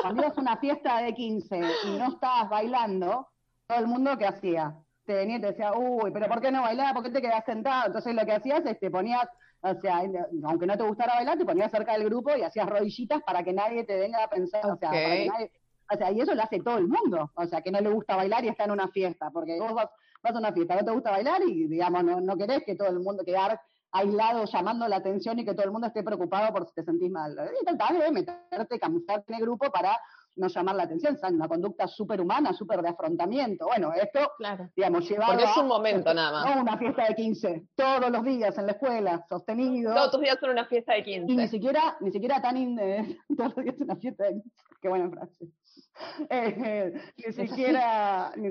Cuando 0.00 0.22
ibas 0.22 0.38
a 0.38 0.40
una 0.40 0.56
fiesta 0.56 1.02
de 1.02 1.12
15 1.12 1.60
y 1.88 1.98
no 1.98 2.08
estabas 2.08 2.48
bailando, 2.48 3.28
todo 3.66 3.78
el 3.80 3.86
mundo, 3.86 4.16
¿qué 4.16 4.26
hacía? 4.26 4.74
Te 5.04 5.14
venía 5.14 5.36
y 5.36 5.40
te 5.40 5.48
decía, 5.48 5.72
uy, 5.74 6.10
pero 6.12 6.28
¿por 6.28 6.40
qué 6.40 6.50
no 6.50 6.62
bailar? 6.62 6.94
¿Por 6.94 7.02
qué 7.02 7.10
te 7.10 7.20
quedás 7.20 7.44
sentado? 7.44 7.86
Entonces 7.86 8.14
lo 8.14 8.24
que 8.24 8.32
hacías 8.32 8.64
es 8.66 8.78
te 8.78 8.90
ponías, 8.90 9.28
o 9.60 9.74
sea, 9.80 10.02
aunque 10.44 10.66
no 10.66 10.76
te 10.76 10.84
gustara 10.84 11.14
bailar, 11.14 11.38
te 11.38 11.44
ponías 11.44 11.70
cerca 11.70 11.92
del 11.92 12.04
grupo 12.04 12.34
y 12.36 12.42
hacías 12.42 12.68
rodillitas 12.68 13.22
para 13.22 13.42
que 13.42 13.52
nadie 13.52 13.84
te 13.84 13.98
venga 13.98 14.24
a 14.24 14.28
pensar, 14.28 14.64
o 14.66 14.76
sea, 14.76 14.90
para 14.90 15.00
que 15.00 15.26
nadie, 15.26 15.50
o 15.92 15.96
sea, 15.96 16.10
y 16.12 16.20
eso 16.20 16.34
lo 16.34 16.42
hace 16.42 16.60
todo 16.60 16.78
el 16.78 16.88
mundo, 16.88 17.30
o 17.34 17.46
sea, 17.46 17.60
que 17.60 17.70
no 17.70 17.80
le 17.80 17.90
gusta 17.90 18.16
bailar 18.16 18.44
y 18.44 18.48
está 18.48 18.64
en 18.64 18.70
una 18.70 18.88
fiesta, 18.88 19.30
porque 19.30 19.58
vos 19.60 19.74
vas, 19.74 19.88
vas 20.22 20.34
a 20.34 20.38
una 20.38 20.52
fiesta, 20.52 20.76
no 20.76 20.84
te 20.84 20.92
gusta 20.92 21.10
bailar 21.10 21.42
y, 21.46 21.66
digamos, 21.66 22.04
no, 22.04 22.20
no 22.20 22.36
querés 22.36 22.64
que 22.64 22.74
todo 22.74 22.88
el 22.88 23.00
mundo 23.00 23.24
quedar 23.24 23.60
aislado 23.94 24.44
llamando 24.46 24.88
la 24.88 24.96
atención 24.96 25.38
y 25.38 25.44
que 25.44 25.54
todo 25.54 25.66
el 25.66 25.70
mundo 25.70 25.86
esté 25.86 26.02
preocupado 26.02 26.52
por 26.52 26.66
si 26.66 26.74
te 26.74 26.82
sentís 26.82 27.10
mal. 27.10 27.36
Y 27.60 27.64
tratar 27.64 27.96
de 27.96 28.10
meterte, 28.10 28.80
camuflarte 28.80 29.32
en 29.32 29.38
el 29.38 29.44
grupo 29.44 29.70
para 29.70 29.96
no 30.36 30.48
llamar 30.48 30.74
la 30.76 30.82
atención, 30.84 31.14
es 31.14 31.30
una 31.30 31.48
conducta 31.48 31.86
superhumana, 31.86 32.52
súper 32.52 32.82
de 32.82 32.88
afrontamiento. 32.88 33.66
Bueno, 33.66 33.92
esto, 33.92 34.32
digamos, 34.74 35.08
llevado 35.08 35.32
Porque 35.32 35.44
es 35.44 35.56
un 35.56 35.68
momento 35.68 36.12
nada 36.12 36.32
más. 36.32 36.56
No 36.56 36.62
una 36.62 36.76
fiesta 36.76 37.06
de 37.06 37.14
15, 37.14 37.62
todos 37.74 38.10
los 38.10 38.24
días 38.24 38.56
en 38.58 38.66
la 38.66 38.72
escuela, 38.72 39.24
sostenido. 39.28 39.94
Todos 39.94 40.12
los 40.14 40.22
días 40.22 40.38
son 40.40 40.50
una 40.50 40.66
fiesta 40.66 40.94
de 40.94 41.04
15. 41.04 41.32
Y 41.32 41.36
ni 41.36 41.48
siquiera, 41.48 41.96
ni 42.00 42.10
siquiera 42.10 42.42
tan, 42.42 42.76
todos 43.36 43.56
los 43.56 43.64
días 43.64 43.80
una 43.80 43.96
fiesta 43.96 44.24
de 44.24 44.32
15. 44.32 44.50
Qué 44.80 44.88
buena 44.88 45.10
frase. 45.10 45.46
Eh, 46.28 46.92
ni 47.16 47.32
siquiera... 47.32 48.32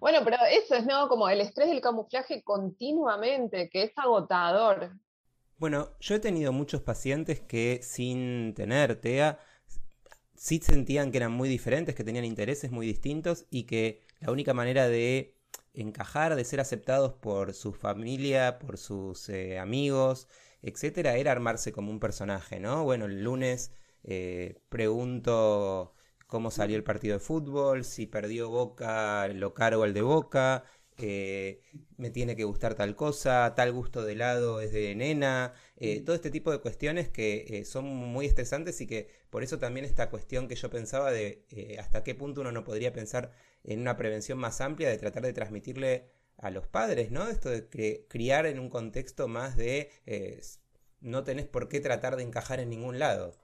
Bueno, 0.00 0.20
pero 0.22 0.36
eso 0.48 0.76
es, 0.76 0.86
¿no? 0.86 1.08
Como 1.08 1.28
el 1.28 1.40
estrés 1.40 1.68
del 1.68 1.80
camuflaje 1.80 2.44
continuamente, 2.44 3.68
que 3.68 3.82
es 3.82 3.92
agotador. 3.96 4.92
Bueno, 5.56 5.88
yo 5.98 6.14
he 6.14 6.20
tenido 6.20 6.52
muchos 6.52 6.82
pacientes 6.82 7.40
que 7.40 7.80
sin 7.82 8.54
tener 8.54 9.00
TEA 9.00 9.40
sí 10.38 10.60
sentían 10.62 11.10
que 11.10 11.18
eran 11.18 11.32
muy 11.32 11.48
diferentes, 11.48 11.94
que 11.94 12.04
tenían 12.04 12.24
intereses 12.24 12.70
muy 12.70 12.86
distintos 12.86 13.46
y 13.50 13.64
que 13.64 14.02
la 14.20 14.30
única 14.32 14.54
manera 14.54 14.88
de 14.88 15.34
encajar, 15.74 16.36
de 16.36 16.44
ser 16.44 16.60
aceptados 16.60 17.14
por 17.14 17.54
su 17.54 17.72
familia, 17.72 18.58
por 18.58 18.78
sus 18.78 19.28
eh, 19.28 19.58
amigos, 19.58 20.28
etcétera, 20.62 21.16
era 21.16 21.32
armarse 21.32 21.72
como 21.72 21.90
un 21.90 22.00
personaje, 22.00 22.60
¿no? 22.60 22.84
Bueno, 22.84 23.06
el 23.06 23.22
lunes 23.22 23.72
eh, 24.04 24.60
pregunto 24.68 25.94
cómo 26.26 26.50
salió 26.50 26.76
el 26.76 26.84
partido 26.84 27.14
de 27.14 27.20
fútbol, 27.20 27.84
si 27.84 28.06
perdió 28.06 28.48
Boca, 28.50 29.28
lo 29.28 29.54
cargo 29.54 29.84
el 29.84 29.94
de 29.94 30.02
Boca, 30.02 30.64
eh, 30.98 31.62
me 31.96 32.10
tiene 32.10 32.36
que 32.36 32.44
gustar 32.44 32.74
tal 32.74 32.96
cosa, 32.96 33.54
tal 33.54 33.72
gusto 33.72 34.04
de 34.04 34.12
helado 34.12 34.60
es 34.60 34.72
de 34.72 34.94
nena, 34.94 35.54
eh, 35.76 36.00
todo 36.00 36.16
este 36.16 36.30
tipo 36.30 36.50
de 36.50 36.60
cuestiones 36.60 37.08
que 37.08 37.44
eh, 37.48 37.64
son 37.64 37.86
muy 37.86 38.26
estresantes 38.26 38.80
y 38.80 38.86
que 38.86 39.08
por 39.30 39.42
eso 39.42 39.58
también 39.58 39.86
esta 39.86 40.10
cuestión 40.10 40.48
que 40.48 40.56
yo 40.56 40.70
pensaba 40.70 41.12
de 41.12 41.76
hasta 41.78 42.02
qué 42.02 42.14
punto 42.14 42.40
uno 42.40 42.52
no 42.52 42.64
podría 42.64 42.92
pensar 42.92 43.32
en 43.64 43.80
una 43.80 43.96
prevención 43.96 44.38
más 44.38 44.60
amplia 44.60 44.88
de 44.88 44.98
tratar 44.98 45.22
de 45.22 45.32
transmitirle 45.32 46.10
a 46.36 46.50
los 46.50 46.66
padres, 46.66 47.10
¿no? 47.10 47.28
Esto 47.28 47.50
de 47.50 47.68
que 47.68 48.06
criar 48.08 48.46
en 48.46 48.58
un 48.58 48.70
contexto 48.70 49.28
más 49.28 49.56
de 49.56 49.90
no 51.00 51.24
tenés 51.24 51.46
por 51.46 51.68
qué 51.68 51.80
tratar 51.80 52.16
de 52.16 52.24
encajar 52.24 52.60
en 52.60 52.70
ningún 52.70 52.98
lado. 52.98 53.34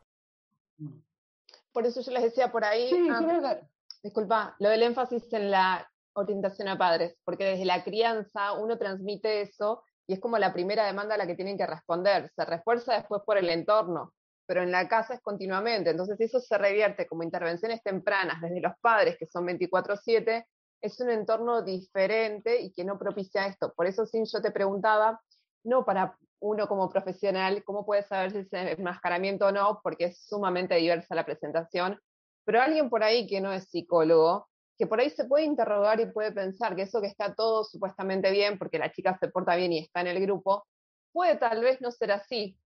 Por 1.73 1.87
eso 1.87 2.01
yo 2.01 2.13
les 2.13 2.23
decía 2.23 2.51
por 2.51 2.65
ahí, 2.65 2.91
ah, 3.11 3.61
disculpa, 4.03 4.57
lo 4.59 4.69
del 4.69 4.83
énfasis 4.83 5.33
en 5.33 5.51
la 5.51 5.89
orientación 6.15 6.69
a 6.69 6.79
padres, 6.79 7.17
porque 7.25 7.45
desde 7.45 7.65
la 7.65 7.85
crianza 7.85 8.53
uno 8.55 8.79
transmite 8.79 9.43
eso 9.43 9.83
y 10.07 10.15
es 10.15 10.21
como 10.21 10.39
la 10.39 10.53
primera 10.53 10.87
demanda 10.87 11.15
a 11.15 11.19
la 11.19 11.27
que 11.27 11.35
tienen 11.35 11.59
que 11.59 11.67
responder. 11.67 12.31
Se 12.35 12.45
refuerza 12.45 12.95
después 12.95 13.23
por 13.25 13.39
el 13.39 13.49
entorno, 13.49 14.13
pero 14.47 14.63
en 14.63 14.71
la 14.71 14.89
casa 14.89 15.15
es 15.15 15.21
continuamente. 15.21 15.91
Entonces 15.91 16.21
eso 16.21 16.41
se 16.41 16.59
revierte 16.59 17.07
como 17.07 17.23
intervenciones 17.23 17.83
tempranas 17.83 18.41
desde 18.41 18.61
los 18.61 18.73
padres, 18.81 19.17
que 19.19 19.27
son 19.27 19.47
24/7, 19.47 20.47
es 20.83 21.01
un 21.01 21.11
entorno 21.11 21.63
diferente 21.63 22.61
y 22.61 22.73
que 22.73 22.85
no 22.85 22.99
propicia 22.99 23.47
esto. 23.47 23.73
Por 23.75 23.87
eso, 23.87 24.05
Sin, 24.05 24.27
yo 24.27 24.43
te 24.43 24.51
preguntaba, 24.51 25.21
no 25.65 25.85
para 25.85 26.19
uno 26.41 26.69
como 26.69 26.91
profesional, 26.91 27.65
cómo 27.65 27.87
puede 27.87 28.03
saber 28.03 28.33
si 28.33 28.39
es 28.39 28.49
enmascaramiento 28.53 29.47
o 29.47 29.53
no, 29.53 29.81
porque 29.83 30.07
es 30.07 30.27
sumamente 30.27 30.75
diversa 30.75 31.15
la 31.15 31.25
presentación, 31.25 31.99
pero 32.45 32.61
alguien 32.61 32.91
por 32.91 33.03
ahí 33.03 33.27
que 33.27 33.41
no 33.41 33.51
es 33.51 33.65
psicólogo, 33.71 34.47
que 34.77 34.87
por 34.87 35.01
ahí 35.01 35.11
se 35.11 35.25
puede 35.25 35.45
interrogar 35.45 36.01
y 36.01 36.07
puede 36.07 36.33
pensar 36.33 36.75
que 36.75 36.83
eso 36.83 37.01
que 37.01 37.07
está 37.07 37.35
todo 37.35 37.65
supuestamente 37.65 38.31
bien, 38.31 38.59
porque 38.59 38.79
la 38.79 38.91
chica 38.93 39.17
se 39.19 39.29
porta 39.29 39.55
bien 39.57 39.73
y 39.73 39.79
está 39.81 40.01
en 40.01 40.09
el 40.09 40.21
grupo, 40.21 40.67
puede 41.13 41.37
tal 41.37 41.61
vez 41.61 41.81
no 41.81 41.91
ser 41.91 42.13
así. 42.13 42.59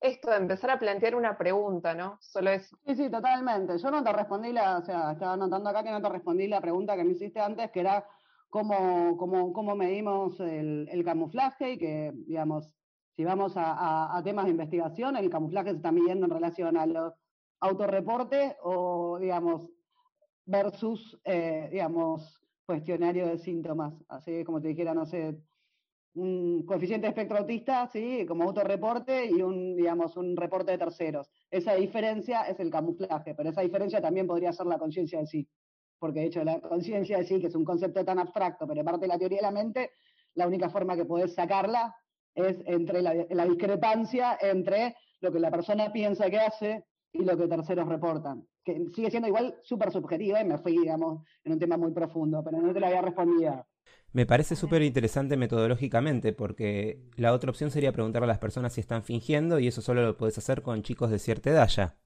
Esto 0.00 0.30
de 0.30 0.36
empezar 0.36 0.70
a 0.70 0.78
plantear 0.78 1.16
una 1.16 1.36
pregunta, 1.36 1.94
¿no? 1.94 2.18
Solo 2.20 2.50
eso. 2.50 2.76
Sí, 2.86 2.94
sí, 2.94 3.10
totalmente. 3.10 3.78
Yo 3.78 3.90
no 3.90 4.04
te 4.04 4.12
respondí 4.12 4.52
la, 4.52 4.78
o 4.78 4.82
sea, 4.82 5.12
estaba 5.12 5.36
notando 5.36 5.70
acá 5.70 5.82
que 5.82 5.90
no 5.90 6.00
te 6.00 6.08
respondí 6.08 6.46
la 6.46 6.60
pregunta 6.60 6.94
que 6.96 7.02
me 7.02 7.12
hiciste 7.12 7.40
antes, 7.40 7.70
que 7.72 7.80
era 7.80 8.06
cómo, 8.48 9.16
cómo, 9.16 9.52
cómo 9.52 9.74
medimos 9.74 10.38
el, 10.38 10.88
el 10.90 11.04
camuflaje 11.04 11.72
y 11.72 11.78
que, 11.78 12.12
digamos, 12.14 12.74
si 13.16 13.24
vamos 13.24 13.56
a, 13.56 14.16
a, 14.16 14.22
temas 14.22 14.44
de 14.44 14.52
investigación, 14.52 15.16
el 15.16 15.30
camuflaje 15.30 15.70
se 15.70 15.76
está 15.76 15.90
midiendo 15.90 16.26
en 16.26 16.30
relación 16.30 16.76
a 16.76 16.86
los 16.86 17.14
autorreportes 17.58 18.54
o, 18.62 19.18
digamos, 19.18 19.68
versus, 20.48 21.20
eh, 21.24 21.68
digamos, 21.70 22.40
cuestionario 22.64 23.26
de 23.26 23.38
síntomas. 23.38 23.94
Así 24.08 24.44
como 24.44 24.60
te 24.60 24.68
dijera, 24.68 24.94
no 24.94 25.04
sé, 25.04 25.38
un 26.14 26.64
coeficiente 26.64 27.06
de 27.06 27.10
espectro 27.10 27.38
autista, 27.38 27.86
¿sí? 27.86 28.24
como 28.26 28.44
autorreporte 28.44 29.26
y 29.26 29.42
un, 29.42 29.76
digamos, 29.76 30.16
un 30.16 30.36
reporte 30.36 30.72
de 30.72 30.78
terceros. 30.78 31.30
Esa 31.50 31.74
diferencia 31.74 32.42
es 32.42 32.58
el 32.60 32.70
camuflaje, 32.70 33.34
pero 33.34 33.50
esa 33.50 33.60
diferencia 33.60 34.00
también 34.00 34.26
podría 34.26 34.52
ser 34.52 34.66
la 34.66 34.78
conciencia 34.78 35.20
de 35.20 35.26
sí. 35.26 35.48
Porque 35.98 36.20
de 36.20 36.26
hecho 36.26 36.44
la 36.44 36.60
conciencia 36.60 37.18
de 37.18 37.24
sí, 37.24 37.40
que 37.40 37.48
es 37.48 37.54
un 37.54 37.64
concepto 37.64 38.04
tan 38.04 38.18
abstracto, 38.18 38.66
pero 38.66 38.84
parte 38.84 39.02
de 39.02 39.08
la 39.08 39.18
teoría 39.18 39.38
de 39.38 39.42
la 39.42 39.50
mente, 39.50 39.90
la 40.34 40.46
única 40.46 40.70
forma 40.70 40.96
que 40.96 41.04
podés 41.04 41.34
sacarla 41.34 41.94
es 42.34 42.56
entre 42.66 43.02
la, 43.02 43.26
la 43.30 43.44
discrepancia 43.44 44.38
entre 44.40 44.96
lo 45.20 45.30
que 45.30 45.40
la 45.40 45.50
persona 45.50 45.92
piensa 45.92 46.30
que 46.30 46.38
hace 46.38 46.84
y 47.12 47.24
lo 47.24 47.36
que 47.36 47.48
terceros 47.48 47.88
reportan. 47.88 48.46
Que 48.68 48.90
sigue 48.94 49.10
siendo 49.10 49.28
igual 49.28 49.54
súper 49.62 49.90
subjetiva 49.90 50.42
y 50.42 50.44
me 50.44 50.58
fui, 50.58 50.76
digamos, 50.76 51.24
en 51.42 51.52
un 51.52 51.58
tema 51.58 51.78
muy 51.78 51.90
profundo, 51.90 52.42
pero 52.44 52.60
no 52.60 52.70
te 52.74 52.80
lo 52.80 52.86
había 52.86 53.00
respondido. 53.00 53.66
Me 54.12 54.26
parece 54.26 54.56
súper 54.56 54.82
interesante 54.82 55.38
metodológicamente, 55.38 56.34
porque 56.34 57.00
la 57.16 57.32
otra 57.32 57.48
opción 57.48 57.70
sería 57.70 57.92
preguntarle 57.92 58.26
a 58.26 58.28
las 58.28 58.38
personas 58.38 58.74
si 58.74 58.82
están 58.82 59.02
fingiendo 59.02 59.58
y 59.58 59.68
eso 59.68 59.80
solo 59.80 60.02
lo 60.02 60.18
puedes 60.18 60.36
hacer 60.36 60.60
con 60.60 60.82
chicos 60.82 61.10
de 61.10 61.18
cierta 61.18 61.48
edad 61.48 61.68
ya. 61.68 61.96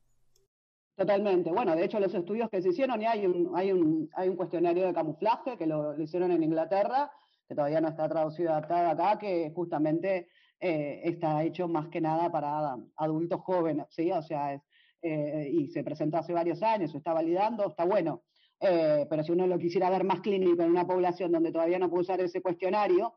Totalmente. 0.95 1.51
Bueno, 1.51 1.75
de 1.75 1.85
hecho 1.85 1.99
los 1.99 2.15
estudios 2.15 2.49
que 2.49 2.63
se 2.63 2.69
hicieron, 2.69 3.03
y 3.03 3.07
hay 3.07 3.27
un, 3.27 3.51
hay 3.57 3.73
un, 3.73 4.09
hay 4.15 4.29
un 4.29 4.37
cuestionario 4.37 4.87
de 4.87 4.95
camuflaje 4.95 5.57
que 5.57 5.67
lo, 5.67 6.01
hicieron 6.01 6.31
en 6.31 6.45
Inglaterra, 6.45 7.11
que 7.49 7.57
todavía 7.57 7.81
no 7.81 7.89
está 7.89 8.09
traducido 8.09 8.53
adaptado 8.53 8.91
acá, 8.91 9.19
que 9.19 9.51
justamente 9.53 10.29
eh, 10.61 11.01
está 11.03 11.43
hecho 11.43 11.67
más 11.67 11.89
que 11.89 12.01
nada 12.01 12.31
para 12.31 12.77
adultos 12.95 13.41
jóvenes, 13.41 13.87
¿sí? 13.91 14.13
O 14.13 14.23
sea, 14.23 14.55
es, 14.55 14.63
eh, 15.03 15.51
y 15.53 15.69
se 15.69 15.83
presentó 15.83 16.19
hace 16.19 16.33
varios 16.33 16.63
años, 16.63 16.93
se 16.93 16.99
está 16.99 17.13
validando, 17.13 17.69
está 17.69 17.85
bueno. 17.85 18.23
Eh, 18.61 19.07
pero 19.11 19.25
si 19.25 19.33
uno 19.33 19.47
lo 19.49 19.59
quisiera 19.59 19.91
ver 19.91 20.05
más 20.05 20.21
clínico 20.21 20.63
en 20.63 20.71
una 20.71 20.87
población 20.87 21.33
donde 21.33 21.51
todavía 21.51 21.81
no 21.81 21.91
puede 21.91 22.03
usar 22.03 22.21
ese 22.21 22.41
cuestionario, 22.41 23.15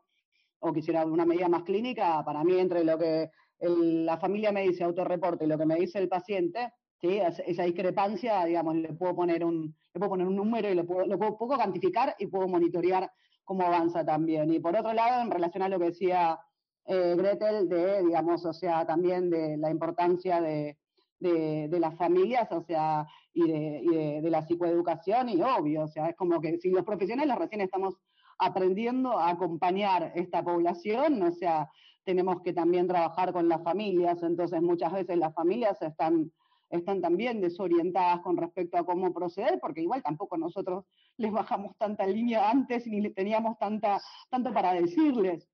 o 0.58 0.72
quisiera 0.72 1.06
una 1.06 1.24
medida 1.24 1.48
más 1.48 1.62
clínica, 1.62 2.24
para 2.24 2.42
mí 2.42 2.58
entre 2.58 2.82
lo 2.82 2.98
que 2.98 3.30
la 3.60 4.18
familia 4.18 4.52
me 4.52 4.62
dice 4.62 4.84
autorreporte 4.84 5.44
y 5.44 5.48
lo 5.48 5.56
que 5.56 5.66
me 5.66 5.76
dice 5.76 5.98
el 5.98 6.08
paciente, 6.08 6.72
¿sí? 7.00 7.20
esa 7.46 7.62
discrepancia, 7.62 8.44
digamos, 8.44 8.74
le 8.76 8.92
puedo 8.92 9.14
poner 9.14 9.44
un, 9.44 9.74
le 9.94 10.00
puedo 10.00 10.10
poner 10.10 10.26
un 10.26 10.36
número 10.36 10.68
y 10.68 10.74
lo 10.74 10.84
puedo, 10.84 11.06
lo 11.06 11.18
puedo, 11.18 11.38
puedo 11.38 11.56
cuantificar 11.56 12.16
y 12.18 12.26
puedo 12.26 12.48
monitorear 12.48 13.10
cómo 13.44 13.64
avanza 13.64 14.04
también. 14.04 14.52
Y 14.52 14.58
por 14.58 14.76
otro 14.76 14.92
lado, 14.92 15.22
en 15.22 15.30
relación 15.30 15.62
a 15.62 15.68
lo 15.68 15.78
que 15.78 15.86
decía 15.86 16.38
eh, 16.86 17.14
Gretel, 17.16 17.68
de, 17.68 18.02
digamos, 18.02 18.44
o 18.44 18.52
sea, 18.52 18.84
también 18.84 19.30
de 19.30 19.56
la 19.56 19.70
importancia 19.70 20.40
de, 20.40 20.76
de, 21.20 21.78
las 21.80 21.96
familias, 21.96 22.50
o 22.52 22.62
sea, 22.62 23.06
y, 23.32 23.46
de, 23.46 24.20
de, 24.22 24.30
la 24.30 24.42
psicoeducación, 24.42 25.28
y 25.28 25.42
obvio, 25.42 25.84
o 25.84 25.88
sea, 25.88 26.08
es 26.08 26.16
como 26.16 26.40
que 26.40 26.58
si 26.58 26.70
los 26.70 26.84
profesionales 26.84 27.36
recién 27.36 27.60
estamos 27.60 27.94
aprendiendo 28.38 29.18
a 29.18 29.30
acompañar 29.30 30.12
esta 30.14 30.42
población, 30.42 31.22
o 31.22 31.32
sea, 31.32 31.70
tenemos 32.04 32.42
que 32.42 32.52
también 32.52 32.86
trabajar 32.86 33.32
con 33.32 33.48
las 33.48 33.62
familias, 33.62 34.22
entonces 34.22 34.62
muchas 34.62 34.92
veces 34.92 35.16
las 35.16 35.34
familias 35.34 35.80
están, 35.82 36.30
están 36.70 37.00
también 37.00 37.40
desorientadas 37.40 38.20
con 38.20 38.36
respecto 38.36 38.78
a 38.78 38.84
cómo 38.84 39.12
proceder, 39.12 39.58
porque 39.60 39.80
igual 39.80 40.02
tampoco 40.02 40.36
nosotros 40.36 40.84
les 41.16 41.32
bajamos 41.32 41.76
tanta 41.78 42.06
línea 42.06 42.50
antes 42.50 42.86
ni 42.86 43.10
teníamos 43.10 43.58
tanta, 43.58 44.00
tanto 44.30 44.52
para 44.52 44.72
decirles. 44.74 45.48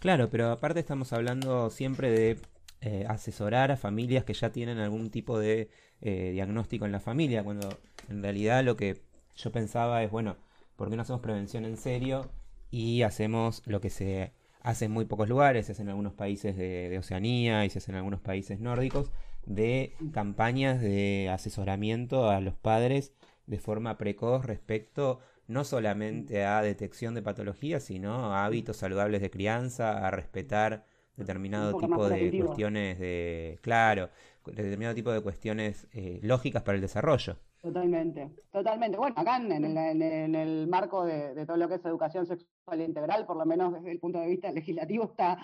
Claro, 0.00 0.28
pero 0.30 0.50
aparte 0.50 0.80
estamos 0.80 1.12
hablando 1.12 1.70
siempre 1.70 2.10
de 2.10 2.40
eh, 2.80 3.04
asesorar 3.08 3.70
a 3.70 3.76
familias 3.76 4.24
que 4.24 4.34
ya 4.34 4.50
tienen 4.50 4.78
algún 4.78 5.10
tipo 5.10 5.38
de 5.38 5.68
eh, 6.00 6.30
diagnóstico 6.32 6.84
en 6.84 6.92
la 6.92 7.00
familia, 7.00 7.42
cuando 7.42 7.78
en 8.08 8.22
realidad 8.22 8.64
lo 8.64 8.76
que 8.76 9.02
yo 9.36 9.52
pensaba 9.52 10.02
es, 10.02 10.10
bueno, 10.10 10.36
¿por 10.76 10.90
qué 10.90 10.96
no 10.96 11.02
hacemos 11.02 11.22
prevención 11.22 11.64
en 11.64 11.76
serio 11.76 12.30
y 12.70 13.02
hacemos 13.02 13.62
lo 13.66 13.80
que 13.80 13.90
se 13.90 14.32
hace 14.62 14.86
en 14.86 14.90
muy 14.90 15.04
pocos 15.04 15.28
lugares, 15.28 15.66
se 15.66 15.72
hace 15.72 15.82
en 15.82 15.88
algunos 15.88 16.12
países 16.12 16.56
de, 16.56 16.88
de 16.88 16.98
Oceanía 16.98 17.64
y 17.64 17.70
se 17.70 17.78
hace 17.78 17.92
en 17.92 17.96
algunos 17.96 18.20
países 18.20 18.60
nórdicos, 18.60 19.10
de 19.46 19.94
campañas 20.12 20.80
de 20.80 21.30
asesoramiento 21.30 22.28
a 22.28 22.40
los 22.40 22.54
padres 22.56 23.12
de 23.46 23.58
forma 23.58 23.96
precoz 23.96 24.44
respecto 24.44 25.20
no 25.48 25.64
solamente 25.64 26.44
a 26.44 26.60
detección 26.62 27.14
de 27.14 27.22
patologías, 27.22 27.84
sino 27.84 28.32
a 28.32 28.44
hábitos 28.44 28.78
saludables 28.78 29.20
de 29.22 29.30
crianza, 29.30 30.06
a 30.06 30.10
respetar 30.10 30.84
determinado 31.16 31.76
tipo 31.78 32.08
de 32.08 32.40
cuestiones 32.40 32.98
de, 32.98 33.58
claro, 33.62 34.10
determinado 34.44 34.94
tipo 34.94 35.10
de 35.10 35.20
cuestiones 35.20 35.88
eh, 35.92 36.20
lógicas 36.22 36.62
para 36.62 36.76
el 36.76 36.82
desarrollo. 36.82 37.36
Totalmente, 37.62 38.30
totalmente. 38.52 38.96
Bueno, 38.96 39.14
acá 39.18 39.38
en, 39.38 40.34
el, 40.36 40.68
marco 40.68 41.04
de, 41.04 41.44
todo 41.46 41.56
lo 41.56 41.68
que 41.68 41.74
es 41.74 41.84
educación 41.84 42.24
sexual 42.24 42.80
integral, 42.80 43.26
por 43.26 43.36
lo 43.36 43.44
menos 43.44 43.72
desde 43.72 43.90
el 43.90 43.98
punto 43.98 44.20
de 44.20 44.28
vista 44.28 44.52
legislativo, 44.52 45.06
está, 45.06 45.36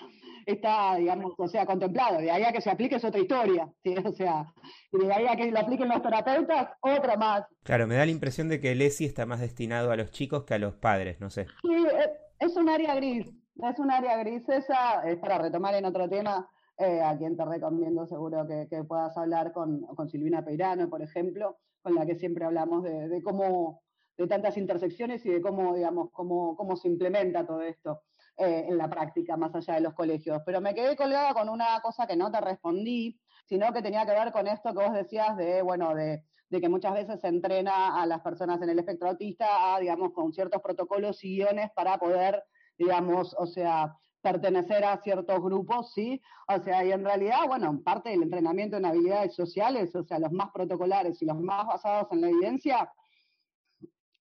está 0.45 0.95
digamos, 0.95 1.33
o 1.37 1.47
sea, 1.49 1.65
contemplado. 1.65 2.19
De 2.19 2.31
ahí 2.31 2.43
a 2.43 2.53
que 2.53 2.61
se 2.61 2.69
aplique 2.69 2.95
es 2.95 3.03
otra 3.03 3.19
historia, 3.19 3.67
O 4.05 4.13
sea, 4.13 4.53
y 4.93 5.05
de 5.05 5.13
ahí 5.13 5.27
a 5.27 5.35
que 5.35 5.51
lo 5.51 5.59
apliquen 5.59 5.89
los 5.89 6.01
terapeutas, 6.01 6.69
otra 6.79 7.17
más. 7.17 7.45
Claro, 7.63 7.87
me 7.87 7.95
da 7.95 8.05
la 8.05 8.11
impresión 8.11 8.47
de 8.47 8.61
que 8.61 8.71
el 8.71 8.81
ESI 8.81 9.03
está 9.03 9.25
más 9.25 9.41
destinado 9.41 9.91
a 9.91 9.97
los 9.97 10.11
chicos 10.11 10.45
que 10.45 10.53
a 10.53 10.59
los 10.59 10.75
padres, 10.75 11.19
no 11.19 11.29
sé. 11.29 11.47
Sí, 11.61 11.73
eh, 11.73 12.09
es 12.39 12.55
un 12.55 12.69
área 12.69 12.95
gris, 12.95 13.27
es 13.55 13.79
un 13.79 13.91
área 13.91 14.17
gris 14.17 14.47
esa, 14.49 15.07
es 15.07 15.17
para 15.17 15.37
retomar 15.37 15.75
en 15.75 15.85
otro 15.85 16.09
tema, 16.09 16.49
eh, 16.77 17.01
a 17.01 17.17
quien 17.17 17.37
te 17.37 17.45
recomiendo 17.45 18.05
seguro 18.07 18.47
que, 18.47 18.83
puedas 18.83 19.15
hablar 19.17 19.51
con, 19.51 19.81
con, 19.81 20.09
Silvina 20.09 20.43
Peirano, 20.43 20.89
por 20.89 21.01
ejemplo, 21.01 21.57
con 21.81 21.95
la 21.95 22.05
que 22.05 22.15
siempre 22.15 22.45
hablamos 22.45 22.83
de, 22.83 23.21
cómo, 23.23 23.83
de 24.17 24.27
tantas 24.27 24.57
intersecciones 24.57 25.25
y 25.25 25.29
de 25.29 25.41
cómo, 25.41 25.75
digamos, 25.75 26.09
cómo, 26.11 26.55
cómo 26.55 26.75
se 26.75 26.87
implementa 26.87 27.45
todo 27.45 27.61
esto 27.61 28.01
eh, 28.37 28.65
en 28.67 28.77
la 28.77 28.89
práctica, 28.89 29.37
más 29.37 29.53
allá 29.53 29.75
de 29.75 29.81
los 29.81 29.93
colegios. 29.93 30.41
Pero 30.45 30.61
me 30.61 30.73
quedé 30.73 30.95
colgada 30.95 31.33
con 31.33 31.49
una 31.49 31.79
cosa 31.81 32.07
que 32.07 32.15
no 32.15 32.31
te 32.31 32.41
respondí, 32.41 33.19
sino 33.45 33.71
que 33.71 33.83
tenía 33.83 34.05
que 34.05 34.13
ver 34.13 34.31
con 34.31 34.47
esto 34.47 34.73
que 34.73 34.83
vos 34.83 34.93
decías 34.93 35.37
de, 35.37 35.61
bueno, 35.61 35.93
de, 35.93 36.23
de 36.53 36.61
que 36.61 36.69
muchas 36.69 36.93
veces 36.93 37.19
se 37.19 37.27
entrena 37.27 38.01
a 38.01 38.05
las 38.05 38.21
personas 38.21 38.61
en 38.61 38.69
el 38.69 38.79
espectro 38.79 39.09
autista 39.09 39.75
a, 39.75 39.79
digamos, 39.79 40.13
con 40.13 40.31
ciertos 40.31 40.61
protocolos 40.61 41.23
y 41.23 41.37
guiones 41.37 41.71
para 41.75 41.97
poder, 41.97 42.43
digamos, 42.77 43.35
o 43.37 43.45
sea, 43.45 43.97
pertenecer 44.21 44.83
a 44.85 45.01
ciertos 45.01 45.43
grupos, 45.43 45.91
¿sí? 45.93 46.21
O 46.47 46.63
sea, 46.63 46.83
y 46.85 46.91
en 46.91 47.03
realidad, 47.03 47.45
bueno, 47.47 47.81
parte 47.83 48.09
del 48.09 48.23
entrenamiento 48.23 48.77
en 48.77 48.85
habilidades 48.85 49.35
sociales, 49.35 49.93
o 49.95 50.03
sea, 50.03 50.17
los 50.17 50.31
más 50.31 50.49
protocolares 50.51 51.21
y 51.21 51.25
los 51.25 51.39
más 51.39 51.67
basados 51.67 52.07
en 52.11 52.21
la 52.21 52.29
evidencia, 52.29 52.89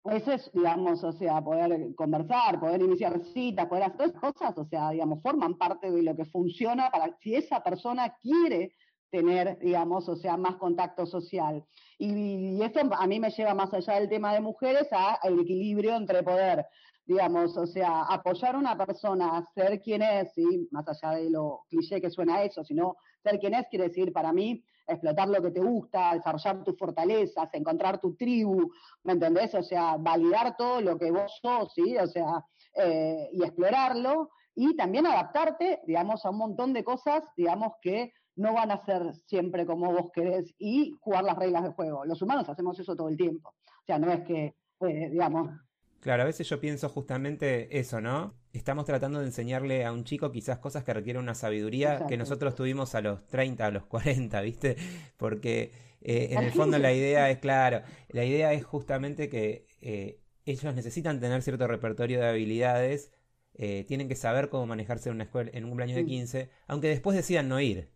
eso 0.04 0.32
es, 0.32 0.50
digamos, 0.52 1.04
o 1.04 1.12
sea, 1.12 1.40
poder 1.40 1.94
conversar, 1.94 2.58
poder 2.58 2.82
iniciar 2.82 3.20
citas, 3.32 3.66
poder 3.66 3.84
hacer 3.84 3.96
todas 3.96 4.10
esas 4.10 4.20
cosas, 4.20 4.58
o 4.58 4.64
sea, 4.64 4.90
digamos, 4.90 5.22
forman 5.22 5.56
parte 5.56 5.90
de 5.92 6.02
lo 6.02 6.16
que 6.16 6.24
funciona 6.24 6.90
para 6.90 7.16
si 7.20 7.36
esa 7.36 7.62
persona 7.62 8.16
quiere 8.20 8.74
tener, 9.10 9.58
digamos, 9.60 10.08
o 10.08 10.16
sea, 10.16 10.36
más 10.36 10.56
contacto 10.56 11.06
social. 11.06 11.64
Y, 11.98 12.56
y, 12.56 12.62
eso 12.62 12.80
a 12.98 13.06
mí 13.06 13.20
me 13.20 13.30
lleva 13.30 13.54
más 13.54 13.72
allá 13.72 13.94
del 13.94 14.08
tema 14.08 14.32
de 14.34 14.40
mujeres 14.40 14.88
a 14.90 15.20
el 15.22 15.38
equilibrio 15.38 15.94
entre 15.94 16.24
poder, 16.24 16.66
digamos, 17.04 17.56
o 17.56 17.66
sea, 17.66 18.02
apoyar 18.02 18.54
a 18.54 18.58
una 18.58 18.76
persona 18.76 19.46
ser 19.54 19.80
quien 19.80 20.02
es, 20.02 20.32
¿sí? 20.34 20.68
más 20.70 20.86
allá 20.88 21.16
de 21.16 21.30
lo 21.30 21.62
cliché 21.68 22.00
que 22.00 22.10
suena 22.10 22.42
eso, 22.42 22.64
sino 22.64 22.96
ser 23.22 23.38
quien 23.38 23.54
es 23.54 23.66
quiere 23.68 23.88
decir 23.88 24.12
para 24.12 24.32
mí 24.32 24.62
explotar 24.86 25.28
lo 25.28 25.40
que 25.42 25.50
te 25.50 25.60
gusta, 25.60 26.14
desarrollar 26.14 26.64
tus 26.64 26.76
fortalezas, 26.78 27.48
encontrar 27.54 28.00
tu 28.00 28.14
tribu, 28.14 28.70
¿me 29.04 29.12
entendés? 29.12 29.54
O 29.54 29.62
sea, 29.62 29.96
validar 29.96 30.56
todo 30.56 30.80
lo 30.80 30.98
que 30.98 31.10
vos 31.10 31.38
sos, 31.40 31.72
¿sí? 31.74 31.96
O 31.96 32.06
sea, 32.06 32.44
eh, 32.74 33.28
y 33.32 33.42
explorarlo, 33.42 34.30
y 34.54 34.76
también 34.76 35.06
adaptarte, 35.06 35.80
digamos, 35.86 36.24
a 36.24 36.30
un 36.30 36.38
montón 36.38 36.72
de 36.72 36.84
cosas, 36.84 37.22
digamos, 37.36 37.72
que 37.80 38.12
no 38.36 38.54
van 38.54 38.70
a 38.70 38.84
ser 38.84 39.14
siempre 39.26 39.66
como 39.66 39.92
vos 39.92 40.10
querés, 40.12 40.54
y 40.58 40.92
jugar 41.00 41.24
las 41.24 41.36
reglas 41.36 41.62
del 41.62 41.72
juego. 41.72 42.04
Los 42.04 42.20
humanos 42.22 42.48
hacemos 42.48 42.78
eso 42.78 42.96
todo 42.96 43.08
el 43.08 43.16
tiempo. 43.16 43.50
O 43.50 43.84
sea, 43.86 43.98
no 43.98 44.10
es 44.10 44.22
que, 44.24 44.54
pues, 44.78 45.10
digamos, 45.10 45.50
Claro, 46.02 46.24
a 46.24 46.26
veces 46.26 46.48
yo 46.48 46.58
pienso 46.58 46.88
justamente 46.88 47.78
eso, 47.78 48.00
¿no? 48.00 48.34
Estamos 48.52 48.86
tratando 48.86 49.20
de 49.20 49.26
enseñarle 49.26 49.84
a 49.84 49.92
un 49.92 50.02
chico 50.02 50.32
quizás 50.32 50.58
cosas 50.58 50.82
que 50.82 50.92
requieren 50.92 51.22
una 51.22 51.36
sabiduría 51.36 51.92
Exacto. 51.92 52.08
que 52.08 52.16
nosotros 52.16 52.56
tuvimos 52.56 52.96
a 52.96 53.00
los 53.02 53.24
30, 53.28 53.66
a 53.66 53.70
los 53.70 53.86
40, 53.86 54.40
¿viste? 54.40 54.76
Porque 55.16 55.70
eh, 56.00 56.30
en 56.32 56.42
el 56.42 56.50
fondo 56.50 56.76
la 56.78 56.92
idea 56.92 57.30
es, 57.30 57.38
claro, 57.38 57.82
la 58.08 58.24
idea 58.24 58.52
es 58.52 58.64
justamente 58.64 59.28
que 59.28 59.68
eh, 59.80 60.18
ellos 60.44 60.74
necesitan 60.74 61.20
tener 61.20 61.40
cierto 61.40 61.68
repertorio 61.68 62.18
de 62.18 62.26
habilidades, 62.28 63.12
eh, 63.54 63.84
tienen 63.86 64.08
que 64.08 64.16
saber 64.16 64.48
cómo 64.48 64.66
manejarse 64.66 65.08
en 65.08 65.14
una 65.14 65.24
escuela, 65.24 65.52
en 65.54 65.62
un 65.64 65.70
cumpleaños 65.70 65.96
de 65.96 66.02
Sí. 66.02 66.08
15, 66.08 66.50
aunque 66.66 66.88
después 66.88 67.16
decidan 67.16 67.48
no 67.48 67.60
ir. 67.60 67.92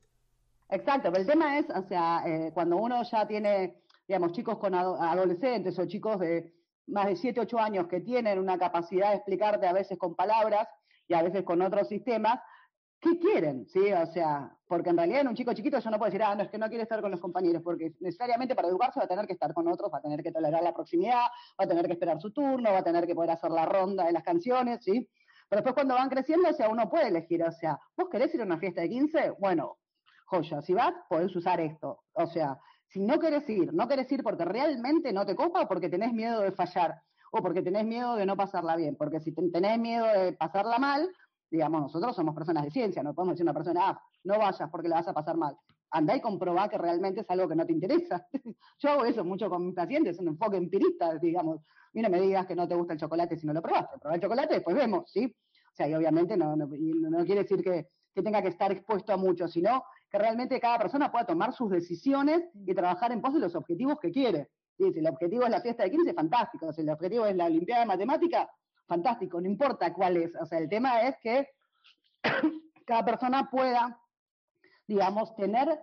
Exacto, 0.69 1.11
pero 1.11 1.23
el 1.23 1.27
tema 1.29 1.59
es, 1.59 1.67
o 1.71 1.83
sea, 1.89 2.23
cuando 2.55 2.77
uno 2.77 3.03
ya 3.03 3.27
tiene, 3.27 3.83
digamos, 4.07 4.33
chicos 4.33 4.59
con 4.59 4.75
ado- 4.75 5.01
adolescentes 5.01 5.77
o 5.79 5.87
chicos 5.87 6.21
de 6.21 6.53
más 6.87 7.07
de 7.07 7.17
7, 7.17 7.41
8 7.41 7.59
años 7.59 7.87
que 7.89 8.01
tienen 8.01 8.39
una 8.39 8.59
capacidad 8.59 9.11
de 9.11 9.17
explicarte 9.17 9.67
a 9.67 9.73
veces 9.73 9.99
con 9.99 10.15
palabras 10.15 10.69
y 11.09 11.15
a 11.15 11.23
veces 11.23 11.45
con 11.45 11.63
otros 11.63 11.89
sistemas, 11.89 12.41
¿qué 13.01 13.19
quieren? 13.19 13.67
¿Sí? 13.69 13.93
O 13.93 14.07
sea, 14.07 14.53
porque 14.67 14.91
en 14.91 14.97
realidad 14.97 15.21
en 15.21 15.29
un 15.29 15.35
chico 15.35 15.53
chiquito 15.53 15.79
yo 15.79 15.91
no 15.91 15.99
puedo 15.99 16.11
decir, 16.11 16.23
ah, 16.23 16.35
no, 16.35 16.43
es 16.43 16.51
que 16.51 16.59
no 16.59 16.69
quiere 16.69 16.83
estar 16.83 17.01
con 17.01 17.11
los 17.11 17.21
compañeros, 17.21 17.63
porque 17.63 17.93
necesariamente 18.01 18.55
para 18.55 18.69
educarse 18.69 18.99
va 18.99 19.05
a 19.05 19.09
tener 19.09 19.27
que 19.27 19.35
estar 19.35 19.53
con 19.55 19.69
otros, 19.69 19.93
va 19.93 19.99
a 19.99 20.03
tener 20.03 20.23
que 20.23 20.33
tolerar 20.33 20.63
la 20.63 20.73
proximidad, 20.73 21.27
va 21.61 21.65
a 21.65 21.69
tener 21.69 21.87
que 21.87 21.93
esperar 21.93 22.21
su 22.21 22.33
turno, 22.33 22.73
va 22.73 22.79
a 22.79 22.85
tener 22.85 23.07
que 23.07 23.15
poder 23.15 23.31
hacer 23.31 23.51
la 23.51 23.67
ronda 23.67 24.05
de 24.05 24.13
las 24.13 24.23
canciones, 24.23 24.83
¿sí? 24.83 25.09
Pero 25.49 25.63
después 25.63 25.75
cuando 25.75 25.95
van 25.95 26.09
creciendo, 26.09 26.49
o 26.49 26.53
sea, 26.53 26.69
uno 26.69 26.89
puede 26.89 27.09
elegir, 27.09 27.43
o 27.45 27.53
sea, 27.53 27.79
¿vos 27.97 28.09
querés 28.11 28.35
ir 28.35 28.41
a 28.41 28.45
una 28.45 28.59
fiesta 28.59 28.81
de 28.81 28.89
15? 28.89 29.35
Bueno, 29.39 29.79
joya, 30.27 30.61
si 30.63 30.75
vas, 30.75 30.93
podés 31.09 31.35
usar 31.37 31.61
esto. 31.61 32.03
O 32.15 32.27
sea, 32.27 32.59
si 32.89 33.01
no 33.01 33.19
querés 33.19 33.49
ir, 33.49 33.73
no 33.75 33.89
querés 33.89 34.11
ir 34.13 34.23
porque 34.23 34.45
realmente 34.45 35.13
no 35.13 35.27
te 35.27 35.35
copa 35.37 35.67
porque 35.69 35.89
tenés 35.89 36.13
miedo 36.13 36.41
de 36.43 36.53
fallar 36.53 37.03
o 37.33 37.43
porque 37.43 37.63
tenés 37.63 37.85
miedo 37.85 38.17
de 38.17 38.27
no 38.27 38.37
pasarla 38.37 38.77
bien, 38.77 38.97
porque 38.97 39.21
si 39.21 39.33
ten- 39.33 39.51
tenés 39.53 39.79
miedo 39.79 40.07
de 40.07 40.33
pasarla 40.35 40.79
mal, 40.79 41.11
digamos, 41.51 41.83
nosotros 41.83 42.15
somos 42.17 42.35
personas 42.35 42.65
de 42.65 42.71
ciencia, 42.71 43.03
no 43.03 43.15
podemos 43.15 43.35
decir 43.35 43.47
a 43.49 43.51
una 43.51 43.59
persona, 43.59 43.81
ah, 43.89 44.01
no 44.25 44.39
vayas 44.39 44.69
porque 44.71 44.89
la 44.89 44.97
vas 44.97 45.09
a 45.09 45.13
pasar 45.15 45.37
mal. 45.37 45.57
Andá 45.91 46.17
y 46.17 46.21
comprobá 46.21 46.69
que 46.69 46.79
realmente 46.79 47.21
es 47.21 47.31
algo 47.31 47.49
que 47.49 47.55
no 47.55 47.65
te 47.65 47.73
interesa. 47.73 48.27
Yo 48.79 48.91
hago 48.91 49.05
eso 49.05 49.25
mucho 49.25 49.49
con 49.49 49.65
mis 49.67 49.75
pacientes, 49.75 50.19
un 50.19 50.29
enfoque 50.29 50.57
empirista, 50.57 51.15
digamos. 51.19 51.61
Mira, 51.93 52.09
me 52.09 52.21
digas 52.21 52.47
que 52.47 52.57
no 52.57 52.67
te 52.67 52.75
gusta 52.75 52.95
el 52.95 52.99
chocolate 52.99 53.37
si 53.37 53.47
no 53.47 53.53
lo 53.53 53.63
probaste. 53.63 53.99
Probá 54.01 54.17
el 54.17 54.21
chocolate, 54.21 54.55
después 54.55 54.77
vemos, 54.77 55.11
¿sí? 55.11 55.25
O 55.27 55.75
sea, 55.77 55.89
y 55.89 55.95
obviamente 55.95 56.37
no, 56.37 56.57
no, 56.57 56.75
y 56.75 56.93
no- 56.95 57.11
no 57.11 57.25
quiere 57.25 57.43
decir 57.43 57.63
que, 57.63 57.87
que 58.13 58.23
tenga 58.23 58.43
que 58.43 58.49
estar 58.49 58.73
expuesto 58.73 59.13
a 59.13 59.17
mucho, 59.17 59.47
sino 59.47 59.85
que 60.11 60.19
realmente 60.19 60.61
cada 60.61 60.79
persona 60.79 61.11
pueda 61.11 61.27
tomar 61.27 61.53
sus 61.53 61.71
decisiones 61.71 62.43
y 62.55 62.75
trabajar 62.75 63.13
en 63.13 63.21
pos 63.21 63.35
de 63.35 63.41
los 63.41 63.55
objetivos 63.55 63.99
que 64.01 64.11
quiere. 64.11 64.49
Si 64.77 64.85
el 64.85 65.07
objetivo 65.09 65.45
es 65.45 65.51
la 65.51 65.61
fiesta 65.61 65.85
de 65.85 65.91
15, 65.91 66.15
fantástico. 66.15 66.73
Si 66.73 66.83
el 66.83 66.91
objetivo 66.91 67.27
es 67.27 67.35
la 67.35 67.47
Olimpiada 67.47 67.83
de 67.83 67.87
Matemática, 67.87 68.51
fantástico. 68.87 69.41
No 69.41 69.49
importa 69.49 69.93
cuál 69.93 70.17
es. 70.19 70.35
O 70.37 70.45
sea, 70.45 70.59
el 70.59 70.69
tema 70.69 71.03
es 71.03 71.17
que 71.23 71.49
cada 72.87 73.05
persona 73.05 73.49
pueda, 73.51 74.01
digamos, 74.87 75.35
tener 75.35 75.81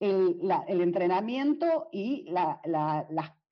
el, 0.00 0.80
entrenamiento 0.80 1.88
y 1.92 2.26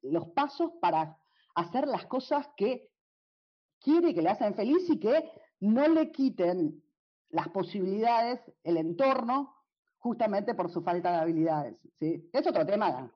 los 0.02 0.28
pasos 0.28 0.72
para 0.80 1.18
hacer 1.54 1.86
las 1.86 2.06
cosas 2.06 2.48
que 2.56 2.90
quiere, 3.80 4.14
que 4.14 4.22
le 4.22 4.30
hacen 4.30 4.54
feliz 4.54 4.88
y 4.88 4.98
que 4.98 5.30
no 5.60 5.88
le 5.88 6.10
quiten 6.10 6.82
las 7.30 7.48
posibilidades, 7.48 8.40
el 8.62 8.76
entorno, 8.76 9.53
justamente 10.04 10.54
por 10.54 10.70
su 10.70 10.82
falta 10.82 11.10
de 11.12 11.16
habilidades. 11.16 11.76
¿sí? 11.98 12.28
Es 12.30 12.46
otro 12.46 12.66
tema. 12.66 13.10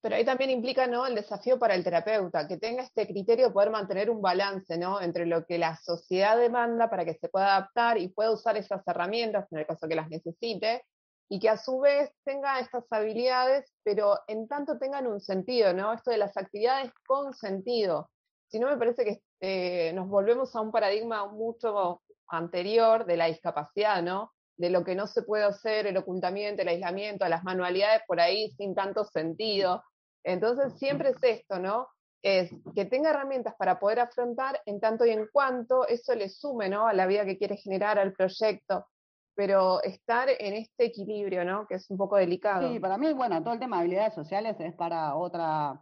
Pero 0.00 0.16
ahí 0.16 0.24
también 0.24 0.50
implica, 0.50 0.88
¿no? 0.88 1.06
El 1.06 1.14
desafío 1.14 1.56
para 1.56 1.76
el 1.76 1.84
terapeuta, 1.84 2.48
que 2.48 2.58
tenga 2.58 2.82
este 2.82 3.06
criterio 3.06 3.46
de 3.46 3.52
poder 3.52 3.70
mantener 3.70 4.10
un 4.10 4.20
balance, 4.20 4.76
¿no? 4.76 5.00
Entre 5.00 5.24
lo 5.24 5.46
que 5.46 5.56
la 5.56 5.76
sociedad 5.76 6.36
demanda 6.36 6.90
para 6.90 7.04
que 7.04 7.14
se 7.14 7.28
pueda 7.28 7.56
adaptar 7.56 7.96
y 7.98 8.08
pueda 8.08 8.32
usar 8.32 8.56
esas 8.56 8.86
herramientas 8.86 9.46
en 9.52 9.60
el 9.60 9.66
caso 9.66 9.88
que 9.88 9.94
las 9.94 10.10
necesite, 10.10 10.82
y 11.28 11.38
que 11.38 11.48
a 11.48 11.56
su 11.56 11.78
vez 11.78 12.10
tenga 12.24 12.58
estas 12.58 12.84
habilidades, 12.90 13.72
pero 13.84 14.18
en 14.26 14.48
tanto 14.48 14.78
tengan 14.78 15.06
un 15.06 15.20
sentido, 15.20 15.72
¿no? 15.72 15.92
Esto 15.92 16.10
de 16.10 16.18
las 16.18 16.36
actividades 16.36 16.92
con 17.06 17.32
sentido. 17.32 18.10
Si 18.48 18.58
no, 18.58 18.68
me 18.68 18.76
parece 18.76 19.04
que 19.04 19.22
eh, 19.40 19.92
nos 19.94 20.08
volvemos 20.08 20.54
a 20.54 20.60
un 20.60 20.72
paradigma 20.72 21.26
mucho 21.28 22.02
anterior 22.28 23.06
de 23.06 23.16
la 23.16 23.26
discapacidad, 23.26 24.02
¿no? 24.02 24.33
De 24.56 24.70
lo 24.70 24.84
que 24.84 24.94
no 24.94 25.06
se 25.06 25.22
puede 25.22 25.44
hacer, 25.44 25.86
el 25.86 25.96
ocultamiento, 25.96 26.62
el 26.62 26.68
aislamiento, 26.68 27.28
las 27.28 27.42
manualidades 27.42 28.02
por 28.06 28.20
ahí 28.20 28.50
sin 28.56 28.74
tanto 28.74 29.04
sentido. 29.04 29.82
Entonces, 30.22 30.78
siempre 30.78 31.10
es 31.10 31.22
esto, 31.22 31.58
¿no? 31.58 31.88
Es 32.22 32.50
que 32.74 32.84
tenga 32.84 33.10
herramientas 33.10 33.54
para 33.58 33.78
poder 33.78 34.00
afrontar 34.00 34.60
en 34.64 34.80
tanto 34.80 35.04
y 35.04 35.10
en 35.10 35.28
cuanto 35.32 35.86
eso 35.86 36.14
le 36.14 36.28
sume, 36.28 36.68
¿no? 36.68 36.86
A 36.86 36.92
la 36.92 37.06
vida 37.06 37.24
que 37.24 37.36
quiere 37.36 37.56
generar, 37.56 37.98
al 37.98 38.12
proyecto. 38.12 38.86
Pero 39.34 39.82
estar 39.82 40.28
en 40.30 40.54
este 40.54 40.84
equilibrio, 40.84 41.44
¿no? 41.44 41.66
Que 41.66 41.74
es 41.74 41.90
un 41.90 41.98
poco 41.98 42.16
delicado. 42.16 42.72
Sí, 42.72 42.78
para 42.78 42.96
mí, 42.96 43.12
bueno, 43.12 43.42
todo 43.42 43.54
el 43.54 43.60
tema 43.60 43.76
de 43.76 43.82
habilidades 43.82 44.14
sociales 44.14 44.56
es 44.60 44.74
para 44.74 45.16
otra, 45.16 45.80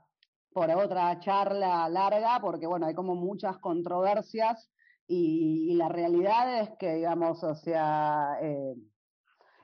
por 0.53 0.71
otra 0.71 1.21
charla 1.21 1.89
larga, 1.91 2.41
porque 2.41 2.67
bueno, 2.67 2.87
hay 2.87 2.95
como 2.95 3.15
muchas 3.15 3.59
controversias 3.59 4.71
y, 5.07 5.73
y 5.73 5.75
la 5.75 5.89
realidad 5.89 6.61
es 6.61 6.71
que, 6.79 6.95
digamos, 6.95 7.43
o 7.45 7.55
sea, 7.55 8.39
eh, 8.43 8.75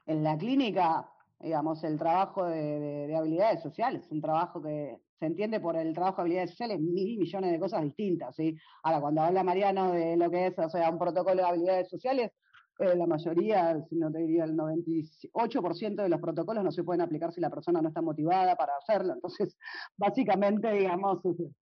en 0.06 0.22
la 0.24 0.36
clínica, 0.38 1.10
digamos, 1.40 1.84
el 1.84 1.98
trabajo 1.98 2.44
de, 2.46 2.80
de- 2.80 3.06
de 3.08 3.16
habilidades 3.16 3.62
sociales, 3.62 4.04
es 4.06 4.12
un 4.12 4.20
trabajo 4.20 4.62
que 4.62 4.98
se 5.18 5.26
entiende 5.26 5.60
por 5.60 5.76
el 5.76 5.92
trabajo 5.94 6.16
de 6.18 6.22
habilidades 6.22 6.50
sociales 6.50 6.80
mil 6.80 7.18
millones 7.18 7.50
de 7.52 7.58
cosas 7.60 7.82
distintas, 7.82 8.36
¿sí? 8.36 8.56
Ahora, 8.82 9.00
cuando 9.00 9.22
habla 9.22 9.42
Mariano 9.44 9.92
de 9.92 10.16
lo 10.16 10.30
que 10.30 10.46
es, 10.46 10.58
o 10.58 10.68
sea, 10.70 10.90
un 10.90 10.98
protocolo 10.98 11.36
de 11.42 11.48
habilidades 11.48 11.88
sociales, 11.88 12.30
eh, 12.78 12.94
la 12.94 13.06
mayoría, 13.06 13.84
si 13.88 13.96
no 13.96 14.10
te 14.12 14.18
diría 14.18 14.44
el 14.44 14.56
98% 14.56 16.02
de 16.02 16.08
los 16.08 16.20
protocolos 16.20 16.62
no 16.62 16.70
se 16.70 16.84
pueden 16.84 17.00
aplicar 17.00 17.32
si 17.32 17.40
la 17.40 17.50
persona 17.50 17.82
no 17.82 17.88
está 17.88 18.02
motivada 18.02 18.54
para 18.54 18.72
hacerlo. 18.76 19.14
Entonces, 19.14 19.56
básicamente, 19.96 20.70
digamos, 20.70 21.20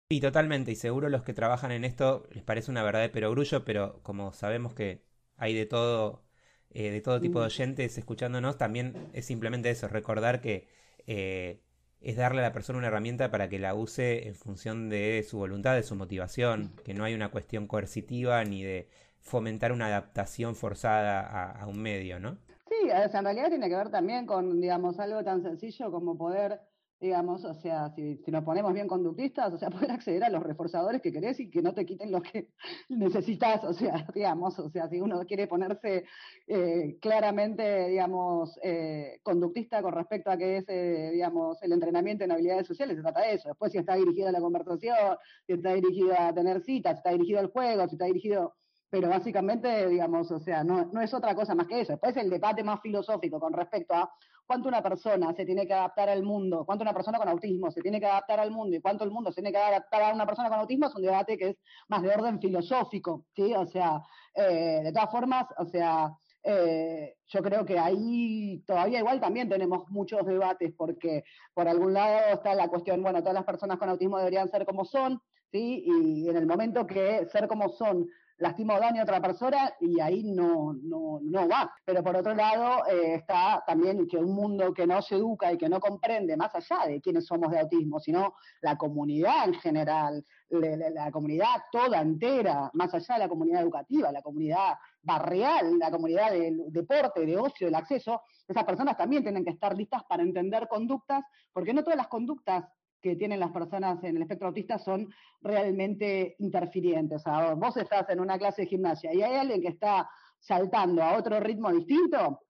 Y 0.09 0.19
totalmente, 0.19 0.71
y 0.71 0.75
seguro 0.75 1.09
los 1.09 1.23
que 1.23 1.33
trabajan 1.33 1.71
en 1.71 1.85
esto 1.85 2.23
les 2.31 2.43
parece 2.43 2.69
una 2.69 2.83
verdad 2.83 3.01
de 3.01 3.09
perogrullo, 3.09 3.63
pero 3.63 4.01
como 4.03 4.33
sabemos 4.33 4.73
que 4.73 5.03
hay 5.37 5.53
de 5.53 5.65
todo, 5.65 6.23
eh, 6.71 6.91
de 6.91 7.01
todo 7.01 7.21
tipo 7.21 7.39
de 7.39 7.45
oyentes 7.45 7.97
escuchándonos, 7.97 8.57
también 8.57 9.09
es 9.13 9.25
simplemente 9.25 9.69
eso, 9.69 9.87
recordar 9.87 10.41
que 10.41 10.67
eh, 11.07 11.61
es 12.01 12.17
darle 12.17 12.41
a 12.41 12.43
la 12.43 12.53
persona 12.53 12.77
una 12.77 12.87
herramienta 12.87 13.31
para 13.31 13.47
que 13.47 13.57
la 13.57 13.73
use 13.73 14.27
en 14.27 14.35
función 14.35 14.89
de 14.89 15.25
su 15.27 15.37
voluntad, 15.37 15.75
de 15.75 15.83
su 15.83 15.95
motivación, 15.95 16.73
que 16.83 16.93
no 16.93 17.03
hay 17.05 17.13
una 17.13 17.31
cuestión 17.31 17.67
coercitiva 17.67 18.43
ni 18.43 18.63
de 18.63 18.89
fomentar 19.25 19.71
una 19.71 19.87
adaptación 19.87 20.55
forzada 20.55 21.51
a, 21.51 21.67
un 21.67 21.81
medio, 21.81 22.19
¿no? 22.19 22.37
Sí, 22.69 22.89
o 22.89 23.09
sea, 23.09 23.19
en 23.19 23.25
realidad 23.25 23.49
tiene 23.49 23.67
que 23.67 23.75
ver 23.75 23.89
también 23.89 24.27
con, 24.27 24.61
digamos, 24.61 24.99
algo 24.99 25.23
tan 25.23 25.41
sencillo 25.41 25.91
como 25.91 26.15
poder, 26.15 26.61
digamos, 26.99 27.43
o 27.43 27.55
sea, 27.55 27.89
si, 27.95 28.21
nos 28.27 28.43
ponemos 28.43 28.71
bien 28.71 28.87
conductistas, 28.87 29.51
o 29.51 29.57
sea, 29.57 29.69
poder 29.71 29.91
acceder 29.91 30.23
a 30.23 30.29
los 30.29 30.43
reforzadores 30.43 31.01
que 31.01 31.11
querés 31.11 31.39
y 31.39 31.49
que 31.49 31.63
no 31.63 31.73
te 31.73 31.87
quiten 31.87 32.11
los 32.11 32.21
que 32.21 32.49
necesitas, 32.89 33.63
o 33.63 33.73
sea, 33.73 34.05
digamos, 34.13 34.59
o 34.59 34.69
sea, 34.69 34.87
si 34.89 35.01
uno 35.01 35.19
quiere 35.25 35.47
ponerse 35.47 36.05
eh, 36.45 36.99
claramente, 37.01 37.87
digamos, 37.89 38.59
eh, 38.61 39.21
conductista 39.23 39.81
con 39.81 39.93
respecto 39.93 40.29
a 40.29 40.37
qué 40.37 40.57
es, 40.57 40.65
eh, 40.67 41.09
digamos, 41.13 41.63
el 41.63 41.71
entrenamiento 41.71 42.23
en 42.23 42.31
habilidades 42.31 42.67
sociales, 42.67 42.95
se 42.95 43.01
trata 43.01 43.21
de 43.21 43.33
eso. 43.33 43.49
Después 43.49 43.71
si 43.71 43.79
está 43.79 43.95
dirigido 43.95 44.27
a 44.27 44.31
la 44.31 44.39
conversación, 44.39 45.17
si 45.47 45.53
está 45.53 45.73
dirigido 45.73 46.13
a 46.15 46.31
tener 46.31 46.61
citas, 46.61 46.93
si 46.93 46.97
está 46.97 47.09
dirigido 47.09 47.39
al 47.39 47.47
juego, 47.47 47.87
si 47.87 47.95
está 47.95 48.05
dirigido 48.05 48.53
pero 48.89 49.09
básicamente, 49.09 49.87
digamos, 49.87 50.31
o 50.31 50.39
sea, 50.39 50.63
no, 50.63 50.85
no, 50.91 51.01
es 51.01 51.13
otra 51.13 51.35
cosa 51.35 51.55
más 51.55 51.67
que 51.67 51.81
eso. 51.81 51.93
Después 51.93 52.15
el 52.17 52.29
debate 52.29 52.63
más 52.63 52.81
filosófico 52.81 53.39
con 53.39 53.53
respecto 53.53 53.93
a 53.93 54.09
cuánto 54.45 54.69
una 54.69 54.81
persona 54.81 55.33
se 55.33 55.45
tiene 55.45 55.65
que 55.65 55.73
adaptar 55.73 56.09
al 56.09 56.23
mundo, 56.23 56.65
cuánto 56.65 56.83
una 56.83 56.93
persona 56.93 57.17
con 57.17 57.27
autismo 57.27 57.71
se 57.71 57.81
tiene 57.81 57.99
que 57.99 58.05
adaptar 58.05 58.39
al 58.39 58.51
mundo 58.51 58.75
y 58.75 58.81
cuánto 58.81 59.03
el 59.03 59.11
mundo 59.11 59.31
se 59.31 59.41
tiene 59.41 59.51
que 59.51 59.57
adaptar 59.57 60.03
a 60.03 60.13
una 60.13 60.25
persona 60.25 60.49
con 60.49 60.59
autismo 60.59 60.87
es 60.87 60.95
un 60.95 61.01
debate 61.01 61.37
que 61.37 61.49
es 61.49 61.57
más 61.87 62.03
de 62.03 62.09
orden 62.09 62.39
filosófico, 62.39 63.25
¿sí? 63.35 63.53
O 63.55 63.65
sea, 63.65 64.01
eh, 64.35 64.81
de 64.83 64.91
todas 64.91 65.11
formas, 65.11 65.47
o 65.57 65.65
sea, 65.65 66.15
eh, 66.43 67.15
yo 67.27 67.41
creo 67.41 67.65
que 67.65 67.79
ahí 67.79 68.63
todavía 68.67 68.99
igual 68.99 69.19
también 69.19 69.49
tenemos 69.49 69.89
muchos 69.89 70.23
debates 70.25 70.73
porque 70.77 71.23
por 71.53 71.67
algún 71.67 71.93
lado 71.93 72.35
está 72.35 72.53
la 72.53 72.67
cuestión, 72.67 73.01
bueno, 73.01 73.21
todas 73.21 73.33
las 73.33 73.45
personas 73.45 73.79
con 73.79 73.89
autismo 73.89 74.19
deberían 74.19 74.49
ser 74.49 74.65
como 74.65 74.85
son, 74.85 75.19
¿sí? 75.51 75.83
Y 75.85 76.29
en 76.29 76.37
el 76.37 76.45
momento 76.45 76.85
que 76.85 77.25
ser 77.25 77.47
como 77.47 77.69
son 77.69 78.07
lastima 78.37 78.75
o 78.75 78.79
daño 78.79 79.01
a 79.01 79.03
otra 79.03 79.21
persona 79.21 79.73
y 79.79 79.99
ahí 79.99 80.23
no, 80.23 80.73
no, 80.73 81.19
no 81.21 81.47
va. 81.47 81.71
Pero 81.85 82.03
por 82.03 82.15
otro 82.15 82.33
lado 82.33 82.85
eh, 82.87 83.15
está 83.15 83.63
también 83.65 84.07
que 84.07 84.17
un 84.17 84.33
mundo 84.35 84.73
que 84.73 84.85
no 84.85 85.01
se 85.01 85.15
educa 85.15 85.51
y 85.51 85.57
que 85.57 85.69
no 85.69 85.79
comprende 85.79 86.35
más 86.35 86.53
allá 86.55 86.87
de 86.87 87.01
quiénes 87.01 87.25
somos 87.25 87.51
de 87.51 87.59
autismo, 87.59 87.99
sino 87.99 88.35
la 88.61 88.77
comunidad 88.77 89.45
en 89.47 89.53
general, 89.55 90.25
la, 90.49 91.11
comunidad 91.11 91.63
toda 91.71 92.01
entera, 92.01 92.69
más 92.73 92.93
allá 92.93 93.15
de 93.15 93.19
la 93.21 93.29
comunidad 93.29 93.61
educativa, 93.61 94.11
la 94.11 94.21
comunidad 94.21 94.75
barrial, 95.01 95.77
la 95.79 95.91
comunidad 95.91 96.31
del 96.31 96.71
deporte, 96.71 97.25
de 97.25 97.37
ocio, 97.37 97.67
del 97.67 97.75
acceso, 97.75 98.21
esas 98.47 98.63
personas 98.63 98.97
también 98.97 99.23
tienen 99.23 99.43
que 99.43 99.51
estar 99.51 99.75
listas 99.75 100.03
para 100.07 100.23
entender 100.23 100.67
conductas, 100.67 101.23
porque 101.53 101.73
no 101.73 101.83
todas 101.83 101.97
las 101.97 102.07
conductas 102.07 102.65
que 103.05 103.15
tienen 103.15 103.39
las 103.39 103.51
personas 103.51 104.03
en 104.03 104.15
el 104.15 104.23
espectro 104.23 104.47
autista 104.47 104.79
son 104.79 105.13
realmente 105.39 106.35
interfirientes. 106.39 107.21
O 107.21 107.23
sea, 107.23 107.53
vos 107.53 107.77
estás 107.77 108.09
en 108.09 108.19
una 108.19 108.35
clase 108.39 108.63
de 108.63 108.67
gimnasia 108.67 109.13
y 109.13 109.21
hay 109.21 109.35
alguien 109.35 109.61
que 109.61 109.67
está 109.67 110.09
saltando 110.39 111.03
a 111.03 111.15
otro 111.15 111.39
ritmo 111.39 111.71
distinto, 111.71 112.41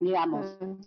digamos, 0.00 0.58
mm. 0.60 0.80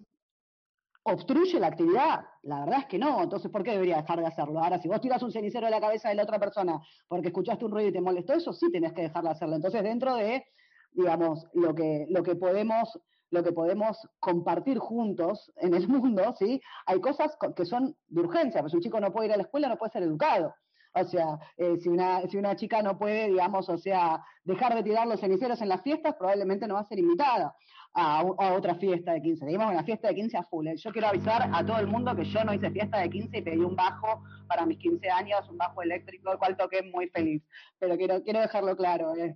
obstruye 1.03 1.61
la 1.61 1.67
actividad. 1.67 2.25
La 2.41 2.65
verdad 2.65 2.79
es 2.79 2.85
que 2.87 2.99
no, 2.99 3.23
entonces 3.23 3.49
¿por 3.49 3.63
qué 3.63 3.71
debería 3.71 4.01
dejar 4.01 4.19
de 4.19 4.27
hacerlo? 4.27 4.61
Ahora, 4.61 4.81
si 4.81 4.89
vos 4.89 4.99
tiras 4.99 5.23
un 5.23 5.31
cenicero 5.31 5.67
de 5.67 5.71
la 5.71 5.79
cabeza 5.79 6.09
de 6.09 6.15
la 6.15 6.23
otra 6.23 6.37
persona 6.37 6.81
porque 7.07 7.29
escuchaste 7.29 7.63
un 7.63 7.71
ruido 7.71 7.87
y 7.87 7.93
te 7.93 8.01
molestó, 8.01 8.33
eso 8.33 8.51
sí 8.51 8.69
tenés 8.69 8.91
que 8.91 9.03
dejar 9.03 9.23
de 9.23 9.29
hacerlo. 9.29 9.55
Entonces, 9.55 9.81
dentro 9.81 10.17
de, 10.17 10.43
digamos, 10.91 11.47
lo 11.53 11.73
que, 11.73 12.05
lo 12.09 12.21
que 12.21 12.35
podemos 12.35 12.99
lo 13.31 13.43
que 13.43 13.51
podemos 13.51 13.97
compartir 14.19 14.77
juntos 14.77 15.51
en 15.57 15.73
el 15.73 15.87
mundo, 15.87 16.33
¿sí? 16.37 16.61
Hay 16.85 16.99
cosas 17.01 17.37
que 17.55 17.65
son 17.65 17.95
de 18.07 18.21
urgencia, 18.21 18.61
pues 18.61 18.73
un 18.73 18.81
chico 18.81 18.99
no 18.99 19.11
puede 19.11 19.27
ir 19.27 19.33
a 19.33 19.37
la 19.37 19.43
escuela, 19.43 19.67
no 19.67 19.77
puede 19.77 19.91
ser 19.91 20.03
educado. 20.03 20.53
O 20.97 21.03
sea, 21.03 21.37
eh, 21.57 21.75
si, 21.77 21.89
una, 21.89 22.21
si 22.21 22.37
una 22.37 22.55
chica 22.55 22.81
no 22.81 22.97
puede, 22.97 23.27
digamos, 23.27 23.67
o 23.67 23.77
sea, 23.77 24.23
dejar 24.45 24.75
de 24.75 24.83
tirar 24.83 25.05
los 25.05 25.19
ceniceros 25.19 25.61
en 25.61 25.67
las 25.67 25.81
fiestas, 25.81 26.15
probablemente 26.15 26.67
no 26.67 26.75
va 26.75 26.81
a 26.81 26.85
ser 26.85 26.99
invitada 26.99 27.53
a, 27.95 28.23
otra 28.53 28.75
fiesta 28.75 29.13
de 29.13 29.21
15. 29.21 29.45
Digamos, 29.45 29.73
una 29.73 29.83
fiesta 29.83 30.07
de 30.07 30.15
15 30.15 30.37
a 30.37 30.43
full. 30.43 30.67
¿eh? 30.67 30.75
Yo 30.77 30.91
quiero 30.91 31.07
avisar 31.07 31.49
a 31.53 31.65
todo 31.65 31.79
el 31.79 31.87
mundo 31.87 32.15
que 32.15 32.23
yo 32.23 32.43
no 32.45 32.53
hice 32.53 32.71
fiesta 32.71 32.99
de 32.99 33.09
15 33.09 33.37
y 33.37 33.41
pedí 33.41 33.59
un 33.59 33.75
bajo 33.75 34.23
para 34.47 34.65
mis 34.65 34.77
15 34.77 35.09
años, 35.09 35.49
un 35.49 35.57
bajo 35.57 35.81
eléctrico, 35.81 36.31
el 36.31 36.37
cual 36.37 36.55
toqué 36.55 36.81
muy 36.83 37.09
feliz. 37.09 37.43
Pero 37.79 37.97
quiero, 37.97 38.21
quiero 38.23 38.39
dejarlo 38.39 38.75
claro. 38.75 39.15
¿eh? 39.15 39.35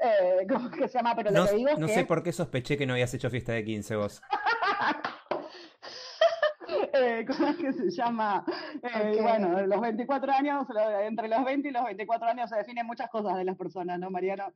Eh, 0.00 0.46
¿Cómo 0.48 0.70
que 0.70 0.88
se 0.88 0.98
llama? 0.98 1.14
Pero 1.14 1.30
no, 1.30 1.44
lo 1.44 1.50
que 1.50 1.56
digo 1.56 1.68
es 1.70 1.78
no 1.78 1.88
sé 1.88 2.04
por 2.04 2.22
qué 2.22 2.32
sospeché 2.32 2.76
que 2.76 2.86
no 2.86 2.94
habías 2.94 3.12
hecho 3.14 3.30
fiesta 3.30 3.52
de 3.52 3.64
15 3.64 3.96
vos. 3.96 4.22
eh, 6.94 7.24
¿Cómo 7.26 7.48
es 7.48 7.56
que 7.56 7.72
se 7.72 7.90
llama? 7.90 8.44
Eh, 8.82 9.18
Bueno, 9.20 9.66
los 9.66 9.80
24 9.80 10.32
años, 10.32 10.66
entre 11.02 11.28
los 11.28 11.44
20 11.44 11.68
y 11.68 11.72
los 11.72 11.84
24 11.84 12.28
años 12.28 12.50
se 12.50 12.56
definen 12.56 12.86
muchas 12.86 13.10
cosas 13.10 13.36
de 13.36 13.44
las 13.44 13.56
personas, 13.56 13.98
¿no, 13.98 14.10
Mariano? 14.10 14.52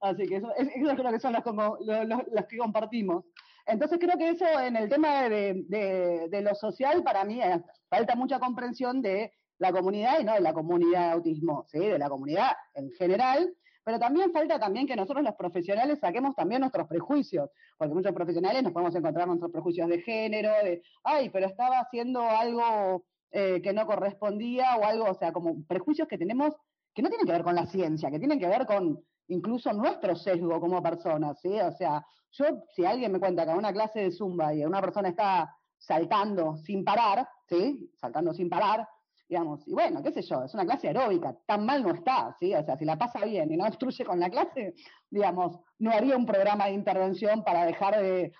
Así 0.00 0.26
que 0.26 0.36
eso, 0.36 0.52
eso 0.56 0.96
creo 0.96 1.12
que 1.12 1.20
son 1.20 1.32
las, 1.32 1.42
como, 1.42 1.78
los, 1.80 2.46
que 2.48 2.58
compartimos. 2.58 3.24
Entonces 3.66 3.98
creo 4.00 4.16
que 4.16 4.30
eso 4.30 4.46
en 4.60 4.76
el 4.76 4.88
tema 4.88 5.28
de, 5.28 5.64
de, 5.68 6.28
de 6.30 6.40
lo 6.40 6.54
social, 6.54 7.02
para 7.02 7.24
mí 7.24 7.42
es, 7.42 7.60
falta 7.90 8.14
mucha 8.14 8.38
comprensión 8.38 9.02
de 9.02 9.32
la 9.58 9.72
comunidad 9.72 10.20
y 10.20 10.24
no 10.24 10.34
de 10.34 10.40
la 10.40 10.54
comunidad 10.54 11.06
de 11.06 11.12
autismo, 11.12 11.66
¿sí? 11.68 11.78
de 11.78 11.98
la 11.98 12.08
comunidad 12.08 12.52
en 12.74 12.90
general, 12.92 13.52
pero 13.88 13.98
también 13.98 14.30
falta 14.32 14.60
también 14.60 14.86
que 14.86 14.94
nosotros 14.94 15.24
los 15.24 15.34
profesionales 15.34 15.98
saquemos 15.98 16.34
también 16.36 16.60
nuestros 16.60 16.86
prejuicios, 16.86 17.48
porque 17.78 17.94
muchos 17.94 18.12
profesionales 18.12 18.62
nos 18.62 18.72
podemos 18.72 18.94
encontrar 18.94 19.26
nuestros 19.26 19.50
prejuicios 19.50 19.88
de 19.88 20.02
género, 20.02 20.50
de, 20.62 20.82
ay, 21.04 21.30
pero 21.30 21.46
estaba 21.46 21.78
haciendo 21.78 22.20
algo 22.20 23.06
eh, 23.30 23.62
que 23.62 23.72
no 23.72 23.86
correspondía 23.86 24.76
o 24.76 24.84
algo, 24.84 25.06
o 25.06 25.14
sea, 25.14 25.32
como 25.32 25.64
prejuicios 25.64 26.06
que 26.06 26.18
tenemos 26.18 26.52
que 26.92 27.00
no 27.00 27.08
tienen 27.08 27.26
que 27.26 27.32
ver 27.32 27.42
con 27.42 27.54
la 27.54 27.64
ciencia, 27.64 28.10
que 28.10 28.18
tienen 28.18 28.38
que 28.38 28.46
ver 28.46 28.66
con 28.66 29.02
incluso 29.28 29.72
nuestro 29.72 30.14
sesgo 30.16 30.60
como 30.60 30.82
personas, 30.82 31.40
¿sí? 31.40 31.58
O 31.58 31.72
sea, 31.72 32.04
yo, 32.32 32.44
si 32.76 32.84
alguien 32.84 33.10
me 33.10 33.20
cuenta 33.20 33.46
que 33.46 33.52
en 33.52 33.56
una 33.56 33.72
clase 33.72 34.00
de 34.00 34.12
Zumba 34.12 34.52
y 34.52 34.66
una 34.66 34.82
persona 34.82 35.08
está 35.08 35.56
saltando 35.78 36.58
sin 36.58 36.84
parar, 36.84 37.26
¿sí? 37.48 37.90
Saltando 37.98 38.34
sin 38.34 38.50
parar, 38.50 38.86
digamos, 39.28 39.66
y 39.68 39.72
bueno, 39.72 40.02
qué 40.02 40.10
sé 40.10 40.22
yo, 40.22 40.42
es 40.42 40.54
una 40.54 40.64
clase 40.64 40.88
aeróbica, 40.88 41.36
tan 41.46 41.66
mal 41.66 41.82
no 41.82 41.90
está, 41.90 42.34
¿sí? 42.40 42.54
O 42.54 42.64
sea, 42.64 42.78
si 42.78 42.86
la 42.86 42.96
pasa 42.96 43.24
bien 43.24 43.52
y 43.52 43.56
no 43.56 43.64
obstruye 43.68 44.04
con 44.04 44.18
la 44.18 44.30
clase, 44.30 44.74
digamos, 45.10 45.58
no 45.78 45.90
haría 45.90 46.16
un 46.16 46.24
programa 46.24 46.66
de 46.66 46.72
intervención 46.72 47.44
para 47.44 47.66
dejar 47.66 48.00
de, 48.00 48.32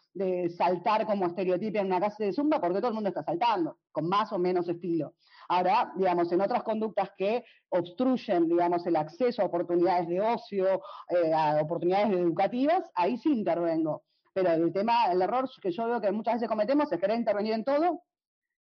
saltar 0.56 1.06
como 1.06 1.26
estereotipo 1.26 1.78
en 1.78 1.86
una 1.86 1.98
clase 1.98 2.24
de 2.24 2.32
zumba, 2.32 2.60
porque 2.60 2.78
todo 2.78 2.88
el 2.88 2.94
mundo 2.94 3.10
está 3.10 3.22
saltando, 3.22 3.78
con 3.92 4.08
más 4.08 4.32
o 4.32 4.38
menos 4.38 4.68
estilo. 4.68 5.14
Ahora, 5.48 5.92
digamos, 5.94 6.32
en 6.32 6.40
otras 6.40 6.62
conductas 6.62 7.10
que 7.16 7.44
obstruyen, 7.68 8.48
digamos, 8.48 8.84
el 8.86 8.96
acceso 8.96 9.42
a 9.42 9.46
oportunidades 9.46 10.08
de 10.08 10.20
ocio, 10.20 10.82
eh, 11.10 11.32
a 11.32 11.60
oportunidades 11.62 12.10
educativas, 12.10 12.90
ahí 12.94 13.16
sí 13.18 13.30
intervengo. 13.30 14.02
Pero 14.32 14.52
el 14.52 14.72
tema, 14.72 15.06
el 15.12 15.22
error 15.22 15.48
que 15.60 15.70
yo 15.70 15.86
veo 15.86 16.00
que 16.00 16.12
muchas 16.12 16.34
veces 16.34 16.48
cometemos 16.48 16.90
es 16.90 17.00
querer 17.00 17.16
intervenir 17.18 17.54
en 17.54 17.64
todo, 17.64 18.02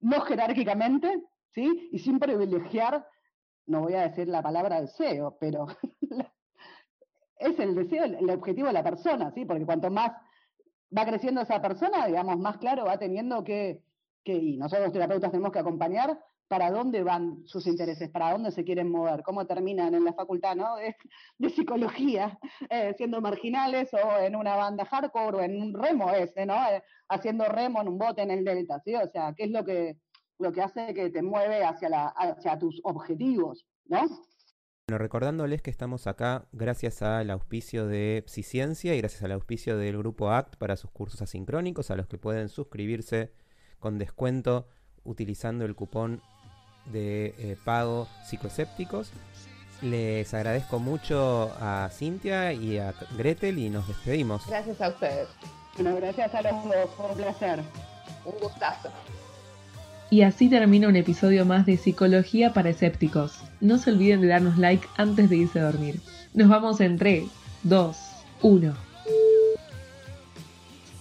no 0.01 0.21
jerárquicamente, 0.23 1.23
¿sí? 1.57 1.89
Y 1.91 1.99
sin 1.99 2.21
privilegiar, 2.21 3.09
no 3.67 3.81
voy 3.81 3.95
a 3.95 4.03
decir 4.03 4.29
la 4.29 4.43
palabra 4.43 4.81
deseo, 4.81 5.37
pero 5.41 5.67
es 7.39 7.59
el 7.59 7.75
deseo, 7.75 8.05
el 8.05 8.31
objetivo 8.31 8.69
de 8.69 8.75
la 8.75 8.85
persona, 8.85 9.33
¿sí? 9.33 9.45
Porque 9.45 9.65
cuanto 9.65 9.91
más 9.91 10.13
va 10.97 11.07
creciendo 11.07 11.41
esa 11.41 11.61
persona, 11.61 12.07
digamos, 12.07 12.39
más 12.39 12.59
claro 12.59 12.85
va 12.85 12.99
teniendo 12.99 13.43
que, 13.43 13.83
que, 14.23 14.35
y 14.35 14.57
nosotros 14.59 14.89
los 14.89 14.93
terapeutas 14.93 15.31
tenemos 15.31 15.51
que 15.51 15.59
acompañar 15.59 16.21
para 16.49 16.71
dónde 16.71 17.03
van 17.03 17.43
sus 17.47 17.67
intereses, 17.67 18.09
para 18.11 18.31
dónde 18.33 18.53
se 18.53 18.65
quieren 18.65 18.91
mover, 18.91 19.23
cómo 19.23 19.47
terminan 19.47 19.95
en 19.95 20.05
la 20.05 20.13
facultad 20.13 20.55
¿no? 20.55 20.77
de, 21.39 21.51
psicología, 21.51 22.39
eh, 22.71 22.95
siendo 22.97 23.21
marginales 23.21 23.93
o 23.95 24.19
en 24.21 24.37
una 24.37 24.55
banda 24.55 24.85
hardcore 24.85 25.39
o 25.39 25.41
en 25.41 25.61
un 25.61 25.75
remo 25.75 26.11
ese, 26.11 26.47
¿no? 26.47 26.55
Eh, 26.71 26.83
haciendo 27.09 27.47
remo 27.47 27.81
en 27.81 27.89
un 27.89 27.99
bote 27.99 28.23
en 28.23 28.31
el 28.31 28.45
delta, 28.45 28.81
¿sí? 28.85 28.95
O 28.95 29.09
sea, 29.09 29.35
¿qué 29.37 29.45
es 29.45 29.51
lo 29.51 29.65
que, 29.65 29.97
lo 30.39 30.53
que 30.53 30.63
hace 30.63 30.95
que 30.95 31.11
te 31.11 31.23
mueve 31.23 31.65
hacia, 31.65 31.89
la, 31.89 32.09
hacia 32.09 32.59
tus 32.59 32.81
objetivos, 32.85 33.67
¿no? 33.87 34.01
Bueno, 34.89 34.99
recordándoles 34.99 35.63
que 35.63 35.71
estamos 35.71 36.07
acá 36.07 36.47
gracias 36.53 37.03
al 37.03 37.31
auspicio 37.31 37.89
de 37.89 38.23
Psiciencia 38.29 38.95
y 38.95 38.99
gracias 38.99 39.23
al 39.25 39.33
auspicio 39.33 39.77
del 39.77 39.99
grupo 39.99 40.31
ACT 40.31 40.57
para 40.57 40.77
sus 40.77 40.93
cursos 40.93 41.21
asincrónicos, 41.23 41.91
a 41.91 41.97
los 41.97 42.07
que 42.07 42.19
pueden 42.19 42.49
suscribirse 42.49 43.33
con 43.81 43.99
descuento 43.99 44.69
utilizando 45.03 45.65
el 45.65 45.75
cupón 45.75 46.23
de 46.93 47.35
eh, 47.39 47.57
pago 47.65 48.07
psicoescépticos. 48.27 49.11
Les 49.83 50.33
agradezco 50.33 50.79
mucho 50.79 51.53
a 51.61 51.89
Cintia 51.91 52.53
y 52.53 52.79
a 52.79 52.95
Gretel 53.19 53.59
y 53.59 53.71
nos 53.71 53.89
despedimos. 53.89 54.47
Gracias 54.47 54.81
a 54.81 54.89
ustedes. 54.91 55.29
Bueno, 55.75 55.97
gracias 55.97 56.35
a 56.35 56.43
los 56.43 56.65
dos, 56.65 56.91
fue 56.97 57.07
un 57.11 57.17
placer. 57.17 57.61
Un 58.25 58.39
gustazo. 58.41 58.91
Y 60.09 60.23
así 60.23 60.49
termina 60.49 60.89
un 60.89 60.97
episodio 60.97 61.45
más 61.45 61.67
de 61.67 61.77
Psicología 61.77 62.53
para 62.53 62.71
Escépticos. 62.71 63.41
No 63.61 63.79
se 63.79 63.91
olviden 63.91 64.21
de 64.21 64.29
darnos 64.29 64.57
like 64.57 64.87
antes 64.97 65.29
de 65.29 65.37
irse 65.37 65.59
a 65.59 65.65
dormir. 65.65 66.01
Nos 66.33 66.49
vamos 66.49 66.81
en 66.81 66.97
3, 66.97 67.25
2, 67.65 67.97
1. 68.43 68.86